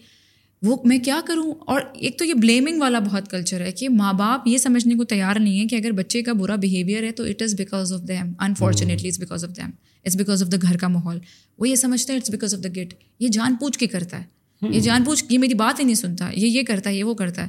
وہ 0.63 0.77
میں 0.85 0.99
کیا 0.99 1.21
کروں؟ 1.27 1.53
اور 1.67 1.81
ایک 1.95 2.19
تو 2.19 2.25
یہ 2.25 2.35
بلیمنگ 2.35 2.81
والا 2.81 2.99
بہت 2.99 3.31
کلچر 3.31 3.61
ہے 3.61 3.73
کہ 3.73 3.89
ماں 3.89 4.13
باپ 4.13 4.49
یہ 4.49 4.59
سمجھنے 4.59 4.95
کو 4.95 5.05
تیار 5.05 5.37
نہیں 5.41 5.61
ہے 5.61 5.67
کہ 5.67 5.77
اگر 5.77 5.93
بچے 5.93 6.23
کا 6.23 6.33
برا 6.33 6.57
بیہیویئر 6.57 7.03
ہے 7.03 7.11
تو 7.11 7.25
it 7.25 7.43
is 7.43 7.55
because 7.55 7.93
of 7.93 8.09
them 8.09 8.33
unfortunately 8.39 9.09
it's 9.09 9.19
because 9.19 9.45
of 9.45 9.57
them 9.57 9.71
it's 10.05 10.17
because 10.17 10.43
of 10.43 10.53
the 10.53 10.57
گھر 10.63 10.77
کا 10.77 10.89
ماحول۔ 10.89 11.19
وہ 11.59 11.69
یہ 11.69 11.75
سمجھتا 11.75 12.13
ہے 12.13 12.19
اٹس 12.19 12.31
بیکاز 12.31 12.55
آف 12.55 12.65
دا 12.65 12.69
گٹ 12.69 12.95
یہ 13.21 13.29
جان 13.29 13.57
پوچھ 13.57 13.79
کے 13.79 13.87
کرتا 13.87 14.19
ہے۔ 14.19 14.25
یہ 14.71 14.81
جان 14.81 15.05
پوچھ 15.05 15.25
یہ 15.31 15.39
میری 15.39 15.55
بات 15.55 15.81
ہی 15.81 15.85
نہیں 15.85 15.95
سنتا۔ 15.95 16.31
یہ 16.37 16.47
یہ 16.47 16.63
کرتا 16.63 16.91
ہے 16.91 16.95
یہ 16.95 17.05
وہ 17.05 17.15
کرتا 17.15 17.43
ہے۔ 17.43 17.49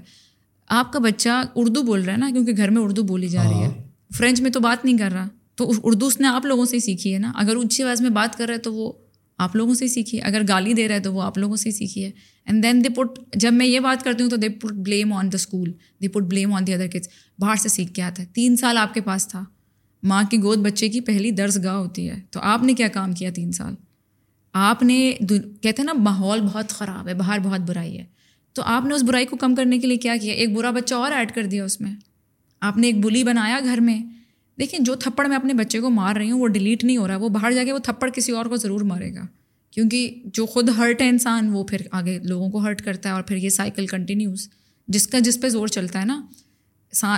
آپ 0.67 0.93
کا 0.93 0.99
بچہ 0.99 1.43
اردو 1.55 1.81
بول 1.81 2.01
رہا 2.01 2.13
ہے 2.13 2.17
نا 2.17 2.29
کیونکہ 2.33 2.51
گھر 2.57 2.69
میں 2.69 2.81
اردو 2.81 3.03
بولی 3.03 3.27
جا 3.27 3.43
رہی 3.43 3.63
ہے۔ 3.63 3.83
فرینچ 4.13 4.41
میں 4.41 4.51
تو 4.51 4.59
بات 4.59 4.85
نہیں 4.85 4.97
کر 4.97 5.09
رہا۔ 5.11 5.27
تو 5.55 5.71
اردو 5.83 6.07
اس 6.07 6.19
نے 6.19 6.27
آپ 6.27 6.45
لوگوں 6.45 6.65
سے 6.65 6.75
ہی 6.75 6.81
سیکھی 6.81 7.13
ہے 7.13 7.19
نا۔ 7.19 7.31
اگر 7.35 7.55
اونچی 7.55 7.83
آواز 7.83 8.01
میں 8.01 8.09
بات 8.09 8.37
کر 8.37 8.45
رہا 8.45 8.53
ہے 8.53 8.59
تو 8.59 8.73
وہ 8.73 8.93
آپ 9.37 9.55
لوگوں 9.55 9.73
سے 9.73 9.85
ہی 9.85 9.89
سیکھی 9.89 10.17
ہے۔ 10.17 10.23
اگر 10.23 10.41
گالی 10.47 10.73
دے 10.73 10.87
رہا 10.87 10.95
ہے 10.95 10.99
تو 10.99 11.13
وہ 11.13 11.21
آپ 11.21 11.37
لوگوں 11.37 11.55
سے 11.55 11.69
ہی 11.69 11.73
سیکھی 11.73 12.05
ہے۔ 12.05 12.11
اینڈ 12.45 12.63
دین 12.63 12.83
دے 12.83 12.89
پٹ 12.89 13.35
جب 13.35 13.53
میں 13.53 13.65
یہ 13.65 13.79
بات 13.79 14.03
کرتی 14.03 14.23
ہوں 14.23 14.29
تو 14.29 14.35
they 14.35 14.49
put 14.49 14.71
blame 14.71 15.13
on 15.13 15.31
the 15.31 15.35
school 15.35 15.71
they 16.01 16.07
put 16.07 16.21
blame 16.21 16.53
on 16.53 16.67
the 16.67 16.73
other 16.73 16.87
kids 16.87 17.07
باہر 17.39 17.55
سے 17.55 17.69
سیکھ 17.69 17.93
کے 17.93 18.01
آتا 18.01 18.23
ہے۔ 18.23 18.27
تین 18.33 18.57
سال 18.57 18.77
آپ 18.77 18.93
کے 18.93 19.01
پاس 19.01 19.27
تھا۔ 19.27 19.43
ماں 20.03 20.23
کی 20.31 20.37
گود 20.37 20.57
بچے 20.57 20.89
کی 20.89 21.01
پہلی 21.01 21.31
درس 21.31 21.59
گاہ 21.63 21.75
ہوتی 21.75 22.09
ہے۔ 22.09 22.19
تو 22.31 22.39
آپ 22.43 22.63
نے 22.63 22.73
کیا 22.73 22.87
کام 22.87 23.13
کیا 23.13 23.29
تین 23.35 23.51
سال؟ 23.51 23.75
آپ 24.53 24.83
نے 24.83 25.13
کہتے 25.61 25.81
ہیں 25.81 25.83
نا، 25.83 25.93
ماحول 25.93 26.41
بہت 26.41 26.69
خراب 26.69 27.07
ہے، 27.07 27.13
باہر 27.13 27.39
بہت 27.39 27.59
برائی 27.59 27.97
ہے۔ 27.97 28.05
تو 28.53 28.61
آپ 28.65 28.85
نے 28.85 28.95
اس 28.95 29.03
برائی 29.03 29.25
کو 29.25 29.37
کم 29.37 29.55
کرنے 29.55 29.79
کے 29.79 29.87
لیے 29.87 29.97
کیا 29.97 30.15
کیا؟ 30.21 30.33
ایک 30.33 30.53
برا 30.53 30.71
بچہ 30.71 30.95
اور 30.95 31.11
ایڈ 31.11 31.35
کر 31.35 31.45
دیا 31.45 31.63
اس 31.65 31.81
میں۔ 31.81 31.95
آپ 32.61 32.77
نے 32.77 32.87
ایک 32.87 33.05
بلی 33.05 33.23
بنایا 33.23 33.59
گھر 33.63 33.77
میں۔ 33.77 34.24
دیکھیں 34.59 34.79
جو 34.79 34.95
تھپڑ 34.95 35.27
میں 35.27 35.35
اپنے 35.35 35.53
بچے 35.53 35.79
کو 35.79 35.89
مار 35.89 36.15
رہی 36.15 36.31
ہوں 36.31 36.39
وہ 36.39 36.47
ڈیلیٹ 36.47 36.83
نہیں 36.83 36.97
ہو 36.97 37.07
رہا 37.07 37.17
وہ 37.17 37.29
باہر 37.29 37.51
جا 37.51 37.63
کے 37.63 37.71
وہ 37.71 37.79
تھپڑ 37.79 38.09
کسی 38.09 38.31
اور 38.31 38.45
کو 38.45 38.55
ضرور 38.55 38.81
مارے 38.81 39.15
گا۔ 39.15 39.21
کیونکہ 39.71 40.21
جو 40.25 40.45
خود 40.45 40.69
ہرٹ 40.69 41.01
ہے 41.01 41.09
انسان 41.09 41.49
وہ 41.49 41.63
پھر 41.63 41.81
آگے 41.91 42.19
لوگوں 42.23 42.49
کو 42.49 42.57
ہرٹ 42.57 42.81
کرتا 42.81 43.09
ہے 43.09 43.13
اور 43.13 43.21
پھر 43.23 43.35
یہ 43.37 43.49
سائیکل 43.49 43.87
کنٹینیوز 43.87 44.49
جس 44.87 45.07
کا 45.07 45.19
جس 45.19 45.41
پہ 45.41 45.49
زور 45.49 45.67
چلتا 45.67 45.99
ہے 45.99 46.05
نا۔ 46.05 46.25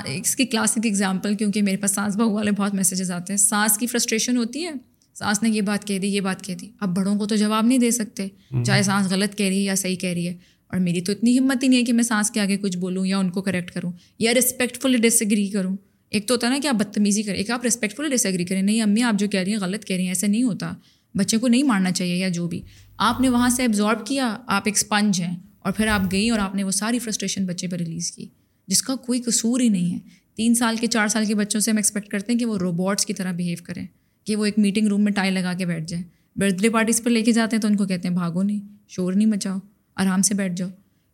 اس 0.05 0.35
کی 0.35 0.45
کلاسک 0.45 0.79
اگزامپل 0.83 1.35
کیونکہ 1.35 1.61
میرے 1.61 1.77
پاس 1.77 1.91
سانس 1.91 2.15
بہو 2.15 2.31
والے 2.33 2.51
بہت 2.51 2.73
میسیجز 2.73 3.11
آتے 3.11 3.33
ہیں۔ 3.33 3.37
سانس 3.37 3.77
کی 3.77 3.87
فرسٹریشن 3.87 4.37
ہوتی 4.37 4.65
ہے۔ 4.65 4.71
سانس 5.13 5.43
نے 5.43 5.49
یہ 5.49 5.61
بات 5.61 5.87
کہہ 5.87 5.99
دی 5.99 6.07
یہ 6.07 6.21
بات 6.21 6.41
کہہ 6.41 6.55
دی۔ 6.55 6.71
اب 6.79 6.95
بڑوں 6.95 7.15
کو 7.15 7.25
تو 7.25 7.35
جواب 7.35 7.65
نہیں 7.65 7.77
دے 7.77 7.91
سکتے۔ 7.91 8.27
چاہے 8.65 8.83
سانس 8.83 9.09
غلط 9.09 9.35
کہہ 9.35 9.45
رہی 9.45 9.57
ہے 9.57 9.61
یا 9.61 9.75
صحیح 9.75 9.95
کہہ 9.95 10.09
رہی 10.09 10.27
ہے۔ 10.27 10.37
اور 10.67 10.79
میری 10.79 11.01
تو 11.01 11.11
اتنی 11.11 11.39
ہمت 11.39 11.63
ہی 11.63 11.67
نہیں 11.67 11.79
ہے 11.79 11.85
کہ 11.85 11.93
میں 11.93 12.03
سانس 12.03 12.31
کے 12.31 12.39
آگے 12.39 12.57
کچھ 12.57 12.77
بولوں 12.77 13.05
یا 13.05 13.17
ان 13.17 13.29
کو 13.29 13.41
کریکٹ 13.41 13.71
کروں۔ 13.71 13.91
یا 14.19 14.33
ریسپیکٹفلی 14.33 14.97
ڈس 14.97 15.21
ایگری 15.21 15.47
کروں۔ 15.47 15.75
ایک 16.09 16.27
تو 16.27 16.33
ہوتا 16.33 16.47
ہے 16.47 16.51
نا 16.51 16.57
کہ 16.63 16.67
آپ 16.67 16.75
بدتمیزی 16.75 17.23
کریں، 17.23 17.37
ایک 17.37 17.51
آپ 17.51 17.63
ریسپیکٹفلی 17.63 18.15
ڈس 18.15 18.25
ایگری 18.25 18.45
کریں، 18.45 18.61
نہیں 18.61 18.81
امی 18.81 19.01
آپ 19.01 19.19
جو 19.19 19.27
کہہ 19.27 19.39
رہی 19.39 19.51
ہیں 19.51 19.59
غلط 19.59 19.85
کہہ 19.85 19.95
رہی 19.95 20.03
ہیں، 20.03 20.11
ایسا 20.11 20.27
نہیں 20.27 20.43
ہوتا۔ 20.43 20.73
بچے 21.15 21.37
کو 21.37 21.47
نہیں 21.47 21.63
مارنا 21.63 21.91
چاہیے 21.91 22.15
یا 22.15 22.29
جو 22.29 22.47
بھی۔ 22.47 22.61
آپ 22.97 23.21
نے 23.21 23.29
وہاں 23.29 23.49
سے 23.49 23.61
ایبزارب 23.61 24.05
کیا، 24.05 24.37
آپ 24.47 24.61
ایک 24.65 24.75
اسپنج 24.75 25.21
ہیں 25.21 25.35
اور 25.59 25.71
پھر 25.71 25.87
آپ 25.87 26.01
گئی 26.11 26.29
اور 26.29 26.39
آپ 26.39 26.55
نے 26.55 26.63
وہ 26.63 26.71
ساری 26.71 26.99
فرسٹریشن 26.99 27.45
بچے 27.45 27.67
پہ 27.67 27.75
ریلیز 27.75 28.11
کی، 28.11 28.27
جس 28.67 28.81
کا 28.81 28.95
کوئی 28.95 29.21
قصور 29.21 29.59
ہی 29.59 29.69
نہیں 29.69 29.93
ہے۔ 29.93 29.99
تین 30.35 30.55
سال 30.55 30.75
کے، 30.81 30.87
چار 30.87 31.07
سال 31.07 31.25
کے 31.25 31.35
بچوں 31.35 31.59
سے 31.59 31.71
ہم 31.71 31.77
ایکسپیکٹ 31.77 32.07
کرتے 32.07 32.31
ہیں 32.31 32.39
کہ 32.39 32.45
وہ 32.45 32.57
روبوٹس 32.57 33.05
کی 33.05 33.13
طرح 33.13 33.31
بیہیو 33.31 33.57
کریں، 33.63 33.87
کہ 34.23 34.35
وہ 34.35 34.45
ایک 34.45 34.59
میٹنگ 34.59 34.87
روم 34.87 35.03
میں 35.03 35.11
ٹائی 35.11 35.31
لگا 35.31 35.53
کے 35.53 35.65
بیٹھ 35.65 35.85
جائیں۔ 35.87 36.03
برتھ 36.35 36.61
ڈے 36.61 36.69
پارٹیز 36.69 37.03
پر 37.03 37.09
لے 37.09 37.21
کے 37.21 37.31
جاتے 37.31 37.55
ہیں 37.55 37.61
تو 37.61 37.67
ان 37.67 37.75
کو 37.75 37.85
کہتے 37.85 38.07
ہیں، 38.07 38.15
بھاگو 38.15 38.43
نہیں، 38.43 38.59
شور 38.87 39.13
نہیں 39.13 39.27
مچاؤ، 39.27 39.57
آرام 39.95 40.21
سے 40.21 40.33
بیٹھ 40.33 40.53
جاؤ۔ 40.53 40.69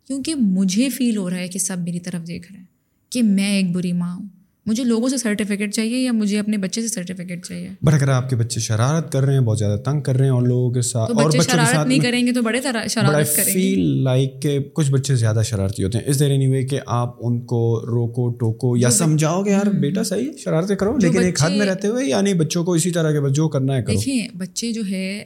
کیونکہ 0.08 0.36
مجھے 0.36 0.90
فیل 0.90 1.18
ہو 1.18 1.30
رہا 1.30 1.38
ہے 1.38 1.48
کہ 1.48 1.60
سب 1.60 1.78
میری 1.80 2.00
طرف 2.00 2.28
دیکھ 2.28 2.52
رہے 2.52 2.60
ہیں 2.60 2.68
کہ 3.10 3.24
میں 3.24 3.52
ایک 3.52 3.72
بری 3.72 3.94
ماں 3.94 4.16
ہوں۔ 4.16 4.28
مجھے 4.66 4.84
لوگوں 4.84 5.10
سے 5.10 5.18
سرٹیفکیٹ 5.18 5.74
چاہیے 5.74 5.98
یا 5.98 6.12
مجھے 6.12 6.40
اپنے 6.40 6.58
بچے 6.58 6.82
سے 6.82 6.88
سرٹیفکیٹ 6.88 7.46
چاہیے؟ 7.46 7.70
بٹ 7.82 7.94
اگر 7.94 8.10
آپ 8.10 8.30
کے 8.30 8.36
بچے 8.36 8.60
شرارت 8.60 9.12
کر 9.12 9.24
رہے 9.24 9.34
ہیں 9.34 9.42
بہت 9.42 9.60
زیادہ 9.60 9.80
تنگ 9.80 10.02
کر 10.02 10.16
رہے 10.16 10.26
ہیں 10.26 10.32
اور 10.32 10.42
لوگوں 10.42 10.72
کے 10.72 10.82
ساتھ 10.82 11.12
اور 11.12 11.30
بچے 11.30 11.40
شرارت 11.42 11.88
نہیں 11.88 12.00
کریں 12.00 12.28
گے 12.28 12.32
تو 12.32 12.42
بڑے 12.42 12.62
شرارت 12.90 13.36
کریں 13.36 13.48
گے۔ 13.48 13.54
فیل 13.54 14.04
لائک 14.04 14.42
کہ 14.42 14.60
کچھ 14.74 14.92
بچے 14.92 15.16
زیادہ 15.16 15.42
شرارتی 15.46 15.84
ہوتے 15.84 15.98
ہیں۔ 15.98 16.06
اس 16.08 16.20
دیر 16.20 16.32
اینی 16.32 16.48
وے 16.48 16.64
کہ 16.64 16.80
آپ 16.86 17.16
ان 17.20 17.42
کو 17.42 17.82
روکو 17.86 18.30
ٹوکو 18.30 18.78
یا 18.78 18.90
سمجھاؤ 18.90 19.44
گے 19.44 19.52
یار 19.52 19.66
بیٹا 19.66 20.04
صحیح 20.04 20.30
شرارتیں 20.38 20.76
کرو 20.76 20.98
لیکن 20.98 21.20
ایک 21.20 21.44
حد 21.44 21.50
میں 21.50 21.66
رہتے 21.66 21.88
ہوئے 21.88 22.06
یعنی 22.06 22.34
بچوں 22.34 22.64
کو 22.64 22.74
اسی 22.74 22.92
طرح 22.92 23.12
کے 23.12 23.30
جو 23.30 23.48
کرنا 23.48 23.76
ہے 23.76 23.82
دیکھیے 23.82 24.28
بچے 24.38 24.72
جو 24.72 24.82
ہے 24.90 25.24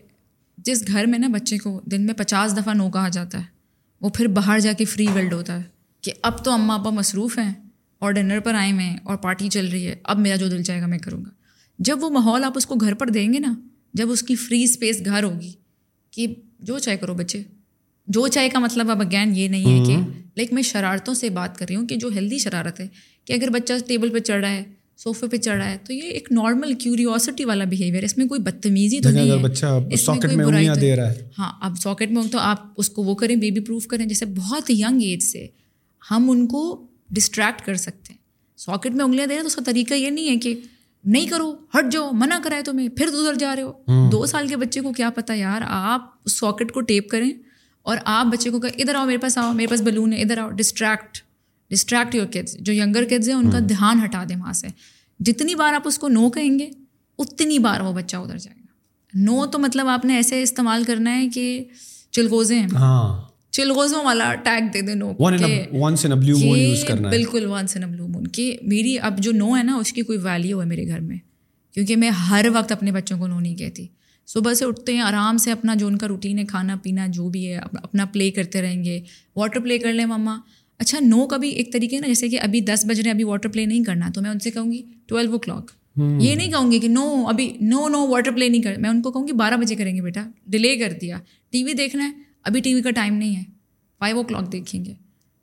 جس 0.57 0.83
گھر 0.87 1.05
میں 1.05 1.19
نا 1.19 1.27
بچے 1.27 1.57
کو 1.57 1.81
دن 1.85 2.01
میں 2.01 2.13
پچاس 2.13 2.57
دفعہ 2.57 2.73
نو 2.73 2.89
کہا 2.89 3.09
جاتا 3.09 3.37
ہے 3.37 3.43
وہ 4.01 4.09
پھر 4.09 4.27
باہر 4.27 4.59
جا 4.59 4.71
کے 4.71 4.85
فری 4.85 5.07
ورلڈ 5.15 5.33
ہوتا 5.33 5.57
ہے 5.57 5.63
کہ 6.01 6.11
اب 6.21 6.43
تو 6.45 6.51
اماں 6.51 6.79
ابا 6.79 6.89
مصروف 6.89 7.37
ہیں۔ 7.37 7.53
اور 7.99 8.11
ڈنر 8.11 8.39
پر 8.39 8.53
آئے 8.53 8.73
میں 8.73 8.97
اور 9.03 9.17
پارٹی 9.17 9.49
چل 9.49 9.67
رہی 9.67 9.87
ہے 9.87 9.95
اب 10.03 10.19
میرا 10.19 10.35
جو 10.35 10.47
دل 10.47 10.63
چاہے 10.63 10.81
گا 10.81 10.85
میں 10.85 10.99
کروں 10.99 11.25
گا۔ 11.25 11.29
جب 11.79 11.97
وہ 12.01 12.09
ماحول 12.09 12.43
آپ 12.43 12.53
اس 12.55 12.65
کو 12.65 12.75
گھر 12.75 12.93
پر 12.93 13.09
دیں 13.09 13.33
گے 13.33 13.39
نا 13.39 13.53
جب 13.93 14.11
اس 14.11 14.23
کی 14.23 14.35
فری 14.35 14.63
اسپیس 14.63 15.01
گھر 15.05 15.23
ہوگی 15.23 15.51
کہ 16.11 16.27
جو 16.59 16.79
چاہے 16.79 16.97
کرو 16.97 17.13
بچے۔ 17.13 17.43
جو 18.07 18.27
چاہے 18.27 18.49
کا 18.49 18.59
مطلب 18.59 18.91
اب 18.91 19.01
اگین 19.01 19.35
یہ 19.35 19.47
نہیں 19.47 19.79
ہے 19.79 19.85
کہ 19.85 19.97
لائک 20.37 20.53
میں 20.53 20.61
شرارتوں 20.61 21.13
سے 21.13 21.29
بات 21.29 21.57
کر 21.57 21.65
رہی 21.69 21.75
ہوں 21.75 21.87
کہ 21.87 21.95
جو 21.95 22.07
ہیلدی 22.07 22.37
شرارت 22.37 22.79
ہے 22.79 22.87
کہ 23.25 23.33
اگر 23.33 23.49
بچہ 23.49 23.73
ٹیبل 23.87 24.09
پہ 24.09 24.19
چڑھ 24.19 24.41
رہا 24.41 24.51
ہے 24.51 24.63
صوفے 24.97 25.27
پہ 25.27 25.37
چڑھ 25.37 25.57
رہا 25.57 25.71
ہے 25.71 25.77
تو 25.83 25.93
یہ 25.93 26.01
ایک 26.01 26.31
نارمل 26.31 26.73
کیوریوسٹی 26.73 27.45
والا 27.45 27.63
بیہیویئر 27.63 28.03
اس 28.03 28.17
میں 28.17 28.25
کوئی 28.25 28.41
بدتمیزی 28.41 28.99
تو 28.99 29.09
نہیں 29.09 29.31
ہے۔ 29.31 29.43
ہاں 31.39 31.53
اب 31.61 31.77
ساکٹ 31.77 32.11
میں 32.11 32.23
تو 32.31 32.37
آپ 32.39 32.57
اس 32.77 32.89
کو 32.89 33.03
وہ 33.03 33.15
کریں 33.15 33.35
بیبی 33.35 33.59
پروف 33.59 33.87
کریں۔ 33.87 34.05
جیسے 34.05 34.25
بہت 34.25 34.69
ینگ 34.69 35.01
ایج 35.01 35.23
سے 35.23 35.47
ہم 36.11 36.29
ان 36.31 36.47
کو 36.47 36.86
ڈسٹریکٹ 37.09 37.65
کر 37.65 37.75
سکتے 37.75 38.13
ہیں۔ 38.13 38.17
ساکٹ 38.57 38.91
میں 38.91 39.05
انگلیاں 39.05 39.25
دے 39.25 39.29
رہے 39.29 39.35
ہیں 39.35 39.43
تو 39.43 39.47
اس 39.47 39.55
کا 39.55 39.61
طریقہ 39.65 39.93
یہ 39.93 40.09
نہیں 40.09 40.29
ہے 40.29 40.37
کہ 40.37 40.59
نہیں 41.05 41.27
کرو 41.27 41.55
ہٹ 41.79 41.91
جاؤ 41.91 42.09
منع 42.11 42.37
کرائے 42.43 42.61
تمہیں 42.61 42.89
پھر 42.89 43.07
ادھر 43.07 43.33
جا 43.33 43.55
رہے 43.55 43.63
ہو۔ 43.63 43.71
دو 44.11 44.25
سال 44.25 44.47
کے 44.47 44.57
بچے 44.57 44.81
کو 44.81 44.93
کیا 44.93 45.09
پتا 45.09 45.33
یار 45.33 45.61
آپ 45.65 46.27
ساکٹ 46.29 46.71
کو 46.71 46.81
ٹیپ 46.81 47.09
کریں 47.09 47.31
اور 47.81 47.97
آپ 48.05 48.25
بچے 48.25 48.49
کو 48.49 48.59
کہ 48.59 48.69
ادھر 48.77 48.95
آؤ 48.95 49.05
میرے 49.05 49.17
پاس 49.17 49.37
آؤ 49.37 49.53
میرے 49.53 49.67
پاس 49.67 49.81
بلون 49.81 50.13
ہے 50.13 50.21
ادھر 50.21 50.37
آؤ 50.37 50.49
ڈسٹریکٹ 50.49 51.17
ڈسٹریکٹ 51.69 52.15
یور 52.15 52.25
کڈس 52.25 52.57
جو 52.59 52.73
ینگر 52.73 53.03
کڈز 53.03 53.29
ہیں 53.29 53.35
ان 53.35 53.51
کا 53.51 53.59
دھیان 53.59 54.03
ہٹا 54.05 54.23
دیں 54.29 54.35
وہاں 54.35 54.53
سے۔ 54.53 54.67
جتنی 55.19 55.55
بار 55.55 55.73
آپ 55.73 55.81
اس 55.85 55.99
کو 55.99 56.07
نو 56.07 56.29
کہیں 56.29 56.59
گے 56.59 56.69
اتنی 57.19 57.59
بار 57.59 57.81
وہ 57.81 57.93
بچہ 57.93 58.17
ادھر 58.17 58.37
جائے 58.37 58.57
گا۔ 58.59 58.67
نو 59.13 59.45
تو 59.45 59.59
مطلب 59.59 59.87
آپ 59.87 60.05
نے 60.05 60.15
ایسے 60.15 60.43
استعمال 60.43 60.83
کرنا 60.83 61.17
ہے 61.17 61.27
کہ 61.27 61.63
چلغوزے 62.11 62.59
ہیں۔ 62.59 62.67
ہاں۔ 62.73 63.26
چلغوزوں 63.57 64.03
والا 64.03 64.33
ٹیگ 64.43 64.63
دے 64.73 64.81
دیں 64.81 64.95
بالکل 67.11 67.45
ون 67.45 67.67
سے 67.67 67.79
بلو 67.79 68.07
مون 68.07 68.27
کہ 68.27 68.45
میری 68.63 68.97
اب 68.99 69.19
جو 69.19 69.31
نو 69.33 69.55
ہے 69.57 69.63
نا 69.63 69.75
اس 69.75 69.93
کی 69.93 70.01
کوئی 70.01 70.17
ویلیو 70.23 70.61
ہے 70.61 70.65
میرے 70.65 70.87
گھر 70.87 70.99
میں. 70.99 71.17
کیونکہ 71.75 71.95
میں 71.95 72.09
ہر 72.09 72.45
وقت 72.53 72.71
اپنے 72.71 72.91
بچوں 72.91 73.17
کو 73.19 73.27
نو 73.27 73.39
نہیں 73.39 73.55
کہتی. 73.55 73.85
صبح 74.27 74.53
سے 74.53 74.65
اٹھتے 74.65 74.93
ہیں 74.93 75.01
آرام 75.01 75.37
سے 75.37 75.51
اپنا 75.51 75.75
جو 75.75 75.87
ان 75.87 75.97
کا 75.97 76.07
روٹین 76.07 76.39
ہے 76.39 76.45
کھانا 76.45 76.75
پینا 76.83 77.07
جو 77.07 77.29
بھی 77.29 77.47
ہے 77.47 77.57
اپنا 77.57 78.05
پلے 78.05 78.29
کرتے 78.31 78.61
رہیں 78.61 78.83
گے. 78.83 78.99
واٹر 79.35 79.59
پلے 79.59 79.77
کر 79.79 79.93
لیں 79.93 80.05
مما 80.05 80.37
اچھا 80.79 80.99
نو 81.01 81.25
کا 81.27 81.37
بھی 81.37 81.49
ایک 81.49 81.71
طریقے 81.73 81.99
نا 81.99 82.07
جیسے 82.07 82.29
کہ 82.29 82.39
ابھی 82.41 82.59
دس 82.61 82.85
بج 82.85 82.99
رہے 82.99 83.11
ابھی 83.11 83.23
واٹر 83.23 83.49
پلے 83.49 83.65
نہیں 83.65 83.83
کرنا 83.83 84.09
تو 84.15 84.21
میں 84.21 84.29
ان 84.29 84.39
سے 84.39 84.51
کہوں 84.51 84.71
گی 84.71 84.81
ٹویلو 85.07 85.31
او 85.31 85.39
کلاک 85.39 85.71
یہ 85.97 86.35
نہیں 86.35 86.51
کہوں 86.51 86.71
گی 86.71 86.79
کہ 86.79 86.87
نو 86.87 87.25
ابھی 87.27 87.51
نو 87.61 87.87
نو 87.89 88.07
واٹر 88.07 88.31
پلے 88.31 88.49
نہیں 88.49 88.61
کر 88.61 88.77
میں 88.79 88.89
ان 88.89 89.01
کو 89.01 89.11
کہوں 89.11 89.27
گی 89.27 89.33
بارہ 89.33 89.53
بجے 89.53 89.75
کریں 89.75 89.95
گے 89.95 90.01
بیٹا 90.01 90.23
ڈیلے 90.47 90.75
کر 90.77 90.93
دیا. 91.01 91.17
ٹی 91.49 91.63
وی 91.63 91.73
دیکھنا 91.73 92.05
ہے 92.05 92.26
ابھی 92.47 92.61
ٹی 92.61 92.73
وی 92.73 92.81
کا 92.81 92.91
ٹائم 92.91 93.13
نہیں 93.13 93.35
ہے۔ 93.35 93.43
فائیو 93.99 94.17
او 94.17 94.23
کلاک 94.23 94.51
دیکھیں 94.51 94.85
گے۔ 94.85 94.93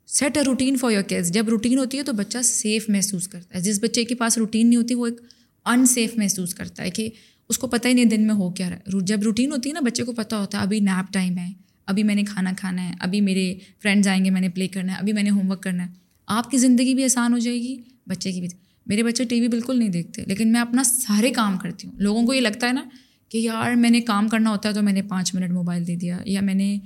Set 0.07 0.37
a 0.37 0.43
routine 0.43 0.77
for 0.77 0.91
your 0.91 1.01
kids 1.01 1.33
جب 1.33 1.49
روٹین 1.49 1.77
ہوتی 1.77 1.97
ہے 1.97 2.03
تو 2.03 2.13
بچہ 2.13 2.37
سیف 2.43 2.89
محسوس 2.89 3.27
کرتا 3.27 3.57
ہے۔ 3.57 3.63
جس 3.63 3.79
بچے 3.83 4.03
کے 4.03 4.15
پاس 4.15 4.37
روٹین 4.37 4.67
نہیں 4.67 4.77
ہوتی، 4.77 4.93
وہ 4.93 5.05
ایک 5.05 5.21
ان 5.65 5.85
سیف 5.85 6.17
محسوس 6.17 6.55
کرتا 6.55 6.83
ہے 6.83 6.89
کہ 6.89 7.09
اس 7.49 7.57
کو 7.57 7.67
پتہ 7.67 7.87
ہی 7.87 7.93
نہیں 7.93 8.05
دن 8.05 8.27
میں 8.27 8.35
ہو 8.35 8.49
کیا 8.51 8.69
رہا 8.69 8.77
ہے۔ 8.77 8.99
جب 9.01 9.21
روٹین 9.21 9.51
ہوتی 9.51 9.69
ہے 9.69 9.73
نا، 9.73 9.79
بچے 9.79 10.03
کو 10.03 10.11
پتہ 10.11 10.35
ہوتا 10.35 10.57
ہے، 10.57 10.63
ابھی 10.63 10.79
نیپ 10.79 11.13
ٹائم 11.13 11.37
ہے، 11.37 11.51
ابھی 11.85 12.03
میں 12.03 12.15
نے 12.15 12.23
کھانا 12.23 12.51
کھانا 12.57 12.89
ہے، 12.89 12.93
ابھی 12.99 13.21
میرے 13.21 13.55
فرینڈز 13.81 14.07
آئیں 14.07 14.25
گے، 14.25 14.29
میں 14.29 14.41
نے 14.41 14.49
پلے 14.49 14.67
کرنا 14.67 14.93
ہے، 14.93 14.97
ابھی 14.97 15.13
میں 15.13 15.23
نے 15.23 15.29
ہوم 15.29 15.51
ورک 15.51 15.63
کرنا 15.63 15.85
ہے۔ 15.85 15.93
آپ 16.27 16.51
کی 16.51 16.57
زندگی 16.57 16.93
بھی 16.93 17.03
آسان 17.03 17.33
ہو 17.33 17.37
جائے 17.37 17.61
گی، 17.61 17.77
بچے 18.07 18.31
کی 18.31 18.39
بھی۔ 18.39 18.47
میرے 18.85 19.03
بچے 19.03 19.23
ٹی 19.23 19.41
وی 19.41 19.47
بالکل 19.47 19.79
نہیں 19.79 19.89
دیکھتے، 19.89 20.23
لیکن 20.27 20.51
میں 20.51 20.61
اپنا 20.61 20.83
سارے 20.83 21.29
کام 21.29 21.57
کرتی 21.57 21.87
ہوں۔ 21.87 21.99
لوگوں 21.99 22.25
کو 22.25 22.33
یہ 22.33 22.41
لگتا 22.41 22.67
ہے 22.67 22.73
نا 22.73 22.83
کہ 23.29 23.37
یار، 23.37 23.71
میں 23.71 23.89
نے 23.89 24.01
کام 24.01 24.27
کرنا 24.27 24.49
ہوتا 24.49 24.69
ہے 24.69 24.73
تو 24.73 24.81
میں 24.81 24.93
نے 24.93 25.01
پانچ 25.01 25.35
منٹ 25.35 25.51
موبائل 25.51 25.87
دے 25.87 25.95
دیا، 25.95 26.19
یا 26.25 26.41
میں 26.41 26.53
نے 26.53 26.77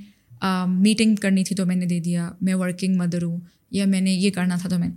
میٹنگ 0.67 1.15
کرنی 1.15 1.43
تھی 1.43 1.55
تو 1.55 1.65
میں 1.65 1.75
نے 1.75 1.85
دے 1.85 1.99
دیا، 1.99 2.31
میں 2.41 2.55
ورکنگ 2.55 2.95
مدر 2.95 3.23
ہوں، 3.23 3.39
یا 3.71 3.85
میں 3.85 4.01
نے 4.01 4.11
یہ 4.11 4.29
کرنا 4.29 4.55
تھا 4.55 4.69
تو 4.69 4.79
میں 4.79 4.89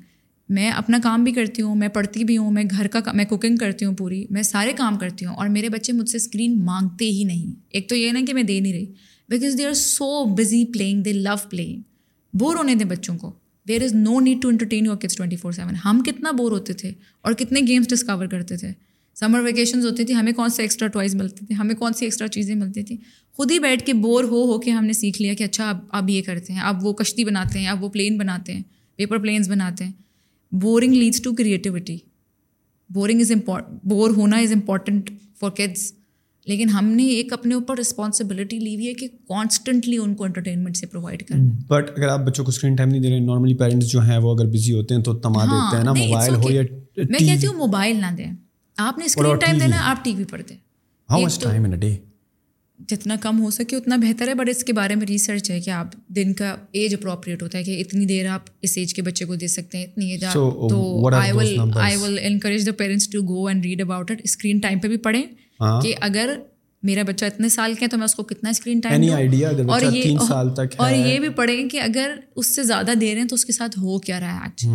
میں 0.49 0.71
اپنا 0.71 0.99
کام 1.03 1.25
بھی 1.25 1.33
کرتی 1.33 1.63
ہوں، 1.63 1.75
میں 1.75 1.89
پڑھتی 1.89 2.25
بھی 2.25 2.37
ہوں، 2.37 2.51
میں 2.51 2.65
گھر 2.71 2.87
کا 2.87 3.13
میں 3.13 3.25
کوکنگ 3.25 3.57
کرتی 3.57 3.85
ہوں 3.85 3.95
پوری، 3.97 4.25
میں 4.31 4.43
سارے 4.43 4.73
کام 4.73 4.99
کرتی 4.99 5.25
ہوں، 5.25 5.35
اور 5.35 5.49
میرے 5.49 5.69
بچے 5.69 5.93
مجھ 5.93 6.09
سے 6.11 6.17
اسکرین 6.17 6.59
مانگتے 6.65 7.05
ہی 7.05 7.25
نہیں۔ 7.25 7.55
ایک 7.71 7.89
تو 7.89 7.97
یہ 7.97 8.13
نا 8.13 8.21
کہ 8.27 8.35
میں 8.35 8.43
دے 8.43 8.61
نہیں 8.61 8.73
رہی 8.73 8.87
because 9.29 9.59
they 9.59 9.67
are 9.67 9.75
so 9.75 10.25
busy 10.35 10.65
playing 10.65 11.03
they 11.03 11.13
love 11.13 11.35
playing 11.51 11.81
bore 12.35 12.57
ہونے 12.57 12.75
دیں 12.75 12.87
بچوں 12.87 13.17
کو۔ 13.19 13.33
There 13.67 13.83
is 13.83 13.95
no 13.95 14.21
need 14.21 14.43
to 14.43 14.49
entertain 14.49 14.87
your 14.87 14.97
kids 14.97 15.17
twenty 15.17 15.37
four 15.37 15.53
seven 15.53 15.75
ہم 15.85 16.03
کتنا 16.07 16.31
بور 16.31 16.53
ہوتے 16.53 16.73
تھے 16.73 16.93
اور 17.21 17.33
کتنے 17.33 17.61
گیمس 17.67 17.89
ڈسکور 17.89 18.27
کرتے 18.27 18.57
تھے۔ 18.57 18.73
سمر 19.17 19.41
ویکیشنز 19.41 19.87
ہوتی 19.87 20.05
تھی 20.05 20.15
ہمیں 20.15 20.33
کون 20.33 20.51
سے 20.51 20.63
ایکسٹرا 20.63 20.89
ٹوائز 20.89 21.15
ملتے 21.15 21.47
تھے؟ 21.47 21.55
ہمیں 21.55 21.75
کون 21.75 21.93
سی 21.93 22.05
ایکسٹرا 22.07 22.29
چیزیں 22.29 22.55
ملتی 22.55 22.83
تھیں؟ 22.83 22.97
خود 23.39 23.51
ہی 23.51 23.59
بیٹھ 23.59 23.85
کے 23.87 23.93
بور 23.95 24.25
ہو 24.25 24.45
ہو 24.45 24.59
کے 24.59 24.71
ہم 24.71 24.85
نے 24.85 24.93
سیکھ 24.93 25.21
لیا 25.23 25.35
کہ 25.35 25.45
اچھا 25.45 25.69
اب 25.71 25.79
اب 25.91 26.11
یہ 26.11 26.23
کرتے 26.23 26.53
ہیں 26.53 26.61
اب 26.61 26.85
وہ 26.87 26.93
کشتی 26.93 27.25
بناتے 27.25 27.59
ہیں 27.59 27.67
اب 27.67 27.85
وہ 27.85 27.89
پلین 27.89 28.19
بناتے 28.19 28.53
ہیں 28.53 28.63
پیپر 28.99 29.19
پلینس 29.19 29.49
بناتے 29.49 29.85
ہیں۔ 29.85 29.93
Boring 30.53 30.95
leads 30.95 31.23
to 31.23 31.33
creativity 31.35 31.97
boring 32.91 33.21
is 33.21 33.31
important 33.33 33.69
bore 33.85 34.11
ہونا 34.11 34.37
از 34.39 34.53
امپورٹنٹ 34.53 35.11
فار 35.41 35.51
کڈس 35.51 35.93
لیکن 36.47 36.69
ہم 36.69 36.85
نے 36.87 37.07
ایک 37.09 37.33
اپنے 37.33 37.55
اوپر 37.55 37.79
رسپانسبلٹی 37.79 38.59
لی 38.59 38.75
ہوئی 38.75 38.89
ہے 38.89 38.95
کہ 38.95 39.09
کانسٹنٹلی 39.29 39.97
ان 39.99 40.15
کو 40.15 40.25
انٹرٹینمنٹ 40.25 40.77
سے 40.77 40.87
پرووائڈ 40.87 41.23
کریں 41.23 41.43
بٹ 41.69 41.91
اگر 41.91 42.09
آپ 42.09 42.21
بچوں 42.21 42.45
کو 42.45 42.51
اسکرین 42.51 42.75
ٹائم 42.75 42.89
نہیں 42.89 43.03
دے 43.03 43.11
رہے 43.11 43.19
نارملی 43.21 43.55
پیرنٹس 43.55 43.89
جو 43.89 44.01
ہیں 44.01 44.19
وہ 44.19 44.35
اگر 44.35 44.47
بزی 44.47 44.73
ہوتے 44.73 44.95
ہیں 44.95 45.03
تو 45.03 45.15
تما 45.19 45.45
ہاں، 45.45 45.47
دیتے 45.55 45.77
ہیں 45.77 45.85
نا 45.85 45.93
موبائل 45.95 46.35
ہو 46.35 46.51
یا 46.51 46.63
میں 46.97 47.19
کہتی 47.19 47.47
ہوں 47.47 47.55
موبائل 47.57 47.97
نہ 47.97 48.15
دیں۔ 48.17 48.33
آپ 48.79 48.99
نے 48.99 49.05
اسکرین 49.05 49.39
ٹائم 49.39 49.59
دینا 49.59 49.81
آپ 49.85 50.05
ٹی 50.05 50.15
وی 50.15 50.25
پر 50.25 50.41
دیں۔ 50.43 50.57
جتنا 52.89 53.17
کم 53.21 53.41
ہو 53.41 53.51
سکے 53.51 53.77
اتنا 53.77 53.97
بہتر 53.97 54.29
ہے 54.29 54.35
بٹ 54.35 54.49
اس 54.49 54.63
کے 54.65 54.73
بارے 54.73 54.95
میں 54.95 55.07
ریسرچ 55.07 55.51
ہے 55.51 55.61
کہ 55.61 55.71
آپ 55.71 55.93
دن 56.09 56.33
کا 56.35 56.55
ایج 56.73 56.95
اپروپریٹ 56.95 57.43
ہوتا 57.43 57.59
ہے 57.59 57.63
کہ 57.65 57.81
اتنی 57.81 58.05
دیر 58.07 58.29
آپ 58.29 58.49
اس 58.63 58.77
ایج 58.79 58.95
کے 58.95 59.03
بچے 59.03 59.25
کو 59.25 59.35
دے 59.35 59.47
سکتے 59.47 59.79
ہیں 59.79 59.85
اتنی 59.85 60.11
ایج 60.11 60.25
تو 60.33 61.09
I 61.15 61.33
will 61.33 61.57
I 61.81 61.97
will 61.97 62.19
encourage 62.23 62.67
the 62.67 62.73
parents 62.73 63.09
to 63.09 63.21
go 63.29 63.47
and 63.47 63.65
read 63.67 63.81
about 63.81 64.11
it 64.11 64.21
screen 64.25 64.59
time 64.59 64.79
پہ 64.79 64.89
بھی 64.89 64.97
پڑھیں 64.99 65.23
ہاں۔ 65.61 65.81
کہ 65.81 65.95
اگر 66.01 66.35
میرا 66.83 67.03
بچہ 67.03 67.25
اتنے 67.25 67.49
سال 67.49 67.75
کے 67.75 67.87
تو 67.87 67.97
میں 67.97 68.05
اس 68.05 68.15
کو 68.15 68.23
کتنا 68.23 68.51
اسکرین 68.51 68.81
ٹائم 68.81 69.03
اور 69.71 69.83
یہ 69.83 70.17
اور 70.79 70.93
یہ 70.93 71.19
بھی 71.19 71.29
پڑھیں 71.29 71.69
کہ 71.69 71.81
اگر 71.81 72.15
اس 72.37 72.55
سے 72.57 72.63
زیادہ 72.65 72.95
دے 73.01 73.13
رہے 73.13 73.21
ہیں 73.21 73.29
تو 73.29 73.35
اس 73.35 73.45
کے 73.45 73.53
ساتھ 73.53 73.79
ہو 73.79 73.99
کیا 73.99 74.21
رہا 74.21 74.35
ہے 74.35 74.41
آج 74.45 74.67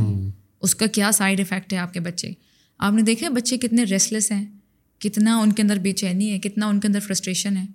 اس 0.62 0.75
کا 0.75 0.86
کیا 0.88 1.12
سائڈ 1.12 1.39
افیکٹ 1.39 1.73
ہے 1.73 1.77
آپ 1.77 1.93
کے 1.93 1.99
بچے؟ 1.99 2.31
آپ 2.80 2.94
نے 2.94 3.02
دیکھا 3.02 3.30
بچے 3.30 3.58
کتنے 3.58 3.84
ریسلیس 3.84 4.32
ہیں؟ 4.32 4.46
کتنا 5.02 5.38
ان 5.38 5.52
کے 5.52 5.62
اندر 5.62 5.80
بے 5.80 5.92
چینی 5.94 6.32
ہے 6.32 6.40
کتنا 6.40 6.68
ان 6.68 6.80
کے 6.80 6.88
اندر 6.88 7.00
فرسٹریشن 7.00 7.58
ہے۔ 7.58 7.66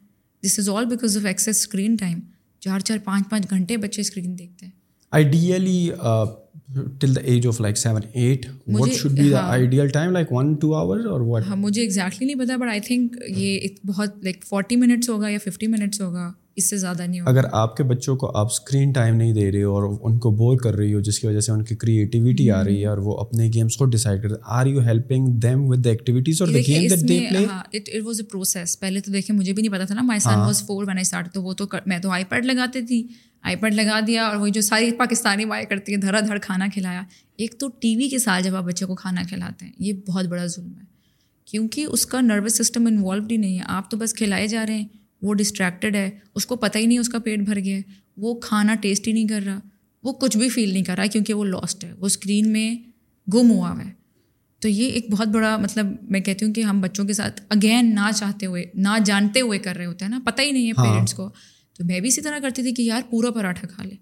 This 0.42 0.58
is 0.58 0.68
all 0.68 0.84
because 0.84 1.16
of 1.16 1.24
excess 1.24 1.56
screen 1.56 1.96
time 1.96 2.18
چار 2.62 2.80
چار 2.80 2.98
پانچ 3.04 3.28
پانچ 3.30 3.50
گھنٹے 3.50 3.76
بچے 3.76 4.00
اسکرین 4.00 4.38
دیکھتے 4.38 4.66
ہیں۔ 4.66 4.72
Ideally 5.12 5.90
till 7.00 7.14
the 7.16 7.20
age 7.20 7.46
of 7.46 7.60
like 7.60 7.78
seven 7.78 8.02
eight 8.12 8.46
what 8.68 8.92
should 8.92 9.12
be 9.12 9.28
the 9.30 9.40
ideal 9.46 9.88
time 9.88 10.12
like 10.12 10.32
one 10.32 10.54
two 10.54 10.74
hour 10.74 11.04
اور 11.06 11.20
واٹ 11.20 11.42
ہاں 11.46 11.56
مجھے 11.56 11.80
ایگزیکٹلی 11.82 12.26
نہیں 12.26 12.44
پتا 12.44 12.56
بٹ 12.56 12.68
آئی 12.68 12.80
تھنک 12.80 13.16
یہ 13.26 13.68
بہت 13.86 14.24
لائک 14.24 14.44
فورٹی 14.44 14.76
منٹس 14.76 15.08
ہوگا 15.08 15.28
یا 15.28 15.38
ففٹی 15.44 15.66
منٹس 15.66 16.00
ہوگا۔ 16.00 16.32
اس 16.56 16.70
سے 16.70 16.76
زیادہ 16.76 17.02
نہیں 17.02 17.20
اگر 17.26 17.40
آپ 17.52 17.76
کے 17.76 17.82
بچوں 17.82 18.16
کو 18.16 18.36
آپ 18.36 18.46
اسکرین 18.46 18.92
ٹائم 18.92 19.16
نہیں 19.16 19.34
دے 19.34 19.52
رہے 19.52 19.62
ہو 19.62 19.74
اور 19.74 19.98
ان 20.02 20.18
کو 20.18 20.30
بور 20.30 20.58
کر 20.58 20.74
رہی 20.74 20.94
ہو 20.94 21.00
جس 21.00 21.18
کی 21.18 21.26
وجہ 21.26 21.40
سے 21.40 21.52
ان 21.52 21.64
کی 21.64 21.76
کریٹیوٹی 21.76 22.50
آ 22.50 22.64
رہی 22.64 22.82
ہے 22.82 22.86
اور 22.86 22.98
وہ 22.98 23.16
اپنے 23.18 23.50
گیمس 23.54 23.76
کو 23.76 23.84
ڈیسائڈ 23.84 24.22
کرتے 24.22 24.34
are 24.46 24.66
you 24.66 24.80
helping 24.80 25.26
them 25.26 25.68
with 25.68 25.86
activities 25.86 26.42
اور 26.42 26.48
اٹ 26.48 27.88
واز 28.02 28.20
اے 28.20 28.26
پروسیس 28.26 28.80
پہلے 28.80 29.00
تو 29.00 29.12
دیکھیں 29.12 29.36
مجھے 29.36 29.52
بھی 29.52 29.62
نہیں 29.62 29.72
پتا 29.72 29.84
تھا 29.84 29.94
نا 29.94 30.02
my 30.02 30.20
son 30.20 30.36
was 30.36 30.62
four 30.66 30.84
when 30.86 30.96
I 30.96 31.02
start 31.02 31.34
تو 31.34 31.42
وہ 31.42 31.52
تو 31.52 31.64
میں 31.86 31.98
تو 31.98 32.10
آئی 32.10 32.24
پیڈ 32.24 32.46
لگاتی 32.46 32.82
تھی۔ 32.82 33.06
آئی 33.42 33.56
پیڈ 33.56 33.74
لگا 33.74 34.00
دیا 34.06 34.22
اور 34.22 34.36
وہی 34.36 34.50
جو 34.50 34.60
ساری 34.60 34.90
پاکستانی 34.92 35.44
وائے 35.44 35.64
کرتی 35.64 35.92
ہے 35.92 35.96
دھڑا 35.96 36.20
دھڑ 36.20 36.38
کھانا 36.38 36.66
کھلایا۔ 36.74 37.02
ایک 37.36 37.54
تو 37.58 37.68
ٹی 37.80 37.96
وی 37.96 38.08
کے 38.08 38.18
ساتھ 38.18 38.44
جب 38.44 38.56
آپ 38.56 38.64
بچے 38.64 38.86
کو 38.86 38.94
کھانا 38.94 39.22
کھلاتے 39.28 39.64
ہیں 39.64 39.72
یہ 39.78 39.92
بہت 39.92 40.26
بڑا 40.26 40.46
ظلم 40.46 40.72
ہے۔ 40.76 40.84
کیونکہ 41.44 41.84
اس 41.84 42.06
کا 42.06 42.20
نروس 42.20 42.54
سسٹم 42.58 42.86
انوالوڈ 42.86 43.32
ہی 43.32 43.36
نہیں 43.36 43.58
ہے۔ 43.58 43.64
آپ 43.66 43.90
تو 43.90 43.96
بس 43.96 44.14
کھلائے 44.14 44.46
جا 44.46 44.66
رہے 44.66 44.74
ہیں۔ 44.74 44.88
وہ 45.22 45.34
ڈسٹریکٹیڈ 45.34 45.96
ہے 45.96 46.10
اس 46.34 46.46
کو 46.46 46.56
پتہ 46.56 46.78
ہی 46.78 46.86
نہیں 46.86 46.98
اس 46.98 47.08
کا 47.08 47.18
پیٹ 47.18 47.38
بھر 47.38 47.58
گیا 47.60 47.76
ہے۔ 47.76 47.82
وہ 48.16 48.34
کھانا 48.34 48.74
ٹیسٹ 48.74 49.08
ہی 49.08 49.12
نہیں 49.12 49.28
کر 49.28 49.42
رہا 49.46 49.58
وہ 50.02 50.12
کچھ 50.12 50.36
بھی 50.36 50.48
فیل 50.48 50.72
نہیں 50.72 50.84
کر 50.84 50.96
رہا 50.96 51.06
کیونکہ 51.06 51.34
وہ 51.34 51.44
لاسٹ 51.44 51.84
ہے۔ 51.84 51.92
وہ 51.92 52.06
اسکرین 52.06 52.52
میں 52.52 52.74
گم 53.34 53.50
ہوا 53.50 53.70
ہوا 53.70 53.84
ہے۔ 53.84 53.90
تو 54.60 54.68
یہ 54.68 54.88
ایک 54.88 55.10
بہت 55.10 55.28
بڑا 55.28 55.56
مطلب 55.56 55.86
میں 56.02 56.20
کہتی 56.20 56.44
ہوں 56.44 56.52
کہ 56.52 56.60
ہم 56.60 56.80
بچوں 56.80 57.04
کے 57.04 57.12
ساتھ 57.12 57.40
اگین 57.48 57.94
نہ 57.94 58.10
چاہتے 58.16 58.46
ہوئے 58.46 58.64
نہ 58.74 58.88
جانتے 59.04 59.40
ہوئے 59.40 59.58
کر 59.58 59.76
رہے 59.76 59.86
ہوتے 59.86 60.04
ہیں 60.04 60.10
نا۔ 60.10 60.20
پتہ 60.24 60.42
ہی 60.42 60.50
نہیں 60.50 60.66
ہے 60.66 60.72
پیرنٹس 60.72 61.18
ہاں۔ 61.18 61.28
کو۔ 61.28 61.34
تو 61.78 61.84
میں 61.84 62.00
بھی 62.00 62.08
اسی 62.08 62.20
طرح 62.20 62.38
کرتی 62.38 62.62
تھی 62.62 62.74
کہ 62.74 62.82
یار 62.82 63.02
پورا 63.10 63.30
پراٹھا 63.30 63.68
کھا 63.68 63.82
لے۔ 63.84 63.94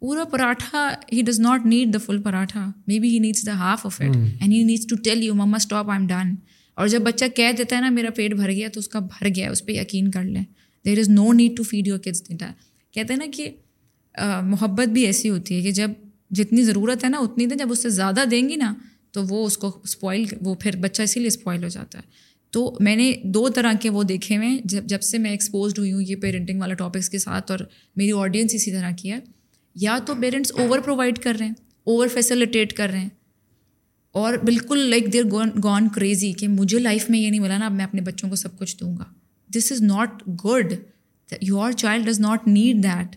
پورا 0.00 0.24
پراٹھا 0.24 0.94
ہی 1.12 1.22
does 1.22 1.40
not 1.40 1.66
need 1.66 1.94
the 1.94 1.98
full 1.98 2.22
paratha. 2.22 2.72
Maybe 2.98 3.08
he 3.08 3.18
needs 3.18 3.46
the 3.46 3.52
half 3.52 3.86
of 3.86 4.00
it 4.00 4.16
and 4.16 4.52
he 4.52 4.64
needs 4.64 4.86
to 4.86 4.96
tell 4.96 5.22
you 5.22 5.34
mama 5.34 5.56
stop 5.56 5.90
I 5.90 5.98
am 5.98 6.06
done 6.06 6.34
اور 6.76 6.88
جب 6.88 7.00
بچہ 7.00 7.24
کہہ 7.34 7.52
دیتا 7.58 7.76
ہے 7.76 7.80
نا 7.80 7.90
میرا 7.90 8.10
پیٹ 8.10 8.34
بھر 8.34 8.50
گیا 8.50 8.68
تو 8.72 8.80
اس 8.80 8.88
کا 8.88 8.98
بھر 8.98 9.28
گیا 9.36 9.50
اس 9.50 9.64
پہ 9.66 9.72
یقین 9.72 10.10
کر 10.10 10.22
لیں۔ 10.22 10.44
There 10.84 10.98
is 10.98 11.08
no 11.08 11.32
need 11.32 11.56
to 11.56 11.62
feed 11.62 11.86
your 11.86 11.98
kids 11.98 12.28
data 12.28 12.52
کہتے 12.90 13.12
ہیں 13.12 13.18
نا 13.18 13.26
کہ 13.34 13.50
محبت 14.42 14.88
بھی 14.88 15.06
ایسی 15.06 15.30
ہوتی 15.30 15.56
ہے 15.56 15.62
کہ 15.62 15.70
جب 15.70 15.90
جتنی 16.30 16.62
ضرورت 16.62 17.04
ہے 17.04 17.08
نا، 17.08 17.18
اتنی 17.18 17.46
دیں۔ 17.46 17.56
جب 17.56 17.72
اس 17.72 17.78
سے 17.78 17.88
زیادہ 17.88 18.24
دیں 18.30 18.48
گی 18.48 18.56
نا، 18.56 18.74
تو 19.10 19.22
وہ 19.28 19.46
اس 19.46 19.58
کو 19.58 19.80
اسپوائل 19.84 20.24
وہ 20.40 20.54
پھر 20.54 20.76
بچہ 20.76 21.02
اسی 21.02 21.20
لیے 21.20 21.26
اسپوائل 21.26 21.62
ہو 21.62 21.68
جاتا 21.68 21.98
ہے۔ 21.98 22.04
تو 22.50 22.76
میں 22.80 22.96
نے 22.96 23.12
دو 23.24 23.48
طرح 23.48 23.72
کے 23.80 23.90
وہ 23.90 24.02
دیکھے 24.02 24.36
ہوئے 24.36 24.48
جب 24.64 24.84
جب 24.84 25.02
سے 25.02 25.18
میں 25.18 25.30
ایکسپوزڈ 25.30 25.78
ہوئی 25.78 25.92
ہوں 25.92 26.02
یہ 26.02 26.16
پیرنٹنگ 26.16 26.60
والا 26.60 26.74
ٹاپکس 26.74 27.10
کے 27.10 27.18
ساتھ 27.18 27.50
اور 27.50 27.60
میری 27.96 28.12
آڈینس 28.12 28.54
اسی 28.54 28.70
طرح 28.70 28.90
کی 28.96 29.12
ہے۔ 29.12 29.18
یا 29.74 29.98
تو 30.06 30.14
پیرنٹس 30.20 30.52
اوور 30.52 30.78
پرووائڈ 30.78 31.18
کر 31.18 31.36
رہے 31.38 31.46
ہیں 31.46 31.52
اوور 31.84 32.08
فیسلیٹیٹ 32.08 32.72
کر 32.72 32.88
رہے 32.88 33.00
ہیں۔ 33.00 33.08
اور 34.16 34.34
بالکل 34.34 34.78
like 34.78 35.12
there 35.12 35.24
gone 35.30 35.50
gone 35.62 35.88
crazy 35.88 36.32
کہ 36.32 36.48
مجھے 36.48 36.78
لائف 36.78 37.10
میں 37.10 37.18
یہ 37.18 37.30
نہیں 37.30 37.40
ملا 37.40 37.58
نا 37.58 37.66
اب 37.66 37.72
میں 37.72 37.84
اپنے 37.84 38.00
بچوں 38.00 38.28
کو 38.28 38.34
سب 38.34 38.58
کچھ 38.58 38.76
دوں 38.80 38.96
گا۔ 38.96 39.04
This 39.56 39.72
is 39.72 39.82
not 39.82 40.28
good 40.44 40.72
your 41.40 41.72
child 41.72 42.06
does 42.06 42.20
not 42.20 42.48
need 42.48 42.82
that 42.82 43.16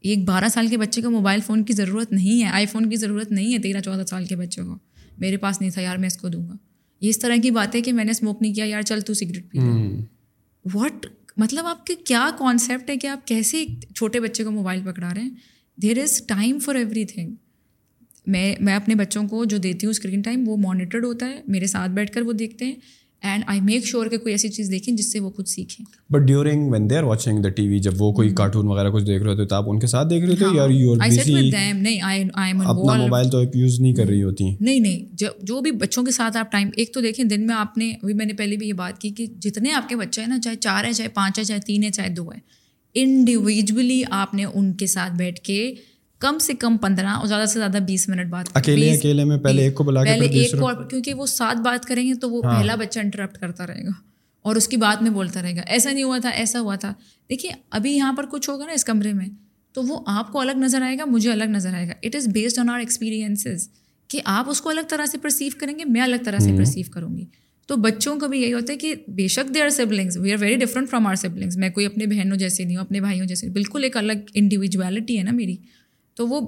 ایک 0.00 0.24
بارہ 0.24 0.48
سال 0.48 0.66
کے 0.66 0.76
بچے 0.76 1.02
کو 1.02 1.10
موبائل 1.10 1.40
فون 1.40 1.64
کی 1.64 1.72
ضرورت 1.72 2.12
نہیں 2.12 2.42
ہے 2.42 2.48
آئی 2.48 2.66
فون 2.66 2.90
کی 2.90 2.96
ضرورت 2.96 3.32
نہیں 3.32 3.54
ہے 3.54 3.58
تیرہ 3.58 3.80
چودہ 3.80 4.02
سال 4.06 4.24
کے 4.24 4.36
بچے 4.36 4.62
کو۔ 4.62 4.78
میرے 5.18 5.36
پاس 5.36 5.60
نہیں 5.60 5.70
تھا 5.70 5.82
یار 5.82 5.96
میں 5.96 6.06
اس 6.06 6.16
کو 6.16 6.28
دوں 6.28 6.48
گا۔ 6.48 6.52
یہ 7.00 7.08
اس 7.08 7.18
طرح 7.18 7.36
کی 7.42 7.50
بات 7.50 7.74
ہے 7.74 7.80
کہ 7.80 7.92
میں 7.92 8.04
نے 8.04 8.10
اسموک 8.10 8.38
نہیں 8.40 8.54
کیا 8.54 8.64
یار 8.64 8.82
چل 8.82 9.00
تو 9.00 9.14
سگریٹ 9.14 9.50
پی 9.50 9.58
واٹ 10.74 11.06
مطلب 11.36 11.66
آپ 11.66 11.86
کے 11.86 11.94
کیا 11.94 12.30
کانسیپٹ 12.38 12.90
ہے 12.90 12.96
کہ 12.96 13.06
آپ 13.06 13.26
کیسے 13.26 13.66
چھوٹے 13.96 14.20
بچے 14.20 14.44
کو 14.44 14.50
موبائل 14.50 14.80
پکڑا 14.82 15.14
رہے 15.14 15.22
ہیں؟ 15.22 15.30
There 15.76 16.02
is 16.02 16.22
time 16.26 16.58
for 16.58 16.74
everything 17.04 17.34
میں 18.26 18.54
میں 18.60 18.74
اپنے 18.74 18.94
بچوں 18.94 19.28
کو 19.28 19.44
جو 19.44 19.56
دیتی 19.56 19.86
ہوں 19.86 19.90
اسکرین 19.90 20.20
ٹائم 20.20 20.48
وہ 20.48 20.56
مانیٹرڈ 20.56 21.04
ہوتا 21.04 21.26
ہے 21.26 21.40
میرے 21.48 21.66
ساتھ 21.66 21.90
بیٹھ 21.90 22.12
کر 22.12 22.22
وہ 22.22 22.32
دیکھتے 22.32 22.64
ہیں 22.64 22.74
اینڈ 23.22 23.44
آئی 23.46 23.60
میک 23.60 23.84
شیور 23.84 24.06
کہ 24.06 24.18
کوئی 24.18 24.34
ایسی 24.34 24.48
چیز 24.48 24.70
دیکھیں 24.70 24.96
جس 24.96 25.12
سے 25.12 25.20
وہ 25.20 25.30
خود 25.30 25.46
سیکھیں۔ 25.46 26.12
But 26.12 26.20
during 26.20 26.70
when 26.72 26.90
they 26.90 26.96
are 26.96 27.02
watching 27.02 27.42
the 27.42 27.48
T 27.48 27.68
V 27.68 27.78
جب 27.78 27.92
وہ 27.98 28.12
کوئی 28.12 28.30
کارٹون 28.30 28.66
وغیرہ 28.66 28.90
کچھ 28.90 29.04
دیکھ 29.04 29.22
رہے 29.22 29.32
ہوتے 29.32 29.46
تو 29.46 29.54
آپ 29.54 29.64
ان 29.66 29.78
کے 29.78 29.86
ساتھ 29.86 30.08
دیکھ 30.10 30.24
رہے 30.24 30.56
یار 30.56 30.70
یو 30.70 30.92
اپنا 32.64 32.94
موبائل 32.96 33.30
تو 33.30 33.42
یوز 33.54 33.80
نہیں 33.80 33.94
کر 33.94 34.06
رہی 34.06 34.22
ہوتی۔ 34.22 34.44
نہیں 34.60 34.80
نہیں 34.80 35.24
جو 35.42 35.60
بھی 35.60 35.70
بچوں 35.70 36.02
کے 36.02 36.10
ساتھ 36.10 36.36
آپ 36.36 36.52
ٹائم 36.52 36.68
ایک 36.76 36.94
تو 36.94 37.00
دیکھیں 37.00 37.24
دن 37.24 37.46
میں 37.46 37.54
آپ 37.54 37.78
نے 37.78 37.92
ابھی 38.02 38.14
میں 38.14 38.26
نے 38.26 38.32
پہلے 38.32 38.56
بھی 38.56 38.68
یہ 38.68 38.72
بات 38.72 38.98
کی 38.98 39.10
کہ 39.10 39.26
جتنے 39.26 39.72
آپ 39.72 39.88
کے 39.88 39.96
بچے 39.96 40.20
ہیں 40.20 40.28
نا 40.28 40.38
چاہے 40.40 40.56
چار 40.56 40.84
ہیں 40.84 40.92
چاہے 40.92 41.08
پانچ 41.08 41.38
ہے 41.38 41.44
چاہے 41.44 41.60
تین 41.66 41.84
ہے 41.84 41.90
چاہے 41.90 42.08
دو 42.08 42.32
ہے 42.32 42.38
انڈیویجولی 42.94 44.02
آپ 44.10 44.34
نے 44.34 44.44
ان 44.44 44.72
کے 44.72 44.86
ساتھ 44.86 45.12
بیٹھ 45.12 45.40
کے 45.40 45.74
کم 46.22 46.38
سے 46.38 46.54
کم 46.54 46.76
پندرہ 46.76 47.06
اور 47.06 47.26
زیادہ 47.26 47.46
سے 47.46 47.58
زیادہ 47.58 47.78
بیس 47.86 48.08
منٹ 48.08 48.28
بات 48.28 48.46
اکیلے 48.54 48.90
اکیلے 48.94 49.24
میں 49.24 49.36
پہلے 49.38 49.62
ایک 49.62 49.74
کو 49.74 49.84
بلا 49.84 50.04
پہلے 50.04 50.26
ایک 50.26 50.50
کو 50.50 50.70
کیونکہ 50.90 51.14
وہ 51.14 51.26
ساتھ 51.26 51.58
بات 51.58 51.84
کریں 51.84 52.08
گے 52.08 52.14
تو 52.14 52.30
وہ 52.30 52.44
ہاں۔ 52.44 52.56
پہلا 52.56 52.74
بچہ 52.74 53.00
انٹرپٹ 53.00 53.38
کرتا 53.38 53.66
رہے 53.66 53.84
گا 53.84 53.92
اور 54.44 54.56
اس 54.56 54.68
کی 54.68 54.76
بات 54.76 55.02
میں 55.02 55.10
بولتا 55.10 55.42
رہے 55.42 55.56
گا۔ 55.56 55.60
ایسا 55.66 55.92
نہیں 55.92 56.04
ہوا 56.04 56.18
تھا 56.18 56.28
ایسا 56.28 56.60
ہوا 56.60 56.74
تھا۔ 56.74 56.92
دیکھیے 57.30 57.52
ابھی 57.70 57.92
یہاں 57.92 58.12
پر 58.12 58.26
کچھ 58.30 58.50
ہوگا 58.50 58.66
نا 58.66 58.72
اس 58.72 58.84
کمرے 58.84 59.12
میں 59.12 59.26
تو 59.74 59.82
وہ 59.82 60.00
آپ 60.06 60.32
کو 60.32 60.40
الگ 60.40 60.56
نظر 60.56 60.82
آئے 60.82 60.98
گا 60.98 61.04
مجھے 61.04 61.32
الگ 61.32 61.44
نظر 61.44 61.74
آئے 61.74 61.88
گا۔ 61.88 61.92
It 62.02 62.16
is 62.16 62.28
based 62.28 62.58
on 62.58 62.70
our 62.70 62.78
experiences 62.78 63.68
کہ 64.08 64.20
آپ 64.24 64.50
اس 64.50 64.60
کو 64.60 64.70
الگ 64.70 64.80
طرح 64.88 65.06
سے 65.06 65.18
پرسیو 65.18 65.52
کریں 65.60 65.78
گے 65.78 65.84
میں 65.84 66.00
الگ 66.00 66.16
طرح 66.24 66.38
سے 66.38 66.52
پرسیو 66.56 66.84
کروں 66.92 67.16
گی۔ 67.16 67.24
تو 67.66 67.76
بچوں 67.76 68.16
کا 68.16 68.26
بھی 68.26 68.42
یہی 68.42 68.52
ہوتا 68.52 68.72
ہے 68.72 68.78
کہ 68.78 68.94
بے 69.08 69.28
شک 69.28 69.54
they 69.54 69.62
are 69.62 69.68
siblings 69.68 70.16
we 70.16 70.32
are 70.32 70.36
very 70.40 70.56
different 70.56 70.90
from 70.90 71.06
our 71.06 71.14
siblings 71.14 71.56
میں 71.56 71.70
کوئی 71.70 71.86
اپنے 71.86 72.06
بہنوں 72.06 72.36
جیسے 72.36 72.64
نہیں 72.64 72.76
ہوں 72.76 72.84
اپنے 72.84 73.00
بھائیوں 73.00 73.26
جیسے 73.26 73.48
بالکل 73.48 73.84
ایک 73.84 73.96
الگ 73.96 74.12
انڈیویجویلٹی 74.34 75.18
ہے 75.18 75.22
نا 75.22 75.30
میری۔ 75.30 75.56
تو 76.14 76.28
وہ 76.28 76.40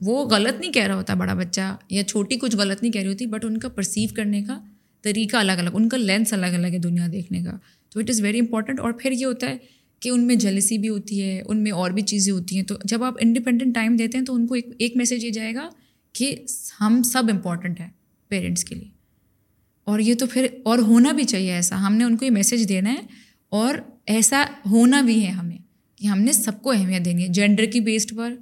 وہ 0.00 0.24
غلط 0.28 0.60
نہیں 0.60 0.72
کہہ 0.72 0.86
رہا 0.86 0.94
ہوتا 0.94 1.14
بڑا 1.14 1.34
بچہ، 1.34 1.76
یا 1.90 2.04
چھوٹی 2.04 2.36
کچھ 2.36 2.56
غلط 2.56 2.82
نہیں 2.82 2.92
کہہ 2.92 3.00
رہی 3.00 3.12
ہوتی 3.12 3.26
بٹ 3.26 3.44
ان 3.44 3.58
کا 3.58 3.68
پرسیو 3.68 4.08
کرنے 4.16 4.42
کا 4.42 4.60
طریقہ 5.02 5.36
الگ 5.36 5.52
الگ، 5.52 5.70
ان 5.72 5.88
کا 5.88 5.96
لینس 5.96 6.32
الگ 6.32 6.46
الگ 6.46 6.66
ہے 6.66 6.78
دنیا 6.78 7.06
دیکھنے 7.12 7.42
کا۔ 7.42 7.58
تو 7.90 8.00
اٹ 8.00 8.10
از 8.10 8.20
ویری 8.20 8.38
امپورٹنٹ 8.38 8.80
اور 8.80 8.92
پھر 8.92 9.12
یہ 9.12 9.26
ہوتا 9.26 9.50
ہے 9.50 9.56
کہ 10.00 10.08
ان 10.08 10.26
میں 10.26 10.34
جلسی 10.34 10.78
بھی 10.78 10.88
ہوتی 10.88 11.22
ہے، 11.22 11.42
ان 11.46 11.62
میں 11.62 11.72
اور 11.72 11.90
بھی 11.90 12.02
چیزیں 12.02 12.32
ہوتی 12.32 12.56
ہیں۔ 12.56 12.62
تو 12.62 12.74
جب 12.84 13.04
آپ 13.04 13.14
انڈیپینڈنٹ 13.20 13.74
ٹائم 13.74 13.96
دیتے 13.96 14.18
ہیں 14.18 14.24
تو 14.24 14.34
ان 14.34 14.46
کو 14.46 14.54
ایک 14.54 14.68
ایک 14.78 14.96
میسیج 14.96 15.24
یہ 15.24 15.30
جائے 15.30 15.54
گا 15.54 15.68
کہ 16.12 16.34
ہم 16.80 17.02
سب 17.02 17.22
امپورٹنٹ 17.32 17.80
ہیں 17.80 17.90
پیرنٹس 18.28 18.64
کے 18.64 18.74
لیے۔ 18.74 18.88
اور 19.84 20.00
یہ 20.00 20.14
تو 20.14 20.26
پھر 20.26 20.46
اور 20.62 20.78
ہونا 20.78 21.12
بھی 21.12 21.24
چاہیے 21.24 21.52
ایسا۔ 21.52 21.86
ہم 21.86 21.94
نے 21.94 22.04
ان 22.04 22.16
کو 22.16 22.24
یہ 22.24 22.30
میسیج 22.30 22.68
دینا 22.68 22.92
ہے، 22.92 23.00
اور 23.48 23.74
ایسا 24.06 24.44
ہونا 24.70 25.00
بھی 25.00 25.26
ہے 25.26 25.30
ہمیں 25.30 25.58
کہ 25.96 26.06
ہم 26.06 26.20
نے 26.20 26.32
سب 26.32 26.62
کو 26.62 26.72
اہمیت 26.72 27.04
دینی 27.04 27.22
ہے۔ 27.22 27.28
جینڈر 27.28 27.64
کی 27.64 27.80
بیسڈ 27.80 28.16
پر 28.16 28.34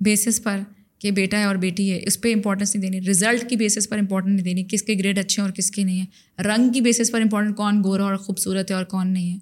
بیسس 0.00 0.42
پر 0.42 0.60
کہ 0.98 1.10
بیٹا 1.10 1.38
ہے 1.38 1.44
اور 1.44 1.56
بیٹی 1.56 1.92
ہے، 1.92 2.00
اس 2.02 2.20
پہ 2.20 2.34
امپورٹنس 2.34 2.76
نہیں 2.76 2.90
دینی۔ 2.90 3.10
رزلٹ 3.10 3.50
کی 3.50 3.56
بیسس 3.56 3.88
پر 3.88 3.98
امپورٹنس 3.98 4.34
نہیں 4.34 4.44
دینی، 4.44 4.64
کس 4.68 4.82
کے 4.82 4.94
گریڈ 4.94 5.18
اچھے 5.18 5.42
ہیں 5.42 5.48
اور 5.48 5.56
کس 5.56 5.70
کے 5.70 5.84
نہیں 5.84 6.00
ہیں۔ 6.00 6.42
رنگ 6.42 6.72
کی 6.72 6.80
بیسس 6.80 7.12
پر 7.12 7.20
امپورٹنٹ 7.20 7.56
کون 7.56 7.82
گورا 7.84 8.04
اور 8.04 8.16
خوبصورت 8.16 8.70
ہے 8.70 8.76
اور 8.76 8.84
کون 8.84 9.12
نہیں 9.12 9.32
ہے۔ 9.32 9.38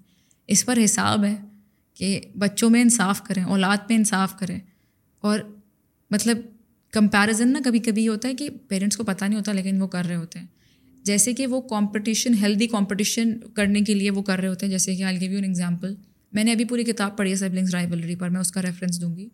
اس 0.47 0.65
پر 0.65 0.79
حساب 0.85 1.25
ہے 1.25 1.35
کہ 1.93 2.21
بچوں 2.35 2.69
میں 2.69 2.81
انصاف 2.81 3.21
کریں، 3.23 3.43
اولاد 3.43 3.77
میں 3.89 3.97
انصاف 3.97 4.39
کریں۔ 4.39 4.59
اور 5.21 5.39
مطلب 6.11 6.37
کمپیریزن 6.91 7.53
نا 7.53 7.59
کبھی 7.65 7.79
کبھی 7.79 8.07
ہوتا 8.07 8.29
ہے 8.29 8.33
کہ 8.33 8.49
پیرنٹس 8.67 8.97
کو 8.97 9.03
پتہ 9.03 9.25
نہیں 9.25 9.39
ہوتا 9.39 9.51
لیکن 9.51 9.81
وہ 9.81 9.87
کر 9.87 10.05
رہے 10.05 10.15
ہوتے 10.15 10.39
ہیں۔ 10.39 10.47
جیسے 11.03 11.33
کہ 11.33 11.47
وہ 11.47 11.61
کمپٹیشن 11.61 12.33
ہیلدی 12.33 12.67
کمپٹیشن 12.67 13.39
کرنے 13.53 13.81
کے 13.81 13.93
لیے 13.93 14.11
وہ 14.11 14.21
کر 14.21 14.39
رہے 14.39 14.47
ہوتے 14.47 14.65
ہیں۔ 14.65 14.71
جیسے 14.71 14.95
کہ 14.95 15.03
I 15.03 15.21
give 15.21 15.29
you 15.29 15.35
an 15.35 15.45
example 15.45 15.95
میں 16.33 16.43
نے 16.43 16.51
ابھی 16.51 16.65
پوری 16.65 16.83
کتاب 16.83 17.17
پڑھی 17.17 17.31
ہے 17.31 17.35
سبلنگس 17.35 17.69
رائبلری 17.69 18.15
پر، 18.15 18.29
میں 18.29 18.41
اس 18.41 18.51
کا 18.51 18.61
ریفرنس 18.61 19.01
دوں 19.01 19.15
گی۔ 19.15 19.29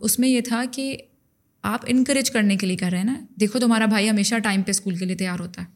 اس 0.00 0.18
میں 0.18 0.28
یہ 0.28 0.40
تھا 0.40 0.64
کہ 0.72 0.96
آپ 1.62 1.80
انکریج 1.86 2.30
کرنے 2.30 2.56
کے 2.56 2.66
لیے 2.66 2.76
کر 2.76 2.88
رہے 2.90 2.98
ہیں 2.98 3.04
نا۔ 3.04 3.20
دیکھو 3.40 3.58
تمہارا 3.58 3.84
بھائی 3.84 4.10
ہمیشہ 4.10 4.34
ٹائم 4.38 4.62
پہ 4.62 4.70
اسکول 4.70 4.96
کے 4.96 5.04
لیے 5.04 5.16
تیار 5.16 5.40
ہوتا 5.40 5.62
ہے 5.62 5.66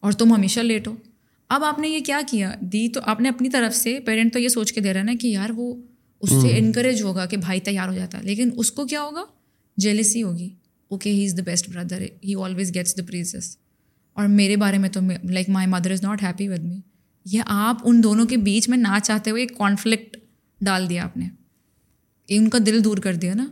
اور 0.00 0.12
تم 0.12 0.34
ہمیشہ 0.34 0.60
لیٹ 0.60 0.88
ہو۔ 0.88 0.94
اب 1.48 1.64
آپ 1.64 1.78
نے 1.78 1.88
یہ 1.88 2.00
کیا 2.00 2.20
کیا؟ 2.28 2.54
دی 2.60 2.88
تو 2.88 3.00
آپ 3.04 3.20
نے 3.20 3.28
اپنی 3.28 3.48
طرف 3.48 3.76
سے 3.76 4.00
پیرنٹ 4.00 4.32
تو 4.32 4.38
یہ 4.38 4.48
سوچ 4.48 4.72
کے 4.72 4.80
دے 4.80 4.92
رہا 4.92 5.00
ہے 5.00 5.04
نا 5.04 5.12
کہ 5.20 5.26
یار 5.26 5.50
وہ 5.50 5.74
اس 6.20 6.30
سے 6.30 6.58
انکریج 6.58 7.02
ہوگا 7.02 7.26
کہ 7.26 7.36
بھائی 7.36 7.60
تیار 7.60 7.88
ہو 7.88 7.94
جاتا 7.94 8.18
ہے۔ 8.18 8.22
لیکن 8.22 8.50
اس 8.56 8.72
کو 8.72 8.86
کیا 8.86 9.02
ہوگا؟ 9.02 9.24
جیلسی 9.76 10.22
ہوگی۔ 10.22 10.50
Okay 10.88 11.10
he 11.10 11.24
is 11.24 11.36
the 11.36 11.42
best 11.42 11.70
brother 11.70 12.02
he 12.24 12.34
always 12.34 12.74
gets 12.74 12.96
the 12.96 13.02
praises 13.06 13.56
اور 14.12 14.26
میرے 14.26 14.56
بارے 14.56 14.78
میں 14.78 14.88
تو 14.88 15.00
like 15.30 15.48
my 15.48 15.66
mother 15.66 15.90
is 15.90 16.02
not 16.02 16.22
happy 16.22 16.48
with 16.48 16.64
me 16.64 16.80
یہ 17.24 17.42
آپ 17.46 17.76
ان 17.84 18.02
دونوں 18.02 18.26
کے 18.26 18.36
بیچ 18.36 18.68
میں 18.68 18.78
نہ 18.78 18.98
چاہتے 19.02 19.30
ہوئے 19.30 19.42
ایک 19.42 19.58
کانفلکٹ 19.58 20.16
ڈال 20.60 20.88
دیا 20.88 21.04
آپ 21.04 21.16
نے۔ 21.16 21.28
ان 22.28 22.48
کا 22.48 22.58
دل 22.66 22.84
دور 22.84 22.98
کر 22.98 23.14
دیا 23.14 23.34
نا۔ 23.34 23.46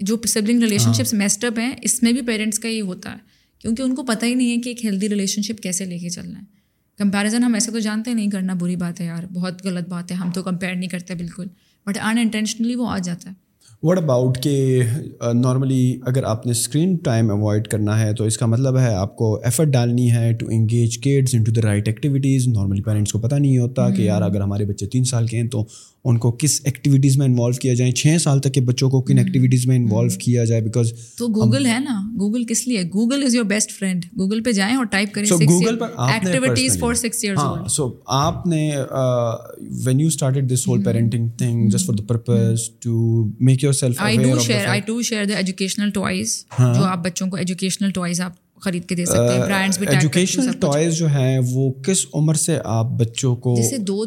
جو 0.00 0.16
sibling 0.28 0.62
relation 0.62 0.92
ships 0.92 1.14
messed 1.14 1.44
up 1.44 1.58
ہیں 1.58 1.76
اس 1.82 2.02
میں 2.02 2.12
بھی 2.12 2.22
پیرنٹس 2.22 2.58
کا 2.58 2.68
یہ 2.68 2.82
ہوتا 2.82 3.12
ہے۔ 3.12 3.18
کیونکہ 3.58 3.82
ان 3.82 3.94
کو 3.94 4.02
پتہ 4.02 4.24
ہی 4.24 4.34
نہیں 4.34 4.50
ہے 4.50 4.56
کہ 4.56 4.68
ایک 4.68 4.84
ہیلدی 4.84 5.08
ریلیشن 5.08 5.42
شپ 5.42 5.62
کیسے 5.62 5.84
لے 5.84 5.98
کے 5.98 6.08
چلنا 6.08 6.38
ہے۔ 6.38 6.44
کمپیریزن 6.98 7.44
ہم 7.44 7.54
ایسے 7.54 7.70
تو 7.70 7.78
جانتے 7.78 8.14
نہیں 8.14 8.30
کرنا 8.30 8.54
بری 8.54 8.76
بات 8.76 9.00
ہے 9.00 9.06
یار 9.06 9.22
بہت 9.32 9.66
غلط 9.66 9.88
بات 9.88 10.10
ہے 10.10 10.16
ہم 10.16 10.30
تو 10.30 10.42
کمپیئر 10.42 10.74
نہیں 10.74 10.88
کرتے 10.88 11.14
بالکل۔ 11.14 11.46
بٹ 11.86 11.98
ان 11.98 12.18
انٹینشنلی 12.18 12.74
وہ 12.74 12.88
آ 12.88 12.98
جاتا 12.98 13.30
ہے۔ 13.30 13.34
وٹ 13.82 13.98
اباؤٹ 13.98 14.38
کہ 14.42 14.82
نارملی 15.34 15.98
اگر 16.02 16.24
آپ 16.24 16.46
نے 16.46 16.52
اسکرین 16.52 16.94
ٹائم 16.96 17.30
اوائڈ 17.30 17.66
کرنا 17.68 17.98
ہے 18.00 18.12
تو 18.14 18.24
اس 18.24 18.36
کا 18.38 18.46
مطلب 18.46 18.78
ہے 18.78 18.94
آپ 18.94 19.16
کو 19.16 19.34
ایفرٹ 19.44 19.68
ڈالنی 19.68 20.10
ہے 20.12 20.32
to 20.32 20.46
engage 20.50 20.98
kids 20.98 21.34
into 21.42 21.52
the 21.52 21.62
right 21.62 21.88
activities 21.88 22.48
normally 22.48 22.82
parents 22.82 23.12
کو 23.12 23.18
پتہ 23.18 23.34
نہیں 23.34 23.58
ہوتا 23.58 23.88
کہ 23.90 24.02
یار 24.02 24.22
اگر 24.22 24.40
ہمارے 24.40 24.64
بچے 24.64 24.86
تین 24.86 25.04
سال 25.04 25.26
کے 25.26 25.36
ہیں 25.36 25.48
تو 25.48 25.64
ان 26.04 26.16
کو 26.18 26.30
کس 26.32 26.60
ایکٹیویٹیز 26.64 27.16
میں 27.16 27.26
انوالو 27.26 27.58
کیا 27.60 27.74
جائے؟ 27.74 27.92
چھ 27.92 28.16
سال 28.20 28.38
تک 28.40 28.54
کے 28.54 28.60
بچوں 28.60 28.88
کو 28.90 29.00
کن 29.02 29.18
ایکٹیویٹیز 29.18 29.66
میں 29.66 29.76
انوالو 29.76 30.08
کیا 30.18 30.44
جائے؟ 30.44 30.60
بیکاز 30.60 30.92
تو 31.18 31.26
گوگل 31.26 31.66
ہے 31.66 31.78
نا؟ 31.78 32.00
گوگل 32.20 32.44
کس 32.44 32.66
لیے? 32.68 32.82
Google 32.94 33.22
is 33.24 33.34
your 33.34 33.44
best 33.44 33.72
friend 33.72 34.04
Google 34.18 34.42
پہ 34.42 34.52
جائیں 34.52 34.76
اور 34.76 34.84
ٹائپ 34.84 35.12
کریں 35.12 35.26
Google 35.32 35.78
per 35.78 35.90
activities 35.98 36.78
for 36.78 36.94
six 36.94 37.24
years 37.24 37.72
so 37.72 37.90
آپ 38.06 38.46
نے 38.46 38.70
when 39.84 40.00
you 40.00 40.06
started 40.06 40.50
this 40.52 40.66
whole 40.68 40.82
parenting 40.82 41.28
thing 41.38 41.68
just 41.68 41.86
for 41.86 41.94
the 41.94 42.04
purpose 42.06 42.68
to 42.80 43.24
make 43.40 43.64
yourself 43.72 43.96
I 43.98 44.16
do 44.16 44.38
share 44.38 44.66
I 44.66 44.80
do 44.86 45.02
share 45.02 45.24
the 45.24 45.34
educational 45.34 45.90
toys 45.90 46.44
جو 46.58 46.84
آپ 46.84 46.98
بچوں 46.98 47.28
کو 47.28 47.36
educational 47.36 47.90
toys 47.90 48.20
آپ 48.20 48.32
خرید 48.60 48.86
کے 48.86 48.94
دے 48.94 49.04
سکتے 49.04 49.32
ہیں 49.32 49.40
برانڈس 49.40 49.78
بھی 49.78 49.86
ایجوکیشنل 49.88 50.52
ٹوائز 50.60 50.94
جو 50.94 51.06
ہیں 51.06 51.40
وہ 51.52 51.72
کس 51.72 52.06
عمر 52.14 52.34
سے 52.34 52.58
آپ 52.64 52.86
بچوں 52.86 53.36
کو 53.36 53.54
جیسے 53.56 53.78
دو 53.78 54.04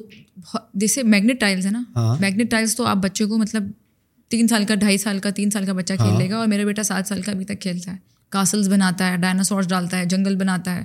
جیسے 0.74 1.04
میگنیٹ 1.04 1.40
ٹائلس 1.40 1.66
ہے 1.66 1.72
نا۔ 1.72 2.16
میگنیٹ 2.20 2.52
ٹائلس 2.52 2.76
تو 2.76 2.86
آپ 2.86 2.98
بچے 2.98 3.26
کو 3.26 3.38
مطلب 3.38 3.64
تین 4.30 4.48
سال 4.48 4.66
کا 4.66 4.76
ڈھائی 4.76 4.98
سال 4.98 5.20
کا 5.20 5.30
تین 5.30 5.50
سال 5.52 5.66
کا 5.66 5.74
بچہ 5.74 5.94
کھیل 5.94 6.18
لے 6.18 6.30
گا 6.30 6.38
اور 6.38 6.48
میرا 6.48 6.64
بیٹا 6.64 6.84
سات 6.84 7.08
سال 7.08 7.22
کا 7.22 7.32
ابھی 7.32 7.46
تک 7.46 7.62
کھیلتا 7.62 7.92
ہے۔ 7.92 7.98
کاسلس 8.30 8.68
بناتا 8.68 9.12
ہے 9.12 9.18
ڈائناسورس 9.18 9.68
ڈالتا 9.68 10.00
ہے 10.00 10.06
جنگل 10.06 10.36
بناتا 10.36 10.76
ہے۔ 10.76 10.84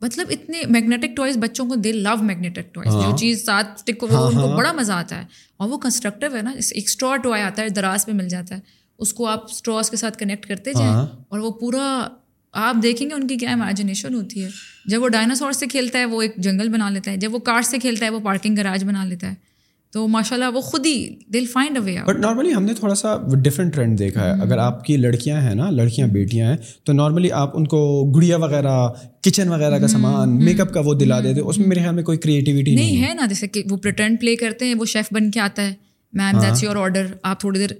مطلب 0.00 0.26
اتنے 0.30 0.62
میگنیٹک 0.68 1.16
ٹوائز 1.16 1.36
بچوں 1.36 1.68
کو 1.68 1.74
دے 1.74 1.92
لو 1.92 2.22
میگنیٹک 2.22 2.74
ٹوائز 2.74 2.92
جو 2.92 3.16
چیز 3.16 3.44
ساتھ 3.44 3.68
اسٹک 3.76 3.98
کو 3.98 4.06
ان 4.26 4.34
کو 4.34 4.56
بڑا 4.56 4.72
مزہ 4.72 4.92
آتا 4.92 5.16
ہے۔ 5.16 5.24
اور 5.56 5.68
وہ 5.68 5.78
کنسٹرکٹیو 5.78 6.36
ہے 6.36 6.42
نا 6.42 6.50
ایک 6.50 6.84
اسٹرا 6.86 7.16
ٹوائے 7.16 7.42
آتا 7.42 7.62
ہے 7.62 7.68
دراز 7.68 8.06
پہ 8.06 8.12
مل 8.12 8.28
جاتا 8.28 8.54
ہے۔ 8.54 8.60
اس 8.98 9.12
کو 9.12 9.26
آپ 9.26 9.44
اسٹراس 9.44 9.90
کے 9.90 9.96
ساتھ 9.96 10.18
کنیکٹ 10.18 10.46
کرتے 10.46 10.72
جائیں 10.72 10.94
اور 11.28 11.38
وہ 11.38 11.50
پورا 11.50 12.08
آپ 12.52 12.76
دیکھیں 12.82 13.10
گے 13.10 13.14
ان 13.14 13.26
کی 13.26 13.36
کیا 13.36 13.52
امیجنیشن 13.52 14.14
ہوتی 14.14 14.44
ہے۔ 14.44 14.48
جب 14.84 15.02
وہ 15.02 15.08
ڈائناسور 15.08 15.52
سے 15.52 15.66
کھیلتا 15.66 15.98
ہے 15.98 16.04
وہ 16.04 16.22
ایک 16.22 16.36
جنگل 16.36 16.68
بنا 16.68 16.90
لیتا 16.90 17.10
ہے۔ 17.10 17.16
جب 17.16 17.34
وہ 17.34 17.38
کار 17.38 17.62
سے 17.62 17.78
کھیلتا 17.78 18.04
ہے 18.04 18.10
وہ 18.10 18.20
پارکنگ 18.20 18.56
گراج 18.56 18.84
بنا 18.84 19.04
لیتا 19.04 19.30
ہے۔ 19.30 19.49
تو 19.92 20.08
ماشاء 20.08 20.36
اللہ 20.36 20.50
وہ 20.54 20.60
خود 20.60 20.86
ہی 20.86 21.08
دل 21.32 21.46
فائنڈ 21.46 21.78
اوے 21.78 21.96
بٹ 22.06 22.18
نارملی 22.18 22.54
ہم 22.54 22.62
نے 22.62 22.74
تھوڑا 22.74 22.94
سا 22.94 23.16
ڈفرنٹ 23.42 23.74
ٹرینڈ 23.74 23.98
دیکھا 23.98 24.24
ہے۔ 24.26 24.40
اگر 24.40 24.58
آپ 24.58 24.84
کی 24.84 24.96
لڑکیاں 24.96 25.40
ہیں 25.40 25.54
نا 25.54 25.70
لڑکیاں 25.70 26.06
بیٹیاں 26.06 26.50
ہیں 26.50 26.56
تو 26.84 26.92
نارملی 26.92 27.32
آپ 27.32 27.56
ان 27.56 27.66
کو 27.66 27.80
گڑیا 28.16 28.36
وغیرہ 28.36 28.88
کچن 29.22 29.48
وغیرہ 29.48 29.78
کا 29.78 29.86
سامان 29.86 30.44
میک 30.44 30.60
اپ 30.60 30.72
کا 30.72 30.80
وہ 30.84 30.94
دلا 30.94 31.20
دیتے 31.20 31.40
اس 31.40 31.58
میں 31.58 31.66
میرے 31.66 31.80
خیال 31.80 31.94
میں 31.94 32.02
کوئی 32.02 32.18
کریٹیوٹی 32.18 32.74
نہیں 32.74 33.02
ہے۔ 33.02 33.14
نا 33.14 33.26
جیسے 33.26 33.48
کہ 33.48 33.62
وہ 33.70 33.76
پریٹینڈ 33.76 34.20
پلے 34.20 34.36
کرتے 34.36 34.64
ہیں 34.64 34.74
وہ 34.74 34.84
شیف 34.84 35.12
بن 35.12 35.30
کے 35.30 35.40
آتا 35.40 35.62
ہے 35.62 35.74
میم 36.12 36.38
دیٹس 36.40 36.62
یور 36.62 36.76
آرڈر 36.76 37.06
آپ 37.22 37.40
تھوڑی 37.40 37.58
دیر 37.58 37.70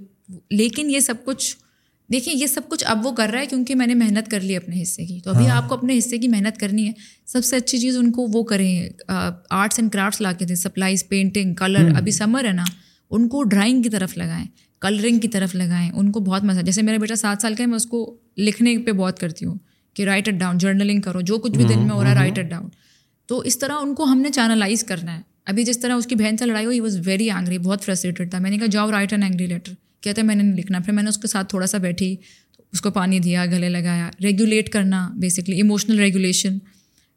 لیکن 0.50 0.90
یہ 0.90 1.00
سب 1.00 1.14
کچھ 1.24 1.56
دیکھیں 2.12 2.34
یہ 2.34 2.46
سب 2.46 2.60
کچھ 2.68 2.84
اب 2.86 3.06
وہ 3.06 3.12
کر 3.12 3.28
رہا 3.32 3.40
ہے 3.40 3.46
کیونکہ 3.46 3.74
میں 3.74 3.86
نے 3.86 3.94
محنت 3.94 4.30
کر 4.30 4.40
لی 4.40 4.56
اپنے 4.56 4.82
حصے 4.82 5.04
کی۔ 5.06 5.20
تو 5.24 5.30
ابھی 5.30 5.48
آپ 5.48 5.68
کو 5.68 5.74
اپنے 5.74 5.98
حصے 5.98 6.18
کی 6.18 6.28
محنت 6.28 6.58
کرنی 6.58 6.86
ہے۔ 6.86 6.92
سب 7.26 7.44
سے 7.44 7.56
اچھی 7.56 7.78
چیز 7.78 7.96
ان 7.96 8.10
کو 8.12 8.26
وہ 8.32 8.42
کریں 8.44 8.88
آرٹس 9.50 9.78
اینڈ 9.78 9.92
کرافٹس 9.92 10.20
لا 10.20 10.32
کے 10.32 10.44
دیں۔ 10.44 10.54
Supplies 10.54 11.08
painting 11.08 11.54
colour. 11.54 11.88
ابھی 11.96 12.10
سمر 12.12 12.44
ہے 12.44 12.52
نا 12.52 12.64
ان 13.10 13.28
کو 13.28 13.42
ڈرائنگ 13.44 13.82
کی 13.82 13.88
طرف 13.88 14.16
لگائیں 14.18 14.46
کلرنگ 14.80 15.18
کی 15.18 15.28
طرف 15.28 15.54
لگائیں۔ 15.54 15.90
ان 15.90 16.10
کو 16.12 16.20
بہت 16.20 16.44
مزہ 16.44 16.60
جیسے 16.60 16.82
میرا 16.82 16.96
بیٹا 16.98 17.14
سات 17.14 17.42
سال 17.42 17.54
کا 17.54 17.62
ہے 17.62 17.66
میں 17.66 17.76
اس 17.76 17.86
کو 17.86 18.16
لکھنے 18.38 18.76
پہ 18.78 18.92
بہت 18.92 19.18
کرتی 19.18 19.46
ہوں 19.46 19.54
کہ 19.94 20.02
رائٹ 20.02 20.28
اٹ 20.28 20.34
ڈاؤن 20.34 20.58
جرنلنگ 20.58 21.00
کرو 21.00 21.20
جو 21.20 21.38
کچھ 21.38 21.52
بھی 21.52 21.64
دن 21.64 21.78
میں 21.78 21.90
ہو 21.90 22.02
رہا 22.02 22.10
ہے 22.10 22.14
رائٹ 22.14 22.38
اٹ 22.38 22.44
ڈاؤن 22.44 22.68
تو 23.26 23.38
اس 23.38 23.58
طرح 23.58 23.72
ان 23.82 23.94
کو 23.94 24.04
ہم 24.04 24.20
نے 24.20 24.30
چینلائز 24.30 24.84
کرنا 24.84 25.16
ہے۔ 25.16 25.22
ابھی 25.46 25.64
جس 25.64 25.78
طرح 25.78 25.94
اس 25.94 26.06
کی 26.06 26.14
بہن 26.14 26.36
سے 26.36 26.46
لڑائی 26.46 26.66
ہوئی 26.66 26.80
واز 26.80 26.98
ویری 27.06 27.30
اینگری 27.30 27.58
بہت 27.58 27.84
فرسٹریٹڈ 27.84 28.30
تھا۔ 28.30 28.38
میں 28.38 28.50
نے 28.50 28.58
کہا 28.58 28.66
جاؤ 28.66 28.90
رائٹ 28.90 29.12
این 29.12 29.22
اینگری 29.22 29.46
لیٹر 29.46 29.72
کہتے 30.00 30.22
میں 30.22 30.34
نے 30.34 30.42
نہیں 30.42 30.56
لکھنا۔ 30.56 30.78
پھر 30.80 30.92
میں 30.92 31.02
نے 31.02 31.08
اس 31.08 31.18
کے 31.18 31.28
ساتھ 31.28 31.48
تھوڑا 31.48 31.66
سا 31.66 31.78
بیٹھی 31.78 32.16
اس 32.72 32.80
کو 32.80 32.90
پانی 32.90 33.18
دیا 33.18 33.46
گلے 33.46 33.68
لگایا 33.68 34.10
ریگولیٹ 34.22 34.68
کرنا 34.68 35.10
بیسکلی 35.16 35.56
ایموشنل 35.56 35.98
ریگولیشن 35.98 36.58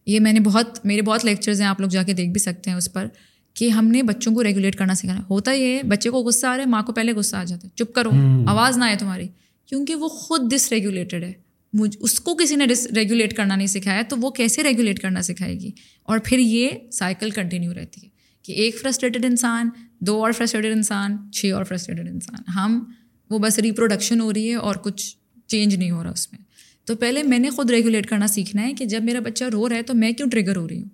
یہ 0.06 0.20
میں 0.20 0.34
نے 0.34 0.40
بہت 0.40 0.86
میرے 0.86 1.02
بہت 1.02 1.26
لیکچرز 1.26 1.62
ہیں 1.62 1.68
آپ 1.68 1.80
لوگ 1.82 1.90
جا 1.90 2.04
کے 2.04 2.14
دیکھ 2.14 2.30
بھی 2.30 2.40
سکتے 2.40 2.70
ہیں 2.70 2.78
اس 2.78 2.94
پر 2.94 3.08
کہ 3.54 3.70
ہم 3.70 3.88
نے 3.88 4.04
بچوں 4.04 4.34
کو 4.34 4.44
ریگولیٹ 4.44 4.76
کرنا 4.76 4.96
سکھانا۔ 4.96 5.22
ہوتا 5.30 5.52
یہ 5.52 5.78
ہے 5.78 5.84
بچے 5.84 6.10
کو 6.10 6.18
غصہ 6.18 6.48
آ 6.48 6.58
رہا 6.58 6.64
ہے 6.64 6.70
ماں 6.70 6.84
کو 6.84 6.94
پہلے 6.94 7.12
غصہ 7.12 7.36
آ 7.36 7.44
جاتا 7.44 7.68
ہے۔ 7.68 7.72
چپ 7.76 7.94
کرو 7.94 8.10
آواز 8.48 8.78
نہ 8.78 8.84
آئے 8.84 8.96
تمہاری۔ 9.00 9.28
کیونکہ 9.66 9.96
وہ 9.96 10.08
خود 10.08 10.54
ڈس 10.54 10.72
ریگولیٹڈ 10.72 11.24
ہے۔ 11.24 11.32
مجھ 11.74 11.98
اس 12.00 12.20
کو 12.20 12.36
کسی 12.36 12.56
نے 12.56 12.66
ڈس 12.66 12.88
ریگولیٹ 12.96 13.34
کرنا 13.34 13.56
نہیں 13.56 13.68
سکھایا 13.68 14.02
تو 14.10 14.16
وہ 14.22 14.30
کیسے 14.30 14.64
ریگولیٹ 14.64 15.00
کرنا 15.00 15.22
سکھائے 15.22 15.60
گی؟ 15.60 15.72
اور 16.04 16.20
پھر 16.24 16.40
یہ 16.40 16.70
سائیکل 16.92 17.30
کنٹینیو 17.30 17.74
رہتی 17.74 18.06
ہے۔ 18.06 18.13
کہ 18.44 18.52
ایک 18.52 18.82
فرسٹریٹڈ 18.82 19.26
انسان 19.26 19.70
دو 20.00 20.24
اور 20.24 20.32
فرسٹریٹڈ 20.32 20.76
انسان 20.76 21.18
چھ 21.32 21.52
اور 21.56 21.64
فرسٹریٹڈ 21.64 22.10
انسان۔ 22.10 22.52
ہم 22.52 22.84
وہ 23.30 23.40
بس 23.40 23.60
ریپروڈکشن 23.60 24.22
ہو 24.22 24.34
رہی 24.34 24.50
ہے 24.50 24.56
اور 24.56 24.76
کچھ 24.76 25.18
چینج 25.48 25.76
نہیں 25.76 25.92
ہو 25.92 26.04
رہا 26.04 26.10
اس 26.10 26.32
میں۔ 26.32 26.40
تو 26.86 26.96
پہلے 26.96 27.24
میں 27.24 27.40
نے 27.40 27.50
خود 27.50 27.70
ریگولیٹ 27.70 28.08
کرنا 28.08 28.28
سیکھنا 28.28 28.62
ہے 28.62 28.74
کہ 28.74 28.86
جب 28.86 29.04
میرا 29.04 29.20
بچہ 29.20 29.44
رو 29.44 29.70
رہا 29.70 29.76
ہے 29.76 29.82
تو 29.82 29.94
میں 29.94 30.12
کیوں 30.12 30.30
ٹریگر 30.30 30.56
ہو 30.56 30.68
رہی 30.68 30.82
ہوں؟ 30.82 30.90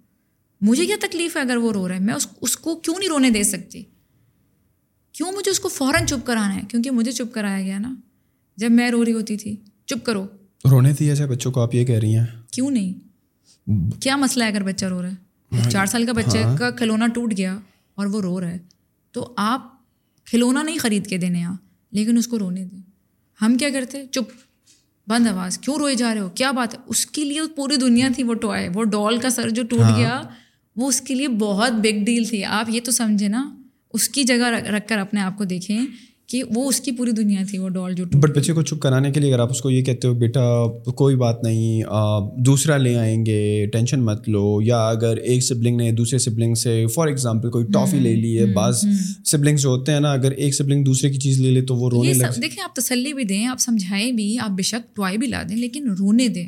مجھے 0.61 0.85
کیا 0.85 0.95
تکلیف 1.01 1.35
ہے 1.35 1.41
اگر 1.41 1.55
وہ 1.57 1.71
رو 1.71 1.87
رہا 1.87 1.95
ہے؟ 1.95 1.99
میں 1.99 2.13
اس 2.13 2.27
اس 2.41 2.57
کو 2.57 2.75
کیوں 2.75 2.95
نہیں 2.99 3.09
رونے 3.09 3.29
دے 3.29 3.43
سکتی؟ 3.43 3.83
کیوں 5.13 5.31
مجھے 5.31 5.51
اس 5.51 5.59
کو 5.59 5.69
فوراً 5.69 6.05
چپ 6.05 6.25
کرانا 6.25 6.55
ہے؟ 6.55 6.61
کیونکہ 6.69 6.91
مجھے 6.91 7.11
چپ 7.11 7.33
کرایا 7.33 7.61
گیا 7.61 7.79
نا۔ 7.79 7.95
جب 8.57 8.71
میں 8.71 8.91
رو 8.91 9.05
رہی 9.05 9.13
ہوتی 9.13 9.37
تھی 9.37 9.55
چپ 9.85 10.05
کرو۔ 10.05 10.27
رونے 10.71 10.91
دیا 10.99 11.13
جائے 11.13 11.31
بچوں 11.31 11.51
کو 11.51 11.61
آپ 11.61 11.75
یہ 11.75 11.85
کہہ 11.85 11.99
رہی 11.99 12.15
ہیں۔ 12.15 12.25
کیوں 12.51 12.71
نہیں؟ 12.71 12.93
کیا 14.01 14.15
مسئلہ 14.15 14.43
ہے 14.43 14.49
اگر 14.49 14.63
بچہ 14.63 14.85
رو 14.85 15.01
رہا 15.01 15.09
ہے؟ 15.09 15.28
چار 15.71 15.85
سال 15.85 16.05
کا 16.05 16.11
بچے 16.11 16.43
ہاں۔ 16.43 16.57
کا 16.57 16.71
کھلونا 16.71 17.07
ٹوٹ 17.07 17.33
گیا 17.37 17.57
اور 17.95 18.05
وہ 18.05 18.21
رو 18.21 18.41
رہا 18.41 18.47
ہے۔ 18.47 18.57
تو 19.11 19.33
آپ 19.37 19.73
کھلونا 20.25 20.63
نہیں 20.63 20.77
خرید 20.77 21.07
کے 21.07 21.17
دینے 21.17 21.43
آپ 21.43 21.55
لیکن 21.91 22.17
اس 22.17 22.27
کو 22.27 22.39
رونے 22.39 22.65
دیں۔ 22.65 22.81
ہم 23.41 23.57
کیا 23.57 23.69
کرتے؟ 23.69 24.05
چپ 24.11 24.31
بند 25.07 25.27
آواز۔ 25.27 25.57
کیوں 25.57 25.75
روئے 25.75 25.95
جا 25.95 26.13
رہے 26.13 26.21
ہو؟ 26.21 26.29
کیا 26.29 26.51
بات 26.51 26.73
ہے؟ 26.73 26.79
اس 26.85 27.05
کے 27.05 27.23
لیے 27.23 27.41
پوری 27.55 27.75
دنیا 27.75 28.09
تھی 28.15 28.23
وہ 28.23 28.33
ٹوائے 28.33 28.69
وہ 28.73 28.83
ڈال 28.83 29.17
کا 29.17 29.29
سر 29.29 29.49
جو 29.49 29.63
ٹوٹ 29.63 29.97
گیا 29.97 30.21
وہ 30.75 30.87
اس 30.87 31.01
کے 31.01 31.15
لیے 31.15 31.27
بہت 31.27 31.71
بگ 31.71 32.03
ڈیل 32.03 32.25
تھی۔ 32.25 32.43
آپ 32.43 32.69
یہ 32.69 32.81
تو 32.83 32.91
سمجھے 32.91 33.27
نا 33.27 33.55
اس 33.93 34.09
کی 34.09 34.23
جگہ 34.23 34.45
رکھ 34.45 34.87
کر 34.87 34.97
اپنے 34.97 35.21
آپ 35.21 35.37
کو 35.37 35.43
دیکھیں۔ 35.43 35.85
کہ 36.29 36.43
وہ 36.55 36.69
اس 36.69 36.81
کی 36.81 36.91
پوری 36.91 37.11
دنیا 37.11 37.41
تھی 37.49 37.57
وہ 37.57 37.69
ڈال 37.69 37.93
جو 37.93 38.05
بٹ 38.05 38.37
بچے 38.37 38.53
کو 38.53 38.61
چپ 38.61 38.79
کرانے 38.79 39.11
کے 39.11 39.19
لیے 39.19 39.29
اگر 39.33 39.39
آپ 39.39 39.51
اس 39.51 39.61
کو 39.61 39.69
یہ 39.69 39.81
کہتے 39.81 40.07
ہو 40.07 40.13
بیٹا 40.13 40.41
کوئی 40.91 41.15
بات 41.15 41.43
نہیں 41.43 41.83
دوسرا 42.37 42.77
لے 42.77 42.95
آئیں 42.95 43.25
گے 43.25 43.65
ٹینشن 43.65 43.99
مت 43.99 44.29
لو 44.29 44.59
یا 44.61 44.87
اگر 44.89 45.17
ایک 45.17 45.43
سبلنگ 45.43 45.77
نے 45.77 45.91
دوسرے 45.91 46.19
سبلنگ 46.19 46.53
سے 46.53 46.85
فار 46.87 47.07
ایگزامپل 47.07 47.49
کوئی 47.49 47.65
ٹافی 47.65 47.99
لے 47.99 48.15
لی 48.15 48.39
ہے 48.39 48.45
بعض 48.45 48.85
سبلنگس 49.25 49.61
جو 49.61 49.69
ہوتے 49.69 49.91
ہیں 49.91 49.99
نا 49.99 50.11
اگر 50.11 50.31
ایک 50.31 50.55
سبلنگ 50.55 50.83
دوسرے 50.83 51.09
کی 51.09 51.17
چیز 51.17 51.41
لے 51.41 51.51
لے 51.51 51.61
تو 51.61 51.75
وہ 51.75 51.89
رونے 51.89 52.13
لگ 52.13 52.39
دیکھیں 52.41 52.63
آپ 52.63 52.75
تسلی 52.75 53.13
بھی 53.13 53.23
دیں 53.23 53.45
آپ 53.45 53.59
سمجھائیں 53.59 54.11
بھی 54.11 54.39
آپ 54.39 54.49
بے 54.49 54.63
شک 54.63 54.95
ٹوائے 54.95 55.17
بھی 55.17 55.27
لا 55.27 55.43
دیں 55.49 55.55
لیکن 55.55 55.89
رونے 55.99 56.27
دیں۔ 56.27 56.47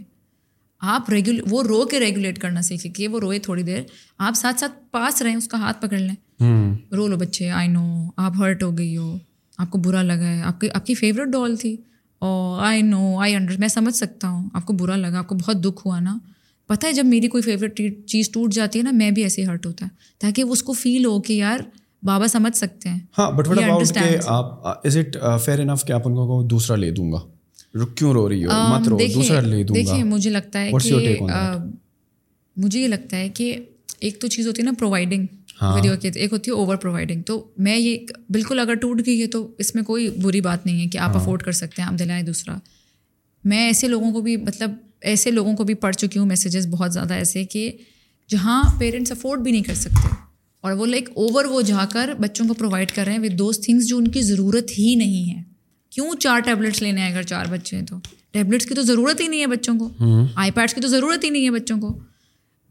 آپ 0.82 1.10
ریگول 1.10 1.42
وہ 1.50 1.64
رو 1.64 1.86
کے 1.86 2.00
ریگولیٹ 2.00 2.40
کرنا 2.40 2.62
سیکھیں 2.62 2.92
کہ 2.94 3.08
وہ 3.08 3.20
روئے 3.20 3.40
تھوڑی 3.40 3.64
دیر 3.64 3.82
آپ 4.18 4.34
ساتھ 4.36 4.60
ساتھ 4.60 4.72
پاس 4.92 5.22
رہیں 5.22 5.36
اس 5.36 5.48
کا 5.48 5.58
ہاتھ 5.58 5.82
پکڑ 5.82 5.98
لیں۔ 5.98 6.16
رو 6.92 7.08
لو 7.08 7.18
بچے 7.18 7.50
آئی 7.50 7.68
نو 7.68 8.10
آپ 8.18 8.34
ہرٹ 8.40 8.64
ہو 8.64 8.78
گئی 8.78 8.98
ہو۔ 8.98 9.18
آپ 9.62 9.72
کو 9.72 9.78
برا 9.78 10.02
لگا 10.02 10.38
ہے۔ 10.38 10.42
آپ 10.42 10.62
کی 10.62 10.68
آپ 10.74 10.86
کی 10.86 10.94
فیوریٹ 10.94 11.28
ڈال 11.28 11.56
تھی۔ 11.56 11.78
اور 12.20 12.64
آئی 12.64 12.82
نو 12.82 13.20
آئی 13.20 13.36
انڈر 13.36 13.56
میں 13.60 13.68
سمجھ 13.68 13.96
سکتا 13.96 14.30
ہوں 14.30 14.50
آپ 14.54 14.66
کو 14.66 14.74
برا 14.74 14.96
لگا 14.96 15.18
آپ 15.20 15.28
کو 15.28 15.36
بہت 15.36 15.64
دکھ 15.66 15.88
ہوا 15.88 16.00
نا۔ 16.00 16.18
پتہ 16.68 16.86
ہے 16.88 16.94
جب 16.94 17.06
میری 17.06 17.28
کوئی 17.28 17.44
فیوریٹ 17.44 17.82
چیز 18.08 18.30
ٹوٹ 18.30 18.54
جاتی 18.54 18.80
ہے 18.80 18.84
نا 18.84 18.92
میں 18.92 19.12
بھی 19.12 19.24
ایسے 19.24 19.46
ہرٹ 19.46 19.66
ہوتا 19.66 19.86
ہے۔ 19.86 19.90
تاکہ 20.20 20.42
اس 20.42 20.64
کو 20.64 20.74
فیل 20.74 21.06
ہو 21.06 21.22
کہ 21.22 21.34
یار 21.34 21.60
بابا 22.04 22.28
سمجھ 22.28 22.58
سکتے 22.58 22.90
ہیں۔ 22.90 23.00
ہاں 23.18 23.32
بٹ 23.32 23.48
وٹ 23.48 23.58
آپ 24.28 24.68
از 24.88 24.98
اٹ 24.98 25.18
فیئر 25.46 25.60
انف 25.60 25.86
کہ 25.86 25.94
آپ 25.94 26.02
ان 26.06 26.14
کو 26.14 26.44
دوسرا 26.44 26.76
لے 26.76 26.92
دوں 26.92 27.12
گا؟ 27.12 27.20
کیوں 27.96 28.14
رو 28.14 28.30
رہی 28.30 28.46
ہو؟ 28.46 28.50
مت 28.52 28.88
رو 28.88 29.00
دوسرا 29.16 29.40
لے 29.40 29.64
دوں 29.64 29.76
گا۔ 29.76 29.82
دیکھیے 29.82 30.04
مجھے 30.04 30.30
لگتا 30.30 30.62
ہے 30.62 30.72
کہ 30.84 31.18
مجھے 32.58 32.80
یہ 32.82 32.88
لگتا 32.88 33.18
ہے 33.18 33.30
کہ 33.30 33.58
ایک 34.00 34.22
تو 34.22 34.28
چیز 34.28 34.48
ہوتی 34.48 34.62
ہے 34.62 34.66
نا 34.66 34.72
پرووائڈنگ 34.80 35.26
ویڈیو 35.62 35.94
کی 36.02 36.10
ایک 36.16 36.34
ہوتی 36.34 36.52
ہے 36.52 36.56
اوور 36.56 36.76
پرووائڈنگ 36.76 37.22
تو 37.22 37.52
میں 37.58 37.78
یہ 37.78 37.98
بالکل 38.30 38.60
اگر 38.60 38.74
ٹوٹ 38.74 39.02
گئی 39.06 39.22
ہے 39.22 39.28
تو 39.28 39.56
اس 39.58 39.76
میں 39.76 39.84
کوئی 39.84 40.10
بری 40.10 40.42
بات 40.42 40.66
نہیں 40.66 40.82
ہے 40.82 40.88
کہ 40.88 40.98
آپ 40.98 41.18
افورڈ 41.18 41.44
کر 41.44 41.52
سکتے 41.52 41.82
ہیں 41.82 41.90
آپ 41.90 42.00
دلائیں 42.00 42.24
دوسرا۔ 42.24 42.58
میں 43.44 43.58
ایسے 43.58 43.88
لوگوں 43.88 44.12
کو 44.12 44.22
بھی 44.22 44.38
مطلب 44.38 44.72
ایسے 45.02 45.32
لوگوں 45.32 45.54
کو 45.54 45.64
بھی 45.64 45.74
پڑھ 45.74 45.96
چکی 45.96 46.20
ہوں 46.20 46.26
میسیجز 46.26 46.68
بہت 46.68 46.94
زیادہ 46.94 47.14
ایسے 47.14 47.44
کہ 47.44 47.72
جہاں 48.30 48.64
پیرنٹس 48.80 49.12
افورڈ 49.12 49.40
بھی 49.40 49.52
نہیں 49.52 49.64
کر 49.64 49.74
سکتے 49.74 50.08
اور 50.62 50.72
وہ 50.72 50.86
لائک 50.86 51.10
اوور 51.10 51.46
وہ 51.46 51.62
جا 51.62 51.86
کر 51.92 52.14
بچوں 52.20 52.48
کو 52.48 52.54
پرووائڈ 52.54 52.92
کر 52.92 53.04
رہے 53.06 53.12
ہیں 53.12 53.20
ود 53.20 53.40
دوز 53.40 53.60
تھنگس 53.60 53.88
جو 53.88 53.98
ان 53.98 54.08
کی 54.08 54.22
ضرورت 54.22 54.72
ہی 54.78 54.96
نہیں 54.96 55.36
ہے۔ 55.36 55.44
کیوں 55.90 56.12
چار 56.20 56.40
ٹیبلیٹس 56.40 56.82
لینے 56.82 57.02
ہیں 57.02 57.12
اگر 57.12 57.22
چار 57.22 57.46
بچے 57.50 57.78
ہیں 57.78 57.86
تو؟ 57.86 57.96
ٹیبلیٹس 58.32 58.66
کی 58.66 58.76
تو 58.76 58.82
ضرورت 58.82 59.22
ہی 59.22 59.28
نہیں 59.28 59.42
ہے 59.42 59.48
بچوں 59.48 59.80
کو۔ 59.80 59.90
آئی 60.36 60.52
پیڈس 60.52 60.74
کی 60.74 60.82
تو 60.82 60.88
ضرورت 60.88 61.24
ہی 61.24 61.30
نہیں 61.30 61.46
ہے 61.46 61.50
بچوں 61.50 61.80
کو۔ 61.82 62.00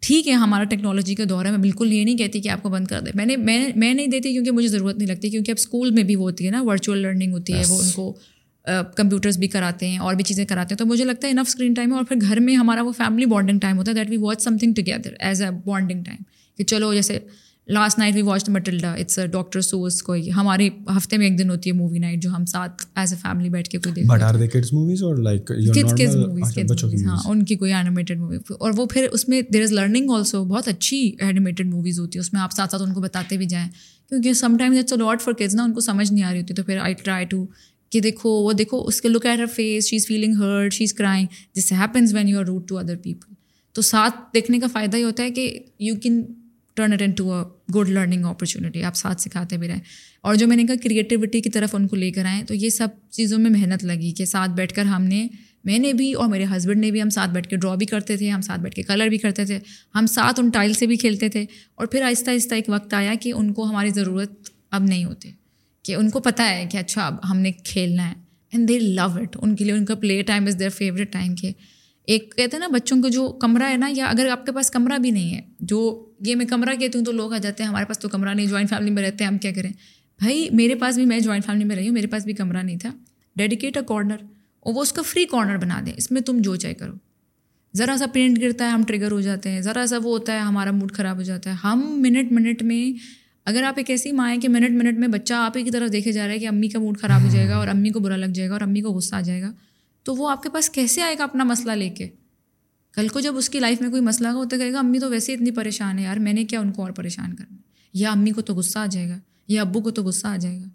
ٹھیک 0.02 0.28
ہے 0.28 0.32
ہمارا 0.32 0.64
ٹیکنالوجی 0.64 1.14
کا 1.14 1.24
دور 1.28 1.44
ہے 1.44 1.50
میں 1.50 1.58
بالکل 1.58 1.92
یہ 1.92 2.04
نہیں 2.04 2.16
کہتی 2.16 2.40
کہ 2.40 2.48
آپ 2.48 2.62
کو 2.62 2.68
بند 2.68 2.86
کر 2.86 3.00
دیں۔ 3.00 3.12
میں 3.14 3.26
نے 3.26 3.36
میں 3.36 3.68
میں 3.76 3.92
نہیں 3.94 4.06
دیتی 4.06 4.32
کیونکہ 4.32 4.50
مجھے 4.50 4.68
ضرورت 4.68 4.98
نہیں 4.98 5.08
لگتی 5.08 5.30
کیونکہ 5.30 5.50
اب 5.50 5.56
اسکول 5.58 5.90
میں 5.90 6.02
بھی 6.02 6.16
وہ 6.16 6.22
ہوتی 6.22 6.46
ہے 6.46 6.50
نا 6.50 6.62
ورچوئل 6.62 6.98
لرننگ 6.98 7.32
ہوتی 7.32 7.52
ہے 7.52 7.62
وہ 7.68 7.78
ان 7.82 7.90
کو 7.94 8.12
کمپیوٹرس 8.96 9.36
بھی 9.36 9.48
کراتے 9.48 9.88
ہیں 9.88 9.98
اور 9.98 10.14
بھی 10.14 10.24
چیزیں 10.24 10.44
کراتے 10.44 10.74
ہیں۔ 10.74 10.78
تو 10.78 10.86
مجھے 10.86 11.04
لگتا 11.04 11.26
ہے 11.26 11.32
انف 11.32 11.48
اسکرین 11.48 11.74
ٹائم 11.74 11.90
ہے 11.90 11.96
اور 11.96 12.04
پھر 12.04 12.16
گھر 12.20 12.40
میں 12.40 12.56
ہمارا 12.56 12.82
وہ 12.82 12.92
فیملی 12.92 13.26
بانڈنگ 13.26 13.58
ٹائم 13.58 13.78
ہوتا 13.78 13.90
ہے 13.90 13.96
that 13.96 14.10
we 14.10 14.16
watch 14.16 14.42
something 14.56 14.74
together 14.74 15.14
as 15.18 15.42
a 15.42 15.50
bonding 15.64 16.04
time 16.04 16.22
کہ 16.58 16.64
چلو 16.64 16.92
جیسے 16.94 17.18
last 17.70 17.98
night 17.98 18.14
we 18.14 18.22
watch 18.22 18.48
Matilda 18.48 18.92
it's 18.92 19.18
doctor 19.32 19.60
Seuss 19.60 20.02
کوئی 20.02 20.30
ہمارے 20.32 20.68
ہفتے 20.96 21.16
میں 21.16 21.26
ایک 21.26 21.38
دن 21.38 21.50
ہوتی 21.50 21.70
ہے 21.70 21.74
مووی 21.74 21.98
نائٹ 21.98 22.22
جو 22.22 22.30
ہم 22.30 22.44
ساتھ 22.44 22.86
ایز 22.94 23.12
اے 23.12 23.18
فیملی 23.22 23.48
بیٹھ 23.48 23.68
کے 23.68 23.78
کوئی 23.78 23.94
دیکھتے 23.94 24.16
ہاں 27.06 27.20
ان 27.24 27.44
کی 27.44 27.54
کوئی 27.54 27.72
اینیمیٹیڈ 27.72 28.18
مووی 28.18 28.36
اور 28.50 28.72
وہ 28.76 28.86
پھر 28.86 29.06
اس 29.12 29.28
میں 29.28 29.42
دیر 29.52 29.62
از 29.62 29.72
لرننگ 29.72 30.10
آلسو 30.10 30.44
بہت 30.44 30.68
اچھی 30.68 31.00
اینیمیٹیڈ 31.20 31.66
موویز 31.66 32.00
ہوتی 32.00 32.18
ہے 32.18 32.20
اس 32.20 32.32
میں 32.32 32.42
آپ 32.42 32.52
ساتھ 32.52 32.70
ساتھ 32.70 32.82
ان 32.82 32.92
کو 32.92 33.00
بتاتے 33.00 33.36
بھی 33.36 33.46
جائیں 33.46 33.68
کیونکہ 34.08 34.32
sometimes 34.56 34.78
it's 34.78 34.92
lot 34.92 35.22
for 35.22 35.32
kids 35.32 35.54
نا 35.54 35.62
ان 35.62 35.72
کو 35.72 35.80
سمجھ 35.80 36.12
نہیں 36.12 36.24
آ 36.24 36.32
رہی 36.32 36.40
ہوتی 36.40 36.54
تو 36.54 36.62
پھر 36.62 36.78
آئی 36.78 36.94
ٹرائی 36.94 37.24
ٹو 37.24 37.46
کہ 37.90 38.00
دیکھو 38.00 38.30
وہ 38.30 38.52
دیکھو 38.52 38.84
اس 38.86 39.00
کے 39.00 39.08
look 39.08 39.26
at 39.26 39.38
her 39.38 39.46
face 39.46 39.86
she 39.86 39.96
is 39.96 40.06
feeling 40.06 40.34
hurt 40.34 40.72
she 40.72 40.84
is 40.84 40.94
crying 40.94 41.26
جس 41.54 41.72
happens 41.72 42.14
when 42.14 42.28
you 42.28 42.38
are 42.38 42.44
rude 42.44 42.68
to 42.68 42.78
other 42.78 42.96
people 42.96 43.34
تو 43.74 43.82
ساتھ 43.82 44.14
دیکھنے 44.34 44.58
کا 44.58 44.66
فائدہ 44.66 44.96
یہ 44.96 45.04
ہوتا 45.04 45.22
ہے 45.22 45.30
کہ 45.30 45.58
you 45.78 45.94
can 45.96 46.22
turn 46.74 46.92
it 46.92 47.02
into 47.10 47.32
a 47.34 47.42
good 47.74 47.88
learning 47.88 48.24
opportunity 48.24 48.82
آپ 48.82 48.96
ساتھ 48.96 49.20
سکھاتے 49.20 49.56
بھی 49.56 49.68
رہیں۔ 49.68 49.80
اور 50.20 50.34
جو 50.34 50.46
میں 50.46 50.56
نے 50.56 50.64
کہا 50.64 50.74
کریٹیوٹی 50.84 51.40
کی 51.40 51.50
طرف 51.50 51.74
ان 51.74 51.86
کو 51.88 51.96
لے 51.96 52.10
کر 52.10 52.24
آئیں، 52.24 52.42
تو 52.42 52.54
یہ 52.54 52.68
سب 52.68 52.88
چیزوں 53.10 53.38
میں 53.38 53.50
محنت 53.50 53.84
لگی 53.84 54.12
کہ 54.12 54.24
ساتھ 54.24 54.50
بیٹھ 54.50 54.74
کر 54.74 54.84
ہم 54.84 55.04
نے، 55.04 55.26
میں 55.64 55.78
نے 55.78 55.92
بھی 55.92 56.12
اور 56.12 56.28
میرے 56.28 56.44
ہسبینڈ 56.56 56.80
نے 56.80 56.90
بھی 56.90 57.02
ہم 57.02 57.10
ساتھ 57.10 57.30
بیٹھ 57.30 57.48
کے 57.48 57.56
ڈرا 57.56 57.74
بھی 57.74 57.86
کرتے 57.86 58.16
تھے، 58.16 58.30
ہم 58.30 58.40
ساتھ 58.40 58.60
بیٹھ 58.60 58.74
کے 58.74 58.82
کلر 58.82 59.08
بھی 59.08 59.18
کرتے 59.18 59.44
تھے، 59.44 59.58
ہم 59.94 60.06
ساتھ 60.06 60.40
ان 60.40 60.48
ٹائل 60.48 60.72
سے 60.72 60.86
بھی 60.86 60.96
کھیلتے 60.96 61.28
تھے۔ 61.28 61.44
اور 61.74 61.86
پھر 61.86 62.02
آہستہ 62.02 62.30
آہستہ 62.30 62.54
ایک 62.54 62.68
وقت 62.68 62.94
آیا 62.94 63.14
کہ 63.20 63.32
ان 63.36 63.52
کو 63.52 63.64
ہماری 63.64 63.90
ضرورت 63.90 64.50
اب 64.70 64.82
نہیں 64.82 65.04
ہوتی، 65.04 65.30
کہ 65.82 65.94
ان 65.94 66.10
کو 66.10 66.20
پتہ 66.20 66.42
ہے 66.42 66.66
کہ 66.70 66.78
اچھا 66.78 67.06
اب 67.06 67.16
ہم 67.30 67.38
نے 67.38 67.52
کھیلنا 67.52 68.08
ہے۔ 68.08 68.14
And 68.52 68.68
they 68.68 68.78
love 68.78 69.08
it 69.14 69.36
in 69.40 69.56
کے 69.56 69.64
لیے 69.64 69.74
ان 69.74 69.84
کا 69.84 69.94
play 69.94 70.22
time 70.22 70.46
is 70.46 70.58
their 70.58 70.70
favourite 70.70 71.12
time 71.12 71.34
کہ 71.34 71.52
ایک 72.10 72.34
کہتے 72.36 72.56
ہیں 72.56 72.58
نا، 72.58 72.68
بچوں 72.68 73.02
کو 73.02 73.08
جو 73.08 73.28
کمرہ 73.28 73.62
ہے 73.62 73.76
نا، 73.76 73.88
یا 73.92 74.06
اگر 74.06 74.28
آپ 74.28 74.46
کے 74.46 74.52
پاس 74.52 74.70
کمرہ 74.70 74.98
بھی 74.98 75.10
نہیں 75.10 75.34
ہے، 75.34 75.40
جو 75.60 76.06
یہ 76.20 76.36
میں 76.36 76.46
کمرہ 76.46 76.74
کہتی 76.74 76.98
ہوں 76.98 77.04
تو 77.04 77.12
لوگ 77.12 77.32
آ 77.32 77.38
جاتے 77.38 77.62
ہیں، 77.62 77.70
ہمارے 77.70 77.84
پاس 77.84 77.98
تو 77.98 78.08
کمرہ 78.08 78.34
نہیں 78.34 78.46
جوائنٹ 78.46 78.70
فیملی 78.70 78.90
میں 78.90 79.02
رہتے 79.02 79.24
ہیں، 79.24 79.30
ہم 79.30 79.38
کیا 79.38 79.52
کریں؟ 79.52 79.72
بھائی، 80.18 80.48
میرے 80.52 80.74
پاس 80.74 80.96
بھی، 80.96 81.04
میں 81.04 81.20
جوائنٹ 81.20 81.46
فیملی 81.46 81.64
میں 81.64 81.76
رہی 81.76 81.86
ہوں، 81.86 81.94
میرے 81.94 82.06
پاس 82.06 82.24
بھی 82.24 82.32
کمرہ 82.32 82.62
نہیں 82.62 82.78
تھا۔ 82.78 82.90
ڈیڈیکیٹ 83.36 83.76
اے 83.76 83.82
کارنر 83.88 84.16
اور 84.60 84.74
وہ 84.74 84.82
اس 84.82 84.92
کا 84.92 85.02
فری 85.02 85.24
کارنر 85.24 85.56
بنا 85.56 85.80
دیں۔ 85.86 85.92
اس 85.96 86.10
میں 86.10 86.20
تم 86.20 86.38
جو 86.40 86.56
چاہے 86.56 86.74
کرو۔ 86.74 86.92
ذرا 87.76 87.96
سا 87.98 88.06
پرنٹ 88.06 88.40
گرتا 88.40 88.64
ہے، 88.64 88.70
ہم 88.70 88.82
ٹریگر 88.82 89.12
ہو 89.12 89.20
جاتے 89.20 89.50
ہیں۔ 89.50 89.60
ذرا 89.60 89.86
سا 89.86 89.96
وہ 89.96 90.02
ہوتا 90.02 90.32
ہے، 90.32 90.38
ہمارا 90.38 90.70
موڈ 90.70 90.92
خراب 90.92 91.16
ہو 91.16 91.22
جاتا 91.22 91.50
ہے۔ 91.50 91.54
ہم 91.54 92.02
منٹ 92.02 92.32
منٹ 92.32 92.62
میں، 92.62 92.98
اگر 93.44 93.62
آپ 93.62 93.74
ایک 93.76 93.90
ایسی 93.90 94.12
ماں 94.12 94.30
ہے 94.30 94.36
کہ 94.36 94.48
منٹ 94.48 94.70
منٹ 94.70 94.98
میں 94.98 95.08
بچہ 95.08 95.34
آپ 95.34 95.56
ہی 95.56 95.62
کی 95.62 95.70
طرف 95.70 95.92
دیکھے 95.92 96.12
جا 96.12 96.26
رہا 96.26 96.34
ہے 96.34 96.38
کہ 96.38 96.48
امی 96.48 96.68
کا 96.68 96.78
موڈ 96.78 96.98
خراب 96.98 97.22
ہو 97.22 97.28
جائے 97.30 97.48
گا 97.48 97.56
اور 97.56 97.68
امی 97.68 97.90
کو 97.90 98.00
برا 98.00 98.16
لگ 98.16 98.26
جائے 98.26 98.48
گا 98.48 98.52
اور 98.52 98.60
امی 98.60 98.80
کو 98.80 98.88
غصہ 98.88 99.14
آ 99.14 99.20
جائے 99.20 99.42
گا 99.42 99.52
تو 100.10 100.14
وہ 100.14 100.30
آپ 100.30 100.42
کے 100.42 100.48
پاس 100.48 100.70
کیسے 100.70 101.02
آئے 101.02 101.16
گا 101.18 101.24
اپنا 101.24 101.44
مسئلہ 101.44 101.72
لے 101.72 101.88
کے؟ 101.88 102.08
کل 102.92 103.08
کو 103.08 103.20
جب 103.20 103.36
اس 103.36 103.48
کی 103.48 103.60
لائف 103.60 103.80
میں 103.80 103.90
کوئی 103.90 104.02
مسئلہ 104.02 104.28
ہوگا 104.28 104.48
تو 104.48 104.56
کہے 104.58 104.72
گا، 104.72 104.78
امی 104.78 104.98
تو 104.98 105.10
ویسے 105.10 105.34
اتنی 105.34 105.50
پریشان 105.50 105.98
ہے 105.98 106.04
یار، 106.04 106.16
میں 106.16 106.32
نے 106.32 106.44
کیا 106.44 106.60
ان 106.60 106.72
کو 106.72 106.82
اور 106.82 106.90
پریشان 106.90 107.34
کرنا؟ 107.34 107.56
یا 107.94 108.12
امی 108.12 108.30
کو 108.30 108.40
تو 108.40 108.54
غصہ 108.54 108.78
آ 108.78 108.86
جائے 108.86 109.08
گا، 109.08 109.18
یا 109.48 109.60
ابو 109.60 109.80
کو 109.80 109.90
تو 109.90 110.02
غصہ 110.02 110.26
آ 110.26 110.36
جائے 110.36 110.60
گا۔ 110.60 110.68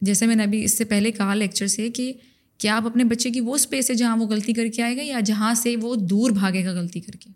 جیسے 0.00 0.26
میں 0.26 0.36
نے 0.36 0.42
ابھی 0.42 0.64
اس 0.64 0.78
سے 0.78 0.84
پہلے 0.84 1.12
کہا 1.12 1.34
لیکچر 1.34 1.66
سے 1.66 1.90
کہ 1.90 2.12
کیا 2.58 2.76
آپ 2.76 2.86
اپنے 2.86 3.04
بچے 3.04 3.30
کی 3.30 3.40
وہ 3.40 3.54
اسپیس 3.54 3.90
ہے 3.90 3.94
جہاں 3.94 4.16
وہ 4.16 4.26
غلطی 4.26 4.52
کر 4.52 4.66
کے 4.68 4.82
آئے 4.82 4.96
گا 4.96 5.02
یا 5.02 5.20
جہاں 5.20 5.54
سے 5.54 5.76
وہ 5.76 5.94
دور 5.96 6.30
بھاگے 6.30 6.64
گا 6.64 6.72
غلطی 6.72 7.00
کر 7.00 7.12
کے؟ 7.12 7.30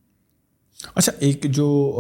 اچھا 0.94 1.12
ایک 1.18 1.46
جو 1.51 1.92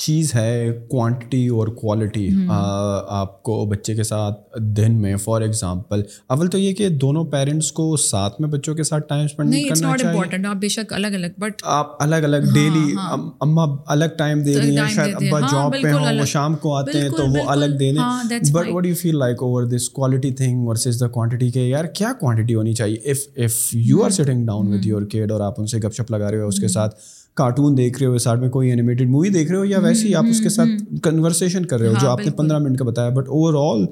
چیز 0.00 0.34
ہے 0.34 0.78
کوانٹٹی 0.88 1.48
اور 1.48 1.68
کوالٹی 1.68 2.28
آپ 2.48 3.42
کو 3.42 3.64
بچے 3.66 3.94
کے 3.94 4.02
ساتھ 4.02 4.38
دن 4.76 5.00
میں 5.02 5.16
فار 5.16 5.40
ایگزامپل 5.40 6.02
اول 6.26 6.46
تو 6.46 6.58
یہ 6.58 6.72
کہ 6.72 6.88
دونوں 6.88 7.24
پیرنٹس 7.24 7.72
کو 7.72 7.96
ساتھ 7.96 8.40
میں 8.40 8.48
بچوں 8.48 8.74
کے 8.74 8.82
ساتھ 8.82 9.08
ٹائم 9.08 9.24
اسپینڈ 9.24 9.50
نہیں 9.50 9.64
کرنا 9.64 9.96
چاہیے۔ 9.96 10.46
آپ 10.46 10.56
بے 10.56 10.68
شک 10.68 10.92
الگ 10.92 11.06
الگ 11.06 11.40
بٹ 11.40 11.62
آپ 11.64 12.02
الگ 12.02 12.14
الگ 12.14 12.48
ڈیلی 12.54 12.94
اما 13.40 13.64
الگ 13.86 14.16
ٹائم 14.18 14.42
دے 14.42 14.58
رہی 14.58 14.78
ہیں 14.78 14.88
شاید 14.88 15.14
ابا 15.14 15.40
جاب 15.40 15.74
پہ 15.82 15.92
ہوں 15.92 16.18
وہ 16.20 16.24
شام 16.24 16.54
کو 16.56 16.74
آتے 16.76 17.00
ہیں 17.00 17.08
تو 17.08 17.26
وہ 17.26 17.48
الگ 17.48 17.76
دے 17.80 17.92
دیں 17.92 18.52
but 18.52 18.68
what 18.72 18.86
you 18.86 18.94
feel 18.94 19.18
like 19.18 19.42
over 19.42 19.62
this 19.64 19.88
quality 19.90 20.30
thing 20.32 20.66
versus 20.66 21.00
the 21.00 21.08
quantity 21.08 21.50
کے؟ 21.50 21.68
یار 21.68 21.84
کیا 21.84 22.12
کوانٹٹی 22.20 22.54
ہونی 22.54 22.74
چاہیے؟ 22.74 22.96
If 23.10 23.18
if 23.36 23.58
you 23.72 24.02
are 24.04 24.10
sitting 24.10 24.46
down 24.46 24.72
with 24.72 24.86
your 24.86 25.02
kid 25.02 25.32
اور 25.32 25.40
آپ 25.40 25.60
ان 25.60 25.66
سے 25.66 25.78
گپ 25.78 25.94
شپ 25.94 26.10
لگا 26.10 26.30
رہے 26.30 26.40
ہو 26.40 26.48
اس 26.48 26.60
کے 26.60 26.68
ساتھ 26.68 26.94
کارٹون 27.34 27.76
دیکھ 27.76 27.98
رہے 27.98 28.06
ہو 28.06 28.18
ساتھ 28.18 28.40
میں 28.40 28.48
کوئی 28.48 28.68
اینیمیٹڈ 28.68 29.08
مووی 29.08 29.28
دیکھ 29.28 29.50
رہے 29.50 29.58
ہو 29.58 29.64
یا 29.64 29.78
ویسے 29.78 30.08
ہی 30.08 30.14
آپ 30.14 30.24
اس 30.30 30.40
کے 30.40 30.48
ساتھ 30.48 30.68
کنورسیشن 31.02 31.66
کر 31.66 31.80
رہے 31.80 31.88
ہو 31.88 31.94
جو 32.00 32.08
آپ 32.10 32.20
نے 32.24 32.30
پندرہ 32.30 32.58
منٹ 32.58 32.78
کا 32.78 32.84
بتایا۔ 32.84 33.08
بٹ 33.08 33.28
اوور 33.28 33.54
آل 33.54 33.86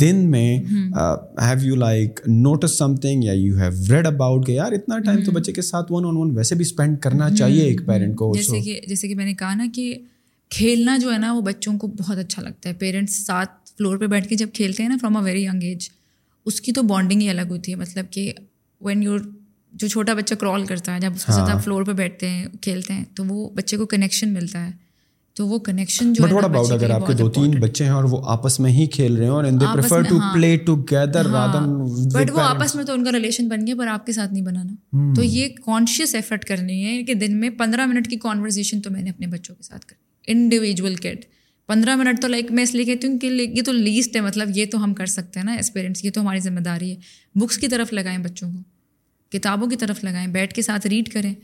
دن 0.00 0.30
میں 0.30 0.58
have 1.40 1.66
you 1.66 1.74
like 1.74 2.20
notice 2.26 2.78
something 2.96 3.24
یا 3.24 3.32
یو 3.32 3.56
ہیو 3.58 3.94
ریڈ 3.94 4.06
اباؤٹ 4.06 4.46
کہ 4.46 4.52
یار 4.52 4.72
اتنا 4.72 4.98
ٹائم 4.98 5.22
تو 5.24 5.30
بچے 5.30 5.52
کے 5.52 5.62
ساتھ 5.62 5.92
ون 5.92 6.04
آن 6.06 6.16
ون 6.16 6.36
ویسے 6.36 6.54
بھی 6.54 6.62
اسپینڈ 6.62 6.98
کرنا 7.00 7.30
چاہیے 7.30 7.62
ایک 7.62 7.80
پیرنٹ 7.86 8.16
کو 8.16 8.32
جیسے 8.36 8.60
کہ 8.60 8.80
جیسے 8.88 9.08
کہ 9.08 9.14
میں 9.14 9.24
نے 9.24 9.34
کہا 9.34 9.54
نا 9.54 9.66
کہ 9.74 9.94
کھیلنا 10.50 10.96
جو 10.98 11.12
ہے 11.12 11.18
نا 11.18 11.32
وہ 11.32 11.40
بچوں 11.40 11.78
کو 11.78 11.86
بہت 11.86 12.18
اچھا 12.18 12.42
لگتا 12.42 12.68
ہے۔ 12.68 12.74
پیرنٹس 12.74 13.26
ساتھ 13.26 13.50
فلور 13.78 13.96
پہ 13.98 14.06
بیٹھ 14.06 14.28
کے 14.28 14.34
جب 14.34 14.48
کھیلتے 14.54 14.82
ہیں 14.82 14.90
نا 14.90 14.96
from 15.00 15.16
a 15.16 15.22
very 15.24 15.44
young 15.44 15.62
age 15.62 15.88
اس 16.46 16.60
کی 16.60 16.72
تو 16.72 16.82
بانڈنگ 16.82 17.20
ہی 17.20 17.28
الگ 17.28 17.50
ہوتی 17.50 17.72
ہے۔ 17.72 17.76
مطلب 17.76 18.04
کہ 18.10 18.32
وین 18.80 19.02
یور 19.02 19.18
جو 19.78 19.88
چھوٹا 19.88 20.14
بچہ 20.14 20.34
کرال 20.34 20.64
کرتا 20.64 20.94
ہے 20.94 21.00
جب 21.00 21.12
اس 21.14 21.24
کے 21.24 21.32
ساتھ 21.32 21.50
آپ 21.50 21.64
فلور 21.64 21.82
پہ 21.82 21.92
بیٹھتے 21.92 22.28
ہیں 22.30 22.46
کھیلتے 22.62 22.92
ہیں 22.92 23.04
تو 23.14 23.24
وہ 23.24 23.50
بچے 23.50 23.76
کو 23.76 23.86
کنیکشن 23.86 24.32
ملتا 24.32 24.66
ہے۔ 24.66 24.88
تو 25.34 25.46
وہ 25.46 25.58
کنیکشن 25.58 26.12
جو 26.12 26.24
ہے 26.24 26.44
اباؤٹ 26.44 26.72
اگر 26.72 26.90
آپ 26.90 27.06
کے 27.06 27.12
دو 27.12 27.30
تین 27.30 27.60
بچے 27.60 27.84
ہیں 27.84 27.90
اور 27.90 28.04
وہ 28.04 28.22
آپس 28.26 28.60
میں 28.60 28.70
ہی 28.70 28.86
کھیل 28.86 29.14
رہے 29.14 29.24
ہیں 29.24 29.30
اور 29.30 29.44
they 29.44 29.66
prefer 29.74 30.02
to 30.02 30.18
play 30.34 30.56
together 30.56 31.26
but 32.12 32.30
وہ 32.30 32.40
آپس 32.40 32.74
میں 32.74 32.84
تو 32.84 32.92
ان 32.92 33.04
کا 33.04 33.12
ریلیشن 33.12 33.48
بن 33.48 33.66
گیا 33.66 33.74
پر 33.78 33.86
آپ 33.86 34.06
کے 34.06 34.12
ساتھ 34.12 34.32
نہیں 34.32 34.44
بنانا 34.44 34.72
تو 35.14 35.22
یہ 35.22 35.48
کانشیس 35.48 36.14
ایفرٹ 36.14 36.44
کرنی 36.44 36.84
ہے 36.84 37.02
کہ 37.02 37.14
دن 37.14 37.36
میں 37.36 37.50
پندرہ 37.50 37.86
منٹ 37.86 38.08
کی 38.10 38.16
کانورزیشن 38.16 38.80
تو 38.80 38.90
میں 38.90 39.02
نے 39.02 39.10
اپنے 39.10 39.26
بچوں 39.26 39.54
کے 39.54 39.62
ساتھ 39.62 39.86
کرنی 39.86 40.32
انڈیویجول 40.32 40.94
کڈ 40.94 41.24
پندرہ 41.66 41.96
منٹ 41.96 42.22
تو 42.22 42.28
لائک 42.28 42.52
میں 42.52 42.62
اس 42.62 42.74
لیے 42.74 42.84
کہتی 42.84 43.06
ہوں 43.06 43.18
کہ 43.18 43.26
یہ 43.26 43.62
تو 43.62 43.72
لیسٹ 43.72 44.16
ہے 44.16 44.20
مطلب 44.20 44.48
یہ 44.54 44.66
تو 44.66 44.84
ہم 44.84 44.94
کر 44.94 45.06
سکتے 45.06 45.40
ہیں 45.40 45.44
نا 45.44 45.52
ایز 45.52 45.72
پیرنٹس 45.72 46.04
یہ 46.04 46.10
تو 46.10 46.20
ہماری 46.20 46.40
ذمہ 46.40 46.60
داری 46.60 46.90
ہے۔ 46.90 46.96
بکس 47.34 47.58
کی 47.58 47.68
طرف 47.68 47.92
لگائیں 47.92 48.18
بچوں 48.18 48.52
کو۔ 48.52 48.77
کتابوں 49.32 49.66
کی 49.68 49.76
طرف 49.76 50.04
لگائیں 50.04 50.28
بیٹھ 50.28 50.54
کے 50.54 50.62
ساتھ 50.62 50.86
ریڈ 50.86 51.08
کریں۔ 51.08 51.34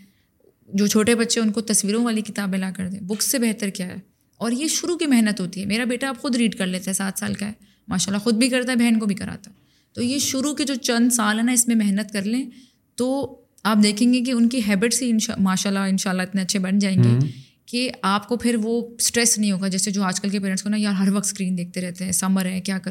جو 0.74 0.86
چھوٹے 0.86 1.14
بچے 1.14 1.40
ان 1.40 1.52
کو 1.52 1.60
تصویروں 1.60 2.04
والی 2.04 2.20
کتابیں 2.20 2.58
لا 2.58 2.70
کر 2.76 2.88
دیں۔ 2.88 3.00
بکس 3.00 3.24
سے 3.30 3.38
بہتر 3.38 3.68
کیا 3.68 3.86
ہے؟ 3.86 3.96
اور 4.36 4.52
یہ 4.52 4.68
شروع 4.68 4.96
کی 4.96 5.06
محنت 5.06 5.40
ہوتی 5.40 5.60
ہے۔ 5.60 5.66
میرا 5.66 5.84
بیٹا 5.84 6.08
اب 6.08 6.16
خود 6.18 6.36
ریڈ 6.36 6.54
کر 6.54 6.66
لیتا 6.66 6.88
ہے 6.88 6.92
سات 6.92 7.18
سال 7.18 7.34
کا 7.34 7.46
ہے۔ 7.46 7.52
ماشاء 7.88 8.12
اللہ 8.12 8.24
خود 8.24 8.34
بھی 8.34 8.48
کرتا 8.48 8.72
ہے 8.72 8.76
بہن 8.76 8.98
کو 8.98 9.06
بھی 9.06 9.14
کراتا 9.14 9.50
ہے۔ 9.50 9.56
تو 9.92 10.02
یہ 10.02 10.18
شروع 10.18 10.54
کے 10.54 10.64
جو 10.64 10.74
چند 10.74 11.12
سال 11.12 11.36
ہیں 11.36 11.44
نا 11.44 11.52
اس 11.52 11.68
میں 11.68 11.76
محنت 11.76 12.12
کر 12.12 12.22
لیں۔ 12.22 12.50
تو 12.94 13.40
آپ 13.62 13.78
دیکھیں 13.82 14.12
گے 14.14 14.20
کہ 14.20 14.30
ان 14.30 14.48
کی 14.48 14.60
ہیبٹس 14.68 15.02
ہی 15.02 15.12
ماشاء 15.38 15.70
اللہ 15.70 15.78
ان 15.78 15.96
شاء 15.96 16.10
اللہ 16.10 16.22
اتنے 16.22 16.42
اچھے 16.42 16.58
بن 16.58 16.78
جائیں 16.78 17.04
گے 17.04 17.26
کہ 17.66 17.90
آپ 18.02 18.28
کو 18.28 18.36
پھر 18.36 18.56
وہ 18.62 18.94
اسٹریس 18.98 19.38
نہیں 19.38 19.52
ہوگا۔ 19.52 19.68
جیسے 19.68 19.90
جو 19.90 20.02
آج 20.02 20.20
کل 20.20 20.28
کے 20.28 20.40
پیرنٹس 20.40 20.62
کو 20.62 20.68
نا 20.68 20.76
یار 20.76 20.92
ہر 20.92 21.08
وقت 21.12 21.26
اسکرین 21.26 21.58
دیکھتے 21.58 21.80
رہتے 21.80 22.04
ہیں 22.04 22.12
سمر 22.12 22.46
ہے 22.46 22.60
کیا 22.60 22.78
کر 22.78 22.90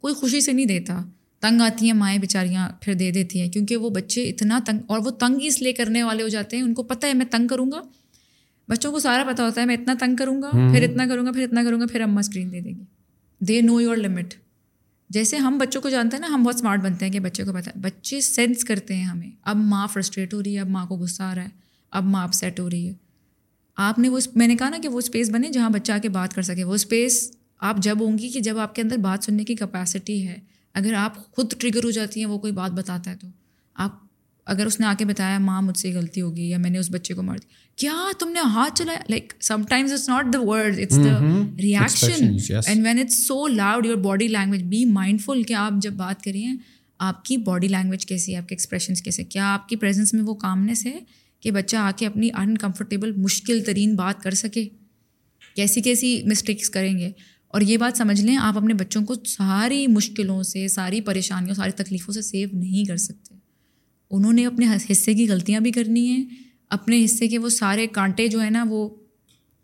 کوئی 0.00 0.14
خوشی 0.14 0.40
سے 0.40 0.52
نہیں 0.52 0.66
دیتا۔ 0.66 1.04
تنگ 1.48 1.60
آتی 1.60 1.86
ہیں 1.86 1.92
مائیں 1.92 2.18
بیچاریاں 2.18 2.68
پھر 2.80 2.94
دے 2.94 3.10
دیتی 3.10 3.40
ہیں۔ 3.40 3.48
کیونکہ 3.48 3.76
وہ 3.76 3.90
بچے 3.90 4.30
اتنا 4.30 4.60
تنگ 4.66 4.78
اور 4.86 4.98
وہ 4.98 5.10
تنگ 5.10 5.38
اس 5.42 5.62
لیے 5.62 5.72
کرنے 5.72 6.02
والے 6.02 6.22
ہو 6.22 6.28
جاتے 6.28 6.56
ہیں 6.56 6.64
ان 6.64 6.74
کو 6.74 6.82
پتہ 6.82 7.06
ہے 7.06 7.14
میں 7.14 7.26
تنگ 7.30 7.46
کروں 7.46 7.72
گا۔ 7.72 7.80
بچوں 8.68 8.92
کو 8.92 8.98
سارا 8.98 9.24
پتہ 9.32 9.42
ہوتا 9.42 9.60
ہے 9.60 9.66
میں 9.66 9.74
اتنا 9.74 9.94
تنگ 10.00 10.16
کروں 10.16 10.42
گا 10.42 10.50
پھر 10.50 10.82
اتنا 10.82 11.06
کروں 11.06 11.26
گا 11.26 11.32
پھر 11.32 11.42
اتنا 11.42 11.64
کروں 11.64 11.80
گا 11.80 11.86
پھر 11.86 12.00
اماں 12.00 12.20
اسکرین 12.20 12.52
دے 12.52 12.60
دیں 12.60 12.72
گی۔ 12.72 12.84
دے 13.40 13.60
نو 13.60 13.80
یور 13.80 13.96
لمٹ 13.96 14.34
جیسے 15.10 15.36
ہم 15.36 15.58
بچوں 15.58 15.80
کو 15.80 15.90
جانتے 15.90 16.16
ہیں 16.16 16.28
نا 16.28 16.34
ہم 16.34 16.42
بہت 16.42 16.54
اسمارٹ 16.54 16.80
بنتے 16.80 17.04
ہیں 17.04 17.12
کہ 17.12 17.20
بچے 17.20 17.44
کو 17.44 17.52
پتہ 17.52 17.70
ہے۔ 17.70 17.80
بچے 17.80 18.20
سینس 18.20 18.64
کرتے 18.64 18.96
ہیں 18.96 19.04
ہمیں۔ 19.04 19.30
اب 19.42 19.56
ماں 19.56 19.86
فرسٹریٹ 19.86 20.34
ہو 20.34 20.42
رہی 20.42 20.54
ہے 20.54 20.60
اب 20.60 20.68
ماں 20.68 20.86
کو 20.86 20.96
غصہ 20.96 21.22
آ 21.22 21.34
رہا 21.34 21.42
ہے 21.42 21.48
اب 21.90 22.04
ماں 22.04 22.24
اپسیٹ 22.24 22.60
ہو 22.60 22.70
رہی 22.70 22.88
ہے۔ 22.88 22.92
آپ 23.76 23.98
نے 23.98 24.08
وہ 24.08 24.18
میں 24.34 24.46
نے 24.46 24.56
کہا 24.56 24.68
نا 24.68 24.78
کہ 24.82 24.88
وہ 24.88 24.98
اسپیس 24.98 25.30
بنے 25.30 25.48
جہاں 25.48 25.70
بچہ 25.70 25.92
آ 25.92 25.98
کے 25.98 26.08
بات 26.08 26.34
کر 26.34 26.42
سکے۔ 26.42 26.64
وہ 26.64 26.74
اسپیس 26.74 27.30
آپ 27.60 27.76
جب 27.76 28.00
ہوں 28.00 28.18
گی 28.18 28.28
کہ 28.28 28.40
جب 28.40 28.58
آپ 28.58 28.74
کے 28.74 28.82
اندر 28.82 28.96
بات 28.96 29.24
سننے 29.24 29.44
کی 29.44 29.54
کیپیسٹی 29.54 30.28
ہے۔ 30.28 30.53
اگر 30.74 30.94
آپ 30.94 31.32
خود 31.32 31.54
ٹریگر 31.58 31.84
ہو 31.84 31.90
جاتی 31.90 32.20
ہیں 32.20 32.26
وہ 32.26 32.38
کوئی 32.38 32.52
بات 32.52 32.70
بتاتا 32.70 33.10
ہے 33.10 33.16
تو۔ 33.16 33.26
آپ 33.74 33.90
اگر 34.46 34.66
اس 34.66 34.80
نے 34.80 34.86
آ 34.86 34.94
کے 34.98 35.04
بتایا 35.04 35.38
ماں 35.38 35.62
مجھ 35.62 35.78
سے 35.78 35.92
غلطی 35.92 36.20
ہوگی 36.20 36.48
یا 36.48 36.58
میں 36.58 36.70
نے 36.70 36.78
اس 36.78 36.90
بچے 36.90 37.14
کو 37.14 37.22
مار 37.22 37.36
دی 37.36 37.46
کیا 37.76 37.92
تم 38.18 38.28
نے 38.28 38.40
ہاتھ 38.40 38.78
چلایا؟ 38.78 38.98
Like 39.08 39.32
sometimes 39.68 39.92
it's 39.92 40.08
not 40.08 40.32
the 40.32 40.38
word 40.40 40.78
it's 40.78 40.96
the 40.96 41.18
reaction 41.62 42.36
and 42.66 42.86
when 42.86 42.98
it's 42.98 43.26
so 43.26 43.46
loud 43.46 43.86
your 43.86 43.96
body 43.96 44.28
language 44.28 44.62
be 44.62 44.84
mindful 45.20 45.42
کہ 45.42 45.52
آپ 45.52 45.72
جب 45.82 45.92
بات 45.92 46.22
کریے 46.22 46.48
آپ 46.98 47.24
کی 47.24 47.36
باڈی 47.36 47.68
لینگویج 47.68 48.06
کیسی 48.06 48.32
ہے 48.32 48.38
آپ 48.38 48.48
کے 48.48 48.54
ایکسپریشنس 48.54 49.02
کیسے 49.02 49.24
کیا 49.24 49.54
آپ 49.54 49.68
کی 49.68 49.76
پریزنس 49.76 50.14
میں 50.14 50.22
وہ 50.22 50.34
کامنیس 50.34 50.86
ہے 50.86 50.98
کہ 51.40 51.50
بچہ 51.50 51.76
آ 51.76 51.90
کے 51.96 52.06
اپنی 52.06 52.28
انکمفرٹیبل 52.34 53.12
مشکل 53.12 53.62
ترین 53.66 53.94
بات 53.96 54.22
کر 54.22 54.30
سکے؟ 54.30 54.68
کیسی 55.54 55.82
کیسی 55.82 56.22
مسٹیکس 56.26 56.70
کریں 56.70 56.98
گے؟ 56.98 57.12
اور 57.54 57.60
یہ 57.60 57.76
بات 57.76 57.98
سمجھ 57.98 58.20
لیں 58.20 58.36
آپ 58.36 58.56
اپنے 58.56 58.74
بچوں 58.74 59.02
کو 59.02 59.14
ساری 59.26 59.86
مشکلوں 59.86 60.42
سے 60.42 60.68
ساری 60.68 61.00
پریشانیوں 61.00 61.54
ساری 61.54 61.70
تکلیفوں 61.70 62.14
سے 62.14 62.22
سیو 62.22 62.48
نہیں 62.52 62.84
کر 62.84 62.96
سکتے۔ 62.96 63.34
انہوں 64.10 64.32
نے 64.32 64.46
اپنے 64.46 64.66
حصے 64.92 65.14
کی 65.14 65.28
غلطیاں 65.28 65.60
بھی 65.60 65.70
کرنی 65.70 66.08
ہیں۔ 66.08 66.24
اپنے 66.70 67.04
حصے 67.04 67.28
کے 67.28 67.38
وہ 67.38 67.48
سارے 67.48 67.86
کانٹے 67.86 68.28
جو 68.28 68.40
ہیں 68.40 68.50
نا 68.50 68.64
وہ 68.68 68.88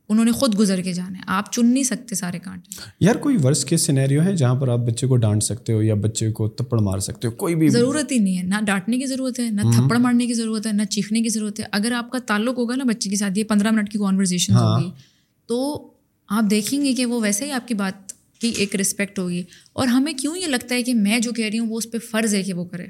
انہوں 0.09 0.25
نے 0.25 0.31
خود 0.31 0.59
گزر 0.59 0.83
کے 0.83 0.93
جانا 0.93 1.19
ہے 1.19 1.23
آپ 1.27 1.53
چن 1.53 1.67
نہیں 1.67 1.83
سکتے 1.83 2.15
سارے 2.15 2.39
کانٹے۔ 2.39 2.81
یار 3.01 3.15
کوئی 3.15 3.37
ورس 3.45 3.65
کے 3.65 3.77
سینیریو 3.77 4.23
ہے 4.23 4.37
جہاں 4.37 4.55
پر 4.55 4.69
آپ 4.69 4.79
بچے 4.79 5.07
کو 5.07 5.17
ڈانٹ 5.17 5.43
سکتے 5.43 5.73
ہو 5.73 5.83
یا 5.83 5.95
بچے 5.95 6.33
کو 6.33 6.49
تھپڑ 6.49 6.81
مار 6.81 6.99
سکتے 6.99 7.29
ہو؟ 7.29 7.33
کوئی 7.33 7.55
بھی 7.55 7.69
ضرورت 7.69 8.13
ہی 8.13 8.19
نہیں 8.19 8.39
ہے۔ 8.39 8.43
نہ 8.43 8.55
ڈانٹنے 8.67 8.99
کی 8.99 9.07
ضرورت 9.07 9.39
ہے 9.39 9.51
نہ 9.51 9.61
تھپڑ 9.61 9.97
مارنے 9.97 10.27
کی 10.27 10.35
ضرورت 10.35 10.67
ہے 10.67 10.73
نہ 10.73 10.83
چیخنے 10.83 11.23
کی 11.23 11.29
ضرورت 11.29 11.61
ہے۔ 11.61 11.65
اگر 11.73 11.93
آپ 11.93 12.11
کا 12.11 12.19
تعلق 12.19 12.59
ہوگا 12.59 12.77
نا 12.77 12.85
بچے 12.85 13.11
کے 13.11 13.17
ساتھ 13.17 13.39
یہ 13.39 13.45
پندرہ 13.45 13.71
منٹ 13.71 13.91
کی 13.91 13.99
کانورزیشن 13.99 14.53
ہوگی 14.53 14.91
تو 15.47 15.91
آپ 16.31 16.45
دیکھیں 16.51 16.85
گے 16.85 16.93
کہ 16.93 17.07
وہ 17.07 17.21
ویسے 17.23 17.45
ہی 17.45 17.51
آپ 17.51 17.69
کی 17.69 17.75
بات 17.75 18.13
کی 18.41 18.49
ایک 18.49 18.77
رسپیکٹ 18.77 19.19
ہوگی۔ 19.19 19.43
اور 19.73 19.87
ہمیں 19.87 20.13
کیوں 20.13 20.37
یہ 20.37 20.47
لگتا 20.47 20.75
ہے 20.75 20.83
کہ 20.83 20.95
میں 20.95 21.19
جو 21.19 21.33
کہہ 21.33 21.45
رہی 21.45 21.59
ہوں 21.59 21.69
وہ 21.69 21.79
اس 21.79 21.91
پہ 21.91 21.99
فرض 21.99 22.35
ہے 22.35 22.43
کہ 22.43 22.53
وہ 22.53 22.65
کرے۔ 22.65 22.87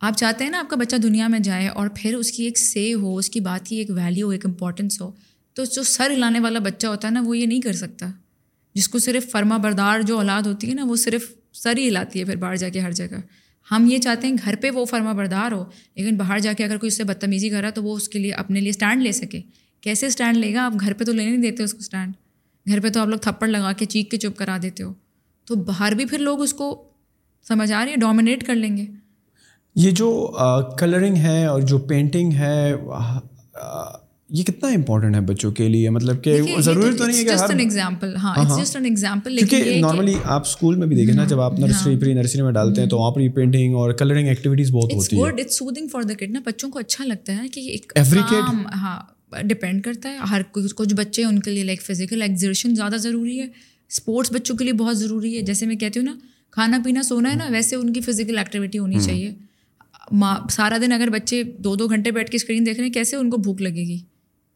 آپ 0.00 0.16
چاہتے 0.16 0.44
ہیں 0.44 0.50
نا 0.50 0.58
آپ 0.58 0.70
کا 0.70 0.76
بچہ 0.76 0.96
دنیا 0.96 1.28
میں 1.28 1.38
جائے 1.38 1.68
اور 1.68 1.88
پھر 1.96 2.14
اس 2.14 2.32
کی 2.32 2.44
ایک 2.44 2.58
سے 2.58 2.94
ہو 2.94 3.16
اس 3.16 3.30
کی 3.30 3.40
بات 3.40 3.66
کی 3.66 3.76
ایک 3.76 3.90
ویلیو 3.90 4.26
ہو 4.26 4.30
ایک 4.30 4.46
امپورٹنس 4.46 5.00
ہو 5.00 5.10
تو 5.54 5.64
جو 5.64 5.82
سر 5.82 6.10
ہلانے 6.10 6.40
والا 6.40 6.58
بچہ 6.58 6.86
ہوتا 6.86 7.08
ہے 7.08 7.12
نا 7.12 7.22
وہ 7.26 7.38
یہ 7.38 7.46
نہیں 7.46 7.60
کر 7.60 7.72
سکتا۔ 7.72 8.06
جس 8.74 8.88
کو 8.88 8.98
صرف 8.98 9.30
فرما 9.30 9.56
بردار 9.56 10.00
جو 10.00 10.16
اولاد 10.16 10.42
ہوتی 10.42 10.68
ہے 10.68 10.74
نا 10.74 10.84
وہ 10.84 10.96
صرف 10.96 11.32
سر 11.52 11.76
ہی 11.78 11.88
ہلاتی 11.88 12.20
ہے 12.20 12.24
پھر 12.24 12.36
باہر 12.36 12.56
جا 12.56 12.68
کے 12.68 12.80
ہر 12.80 12.92
جگہ۔ 12.92 13.20
ہم 13.70 13.88
یہ 13.90 13.98
چاہتے 13.98 14.26
ہیں 14.26 14.34
گھر 14.44 14.54
پہ 14.60 14.70
وہ 14.70 14.84
فرما 14.84 15.12
بردار 15.12 15.52
ہو 15.52 15.64
لیکن 15.94 16.16
باہر 16.16 16.38
جا 16.38 16.52
کے 16.52 16.64
اگر 16.64 16.76
کوئی 16.76 16.88
اس 16.88 16.96
سے 16.96 17.04
بدتمیزی 17.04 17.48
کرا 17.48 17.70
تو 17.70 17.82
وہ 17.82 17.96
اس 17.96 18.08
کے 18.08 18.18
لیے 18.18 18.32
اپنے 18.32 18.60
لیے 18.60 18.70
اسٹینڈ 18.70 19.02
لے 19.02 19.12
سکے۔ 19.12 19.40
کیسے 19.80 20.06
اسٹینڈ 20.06 20.36
لے 20.36 20.54
گا؟ 20.54 20.64
آپ 20.64 20.72
گھر 20.80 20.92
پہ 20.92 21.04
تو 21.04 21.12
لینے 21.12 21.30
نہیں 21.30 21.42
دیتے 21.42 21.62
اس 21.62 21.72
کو 21.72 21.78
اسٹینڈ۔ 21.78 22.12
گھر 22.68 22.80
پہ 22.80 22.88
تو 22.88 23.00
آپ 23.00 23.08
لوگ 23.08 23.18
تھپڑ 23.18 23.48
لگا 23.48 23.72
کے 23.72 23.84
چیک 23.84 24.10
کے 24.10 24.16
چپ 24.16 24.36
کرا 24.36 24.58
دیتے 24.62 24.82
ہو۔ 24.82 24.92
تو 25.44 25.54
باہر 25.54 25.92
بھی 25.92 26.04
پھر 26.04 26.18
لوگ 26.18 26.40
اس 26.40 26.52
کو 26.52 26.84
سمجھ 27.48 27.72
آ 27.72 27.84
رہی 27.84 27.90
ہے 27.90 27.96
ڈومینیٹ 27.96 28.46
کر 28.46 28.54
لیں 28.54 28.76
گے۔ 28.76 28.86
یہ 29.74 29.90
جو 29.90 30.36
کلرنگ 30.78 31.16
ہے 31.16 31.44
اور 31.46 31.60
جو 31.60 31.78
پینٹنگ 31.78 32.32
ہے 32.32 32.72
یہ 34.30 34.44
کتنا 34.44 34.68
امپورٹنٹ 34.68 35.14
ہے 35.14 35.20
بچوں 35.20 35.52
کے 35.52 35.68
لیے؟ 35.68 35.90
مطلب 35.90 36.24
کہ 36.24 36.42
ضروری 36.58 36.96
تو 36.96 37.06
نہیں 37.06 37.18
ہے 37.18 37.24
کہ 39.46 39.80
نارملی 39.80 40.14
آپ 40.24 40.40
اسکول 40.40 40.76
میں 40.76 40.86
بھی 40.86 40.96
دیکھیں 40.96 41.14
نا 41.14 41.24
جب 41.24 41.40
آپ 41.40 41.58
نرسری 41.58 41.96
پری 41.96 42.12
نرسری 42.12 42.42
میں 42.42 42.52
ڈالتے 42.52 42.80
ہیں 42.80 42.88
تو 42.88 42.98
وہاں 42.98 43.10
پر 43.10 43.20
یہ 43.20 43.28
پینٹنگ 43.28 43.74
اور 43.74 43.92
کلرنگ 43.92 44.28
ایکٹیویٹیز 44.28 44.70
بہت 44.70 44.92
ہوتی 44.94 45.16
ہے۔ 45.16 45.86
فار 45.92 46.02
دا 46.02 46.14
کڈ 46.14 46.30
نا 46.30 46.40
بچوں 46.44 46.70
کو 46.70 46.78
اچھا 46.78 47.04
لگتا 47.04 47.36
ہے 47.36 47.48
کہ 47.48 47.76
ہاں۔ 48.74 49.17
ڈپینڈ 49.44 49.82
کرتا 49.82 50.08
ہے۔ 50.08 50.16
ہر 50.16 50.42
کچھ 50.52 50.94
بچے 50.94 51.24
ان 51.24 51.40
کے 51.40 51.50
لیے 51.50 51.64
لائک 51.64 51.82
فزیکل 51.82 52.22
ایگزرشن 52.22 52.74
زیادہ 52.74 52.96
ضروری 52.96 53.40
ہے۔ 53.40 53.46
اسپورٹس 53.90 54.32
بچوں 54.32 54.56
کے 54.56 54.64
لیے 54.64 54.72
بہت 54.72 54.98
ضروری 54.98 55.36
ہے۔ 55.36 55.42
جیسے 55.42 55.66
میں 55.66 55.76
کہتی 55.76 55.98
ہوں 56.00 56.06
نا 56.06 56.18
کھانا 56.50 56.78
پینا 56.84 57.02
سونا 57.02 57.30
ہے 57.30 57.36
نا 57.36 57.46
ویسے 57.50 57.76
ان 57.76 57.92
کی 57.92 58.00
فزیکل 58.00 58.38
ایکٹیویٹی 58.38 58.78
ہونی 58.78 58.98
چاہیے۔ 59.00 59.34
ماں 60.12 60.36
سارا 60.50 60.78
دن 60.82 60.92
اگر 60.92 61.08
بچے 61.10 61.42
دو 61.42 61.76
دو 61.76 61.86
گھنٹے 61.86 62.10
بیٹھ 62.10 62.30
کے 62.30 62.36
اسکرین 62.36 62.66
دیکھ 62.66 62.78
رہے 62.78 62.86
ہیں 62.86 62.92
کیسے 62.92 63.16
ان 63.16 63.30
کو 63.30 63.36
بھوک 63.36 63.62
لگے 63.62 63.82
گی؟ 63.82 63.98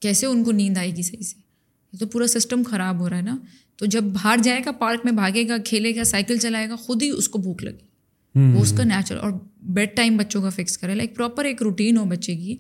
کیسے 0.00 0.26
ان 0.26 0.44
کو 0.44 0.52
نیند 0.52 0.78
آئے 0.78 0.96
گی 0.96 1.02
صحیح 1.02 1.22
سے؟ 1.22 1.40
یہ 1.92 1.98
تو 1.98 2.06
پورا 2.06 2.26
سسٹم 2.26 2.62
خراب 2.62 3.00
ہو 3.00 3.10
رہا 3.10 3.16
ہے 3.16 3.22
نا۔ 3.22 3.36
تو 3.76 3.86
جب 3.86 4.02
باہر 4.02 4.36
جائے 4.42 4.60
گا 4.66 4.70
پارک 4.70 5.00
میں 5.04 5.12
بھاگے 5.12 5.48
گا 5.48 5.56
کھیلے 5.64 5.96
گا 5.96 6.04
سائیکل 6.04 6.36
چلائے 6.36 6.68
گا 6.68 6.76
خود 6.76 7.02
ہی 7.02 7.10
اس 7.10 7.28
کو 7.28 7.38
بھوک 7.38 7.64
لگے۔ 7.64 7.92
وہ 8.34 8.62
اس 8.62 8.72
کا 8.72 8.84
نیچرل 8.84 9.18
اور 9.18 9.30
بیڈ 9.62 9.96
ٹائم 9.96 10.16
بچوں 10.16 10.42
کا 10.42 10.48
فکس 10.48 10.78
کرے۔ 10.78 10.94
لائک 10.94 11.16
پراپر 11.16 11.44
ایک 11.44 11.62
روٹین 11.62 11.96
ہو 11.96 12.04
بچے 12.04 12.36
کی۔ 12.36 12.56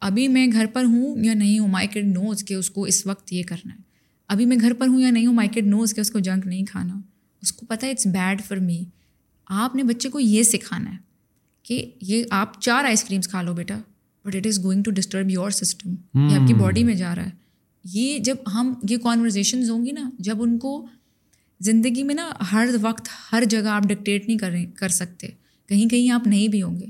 ابھی 0.00 0.28
میں 0.28 0.46
گھر 0.52 0.66
پر 0.72 0.84
ہوں 0.84 1.24
یا 1.24 1.34
نہیں 1.34 1.58
ہوں 1.58 1.68
مائی 1.68 1.88
کڈ 1.88 2.04
نوز 2.04 2.44
کہ 2.44 2.54
اس 2.54 2.70
کو 2.70 2.84
اس 2.84 3.06
وقت 3.06 3.32
یہ 3.32 3.42
کرنا 3.46 3.74
ہے۔ 3.74 3.80
ابھی 4.28 4.46
میں 4.46 4.56
گھر 4.60 4.72
پر 4.72 4.86
ہوں 4.86 5.00
یا 5.00 5.10
نہیں 5.10 5.26
ہوں 5.26 5.34
مائی 5.34 5.48
کڈ 5.48 5.66
نوز 5.66 5.94
کہ 5.94 6.00
اس 6.00 6.10
کو 6.10 6.18
جنک 6.18 6.46
نہیں 6.46 6.64
کھانا۔ 6.64 7.00
اس 7.42 7.52
کو 7.52 7.66
پتہ 7.66 7.86
ہے 7.86 7.90
اٹس 7.90 8.06
بیڈ 8.06 8.42
فار 8.44 8.56
می 8.56 8.84
آپ 9.46 9.76
نے 9.76 9.82
بچے 9.82 10.08
کو 10.08 10.20
یہ 10.20 10.42
سکھانا 10.42 10.90
ہے 10.90 10.96
کہ 11.62 11.90
یہ 12.02 12.24
آپ 12.30 12.60
چار 12.60 12.84
آئس 12.84 13.04
کریمس 13.04 13.28
کھا 13.28 13.42
لو 13.42 13.54
بیٹا 13.54 13.78
but 14.24 14.36
it 14.36 14.46
is 14.46 14.64
going 14.64 14.82
to 14.82 14.90
disturb 14.90 15.30
your 15.30 15.50
system 15.50 15.90
یہ 16.14 16.36
آپ 16.36 16.48
کی 16.48 16.54
باڈی 16.54 16.84
میں 16.84 16.94
جا 16.94 17.14
رہا 17.14 17.24
ہے۔ 17.24 17.30
یہ 17.84 18.18
جب 18.18 18.36
ہم 18.54 18.74
یہ 18.90 18.96
کانورزیشنز 18.96 19.70
ہوں 19.70 19.86
گی 19.86 19.90
نا 19.90 20.10
جب 20.18 20.42
ان 20.42 20.58
کو 20.58 20.86
زندگی 21.60 22.02
میں 22.02 22.14
نا 22.14 22.30
ہر 22.52 22.68
وقت 22.80 23.08
ہر 23.32 23.42
جگہ 23.50 23.68
آپ 23.68 23.82
ڈکٹیٹ 23.82 24.28
نہیں 24.28 24.38
کریں 24.38 24.66
کر 24.66 24.88
سکتے۔ 24.88 25.26
کہیں 25.68 25.88
کہیں 25.88 26.10
آپ 26.10 26.26
نہیں 26.26 26.48
بھی 26.48 26.62
ہوں 26.62 26.80
گے۔ 26.80 26.86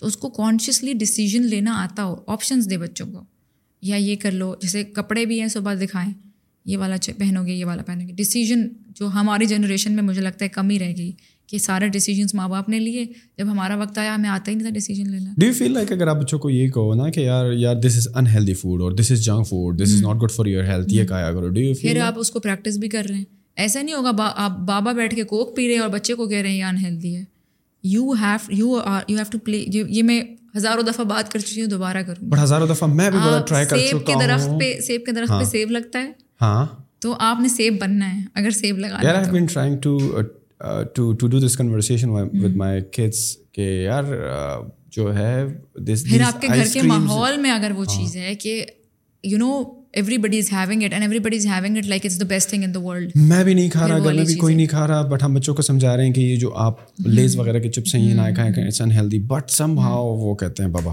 تو 0.00 0.06
اس 0.06 0.16
کو 0.16 0.28
کانشیسلی 0.28 0.92
ڈسیزن 0.92 1.42
لینا 1.42 1.72
آتا 1.82 2.04
ہو 2.04 2.16
آپشنس 2.26 2.70
دے 2.70 2.78
بچوں 2.78 3.06
کو۔ 3.06 3.20
یا 3.82 3.96
یہ 3.96 4.16
کر 4.16 4.30
لو 4.30 4.54
جیسے 4.62 4.84
کپڑے 4.84 5.26
بھی 5.26 5.40
ہیں 5.40 5.48
صبح 5.48 5.74
دکھائیں 5.74 6.12
یہ 6.64 6.78
والا 6.78 6.96
پہنو 7.18 7.46
گے 7.46 7.52
یہ 7.52 7.64
والا 7.64 7.82
پہنو 7.82 8.08
گے۔ 8.08 8.12
ڈیسیجن 8.12 8.68
جو 8.88 9.06
ہماری 9.06 9.46
جنریشن 9.46 9.92
میں 9.92 10.02
مجھے 10.02 10.20
لگتا 10.20 10.44
ہے 10.44 10.48
کم 10.48 10.70
ہی 10.70 10.78
رہ 10.78 10.92
گئی 10.96 11.12
کہ 11.46 11.58
سارے 11.58 11.88
ڈیسیجنس 11.88 12.34
ماں 12.34 12.48
باپ 12.48 12.68
نے 12.68 12.78
لیے۔ 12.80 13.04
جب 13.38 13.50
ہمارا 13.50 13.76
وقت 13.76 13.98
آیا 13.98 14.14
ہمیں 14.14 14.30
آتا 14.30 14.50
ہی 14.50 14.56
نہیں 14.56 14.66
تھا 14.66 14.72
ڈیسیجن 14.72 15.10
لینا۔ 15.10 15.30
ڈو 15.36 15.46
یو 15.46 15.52
فیل 15.52 15.72
لائک 15.72 15.92
اگر 15.92 16.06
آپ 16.06 16.16
بچوں 16.16 16.38
کو 16.38 16.50
یہ 16.50 16.68
کہو 16.68 16.94
نا 16.94 17.10
کہ 17.10 17.20
یار 17.20 17.52
یار 17.52 17.74
دس 17.74 17.96
از 17.96 18.08
انہیلدی 18.14 18.54
فوڈ 18.54 18.82
اور 18.82 18.92
this 18.92 19.12
is 19.12 19.24
junk 19.24 19.48
food 19.48 19.82
this 19.82 19.94
is 19.94 20.02
not 20.02 20.22
good 20.22 20.30
for 20.30 20.46
your 20.46 20.64
health 20.64 20.94
یہ 20.94 21.04
کہا 21.04 21.32
کرو۔ 21.32 21.48
ڈو 21.48 21.60
یو 21.60 21.74
پھر 21.74 22.00
آپ 22.00 22.18
اس 22.18 22.30
کو 22.30 22.40
پریکٹس 22.40 22.76
بھی 22.76 22.88
کر 22.88 23.06
رہے 23.08 23.16
ہیں۔ 23.16 23.24
ایسا 23.56 23.82
نہیں 23.82 23.94
ہوگا 23.94 24.10
آپ 24.18 24.58
بابا 24.58 24.92
بیٹھ 24.92 25.14
کے 25.14 25.22
کوک 25.22 25.56
پی 25.56 25.66
رہے 25.66 25.74
ہیں 25.74 25.80
اور 25.80 25.90
بچے 25.90 26.14
کو 26.14 26.28
کہہ 26.28 26.38
رہے 26.38 26.50
ہیں 26.50 26.58
یہ 26.58 26.64
انہیلدی 26.64 27.16
ہے۔ 27.16 27.24
You 27.84 28.12
have 28.12 28.52
you 28.52 28.76
are 28.76 29.02
you 29.08 29.16
have 29.16 29.24
to 29.30 29.38
play 29.38 29.64
یہ 29.68 30.02
میں 30.02 30.22
ہزاروں 30.56 30.82
دفعہ 30.82 31.04
بات 31.04 31.32
کر 31.32 31.38
چکی 31.38 31.60
ہوں 31.60 31.68
دوبارہ 31.68 32.02
کروں 32.02 32.42
ہزاروں 32.42 32.66
دفعہ 32.66 32.88
میں 32.88 33.10
بھی 33.10 33.18
بڑا 33.18 33.40
ٹرائی 33.40 33.66
کر 33.66 33.78
سیب 33.78 34.06
کے 34.06 34.14
درخت 34.20 34.48
پہ 34.60 34.78
سیب 34.80 35.06
کے 35.06 35.12
درخت 35.12 35.32
پہ 35.32 35.44
سیب 35.44 35.70
لگتا 35.70 35.98
ہے؟ 35.98 36.10
ہاں۔ 36.40 36.66
تو 37.00 37.14
آپ 37.20 37.40
نے 37.40 37.48
سیب 37.48 37.80
بننا 37.80 38.12
ہے 38.14 38.20
اگر 38.34 38.50
سیب 38.50 38.78
لگا 38.78 38.98
یار 39.02 39.14
I 39.14 39.30
been 39.30 39.46
trying 39.46 39.76
to 39.76 39.98
to 40.94 41.12
to 41.12 41.26
do 41.26 41.38
this 41.38 41.56
conversation 41.56 42.10
with 42.10 42.56
my 42.56 42.80
kids 42.92 43.36
کہ 43.52 43.68
یار 43.82 44.04
جو 44.90 45.14
ہے 45.16 45.44
پھر 45.76 46.20
آپ 46.20 46.40
کے 46.40 46.48
گھر 46.48 46.64
کے 46.72 46.82
ماحول 46.82 47.36
میں 47.36 47.50
اگر 47.50 47.72
وہ 47.76 47.84
چیز 47.86 48.16
ہے 48.16 48.34
کہ 48.34 48.64
you 49.24 49.38
know 49.38 49.62
everybody 50.18 50.38
is 50.38 50.52
having 50.52 50.82
it 50.82 50.92
and 50.92 51.02
everybody 51.18 51.36
is 51.36 51.46
having 51.46 51.76
it 51.76 51.86
like 51.86 52.04
it's 52.04 52.20
the 52.20 52.26
best 52.26 52.50
thing 52.50 52.64
in 52.64 52.74
the 52.74 52.80
world 52.80 53.10
میں 53.16 53.42
بھی 53.44 53.54
نہیں 53.54 53.68
کھا 53.68 53.88
رہا 53.88 53.98
گھر 53.98 54.12
میں 54.12 54.24
بھی 54.24 54.34
کوئی 54.34 54.54
نہیں 54.54 54.66
کھا 54.66 54.86
رہا 54.86 55.02
بٹ 55.02 55.22
ہم 55.22 55.34
بچوں 55.34 55.54
کو 55.54 55.62
سمجھا 55.62 55.96
رہے 55.96 56.06
ہیں 56.06 56.12
کہ 56.12 56.20
یہ 56.20 56.36
جو 56.36 56.52
آپ 56.56 56.78
لیز 56.98 57.36
وغیرہ 57.36 57.58
کے 57.58 57.70
چپس 57.70 57.94
ہیں 57.94 58.02
یہ 58.02 58.14
نہ 58.14 58.34
کھائیں 58.34 58.52
it's 58.64 58.80
unhealthy 58.80 59.18
but 59.18 59.50
some 59.50 59.78
how 59.78 60.16
وہ 60.16 60.34
کہتے 60.34 60.62
ہیں 60.62 60.70
بابا 60.70 60.92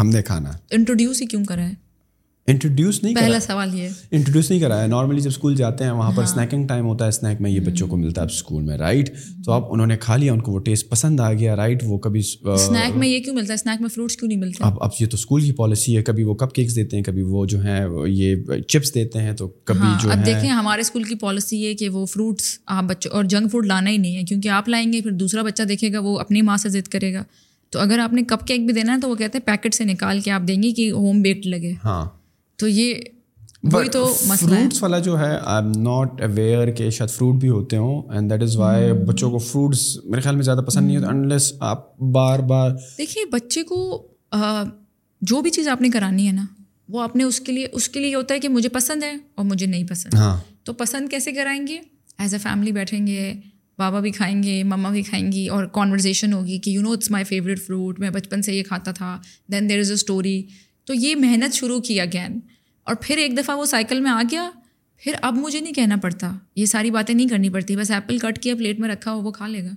ہم 0.00 0.08
نے 0.08 0.22
کھانا 0.22 0.50
انٹروڈیوس 0.70 1.20
ہی 1.22 1.26
کیوں 1.26 1.44
کرا 1.44 1.68
ہے 1.68 1.89
انٹروڈیوس 2.50 3.02
نہیں 3.02 3.14
پہلا 3.14 3.40
سوال 3.40 3.74
یہ 3.74 3.88
انٹروڈیوس 4.10 4.50
نہیں 4.50 4.60
کرایا 4.60 4.86
نارملی 4.86 5.20
جب 5.20 5.30
اسکول 5.30 5.54
جاتے 5.56 5.84
ہیں 5.84 5.90
وہاں 5.90 6.10
پر 6.10 6.22
اسنیکنگ 6.22 6.66
ٹائم 6.66 6.86
ہوتا 6.86 7.04
ہے 7.04 7.08
اسنیک 7.08 7.40
میں 7.40 7.50
یہ 7.50 7.60
بچوں 7.60 7.88
کو 7.88 7.96
ملتا 7.96 8.22
ہے 8.22 8.26
اسکول 8.26 8.62
میں 8.62 8.76
رائٹ 8.76 9.10
تو 9.44 9.52
اب 9.52 9.72
انہوں 9.72 9.86
نے 9.86 9.96
کھا 9.96 10.16
لیا 10.16 10.32
ان 10.32 10.40
کو 10.40 10.52
وہ 10.52 10.58
ٹیسٹ 10.60 10.88
پسند 10.90 11.20
آ 11.20 11.32
گیا 11.32 11.56
رائٹ 11.56 11.82
وہ 11.86 11.98
کبھی 11.98 12.20
اسنیک 12.20 12.96
میں 12.96 13.08
یہ 13.08 13.18
کیوں 13.18 13.34
ملتا 13.34 13.52
ہے 13.52 13.54
اسنیک 13.54 13.80
میں 13.80 13.88
فروٹس 13.88 14.16
کیوں 14.16 14.28
نہیں 14.28 14.40
ملتے 14.40 14.64
اب 14.64 14.82
اب 14.82 14.90
یہ 15.00 15.06
تو 15.06 15.14
اسکول 15.14 15.42
کی 15.42 15.52
پالیسی 15.52 15.96
ہے 15.96 16.02
کبھی 16.02 16.24
وہ 16.24 16.34
کپ 16.34 16.54
کیکس 16.54 16.76
دیتے 16.76 16.96
ہیں 16.96 17.04
کبھی 17.04 17.22
وہ 17.22 17.44
جو 17.46 17.60
ہیں 17.60 17.80
یہ 18.06 18.58
چپس 18.68 18.94
دیتے 18.94 19.22
ہیں 19.22 19.32
تو 19.32 19.48
کبھی 19.64 19.92
جو 20.02 20.10
اب 20.10 20.26
دیکھیں 20.26 20.48
ہمارے 20.50 20.80
اسکول 20.80 21.02
کی 21.02 21.14
پالیسی 21.14 21.66
ہے 21.66 21.74
کہ 21.74 21.88
وہ 21.88 22.06
فروٹس 22.06 22.58
آپ 22.66 22.84
بچوں 22.84 23.12
اور 23.12 23.24
جنک 23.24 23.52
فوڈ 23.52 23.66
لانا 23.66 23.90
ہی 23.90 23.96
نہیں 23.96 24.16
ہے 24.16 24.22
کیونکہ 24.22 24.48
آپ 24.48 24.68
لائیں 24.68 24.92
گے 24.92 25.00
پھر 25.00 25.10
دوسرا 25.10 25.42
بچہ 25.42 25.62
دیکھے 25.62 25.92
گا 25.92 26.00
وہ 26.00 26.18
اپنی 26.18 26.42
ماں 26.42 26.56
سے 26.56 26.68
ضد 26.68 26.88
کرے 26.88 27.12
گا 27.14 27.22
تو 27.72 27.78
اگر 27.78 27.98
آپ 27.98 28.12
نے 28.12 28.22
کپ 28.28 28.46
کیک 28.46 28.64
بھی 28.66 28.74
دینا 28.74 28.94
ہے 28.94 29.00
تو 29.00 29.08
وہ 29.08 29.14
کہتے 29.14 29.38
ہیں 29.38 29.46
پیکٹ 29.46 29.74
سے 29.74 29.84
نکال 29.84 30.20
کے 30.20 30.30
آپ 30.30 30.42
دیں 30.48 30.62
گے 30.62 30.70
کہ 30.70 30.90
ہوم 30.90 31.20
بیکڈ 31.22 31.46
لگے 31.46 31.72
ہاں 31.84 32.04
تو 32.60 32.68
یہ 32.68 32.94
وہی 33.62 33.88
تو 33.88 34.04
فروٹس 34.14 34.82
والا 34.82 34.98
جو 34.98 35.18
ہے 35.18 35.36
آئی 35.42 35.64
ایم 35.64 35.70
ناٹ 35.82 36.20
اویئر 36.22 36.70
کہ 36.70 36.90
شاید 36.90 37.10
فروٹ 37.10 37.34
بھی 37.34 37.48
ہوتے 37.48 37.76
ہوں 37.76 38.02
اینڈ 38.12 38.30
دیٹ 38.30 38.42
از 38.42 38.56
وائی 38.56 38.92
بچوں 38.92 39.30
کو 39.30 39.38
فروٹس 39.38 39.98
میرے 40.04 40.20
خیال 40.20 40.34
میں 40.34 40.42
زیادہ 40.42 40.58
پسند 40.58 40.86
نہیں 40.86 40.96
ہوتا 40.96 41.08
انلیس 41.08 41.52
آپ 41.60 41.98
بار 41.98 42.38
بار 42.38 42.70
دیکھیے 42.98 43.24
بچے 43.30 43.62
کو 43.62 43.80
جو 45.22 45.40
بھی 45.40 45.50
چیز 45.50 45.68
آپ 45.68 45.80
نے 45.82 45.88
کرانی 45.88 46.26
ہے 46.26 46.32
نا 46.32 46.44
وہ 46.88 47.02
آپ 47.02 47.16
نے 47.16 47.24
اس 47.24 47.40
کے 47.40 47.52
لیے 47.52 47.66
اس 47.72 47.88
کے 47.88 48.00
لیے 48.00 48.14
ہوتا 48.14 48.34
ہے 48.34 48.40
کہ 48.40 48.48
مجھے 48.48 48.68
پسند 48.68 49.02
ہے 49.02 49.14
اور 49.34 49.44
مجھے 49.44 49.66
نہیں 49.66 49.84
پسند۔ 49.84 50.14
ہاں۔ 50.14 50.36
تو 50.64 50.72
پسند 50.72 51.08
کیسے 51.08 51.32
کرائیں 51.32 51.66
گے؟ 51.66 51.78
ایز 52.18 52.34
اے 52.34 52.38
فیملی 52.38 52.72
بیٹھیں 52.72 53.06
گے 53.06 53.32
بابا 53.78 54.00
بھی 54.00 54.10
کھائیں 54.10 54.42
گے 54.42 54.62
مما 54.62 54.90
بھی 54.90 55.02
کھائیں 55.02 55.32
گی 55.32 55.46
اور 55.48 55.64
کانورزیشن 55.64 56.32
ہوگی 56.32 56.58
کہ 56.58 56.70
you 56.70 56.82
know 56.82 56.92
it's 56.92 57.10
my 57.10 57.24
favourite 57.24 57.62
fruit 57.62 58.00
میں 58.00 58.10
بچپن 58.10 58.42
سے 58.42 58.54
یہ 58.54 58.62
کھاتا 58.62 58.90
تھا۔ 58.92 59.18
دین 59.52 59.68
دیر 59.68 59.78
از 59.78 59.88
اے 59.88 59.94
اسٹوری 59.94 60.42
تو 60.90 60.94
یہ 60.94 61.16
محنت 61.16 61.54
شروع 61.54 61.80
کی 61.80 62.00
اگین 62.00 62.40
اور 62.84 62.94
پھر 63.00 63.16
ایک 63.16 63.38
دفعہ 63.38 63.56
وہ 63.56 63.64
سائیکل 63.64 64.00
میں 64.00 64.10
آ 64.10 64.22
گیا۔ 64.30 64.50
پھر 64.96 65.12
اب 65.22 65.34
مجھے 65.34 65.60
نہیں 65.60 65.72
کہنا 65.72 65.96
پڑتا۔ 65.96 66.32
یہ 66.56 66.66
ساری 66.66 66.90
باتیں 66.90 67.14
نہیں 67.14 67.28
کرنی 67.28 67.50
پڑتی۔ 67.50 67.76
بس 67.76 67.90
ایپل 67.90 68.18
کٹ 68.18 68.38
کیا 68.38 68.54
پلیٹ 68.54 68.80
میں 68.80 68.88
رکھا 68.88 69.12
ہو 69.12 69.20
وہ 69.20 69.30
کھا 69.30 69.46
لے 69.46 69.64
گا۔ 69.64 69.70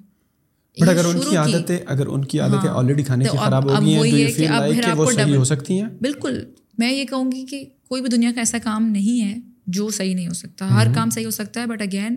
بٹ 0.82 0.90
اگر 0.90 1.06
ان 1.06 1.20
کی 1.30 1.38
عادتیں 1.38 1.78
اگر 1.86 2.08
ان 2.08 2.26
کی 2.26 2.40
عادتیں 2.40 2.70
آلریڈی 2.70 3.04
کھانے 3.04 3.26
کی 3.26 3.38
خراب 3.38 3.64
ہو 3.64 3.86
گئی 3.86 3.94
ہیں 3.94 4.02
تو 4.02 4.08
یہ 4.08 4.34
فیل 4.34 4.52
لائک 4.52 4.84
کہ 4.86 4.92
وہ 4.92 5.12
صحیح 5.12 5.36
ہو 5.36 5.44
سکتی 5.44 5.82
ہیں؟ 5.82 5.90
بالکل۔ 6.02 6.44
میں 6.78 6.92
یہ 6.94 7.06
کہوں 7.06 7.32
گی 7.32 7.46
کہ 7.46 7.66
کوئی 7.88 8.02
بھی 8.02 8.10
دنیا 8.10 8.32
کا 8.36 8.42
ایسا 8.42 8.58
کام 8.64 8.86
نہیں 8.86 9.22
ہے 9.22 9.36
جو 9.68 9.90
صحیح 9.90 10.16
نہیں 10.16 10.28
ہو 10.28 10.34
سکتا۔ 10.34 10.82
ہر 10.82 10.88
کام 10.96 11.10
صحیح 11.10 11.26
ہو 11.26 11.32
سکتا 11.32 11.62
ہے 11.62 11.66
بٹ 11.66 11.82
اگین 11.82 12.16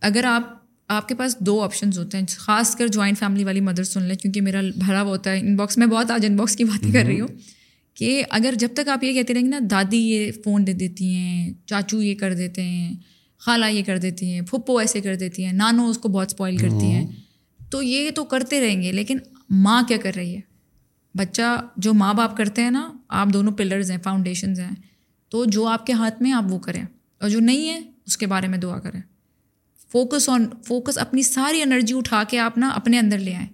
اگر 0.00 0.24
آپ 0.24 0.42
آپ 0.88 1.08
کے 1.08 1.14
پاس 1.14 1.36
دو 1.38 1.60
آپشنز 1.60 1.98
ہوتے 1.98 2.18
ہیں 2.18 2.24
خاص 2.38 2.76
کر 2.76 2.86
جوائنٹ 2.88 3.18
فیملی 3.18 3.44
والی 3.44 3.60
مدر 3.60 3.84
سن 3.84 4.02
لیں 4.02 4.16
کیونکہ 4.16 4.40
میرا 4.40 4.60
بھرا 4.76 5.02
ہوا 5.02 5.10
ہوتا 5.10 5.30
ہے 5.32 5.40
ان 5.40 5.56
باکس 5.56 5.78
میں 5.78 5.86
بہت 5.86 6.10
آج 6.10 6.26
ان 6.26 6.36
باکس 6.36 6.56
کی 6.56 6.64
باتیں 6.64 6.92
کر 6.92 7.04
رہی 7.04 7.20
ہوں۔ 7.20 7.28
کہ 7.94 8.24
اگر 8.30 8.54
جب 8.58 8.68
تک 8.74 8.88
آپ 8.88 9.04
یہ 9.04 9.12
کہتے 9.12 9.34
رہیں 9.34 9.42
گے 9.42 9.48
نا 9.48 9.58
دادی 9.70 9.96
یہ 9.96 10.32
فون 10.44 10.66
دے 10.66 10.72
دیتی 10.72 11.14
ہیں 11.14 11.54
چاچو 11.66 12.02
یہ 12.02 12.14
کر 12.14 12.34
دیتے 12.34 12.62
ہیں 12.62 12.94
خالہ 13.38 13.64
یہ 13.66 13.82
کر 13.86 13.98
دیتی 13.98 14.32
ہیں 14.32 14.40
پھپھو 14.40 14.76
ایسے 14.76 15.00
کر 15.00 15.14
دیتی 15.14 15.44
ہیں 15.44 15.52
نانو 15.52 15.88
اس 15.88 15.98
کو 15.98 16.08
بہت 16.08 16.30
اسپوائل 16.30 16.56
کرتی 16.56 16.90
ہیں۔ 16.90 17.06
تو 17.70 17.82
یہ 17.82 18.10
تو 18.10 18.24
کرتے 18.24 18.60
رہیں 18.60 18.82
گے 18.82 18.92
لیکن 18.92 19.18
ماں 19.50 19.82
کیا 19.88 19.96
کر 19.96 20.12
رہی 20.16 20.34
ہے؟ 20.34 20.40
بچہ 21.14 21.66
جو 21.76 21.94
ماں 21.94 22.14
باپ 22.14 22.36
کرتے 22.36 22.62
ہیں 22.62 22.70
نا 22.70 22.92
آپ 23.08 23.26
دونوں 23.32 23.52
پلرز 23.52 23.90
ہیں 23.90 23.98
فاؤنڈیشنز 24.04 24.60
ہیں۔ 24.60 24.74
تو 25.28 25.44
جو 25.44 25.66
آپ 25.66 25.86
کے 25.86 25.92
ہاتھ 25.92 26.22
میں 26.22 26.32
آپ 26.32 26.44
وہ 26.48 26.58
کریں۔ 26.58 26.82
اور 27.20 27.28
جو 27.28 27.40
نہیں 27.40 27.68
ہے 27.68 27.80
اس 28.06 28.16
کے 28.16 28.26
بارے 28.26 28.48
میں 28.48 28.58
دعا 28.58 28.78
کریں۔ 28.78 29.00
فوکس 29.92 30.28
آن 30.28 30.44
فوکس 30.66 30.98
اپنی 30.98 31.22
ساری 31.22 31.62
انرجی 31.62 31.94
اٹھا 31.94 32.22
کے 32.28 32.38
آپ 32.38 32.58
نا 32.58 32.68
اپنے 32.68 32.98
اندر 32.98 33.18
لے 33.18 33.34
آئیں۔ 33.34 33.48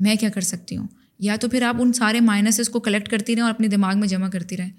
میں 0.00 0.16
کیا 0.16 0.28
کر 0.28 0.40
سکتی 0.40 0.76
ہوں؟ 0.76 0.86
یا 1.18 1.36
تو 1.36 1.48
پھر 1.48 1.62
آپ 1.62 1.76
ان 1.78 1.92
سارے 1.92 2.20
مائنسز 2.20 2.68
کو 2.68 2.80
کلیکٹ 2.80 3.08
کرتی 3.08 3.34
رہیں 3.34 3.42
اور 3.42 3.50
اپنے 3.50 3.68
دماغ 3.68 4.00
میں 4.00 4.08
جمع 4.08 4.28
کرتی 4.28 4.56
رہیں۔ 4.56 4.70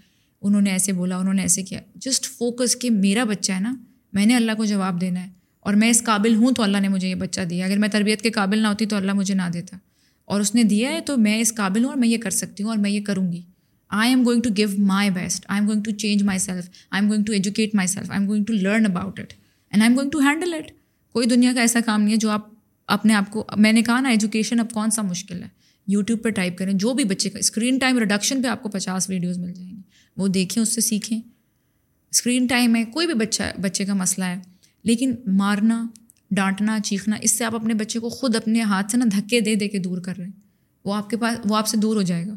انہوں 0.42 0.62
نے 0.62 0.70
ایسے 0.70 0.94
بولا، 0.94 1.18
انہوں 1.18 1.34
نے 1.34 1.42
ایسے 1.42 1.64
کیا۔ 1.64 1.80
جسٹ 1.96 2.26
فوکس 2.26 2.76
کہ 2.76 2.90
میرا 2.90 3.24
بچہ 3.24 3.52
ہے 3.52 3.60
نا، 3.60 3.76
میں 4.14 4.26
نے 4.26 4.36
اللہ 4.36 4.52
کو 4.58 4.66
جواب 4.66 5.02
دینا 5.02 5.24
ہے 5.24 5.30
اور 5.60 5.74
میں 5.74 5.90
اس 5.90 6.04
قابل 6.04 6.36
ہوں 6.36 6.52
تو 6.52 6.64
اللہ 6.64 6.78
نے 6.78 6.88
مجھے 6.88 7.10
یہ 7.10 7.16
بچہ 7.16 7.42
دیا۔ 7.42 7.66
اگر 7.66 7.78
میں 7.78 7.90
تربیت 7.90 8.22
کے 8.22 8.32
قابل 8.32 8.60
نہ 8.60 8.68
ہوتی 8.68 8.86
تو 8.86 8.96
اللہ 8.96 9.14
مجھے 9.14 9.34
نہ 9.34 9.50
دیتا۔ 9.54 9.78
اور 10.26 10.42
اس 10.42 10.56
نے 10.56 10.64
دیا 10.64 10.90
ہے 10.90 11.02
تو 11.02 11.18
میں 11.18 11.40
اس 11.40 11.56
قابل 11.56 11.84
ہوں 11.84 11.90
اور 11.90 11.98
میں 11.98 12.08
یہ 12.08 12.18
کر 12.18 12.30
سکتی 12.30 12.64
ہوں 12.64 12.70
اور 12.70 12.78
میں 12.78 12.92
یہ 12.92 13.02
کروں 13.02 13.32
گی۔ 13.32 13.42
I 13.90 14.10
am 14.10 14.26
going 14.26 14.42
to 14.42 14.50
give 14.58 14.70
my 14.78 15.10
best 15.10 15.46
I 15.48 15.60
am 15.60 15.68
going 15.68 15.84
to 15.84 15.92
change 15.92 16.24
myself 16.40 16.70
I 16.92 17.02
am 17.02 17.10
going 17.10 17.24
to 17.24 17.34
educate 17.34 17.76
myself 17.88 18.12
I 18.12 18.20
am 18.20 18.30
going 18.30 18.44
to 18.44 18.54
learn 18.54 18.86
about 18.86 19.20
it 19.20 19.34
and 19.72 19.84
I 19.84 19.90
am 19.90 19.98
going 19.98 20.10
to 20.10 20.20
handle 20.20 20.54
it 20.54 20.72
کوئی 21.14 21.28
دنیا 21.28 21.54
کا 21.54 21.62
ایسا 21.62 21.80
کام 21.86 22.02
نہیں 22.02 22.12
ہے 22.12 22.18
جو 22.18 22.30
آپ 22.30 22.48
اپنے 22.88 23.14
آپ 23.14 23.32
کو، 23.32 23.48
میں 23.58 23.74
نے 23.74 23.82
کہا 23.82 24.00
نا 24.00 24.10
ایجوکیشن 24.10 24.60
اب 24.60 24.72
کون 24.72 24.92
سا 24.92 25.02
مشکل 25.02 25.44
ہے؟ 25.44 25.59
یوٹیوب 25.92 26.24
پہ 26.24 26.30
ٹائپ 26.30 26.58
کریں 26.58 26.74
جو 26.74 26.94
بھی 26.94 27.04
بچے 27.04 27.30
کا 27.30 27.40
اسکرین 27.40 27.78
ٹائم 27.78 27.98
ریڈکشن 27.98 28.42
پہ 28.42 28.48
آپ 28.48 28.64
کو 28.64 28.70
پچاس 28.70 29.10
ویڈیوز 29.10 29.38
مل 29.38 29.54
جائیں 29.54 29.72
گی۔ 29.72 29.82
وہ 30.18 30.28
دیکھیں 30.28 30.64
اس 30.64 30.76
سے 30.76 30.82
سیکھیں۔ 30.82 31.22
اسکرین 32.12 32.46
ٹائم 32.46 32.76
ہے 32.76 32.84
کوئی 32.84 33.08
بھی 33.08 33.14
بچہ 33.14 33.44
بچے 33.62 33.86
کا 33.86 33.94
مسئلہ 33.94 34.26
ہے 34.26 34.38
لیکن 34.84 35.16
مارنا 35.28 35.88
ڈانٹنا 36.32 36.80
چیخنا 36.80 37.16
اس 37.22 37.32
سے 37.32 37.46
آپ 37.46 37.56
اپنے 37.56 37.74
بچے 37.74 38.00
کو 38.00 38.10
خود 38.10 38.36
اپنے 38.36 38.62
ہاتھ 38.62 38.92
سے 38.92 38.98
نا 38.98 39.06
دھکے 39.18 39.40
دے 39.40 39.56
دے 39.56 39.68
کے 39.68 39.80
دور 39.80 39.98
کر 39.98 40.14
رہے 40.18 40.26
ہیں۔ 40.26 40.32
وہ 40.86 40.94
آپ 40.94 41.10
کے 41.10 41.18
پاس 41.18 41.38
وہ 41.46 41.56
آپ 41.56 41.68
سے 41.68 41.78
دور 41.78 41.96
ہو 41.96 42.02
جائے 42.02 42.28
گا۔ 42.28 42.36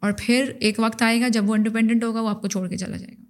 اور 0.00 0.12
پھر 0.18 0.52
ایک 0.60 0.74
وقت 0.78 1.02
آئے 1.02 1.20
گا 1.20 1.28
جب 1.28 1.50
وہ 1.50 1.54
انڈیپینڈنٹ 1.54 2.04
ہوگا 2.04 2.20
وہ 2.20 2.28
آپ 2.28 2.42
کو 2.42 2.48
چھوڑ 2.48 2.68
کے 2.68 2.76
چلا 2.76 2.96
جائے 2.96 3.14
گا۔ 3.18 3.24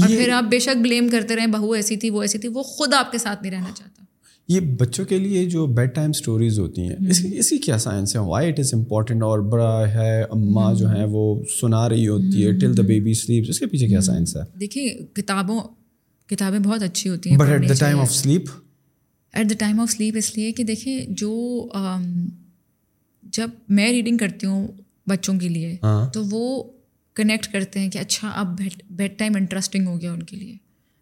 اور 0.00 0.08
پھر 0.08 0.28
آپ 0.30 0.44
بے 0.44 0.58
شک 0.58 0.76
بلیم 0.76 1.08
کرتے 1.08 1.36
رہیں 1.36 1.46
بہو 1.46 1.72
ایسی 1.72 1.96
تھی 1.96 2.10
وہ 2.10 2.22
ایسی 2.22 2.38
تھی 2.38 2.48
وہ 2.48 2.62
خود 2.62 2.94
آپ 2.94 3.12
کے 3.12 3.18
ساتھ 3.18 3.42
نہیں 3.42 3.52
رہنا 3.52 3.70
چاہتا۔ 3.74 4.03
یہ 4.48 4.60
بچوں 4.78 5.04
کے 5.04 5.18
لیے 5.18 5.44
جو 5.44 5.66
بیڈ 5.66 5.94
ٹائم 5.94 6.10
اسٹوریز 6.10 6.58
ہوتی 6.58 6.82
ہیں 6.82 6.96
اس 7.10 7.18
کی 7.18 7.38
اس 7.38 7.50
کی 7.50 7.58
کیا 7.58 7.78
سائنس 7.78 8.14
ہے 8.16 8.20
وائی 8.20 8.48
اٹ 8.48 8.58
از 8.58 8.74
امپورٹنٹ 8.74 9.22
اور 9.22 9.38
بڑا 9.38 9.88
ہے 9.88 10.22
اماں 10.22 10.74
جو 10.74 10.88
ہیں 10.88 11.04
وہ 11.10 11.22
سنا 11.60 11.88
رہی 11.88 12.08
ہوتی 12.08 12.46
ہے 12.46 12.52
ٹل 12.52 12.76
دا 12.76 12.82
بیبی 12.82 13.14
سلیپ 13.14 13.44
اس 13.48 13.58
کے 13.58 13.66
پیچھے 13.66 13.88
کیا 13.88 14.00
سائنس 14.00 14.36
ہے؟ 14.36 14.42
دیکھیے 14.60 14.88
کتابوں 15.14 15.60
کتابیں 16.28 16.58
بہت 16.58 16.82
اچھی 16.82 17.10
ہوتی 17.10 17.30
ہیں 17.30 17.36
but 17.36 17.48
at 17.48 17.68
the 17.68 17.74
time 17.78 18.00
of 18.00 18.12
sleep 18.12 18.48
at 19.34 19.50
the 19.50 19.54
time 19.58 19.80
of 19.80 19.90
sleep 19.90 20.16
اس 20.16 20.36
لیے 20.36 20.52
کہ 20.52 20.64
دیکھیں 20.64 21.06
جو 21.08 21.32
جب 23.32 23.50
میں 23.68 23.90
ریڈنگ 23.92 24.16
کرتی 24.16 24.46
ہوں 24.46 24.68
بچوں 25.06 25.38
کے 25.38 25.48
لیے 25.48 25.76
تو 26.12 26.22
وہ 26.30 26.62
کنیکٹ 27.16 27.52
کرتے 27.52 27.80
ہیں 27.80 27.90
کہ 27.90 27.98
اچھا 27.98 28.28
اب 28.28 28.60
بیڈ 28.90 29.18
ٹائم 29.18 29.32
انٹرسٹنگ 29.36 29.86
ہو 29.86 30.00
گیا 30.00 30.12
ان 30.12 30.22
کے 30.22 30.36
لیے۔ 30.36 30.54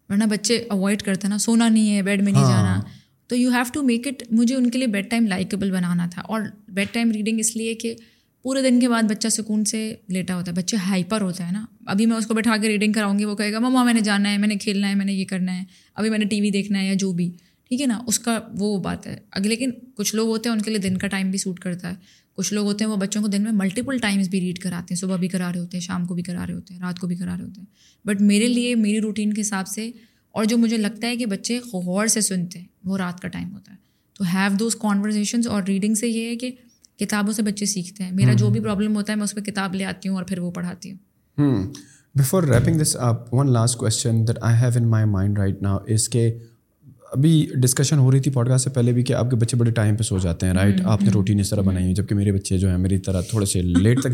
ورنہ 0.09 0.23
بچے 0.23 0.57
اوائڈ 0.69 1.01
کرتے 1.01 1.27
ہیں 1.27 1.29
نا 1.29 1.37
سونا 1.37 1.69
نہیں 1.69 1.95
ہے 1.95 2.01
بیڈ 2.01 2.23
میں 2.23 2.31
نہیں 2.31 2.43
جانا۔ 2.43 2.79
تو 3.27 3.35
you 3.35 3.49
have 3.49 3.63
to 3.73 3.83
make 3.83 4.07
it 4.07 4.23
مجھے 4.31 4.55
ان 4.55 4.69
کے 4.69 4.77
لیے 4.77 4.87
بیڈ 4.87 5.09
ٹائم 5.09 5.27
لائکیبل 5.27 5.71
بنانا 5.71 6.07
تھا 6.11 6.21
اور 6.21 6.41
بیڈ 6.67 6.87
ٹائم 6.91 7.11
ریڈنگ 7.11 7.39
اس 7.39 7.55
لیے 7.55 7.73
کہ 7.73 7.95
پورے 8.41 8.61
دن 8.61 8.79
کے 8.79 8.89
بعد 8.89 9.03
بچہ 9.03 9.27
سکون 9.27 9.65
سے 9.65 9.95
لیٹا 10.07 10.35
ہوتا 10.35 10.51
ہے، 10.51 10.55
بچہ 10.55 10.75
ہائپر 10.75 11.21
ہوتا 11.21 11.47
ہے 11.47 11.51
نا۔ 11.51 11.65
ابھی 11.85 12.05
میں 12.05 12.17
اس 12.17 12.25
کو 12.25 12.33
بٹھا 12.33 12.57
کے 12.57 12.67
ریڈنگ 12.67 12.93
کراؤں 12.93 13.19
گی، 13.19 13.25
وہ 13.25 13.35
کہے 13.35 13.51
گا، 13.51 13.59
مما، 13.59 13.83
میں 13.83 13.93
نے 13.93 13.99
جانا 13.99 14.31
ہے، 14.31 14.37
میں 14.37 14.47
نے 14.47 14.55
کھیلنا 14.55 14.89
ہے، 14.89 14.95
میں 14.95 15.05
نے 15.05 15.13
یہ 15.13 15.25
کرنا 15.25 15.59
ہے، 15.59 15.63
ابھی 15.95 16.09
میں 16.09 16.19
نے 16.19 16.25
ٹی 16.25 16.41
وی 16.41 16.49
دیکھنا 16.49 16.81
ہے 16.81 16.87
یا 16.87 16.93
جو 16.93 17.11
بھی۔ 17.11 17.31
ٹھیک 17.67 17.81
ہے 17.81 17.85
نا؟ 17.85 17.99
اس 18.07 18.19
کا 18.19 18.39
وہ 18.59 18.77
بات 18.77 19.07
ہے۔ 19.07 19.19
اگر 19.31 19.47
لیکن 19.47 19.69
کچھ 19.95 20.15
لوگ 20.15 20.27
ہوتے 20.27 20.49
ہیں، 20.49 20.55
ان 20.55 20.61
کے 20.61 20.71
لیے 20.71 20.79
دن 20.79 20.97
کا 20.97 21.07
ٹائم 21.07 21.29
بھی 21.29 21.39
سوٹ 21.39 21.59
کرتا 21.59 21.89
ہے۔ 21.89 21.95
کچھ 22.35 22.53
لوگ 22.53 22.65
ہوتے 22.65 22.83
ہیں، 22.83 22.91
وہ 22.91 22.95
بچوں 22.95 23.21
کو 23.21 23.27
دن 23.27 23.41
میں 23.41 23.51
ملٹیپل 23.51 23.97
ٹائمس 23.97 24.29
بھی 24.29 24.41
ریڈ 24.41 24.59
کراتے 24.59 24.93
ہیں۔ 24.93 24.95
صبح 24.95 25.15
بھی 25.15 25.27
کرا 25.27 25.51
رہے 25.53 25.59
ہوتے 25.59 25.77
ہیں، 25.77 25.81
شام 25.81 26.05
کو 26.05 26.15
بھی 26.15 26.23
کرا 26.23 26.47
رہے 26.47 26.53
ہوتے 26.53 26.73
ہیں، 26.73 26.81
رات 26.81 26.99
کو 26.99 27.07
بھی 27.07 27.15
کرا 27.15 27.37
رہے 27.37 27.43
ہوتے 27.43 27.61
ہیں۔ 27.61 28.07
بٹ 28.07 28.21
میرے 28.21 28.47
لیے، 28.47 28.75
میری 28.75 28.99
روٹین 28.99 29.33
کے 29.33 29.41
حساب 29.41 29.67
سے 29.67 29.91
اور 30.33 30.45
جو 30.45 30.57
مجھے 30.57 30.77
لگتا 30.77 31.07
ہے 31.07 31.17
کہ 31.17 31.25
بچے 31.25 31.59
غور 31.73 32.07
سے 32.07 32.21
سنتے 32.21 32.59
ہیں 32.59 32.65
وہ 32.83 32.97
رات 32.97 33.19
کا 33.19 33.27
ٹائم 33.27 33.53
ہوتا 33.53 33.71
ہے۔ 33.71 33.77
تو 34.13 34.23
ہیو 34.33 34.55
دوز 34.55 34.75
کانورزیشنز 34.75 35.47
اور 35.47 35.63
ریڈنگ 35.63 35.93
سے 35.93 36.07
یہ 36.07 36.27
ہے 36.27 36.35
کہ 36.35 36.51
کتابوں 36.99 37.33
سے 37.33 37.41
بچے 37.41 37.65
سیکھتے 37.65 38.03
ہیں۔ 38.03 38.11
میرا 38.13 38.33
جو 38.33 38.49
بھی 38.49 38.59
پرابلم 38.59 38.95
ہوتا 38.95 39.13
ہے 39.13 39.15
میں 39.17 39.23
اس 39.23 39.35
پہ 39.35 39.41
کتاب 39.41 39.75
لے 39.75 39.85
آتی 39.85 40.09
ہوں 40.09 40.15
اور 40.15 40.23
پھر 40.23 40.39
وہ 40.39 40.51
پڑھاتی 40.51 40.91
ہوں۔ 40.91 41.73
Before 42.15 42.43
wrapping 42.43 42.79
this 42.79 42.95
up 42.95 43.33
one 43.33 43.51
last 43.51 43.77
question 43.77 44.27
that 44.27 44.37
I 44.41 44.55
have 44.57 44.71
in 44.75 44.89
my 44.89 45.05
mind 45.05 45.37
right 45.37 45.61
now 45.61 45.77
اس 45.87 46.09
کے 46.09 46.37
ابھی 47.15 47.47
ڈسکشن 47.55 47.97
ہو 47.97 48.11
رہی 48.11 48.19
تھی 48.19 48.31
پوڈ 48.31 48.47
کاسٹ 48.47 48.63
سے 48.63 48.69
پہلے 48.69 48.91
بھی 48.91 49.03
کہ 49.03 49.13
آپ 49.13 49.29
کے 49.29 49.35
بچے 49.35 49.57
بڑے 49.57 49.71
ٹائم 49.71 49.95
پہ 49.95 50.03
سو 50.03 50.17
جاتے 50.17 50.45
ہیں 50.45 50.53
رائٹ 50.53 50.81
آپ 50.83 51.01
نے 51.03 51.09
روٹین 51.13 51.39
اس 51.39 51.49
طرح 51.49 51.61
بنائی 51.61 51.85
ہے 51.85 51.93
جبکہ 51.93 52.15
میرے 52.15 52.31
بچے 52.31 52.57
جو 52.57 52.69
ہیں 52.69 52.77
میری 52.77 52.97
طرح 52.97 53.21
تھوڑے 53.21 53.45
سے 53.45 53.61
لیٹ 53.61 54.01
تک 54.01 54.13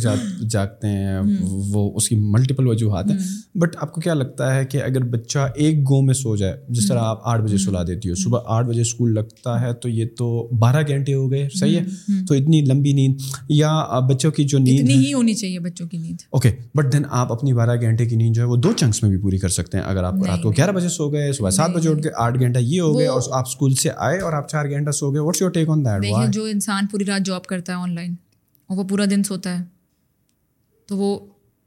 جاگتے 0.49 0.87
ہیں 0.87 1.19
وہ 1.49 1.91
اس 1.95 2.09
کی 2.09 2.15
ملٹیپل 2.15 2.67
وجوہات 2.67 3.05
ہیں۔ 3.11 3.17
بٹ 3.55 3.75
آپ 3.77 3.93
کو 3.93 4.01
کیا 4.01 4.13
لگتا 4.13 4.55
ہے 4.55 4.65
کہ 4.65 4.83
اگر 4.83 5.03
بچہ 5.03 5.39
ایک 5.55 5.83
گو 5.83 6.01
میں 6.01 6.13
سو 6.13 6.35
جائے 6.35 6.53
جس 6.69 6.87
طرح 6.87 6.99
آپ 6.99 7.19
آٹھ 7.23 7.41
بجے 7.41 7.57
سلا 7.57 7.83
دیتی 7.83 8.09
ہو 8.09 8.15
صبح 8.15 8.39
آٹھ 8.45 8.67
بجے 8.67 8.81
اسکول 8.81 9.13
لگتا 9.13 9.61
ہے 9.61 9.73
تو 9.73 9.89
یہ 9.89 10.05
تو 10.17 10.29
بارہ 10.57 10.83
گھنٹے 10.87 11.13
ہو 11.13 11.31
گئے 11.31 11.47
صحیح 11.53 11.77
ہے؟ 11.77 11.85
تو 12.27 12.33
اتنی 12.33 12.61
لمبی 12.61 12.93
نیند 12.93 13.15
یا 13.49 13.99
بچوں 14.09 14.31
کی 14.31 14.43
جو 14.43 14.57
نیند 14.57 14.89
ہی 14.89 15.13
ہونی 15.13 15.33
چاہیے 15.33 15.59
بچوں 15.59 15.87
کی 15.87 15.97
نیند۔ 15.97 16.17
اوکے 16.29 16.51
بٹ 16.75 16.93
دین 16.93 17.03
آپ 17.09 17.31
اپنی 17.31 17.53
بارہ 17.53 17.81
گھنٹے 17.81 18.05
کی 18.05 18.15
نیند 18.15 18.35
جو 18.35 18.41
ہے 18.41 18.47
وہ 18.47 18.55
دو 18.55 18.71
چنکس 18.71 19.03
میں 19.03 19.11
بھی 19.11 19.17
پوری 19.17 19.37
کر 19.37 19.49
سکتے 19.49 19.77
ہیں۔ 19.77 19.85
اگر 19.85 20.03
آپ 20.03 20.13
رات 20.27 20.41
کو 20.43 20.49
گیارہ 20.49 20.71
بجے 20.71 20.89
سو 20.89 21.09
گئے 21.09 21.31
صبح 21.33 21.49
سات 21.49 21.69
بجے 21.69 21.89
اٹھ 21.89 22.03
کے 22.03 22.09
آٹھ 22.17 22.39
گھنٹہ 22.39 22.59
یہ 22.59 22.81
ہو 22.89 22.99
گیا 22.99 23.11
اور 23.11 23.21
آپ 23.31 23.47
اسکول 23.47 23.73
سے 23.73 23.89
آئے 23.97 24.19
اور 24.19 24.33
آپ 24.33 24.47
چار 24.49 24.65
گھنٹہ 24.65 24.91
سو 24.91 25.11
گئے. 25.11 25.19
What's 25.19 25.41
your 25.41 25.49
take 25.49 25.69
on 25.69 25.85
that 25.85 26.03
دیکھیں 26.03 26.27
جو 26.27 26.43
انسان 26.45 26.87
پوری 26.87 27.05
رات 27.05 27.25
جاب 27.25 27.45
کرتا 27.45 27.73
ہے 27.73 27.77
آن 27.77 27.95
لائن 27.95 28.13
اور 28.69 28.77
وہ 28.77 28.83
پورا 28.83 29.05
دن 29.09 29.23
سوتا 29.23 29.59
ہے 29.59 29.63
تو 30.89 30.97
وہ 30.97 31.17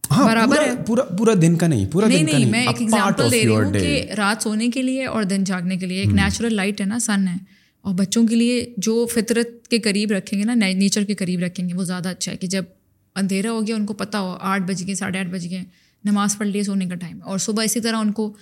ہاں، 0.04 0.24
برابر 0.26 0.60
ہے۔ 0.60 0.74
پورا 0.86 1.02
پورا 1.18 1.32
دن 1.42 1.56
کا 1.56 1.66
نہیں 1.66 1.86
پورا 1.92 2.06
نہیں 2.06 2.22
نہیں 2.22 2.50
میں 2.50 2.66
ایک 2.66 2.80
ایگزامپل 2.80 3.30
دے 3.30 3.42
رہی 3.42 3.54
ہوں 3.54 3.72
کہ 3.72 4.12
رات 4.16 4.42
سونے 4.42 4.68
کے 4.68 4.82
لیے 4.82 5.06
اور 5.06 5.22
دن 5.22 5.44
جاگنے 5.44 5.76
کے 5.76 5.86
لیے 5.86 6.00
ایک 6.00 6.12
نیچرل 6.12 6.54
لائٹ 6.54 6.80
ہے 6.80 6.86
نا 6.86 6.98
سن 6.98 7.28
ہے۔ 7.28 7.36
اور 7.84 7.94
بچوں 7.94 8.26
کے 8.26 8.36
لیے 8.36 8.74
جو 8.76 9.06
فطرت 9.06 9.68
کے 9.68 9.78
قریب 9.78 10.12
رکھیں 10.12 10.38
گے 10.38 10.44
نا 10.44 10.54
نیچر 10.54 11.04
کے 11.04 11.14
قریب 11.14 11.40
رکھیں 11.40 11.68
گے 11.68 11.74
وہ 11.74 11.84
زیادہ 11.84 12.08
اچھا 12.08 12.32
ہے 12.32 12.36
کہ 12.36 12.46
جب 12.46 12.64
اندھیرا 13.16 13.50
ہو 13.50 13.66
گیا 13.66 13.76
ان 13.76 13.86
کو 13.86 13.94
پتہ 13.94 14.16
ہو 14.16 14.36
آٹھ 14.40 14.62
بج 14.62 14.86
گئے 14.86 14.94
ساڑھے 14.94 15.18
آٹھ 15.18 15.28
بج 15.28 15.50
گئے 15.50 15.62
نماز 16.04 16.38
پڑھ 16.38 16.48
لیے 16.48 16.62
سونے 16.62 16.86
کا 16.86 16.94
ٹائم 16.94 17.18
اور 17.22 17.38
صبح 17.38 17.62
اسی 17.64 17.80
طرح 17.80 17.96
ان 17.96 18.12
کو 18.12 18.32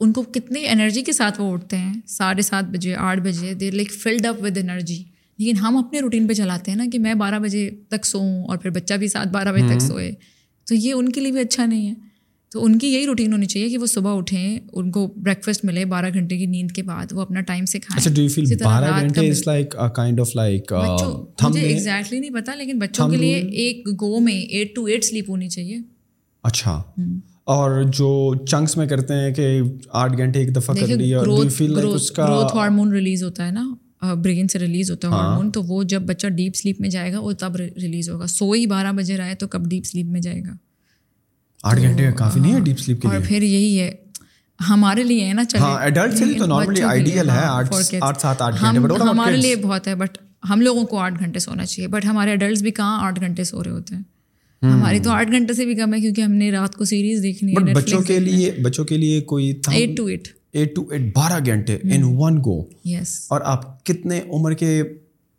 ان 0.00 0.12
کو 0.12 0.22
کتنی 0.22 0.68
انرجی 0.68 1.02
کے 1.02 1.12
ساتھ 1.12 1.40
وہ 1.40 1.52
اٹھتے 1.52 1.76
ہیں؟ 1.76 1.94
ساڑھے 2.06 2.42
سات 2.42 2.64
بجے 2.64 2.94
آٹھ 2.94 3.20
بجے 3.20 3.54
they're 3.54 3.72
like 3.72 3.92
filled 3.92 4.26
up 4.26 4.42
with 4.42 4.58
energy 4.58 5.02
لیکن 5.38 5.56
ہم 5.56 5.76
اپنے 5.76 6.00
روٹین 6.00 6.28
پہ 6.28 6.32
چلاتے 6.32 6.70
ہیں 6.70 6.78
نا 6.78 6.84
کہ 6.92 6.98
میں 6.98 7.14
بارہ 7.14 7.38
بجے 7.38 7.70
تک 7.88 8.06
سوؤں 8.06 8.44
اور 8.44 8.56
پھر 8.56 8.70
بچہ 8.70 8.94
بھی 8.94 9.08
سات 9.08 9.26
بارہ 9.26 9.52
بجے 9.52 9.74
تک 9.74 9.82
سوئے۔ 9.82 10.10
تو 10.66 10.74
یہ 10.74 10.92
ان 10.92 11.08
کے 11.08 11.20
لیے 11.20 11.32
بھی 11.32 11.40
اچھا 11.40 11.66
نہیں 11.66 11.88
ہے۔ 11.88 11.94
تو 12.50 12.64
ان 12.64 12.78
کی 12.78 12.94
یہی 12.94 13.06
روٹین 13.06 13.32
ہونی 13.32 13.46
چاہیے 13.46 13.68
کہ 13.68 13.78
وہ 13.78 13.86
صبح 13.86 14.16
اٹھیں 14.18 14.58
ان 14.72 14.90
کو 14.90 15.06
بریک 15.16 15.44
فاسٹ 15.44 15.64
ملے 15.64 15.84
بارہ 15.84 16.06
گھنٹے 16.14 16.38
کی 16.38 16.46
نیند 16.46 16.70
کے 16.70 16.82
بعد 16.82 17.12
وہ 17.12 17.20
اپنا 17.20 17.40
ٹائم 17.40 17.64
سے 17.64 17.80
کھائیں۔ 17.80 18.04
مجھے 21.48 21.60
ایگزیکٹلی 21.68 22.18
نہیں 22.18 22.30
پتا 22.30 22.54
لیکن 22.54 22.78
بچوں 22.78 23.08
کے 23.08 23.16
لیے 23.16 23.34
ایک 23.52 23.88
گو 24.00 24.20
میں 24.20 24.34
ایٹ 24.34 24.74
ٹو 24.74 24.84
ایٹ 24.84 25.04
سلیپ 25.04 25.30
ہونی 25.30 25.48
چاہیے۔ 25.48 25.76
اچھا۔ 26.42 26.82
اور 27.50 27.82
جو 27.92 28.08
چنکس 28.46 28.76
میں 28.76 28.86
کرتے 28.86 29.14
ہیں 29.14 29.32
کہ 29.34 29.60
آٹھ 29.92 30.16
گھنٹے 30.16 30.38
ایک 30.38 30.54
دفعہ 30.56 30.74
کر 30.74 30.86
لیا 30.86 31.22
گروتھ 31.22 32.56
ہارمون 32.56 32.92
ریلیز 32.92 33.22
ہوتا 33.22 33.46
ہے 33.46 33.50
نا 33.50 34.14
برین 34.22 34.48
سے 34.48 34.58
ریلیز 34.58 34.90
ہوتا 34.90 35.08
ہے 35.08 35.12
ہارمون 35.12 35.44
ہاں۔ 35.44 35.52
تو 35.52 35.62
وہ 35.62 35.82
جب 35.82 36.02
بچہ 36.02 36.26
ڈیپ 36.26 36.56
سلیپ 36.56 36.80
میں 36.80 36.88
جائے 36.88 37.12
گا 37.12 37.18
وہ 37.18 37.32
تب 37.32 37.56
ریلیز 37.56 38.08
ہوگا۔ 38.10 38.26
سو 38.26 38.50
ہی 38.52 38.66
بارہ 38.66 38.92
بجے 38.92 39.16
رہا 39.16 39.26
ہے 39.26 39.34
تو 39.34 39.48
کب 39.48 39.66
ڈیپ 39.66 39.84
سلیپ 39.84 40.06
میں 40.06 40.20
جائے 40.20 40.40
گا؟ 40.40 40.52
آٹھ 41.64 41.80
گھنٹے 41.80 42.12
کافی 42.12 42.40
نہیں 42.40 42.54
ہے 42.54 42.60
ڈیپ 42.60 42.78
سلیپ 42.78 43.02
کے 43.02 43.08
اور 43.08 43.20
پھر 43.28 43.42
یہی 43.42 43.80
ہے 43.80 43.90
ہمارے 44.60 45.04
لیے 45.04 45.26
ہے 45.28 45.32
نا 45.32 45.42
ہمارے 49.00 49.36
لیے 49.36 49.56
بہت 49.56 49.88
ہے 49.88 49.94
بٹ 49.94 50.18
ہم 50.50 50.60
لوگوں 50.60 50.84
کو 50.84 50.98
آٹھ 50.98 51.18
گھنٹے 51.18 51.38
سونا 51.38 51.64
چاہیے۔ 51.64 51.88
بٹ 51.88 52.04
ہمارے 52.04 52.32
اڈلٹس 52.32 52.62
بھی 52.62 52.70
کہاں 52.70 53.00
آٹھ 53.02 53.20
گھنٹے 53.20 53.44
سو 53.44 53.64
رہے 53.64 53.70
ہوتے 53.70 53.94
ہیں؟ 53.94 54.02
ہماری 54.62 54.98
تو 55.00 55.10
آٹھ 55.10 55.30
گھنٹے 55.30 55.52
سے 55.52 55.64
بھی 55.64 55.74
کم 55.74 55.94
ہے 55.94 56.00
کیونکہ 56.00 56.20
ہم 56.20 56.32
نے 56.32 56.50
رات 56.50 56.74
کو 56.74 56.84
سیریز 56.84 57.22
دیکھنی 57.22 57.52
ہے 57.52 57.74
بچوں 57.74 58.00
کے 58.00 58.18
لیے 58.20 58.50
بچوں 58.62 58.84
کے 58.84 58.96
لیے 58.96 59.20
کوئی 59.20 59.52
eight 59.72 59.96
to 59.96 60.06
eight 60.06 60.28
eight 60.52 60.76
to 60.76 60.88
eight 60.88 61.00
بارہ 61.14 61.44
گھنٹے 61.46 61.78
ان 61.82 62.02
ون 62.04 62.38
گو 62.38 62.64
یس 62.84 63.26
اور 63.30 63.40
آپ 63.44 63.84
کتنے 63.84 64.20
عمر 64.30 64.52
کے 64.52 64.82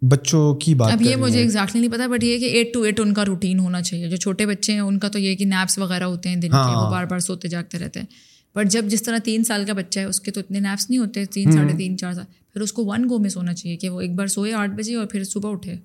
بچوں 0.02 0.56
کی 0.56 0.76
بات 0.76 0.92
اب 0.92 1.02
یہ 1.02 1.16
مجھے 1.16 1.40
ایگزیکٹلی 1.40 1.82
نہیں 1.82 1.92
پتا 1.92 2.08
بٹ 2.08 2.24
یہ 2.24 2.38
کہ 2.38 2.46
ایٹ 2.46 2.74
ٹو 2.74 2.82
ایٹ 2.82 3.00
ان 3.00 3.14
کا 3.14 3.26
روٹین 3.26 3.60
ہونا 3.60 3.82
چاہیے۔ 3.82 4.10
جو 4.10 4.16
چھوٹے 4.16 4.46
بچے 4.46 4.74
ہیں 4.74 4.80
ان 4.80 5.00
کا 5.00 5.08
تو 5.08 5.20
یہ 5.20 5.36
کہ 5.36 5.46
نیپس 5.46 5.78
وغیرہ 5.78 6.04
ہوتے 6.04 6.30
ہیں 6.30 6.36
دن 6.36 6.50
کے 6.50 6.76
وہ 6.76 6.92
بار 6.92 7.06
بار 7.06 7.20
سوتے 7.20 7.48
جاگتے 7.48 7.80
رہتے 7.80 8.00
ہیں۔ 8.00 8.08
بٹ 8.56 8.68
جب 8.68 8.86
جس 8.88 9.04
طرح 9.04 9.18
تین 9.24 9.44
سال 9.44 9.66
کا 9.66 9.74
بچہ 9.74 10.00
ہے 10.00 10.06
اس 10.06 10.22
کے 10.22 10.32
تو 10.32 10.40
اتنے 10.40 10.60
نیپس 10.60 10.90
نہیں 10.90 11.00
ہوتے 11.00 11.26
تین 11.26 11.52
ساڑھے 11.52 11.74
تین 11.78 11.98
چار 11.98 12.14
سال۔ 12.14 12.26
پھر 12.54 12.62
اس 12.62 12.74
کو 12.74 12.86
ون 12.86 13.04
گو 13.10 13.20
میں 13.20 13.30
سونا 13.30 13.54
چاہیے 13.54 13.78
کہ 13.78 13.90
وہ 13.90 14.02
ایک 14.02 14.12
بار 14.12 14.28
سوئے 14.28 14.54
آٹھ 14.54 14.72
بجے 14.72 14.96
اور 14.96 15.06
پھر 15.06 15.24
صبح 15.24 15.52
اٹھے۔ 15.52 15.76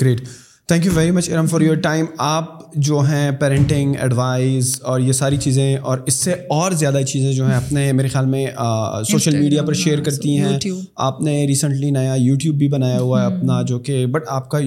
Great 0.00 0.20
thank 0.66 0.86
you 0.86 0.92
very 0.94 1.10
much 1.10 1.30
Iram 1.30 1.46
for 1.46 1.60
your 1.60 1.76
time 1.76 2.06
آپ 2.18 2.74
جو 2.74 3.00
ہیں 3.00 3.30
پیرنٹنگ 3.30 3.94
ایڈوائز 4.00 4.80
اور 4.82 5.00
یہ 5.00 5.12
ساری 5.12 5.36
چیزیں 5.36 5.76
اور 5.76 5.98
اس 6.06 6.14
سے 6.14 6.32
اور 6.32 6.72
زیادہ 6.72 7.00
چیزیں 7.08 7.32
جو 7.32 7.46
ہیں 7.46 7.54
اپنے 7.54 7.92
میرے 7.92 8.08
خیال 8.08 8.26
میں 8.26 8.46
سوشل 9.10 9.36
میڈیا 9.38 9.62
پر 9.62 9.72
شیئر 9.72 10.00
کرتی 10.00 10.38
ہیں۔ 10.38 10.58
آپ 10.96 11.20
نے 11.20 11.46
ریسنٹلی 11.46 11.90
نیا 11.90 12.14
یوٹیوب 12.14 12.56
بھی 12.56 12.68
بنایا 12.68 13.00
ہوا 13.00 13.20
ہے 13.20 13.26
اپنا 13.26 13.62
جو 13.62 13.78
کہ 13.78 14.06
بٹ 14.06 14.22
آپ 14.28 14.48
کا 14.48 14.58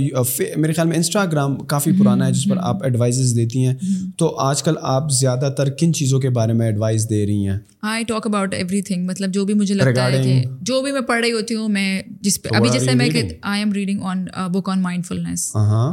میرے 0.57 0.73
خیال 0.73 0.87
میں 0.87 0.97
انسٹاگرام 0.97 1.55
کافی 1.55 1.91
پرانا 1.99 2.27
ہے 2.27 2.31
جس 2.31 2.45
پر 2.49 2.57
آپ 2.59 2.83
ایڈوائزز 2.83 3.35
دیتی 3.35 3.65
ہیں۔ 3.65 3.73
تو 4.17 4.35
آج 4.39 4.63
کل 4.63 4.73
آپ 4.81 5.11
زیادہ 5.11 5.49
تر 5.57 5.69
کن 5.69 5.93
چیزوں 5.93 6.19
کے 6.19 6.29
بارے 6.29 6.53
میں 6.53 6.65
ایڈوائز 6.65 7.09
دے 7.09 7.25
رہی 7.25 7.47
ہیں؟ 7.47 7.57
I 7.83 8.03
talk 8.03 8.25
about 8.27 8.53
every 8.53 8.81
thing 8.81 9.05
مطلب 9.05 9.33
جو 9.33 9.43
بھی 9.45 9.53
مجھے 9.53 9.75
لگتا 9.75 10.05
ہے 10.05 10.21
کہ 10.23 10.43
جو 10.61 10.81
بھی 10.81 10.91
میں 10.91 11.01
پڑھ 11.01 11.19
رہی 11.21 11.31
ہوتی 11.31 11.55
ہوں 11.55 11.69
میں 11.69 12.01
جس 12.21 12.41
پہ 12.41 12.49
ابھی 12.55 12.69
جیسے 12.69 12.93
میں 12.93 13.09
I 13.41 13.61
am 13.61 13.71
reading 13.71 14.01
on 14.01 14.25
book 14.51 14.69
on 14.69 14.81
mindfulness 15.05 15.41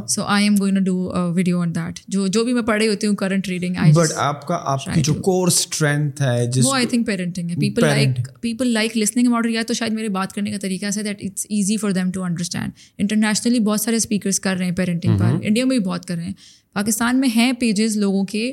so 0.08 0.22
I 0.22 0.44
am 0.44 0.54
going 0.60 0.84
do 0.84 1.12
video 1.34 1.60
on 1.60 1.74
that 1.74 2.00
جو 2.08 2.26
جو 2.26 2.44
بھی 2.44 2.52
میں 2.52 2.62
پڑھ 2.62 2.78
رہی 2.78 2.88
ہوتی 2.88 3.06
ہوں 3.06 3.14
کرنٹ 3.14 3.48
ریڈنگ 3.48 3.74
بٹ 3.94 4.12
آپ 4.16 4.46
کا 4.46 4.60
آپ 4.64 4.84
کی 4.94 5.02
جو 5.02 5.14
کور 5.14 5.48
اسٹرینتھ 5.48 6.22
ہے 6.22 6.46
جس 6.46 6.66
وہ 6.66 6.74
آئی 6.74 6.86
تھنک 6.86 7.06
پیرنٹنگ 7.06 7.50
ہے. 7.50 7.56
People 7.56 7.86
like 7.86 8.28
people 8.40 8.72
like 8.72 8.96
listening 8.96 9.26
about 9.26 9.46
یا 9.46 9.62
تو 9.68 9.74
شاید 9.74 9.92
میرے 9.92 10.08
بات 10.08 10.32
کرنے 10.32 10.50
کا 10.50 10.58
طریقہ 10.62 10.90
سے 10.90 11.02
that 11.02 11.22
it's 11.22 11.46
easy 11.48 11.76
for 11.76 11.90
them 11.90 12.10
to 12.10 12.22
understand 12.22 12.72
internationally 12.98 13.60
بہت 13.60 13.80
سارے 13.80 13.96
اسپیکرس 13.96 14.40
کر 14.40 14.56
رہے 14.56 14.64
ہیں 14.64 14.76
پیرنٹنگ 14.76 15.18
پر. 15.18 15.36
انڈیا 15.42 15.64
میں 15.64 15.78
بھی 15.78 15.84
بہت 15.86 16.06
کر 16.06 16.16
رہے 16.16 16.24
ہیں. 16.24 16.32
پاکستان 16.74 17.20
میں 17.20 17.28
ہیں 17.36 17.52
پیجز 17.52 17.96
لوگوں 17.96 18.24
کے 18.24 18.52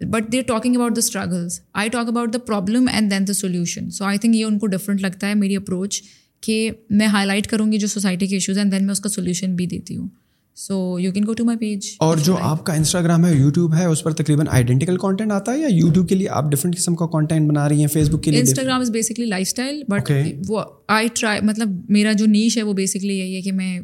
but 0.00 0.32
they 0.32 0.40
talking 0.42 0.76
about 0.76 0.96
the 0.96 0.98
struggles 0.98 1.60
I 1.72 1.88
talk 1.88 2.08
about 2.08 2.32
the 2.32 2.38
problem 2.38 2.86
and 2.92 3.10
then 3.10 3.28
the 3.28 3.32
solution 3.32 3.90
so 3.90 4.04
I 4.04 4.18
think 4.18 4.36
یہ 4.36 4.44
ان 4.44 4.58
کو 4.58 4.66
ڈفرنٹ 4.66 5.00
لگتا 5.00 5.28
ہے 5.28 5.34
میری 5.34 5.56
اپروچ 5.56 6.02
کہ 6.42 6.70
میں 6.90 7.06
ہائی 7.06 7.26
لائٹ 7.26 7.46
کروں 7.46 7.72
گی 7.72 7.78
جو 7.78 7.86
سوسائٹی 7.86 8.26
کے 8.26 8.36
ایشوز 8.36 8.58
ہیں 8.58 8.64
دین 8.64 8.84
میں 8.84 8.92
اس 8.92 9.00
کا 9.00 9.08
سولیوشن 9.08 9.54
بھی 9.56 9.66
دیتی 9.66 9.96
ہوں. 9.96 10.08
So 10.56 10.98
you 11.00 11.12
can 11.12 11.26
go 11.26 11.32
to 11.32 11.44
my 11.44 11.58
page 11.58 11.86
اور 12.00 12.16
جو 12.16 12.36
آپ 12.40 12.64
کا 12.66 12.72
انسٹاگرام 12.72 13.24
ہے 13.26 13.34
یوٹیوب 13.34 13.74
ہے 13.74 13.84
اس 13.84 14.02
پر 14.04 14.12
تقریباً 14.12 14.46
آئیڈینٹیکل 14.50 14.96
کانٹینٹ 14.96 15.32
آتا 15.32 15.52
ہے 15.52 15.58
یا 15.58 15.68
یوٹیوب 15.70 16.08
کے 16.08 16.14
لیے 16.14 16.28
آپ 16.28 16.50
ڈفرنٹ 16.50 16.76
قسم 16.76 16.94
کا 16.94 17.06
کانٹینٹ 17.06 17.48
بنا 17.48 17.68
رہی 17.68 17.80
ہیں 17.80 17.86
فیس 17.86 18.08
بک 18.08 18.22
کے 18.22 18.30
لیے 18.30 18.40
Instagram 18.40 18.80
is 18.80 18.90
basically 18.90 19.26
lifestyle 19.46 19.82
but 19.88 20.10
وہ 20.48 20.62
آئی 20.88 21.08
ٹرائی 21.14 21.40
مطلب 21.42 21.80
میرا 21.88 22.12
جو 22.12 22.26
نیش 22.26 22.58
ہے 22.58 22.62
وہ 22.62 22.72
بیسکلی 22.72 23.18
یہی 23.18 23.36
ہے 23.36 23.40
کہ 23.40 23.52
میں 23.52 23.80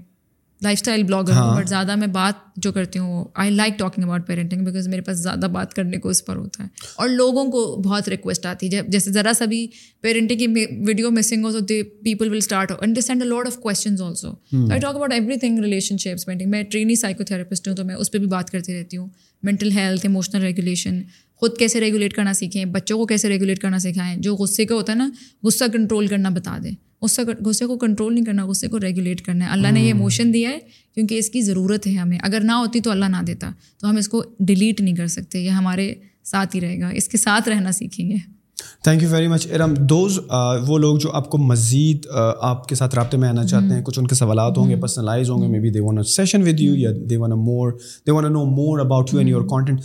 لائف 0.62 0.78
اسٹائل 0.78 1.02
بلاگر 1.02 1.32
ہوں 1.32 1.57
بٹ 1.57 1.68
زیادہ 1.68 1.96
میں 1.96 2.07
بات 2.07 2.34
جو 2.57 2.72
کرتی 2.72 2.98
ہوں 2.98 3.24
I 3.34 3.50
like 3.50 3.78
talking 3.78 4.04
about 4.04 4.26
parenting 4.26 4.64
because 4.64 4.88
میرے 4.88 5.02
پاس 5.02 5.18
زیادہ 5.18 5.46
بات 5.52 5.74
کرنے 5.74 5.96
کو 5.96 6.09
اس 6.09 6.24
پر 6.24 6.36
ہوتا 6.36 6.62
ہے۔ 6.62 6.68
اور 6.96 7.09
لوگوں 7.09 7.44
کو 7.44 7.82
بہت 7.84 8.09
ریکویسٹ 8.09 8.46
آتی 8.46 8.76
ہے۔ 8.76 8.80
جیسے 8.88 9.12
ذرا 9.12 9.32
سا 9.38 9.44
بھی 9.44 9.68
پیرنٹنگ 10.00 10.38
کی 10.38 10.46
ویڈیو 10.86 11.11
مسنگ 11.11 11.44
ہو 11.44 11.52
تو 11.52 11.59
they 11.59 11.82
people 11.82 12.30
will 12.30 12.36
start 12.36 12.72
understand 12.80 13.22
a 13.22 13.28
lot 13.28 13.46
of 13.46 13.57
questions 13.57 14.02
also 14.02 14.30
I 14.70 14.80
talk 14.80 14.94
about 14.94 15.12
everything 15.36 15.59
relationships 15.98 16.26
painting 16.26 16.50
میں 16.50 16.62
ٹرینی 16.62 16.96
سائیکو 16.96 17.24
تھراپسٹ 17.24 17.68
ہوں 17.68 17.76
تو 17.76 17.84
میں 17.84 17.94
اس 17.94 18.11
پہ 18.11 18.18
بھی 18.18 18.26
بات 18.26 18.50
کرتی 18.50 18.80
رہتی 18.80 18.96
ہوں۔ 18.96 19.09
مینٹل 19.42 19.70
ہیلتھ 19.70 20.07
ایموشنل 20.07 20.42
ریگولیشن 20.42 21.02
خود 21.36 21.59
کیسے 21.59 21.80
ریگولیٹ 21.80 22.12
کرنا 22.12 22.32
سیکھیں 22.32 22.64
بچوں 22.64 22.98
کو 22.98 23.07
کیسے 23.07 23.28
ریگولیٹ 23.28 23.59
کرنا 23.59 23.78
سکھائیں۔ 23.78 24.16
جو 24.16 24.36
غصے 24.36 24.64
کا 24.64 24.74
ہوتا 24.74 24.92
ہے 24.92 24.98
نا 24.98 25.11
غصہ 25.42 25.64
کنٹرول 25.72 26.07
کرنا 26.07 26.28
بتا 26.28 26.59
دیں 26.64 26.72
غصہ 27.03 27.22
غصے 27.44 27.66
کو 27.66 27.78
کنٹرول 27.78 28.14
نہیں 28.14 28.24
کرنا 28.24 28.47
غصے 28.47 28.68
کو 28.68 28.80
ریگولیٹ 28.80 29.20
کرنا 29.20 29.44
ہے۔ 29.47 29.51
اللہ 29.51 29.68
نے 29.68 29.80
یہ 29.80 29.86
ایموشن 29.86 30.34
دیا 30.34 30.51
ہے 30.51 30.59
کیونکہ 30.94 31.18
اس 31.18 31.30
کی 31.30 31.40
ضرورت 31.40 31.86
ہے 31.86 31.92
ہمیں۔ 31.92 32.18
اگر 32.22 32.40
نہ 32.40 32.53
ہوتی 32.53 32.80
تو 32.80 32.90
اللہ 32.90 33.05
نہ 33.05 33.22
دیتا۔ 33.26 33.51
تو 33.80 33.90
ہم 33.90 33.97
اس 33.97 34.09
کو 34.09 34.24
ڈیلیٹ 34.40 34.80
نہیں 34.80 34.97
کر 34.97 35.07
سکتے 35.07 35.40
یہ 35.40 35.51
ہمارے 35.51 35.94
ساتھ 36.24 36.57
ہی 36.57 36.61
رہے 36.61 36.80
گا۔ 36.80 36.88
اس 36.88 37.09
کے 37.09 37.18
ساتھ 37.18 37.49
رہنا 37.49 37.72
سیکھیں 37.72 38.11
گے۔ 38.11 38.36
Thank 38.84 39.02
you 39.02 39.09
very 39.11 39.28
much 39.28 39.46
Iram 39.52 39.74
those 39.74 40.18
وہ 40.66 40.78
لوگ 40.78 40.96
جو 40.96 41.11
آپ 41.12 41.28
کو 41.30 41.38
مزید 41.38 42.07
آپ 42.40 42.68
کے 42.68 42.74
ساتھ 42.74 42.94
رابطے 42.94 43.16
میں 43.16 43.28
آنا 43.28 43.44
چاہتے 43.44 43.74
ہیں 43.74 43.82
کچھ 43.82 43.98
ان 43.98 44.07
کے 44.07 44.14
سوالات 44.14 44.59
ہوں 44.59 44.68
گے 44.70 44.76
پرسنلائز 44.76 45.30
ہوں 45.30 45.42
گے 45.42 45.48
maybe 45.61 45.70
they 45.70 45.80
want 45.80 46.02
session 46.02 46.42
with 46.42 46.61
you 46.61 46.74
یا 46.76 46.90
they 47.11 47.16
want 47.16 47.30
more 47.30 47.72
they 48.07 48.12
want 48.12 48.32
know 48.32 48.44
more 48.44 48.78
about 48.80 49.11
you 49.12 49.18
and 49.18 49.30
your 49.30 49.42
content 49.42 49.80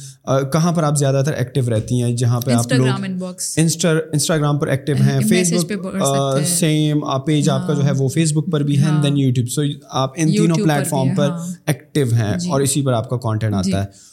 کہاں 0.53 0.71
پر 0.71 0.83
آپ 0.83 0.97
زیادہ 0.97 1.21
تر 1.25 1.33
ایکٹیو 1.33 1.69
رہتی 1.69 2.01
ہیں؟ 2.03 2.11
جہاں 2.15 2.39
پہ 2.39 2.51
آپ 2.51 2.71
لوگ 2.73 3.41
انسٹاگرام 3.57 4.59
پر 4.59 4.67
ایکٹیو 4.67 4.95
ہیں 5.01 5.19
فیس 5.29 5.53
بک 5.65 6.45
سیم 6.47 6.99
پیج 7.25 7.49
آپ 7.49 7.67
کا 7.67 7.73
جو 7.73 7.83
ہے 7.85 7.91
وہ 7.97 8.07
فیس 8.07 8.33
بک 8.33 8.51
پر 8.51 8.63
بھی 8.63 8.77
ہے 8.79 8.91
دین 9.03 9.17
یوٹیوب 9.17 9.49
سو 9.49 9.61
آپ 9.89 10.13
ان 10.15 10.31
تینوں 10.31 10.63
پلیٹ 10.63 10.87
فارم 10.87 11.15
پر 11.15 11.29
ایکٹیو 11.65 12.13
ہیں 12.13 12.33
اور 12.51 12.61
اسی 12.61 12.81
پر 12.81 12.93
آپ 12.93 13.09
کا 13.09 13.17
کانٹینٹ 13.17 13.53
آتا 13.53 13.83
ہے۔ 13.83 14.10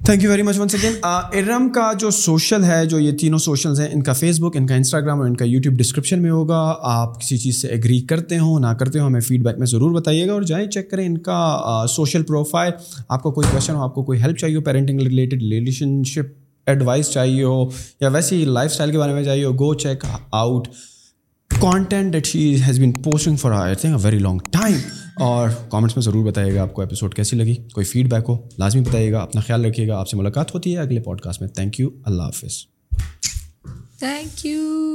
Thank 0.00 0.22
you 0.22 0.30
very 0.30 0.42
much 0.42 0.58
once 0.58 0.74
again 0.74 0.94
Iram 1.38 1.68
کا 1.68 1.90
جو 1.98 2.10
سوشل 2.10 2.64
ہے 2.64 2.84
جو 2.86 2.98
یہ 2.98 3.16
تینوں 3.16 3.38
سوشلز 3.38 3.80
ہیں 3.80 3.88
ان 3.92 4.02
کا 4.02 4.12
فیس 4.12 4.38
بک 4.40 4.56
ان 4.56 4.66
کا 4.66 4.74
انسٹاگرام 4.74 5.18
اور 5.20 5.26
ان 5.26 5.34
کا 5.36 5.44
یوٹیوب 5.44 5.76
ڈسکرپشن 5.78 6.22
میں 6.22 6.30
ہوگا 6.30 6.60
آپ 6.82 7.20
کسی 7.20 7.36
چیز 7.38 7.60
سے 7.62 7.68
ایگری 7.68 8.00
کرتے 8.08 8.38
ہوں 8.38 8.60
نہ 8.60 8.72
کرتے 8.74 8.98
ہوں 8.98 9.06
ہمیں 9.06 9.20
فیڈ 9.20 9.42
بیک 9.42 9.58
میں 9.58 9.66
ضرور 9.66 9.92
بتائیے 9.92 10.26
گا 10.26 10.32
اور 10.32 10.42
جائیں 10.42 10.66
چیک 10.66 10.90
کریں 10.90 11.04
ان 11.06 11.18
کا 11.18 11.84
سوشل 11.88 12.22
پروفائل 12.22 12.72
آپ 13.08 13.22
کو 13.22 13.30
کوئی 13.30 13.48
کوشچن 13.52 13.74
ہو 13.74 13.82
آپ 13.82 13.94
کو 13.94 14.02
کوئی 14.02 14.22
ہیلپ 14.22 14.38
چاہیے 14.38 14.56
ہو 14.56 14.62
پیرنٹنگ 14.62 15.00
ریلیٹڈ 15.00 15.42
ریلیشن 15.42 16.02
شپ 16.04 16.32
ایڈوائس 16.66 17.10
چاہیے 17.10 17.44
ہو 17.44 17.64
یا 18.00 18.08
ویسے 18.08 18.36
ہی 18.36 18.44
لائف 18.50 18.70
اسٹائل 18.70 18.92
کے 18.92 18.98
بارے 18.98 19.14
میں 19.14 19.24
چاہیے 19.24 19.44
ہو 19.44 19.52
go 19.54 19.72
check 19.76 20.04
out 20.32 20.68
content 21.50 22.12
that 22.12 22.26
she 22.26 22.42
has 22.62 22.78
been 22.78 22.92
posting 23.02 23.36
for 23.36 23.52
I 23.52 23.74
think 23.74 23.96
a 23.96 24.04
very 24.04 24.18
long 24.18 24.38
time 24.50 24.76
اور 25.20 25.48
کامنٹس 25.68 25.96
میں 25.96 26.02
ضرور 26.02 26.24
بتائیے 26.24 26.54
گا 26.54 26.62
آپ 26.62 26.74
کو 26.74 26.80
ایپیسوڈ 26.80 27.14
کیسی 27.14 27.36
لگی؟ 27.36 27.54
کوئی 27.54 27.86
فیڈ 27.86 28.10
بیک 28.10 28.24
ہو، 28.28 28.48
لازمی 28.58 28.82
بتائیے 28.82 29.12
گا، 29.12 29.18
اپنا 29.18 29.40
خیال 29.40 29.64
رکھیے 29.64 29.88
گا، 29.88 29.98
آپ 29.98 30.08
سے 30.08 30.16
ملاقات 30.16 30.54
ہوتی 30.54 30.72
ہے 30.72 30.78
اگلے 30.78 31.00
پوڈ 31.00 31.20
کاسٹ 31.20 31.40
میں. 31.40 31.48
تھینک 31.48 31.80
یو 31.80 31.88
اللہ 32.04 32.22
حافظ. 32.22 32.66
Thank 33.98 34.46
you 34.46 34.80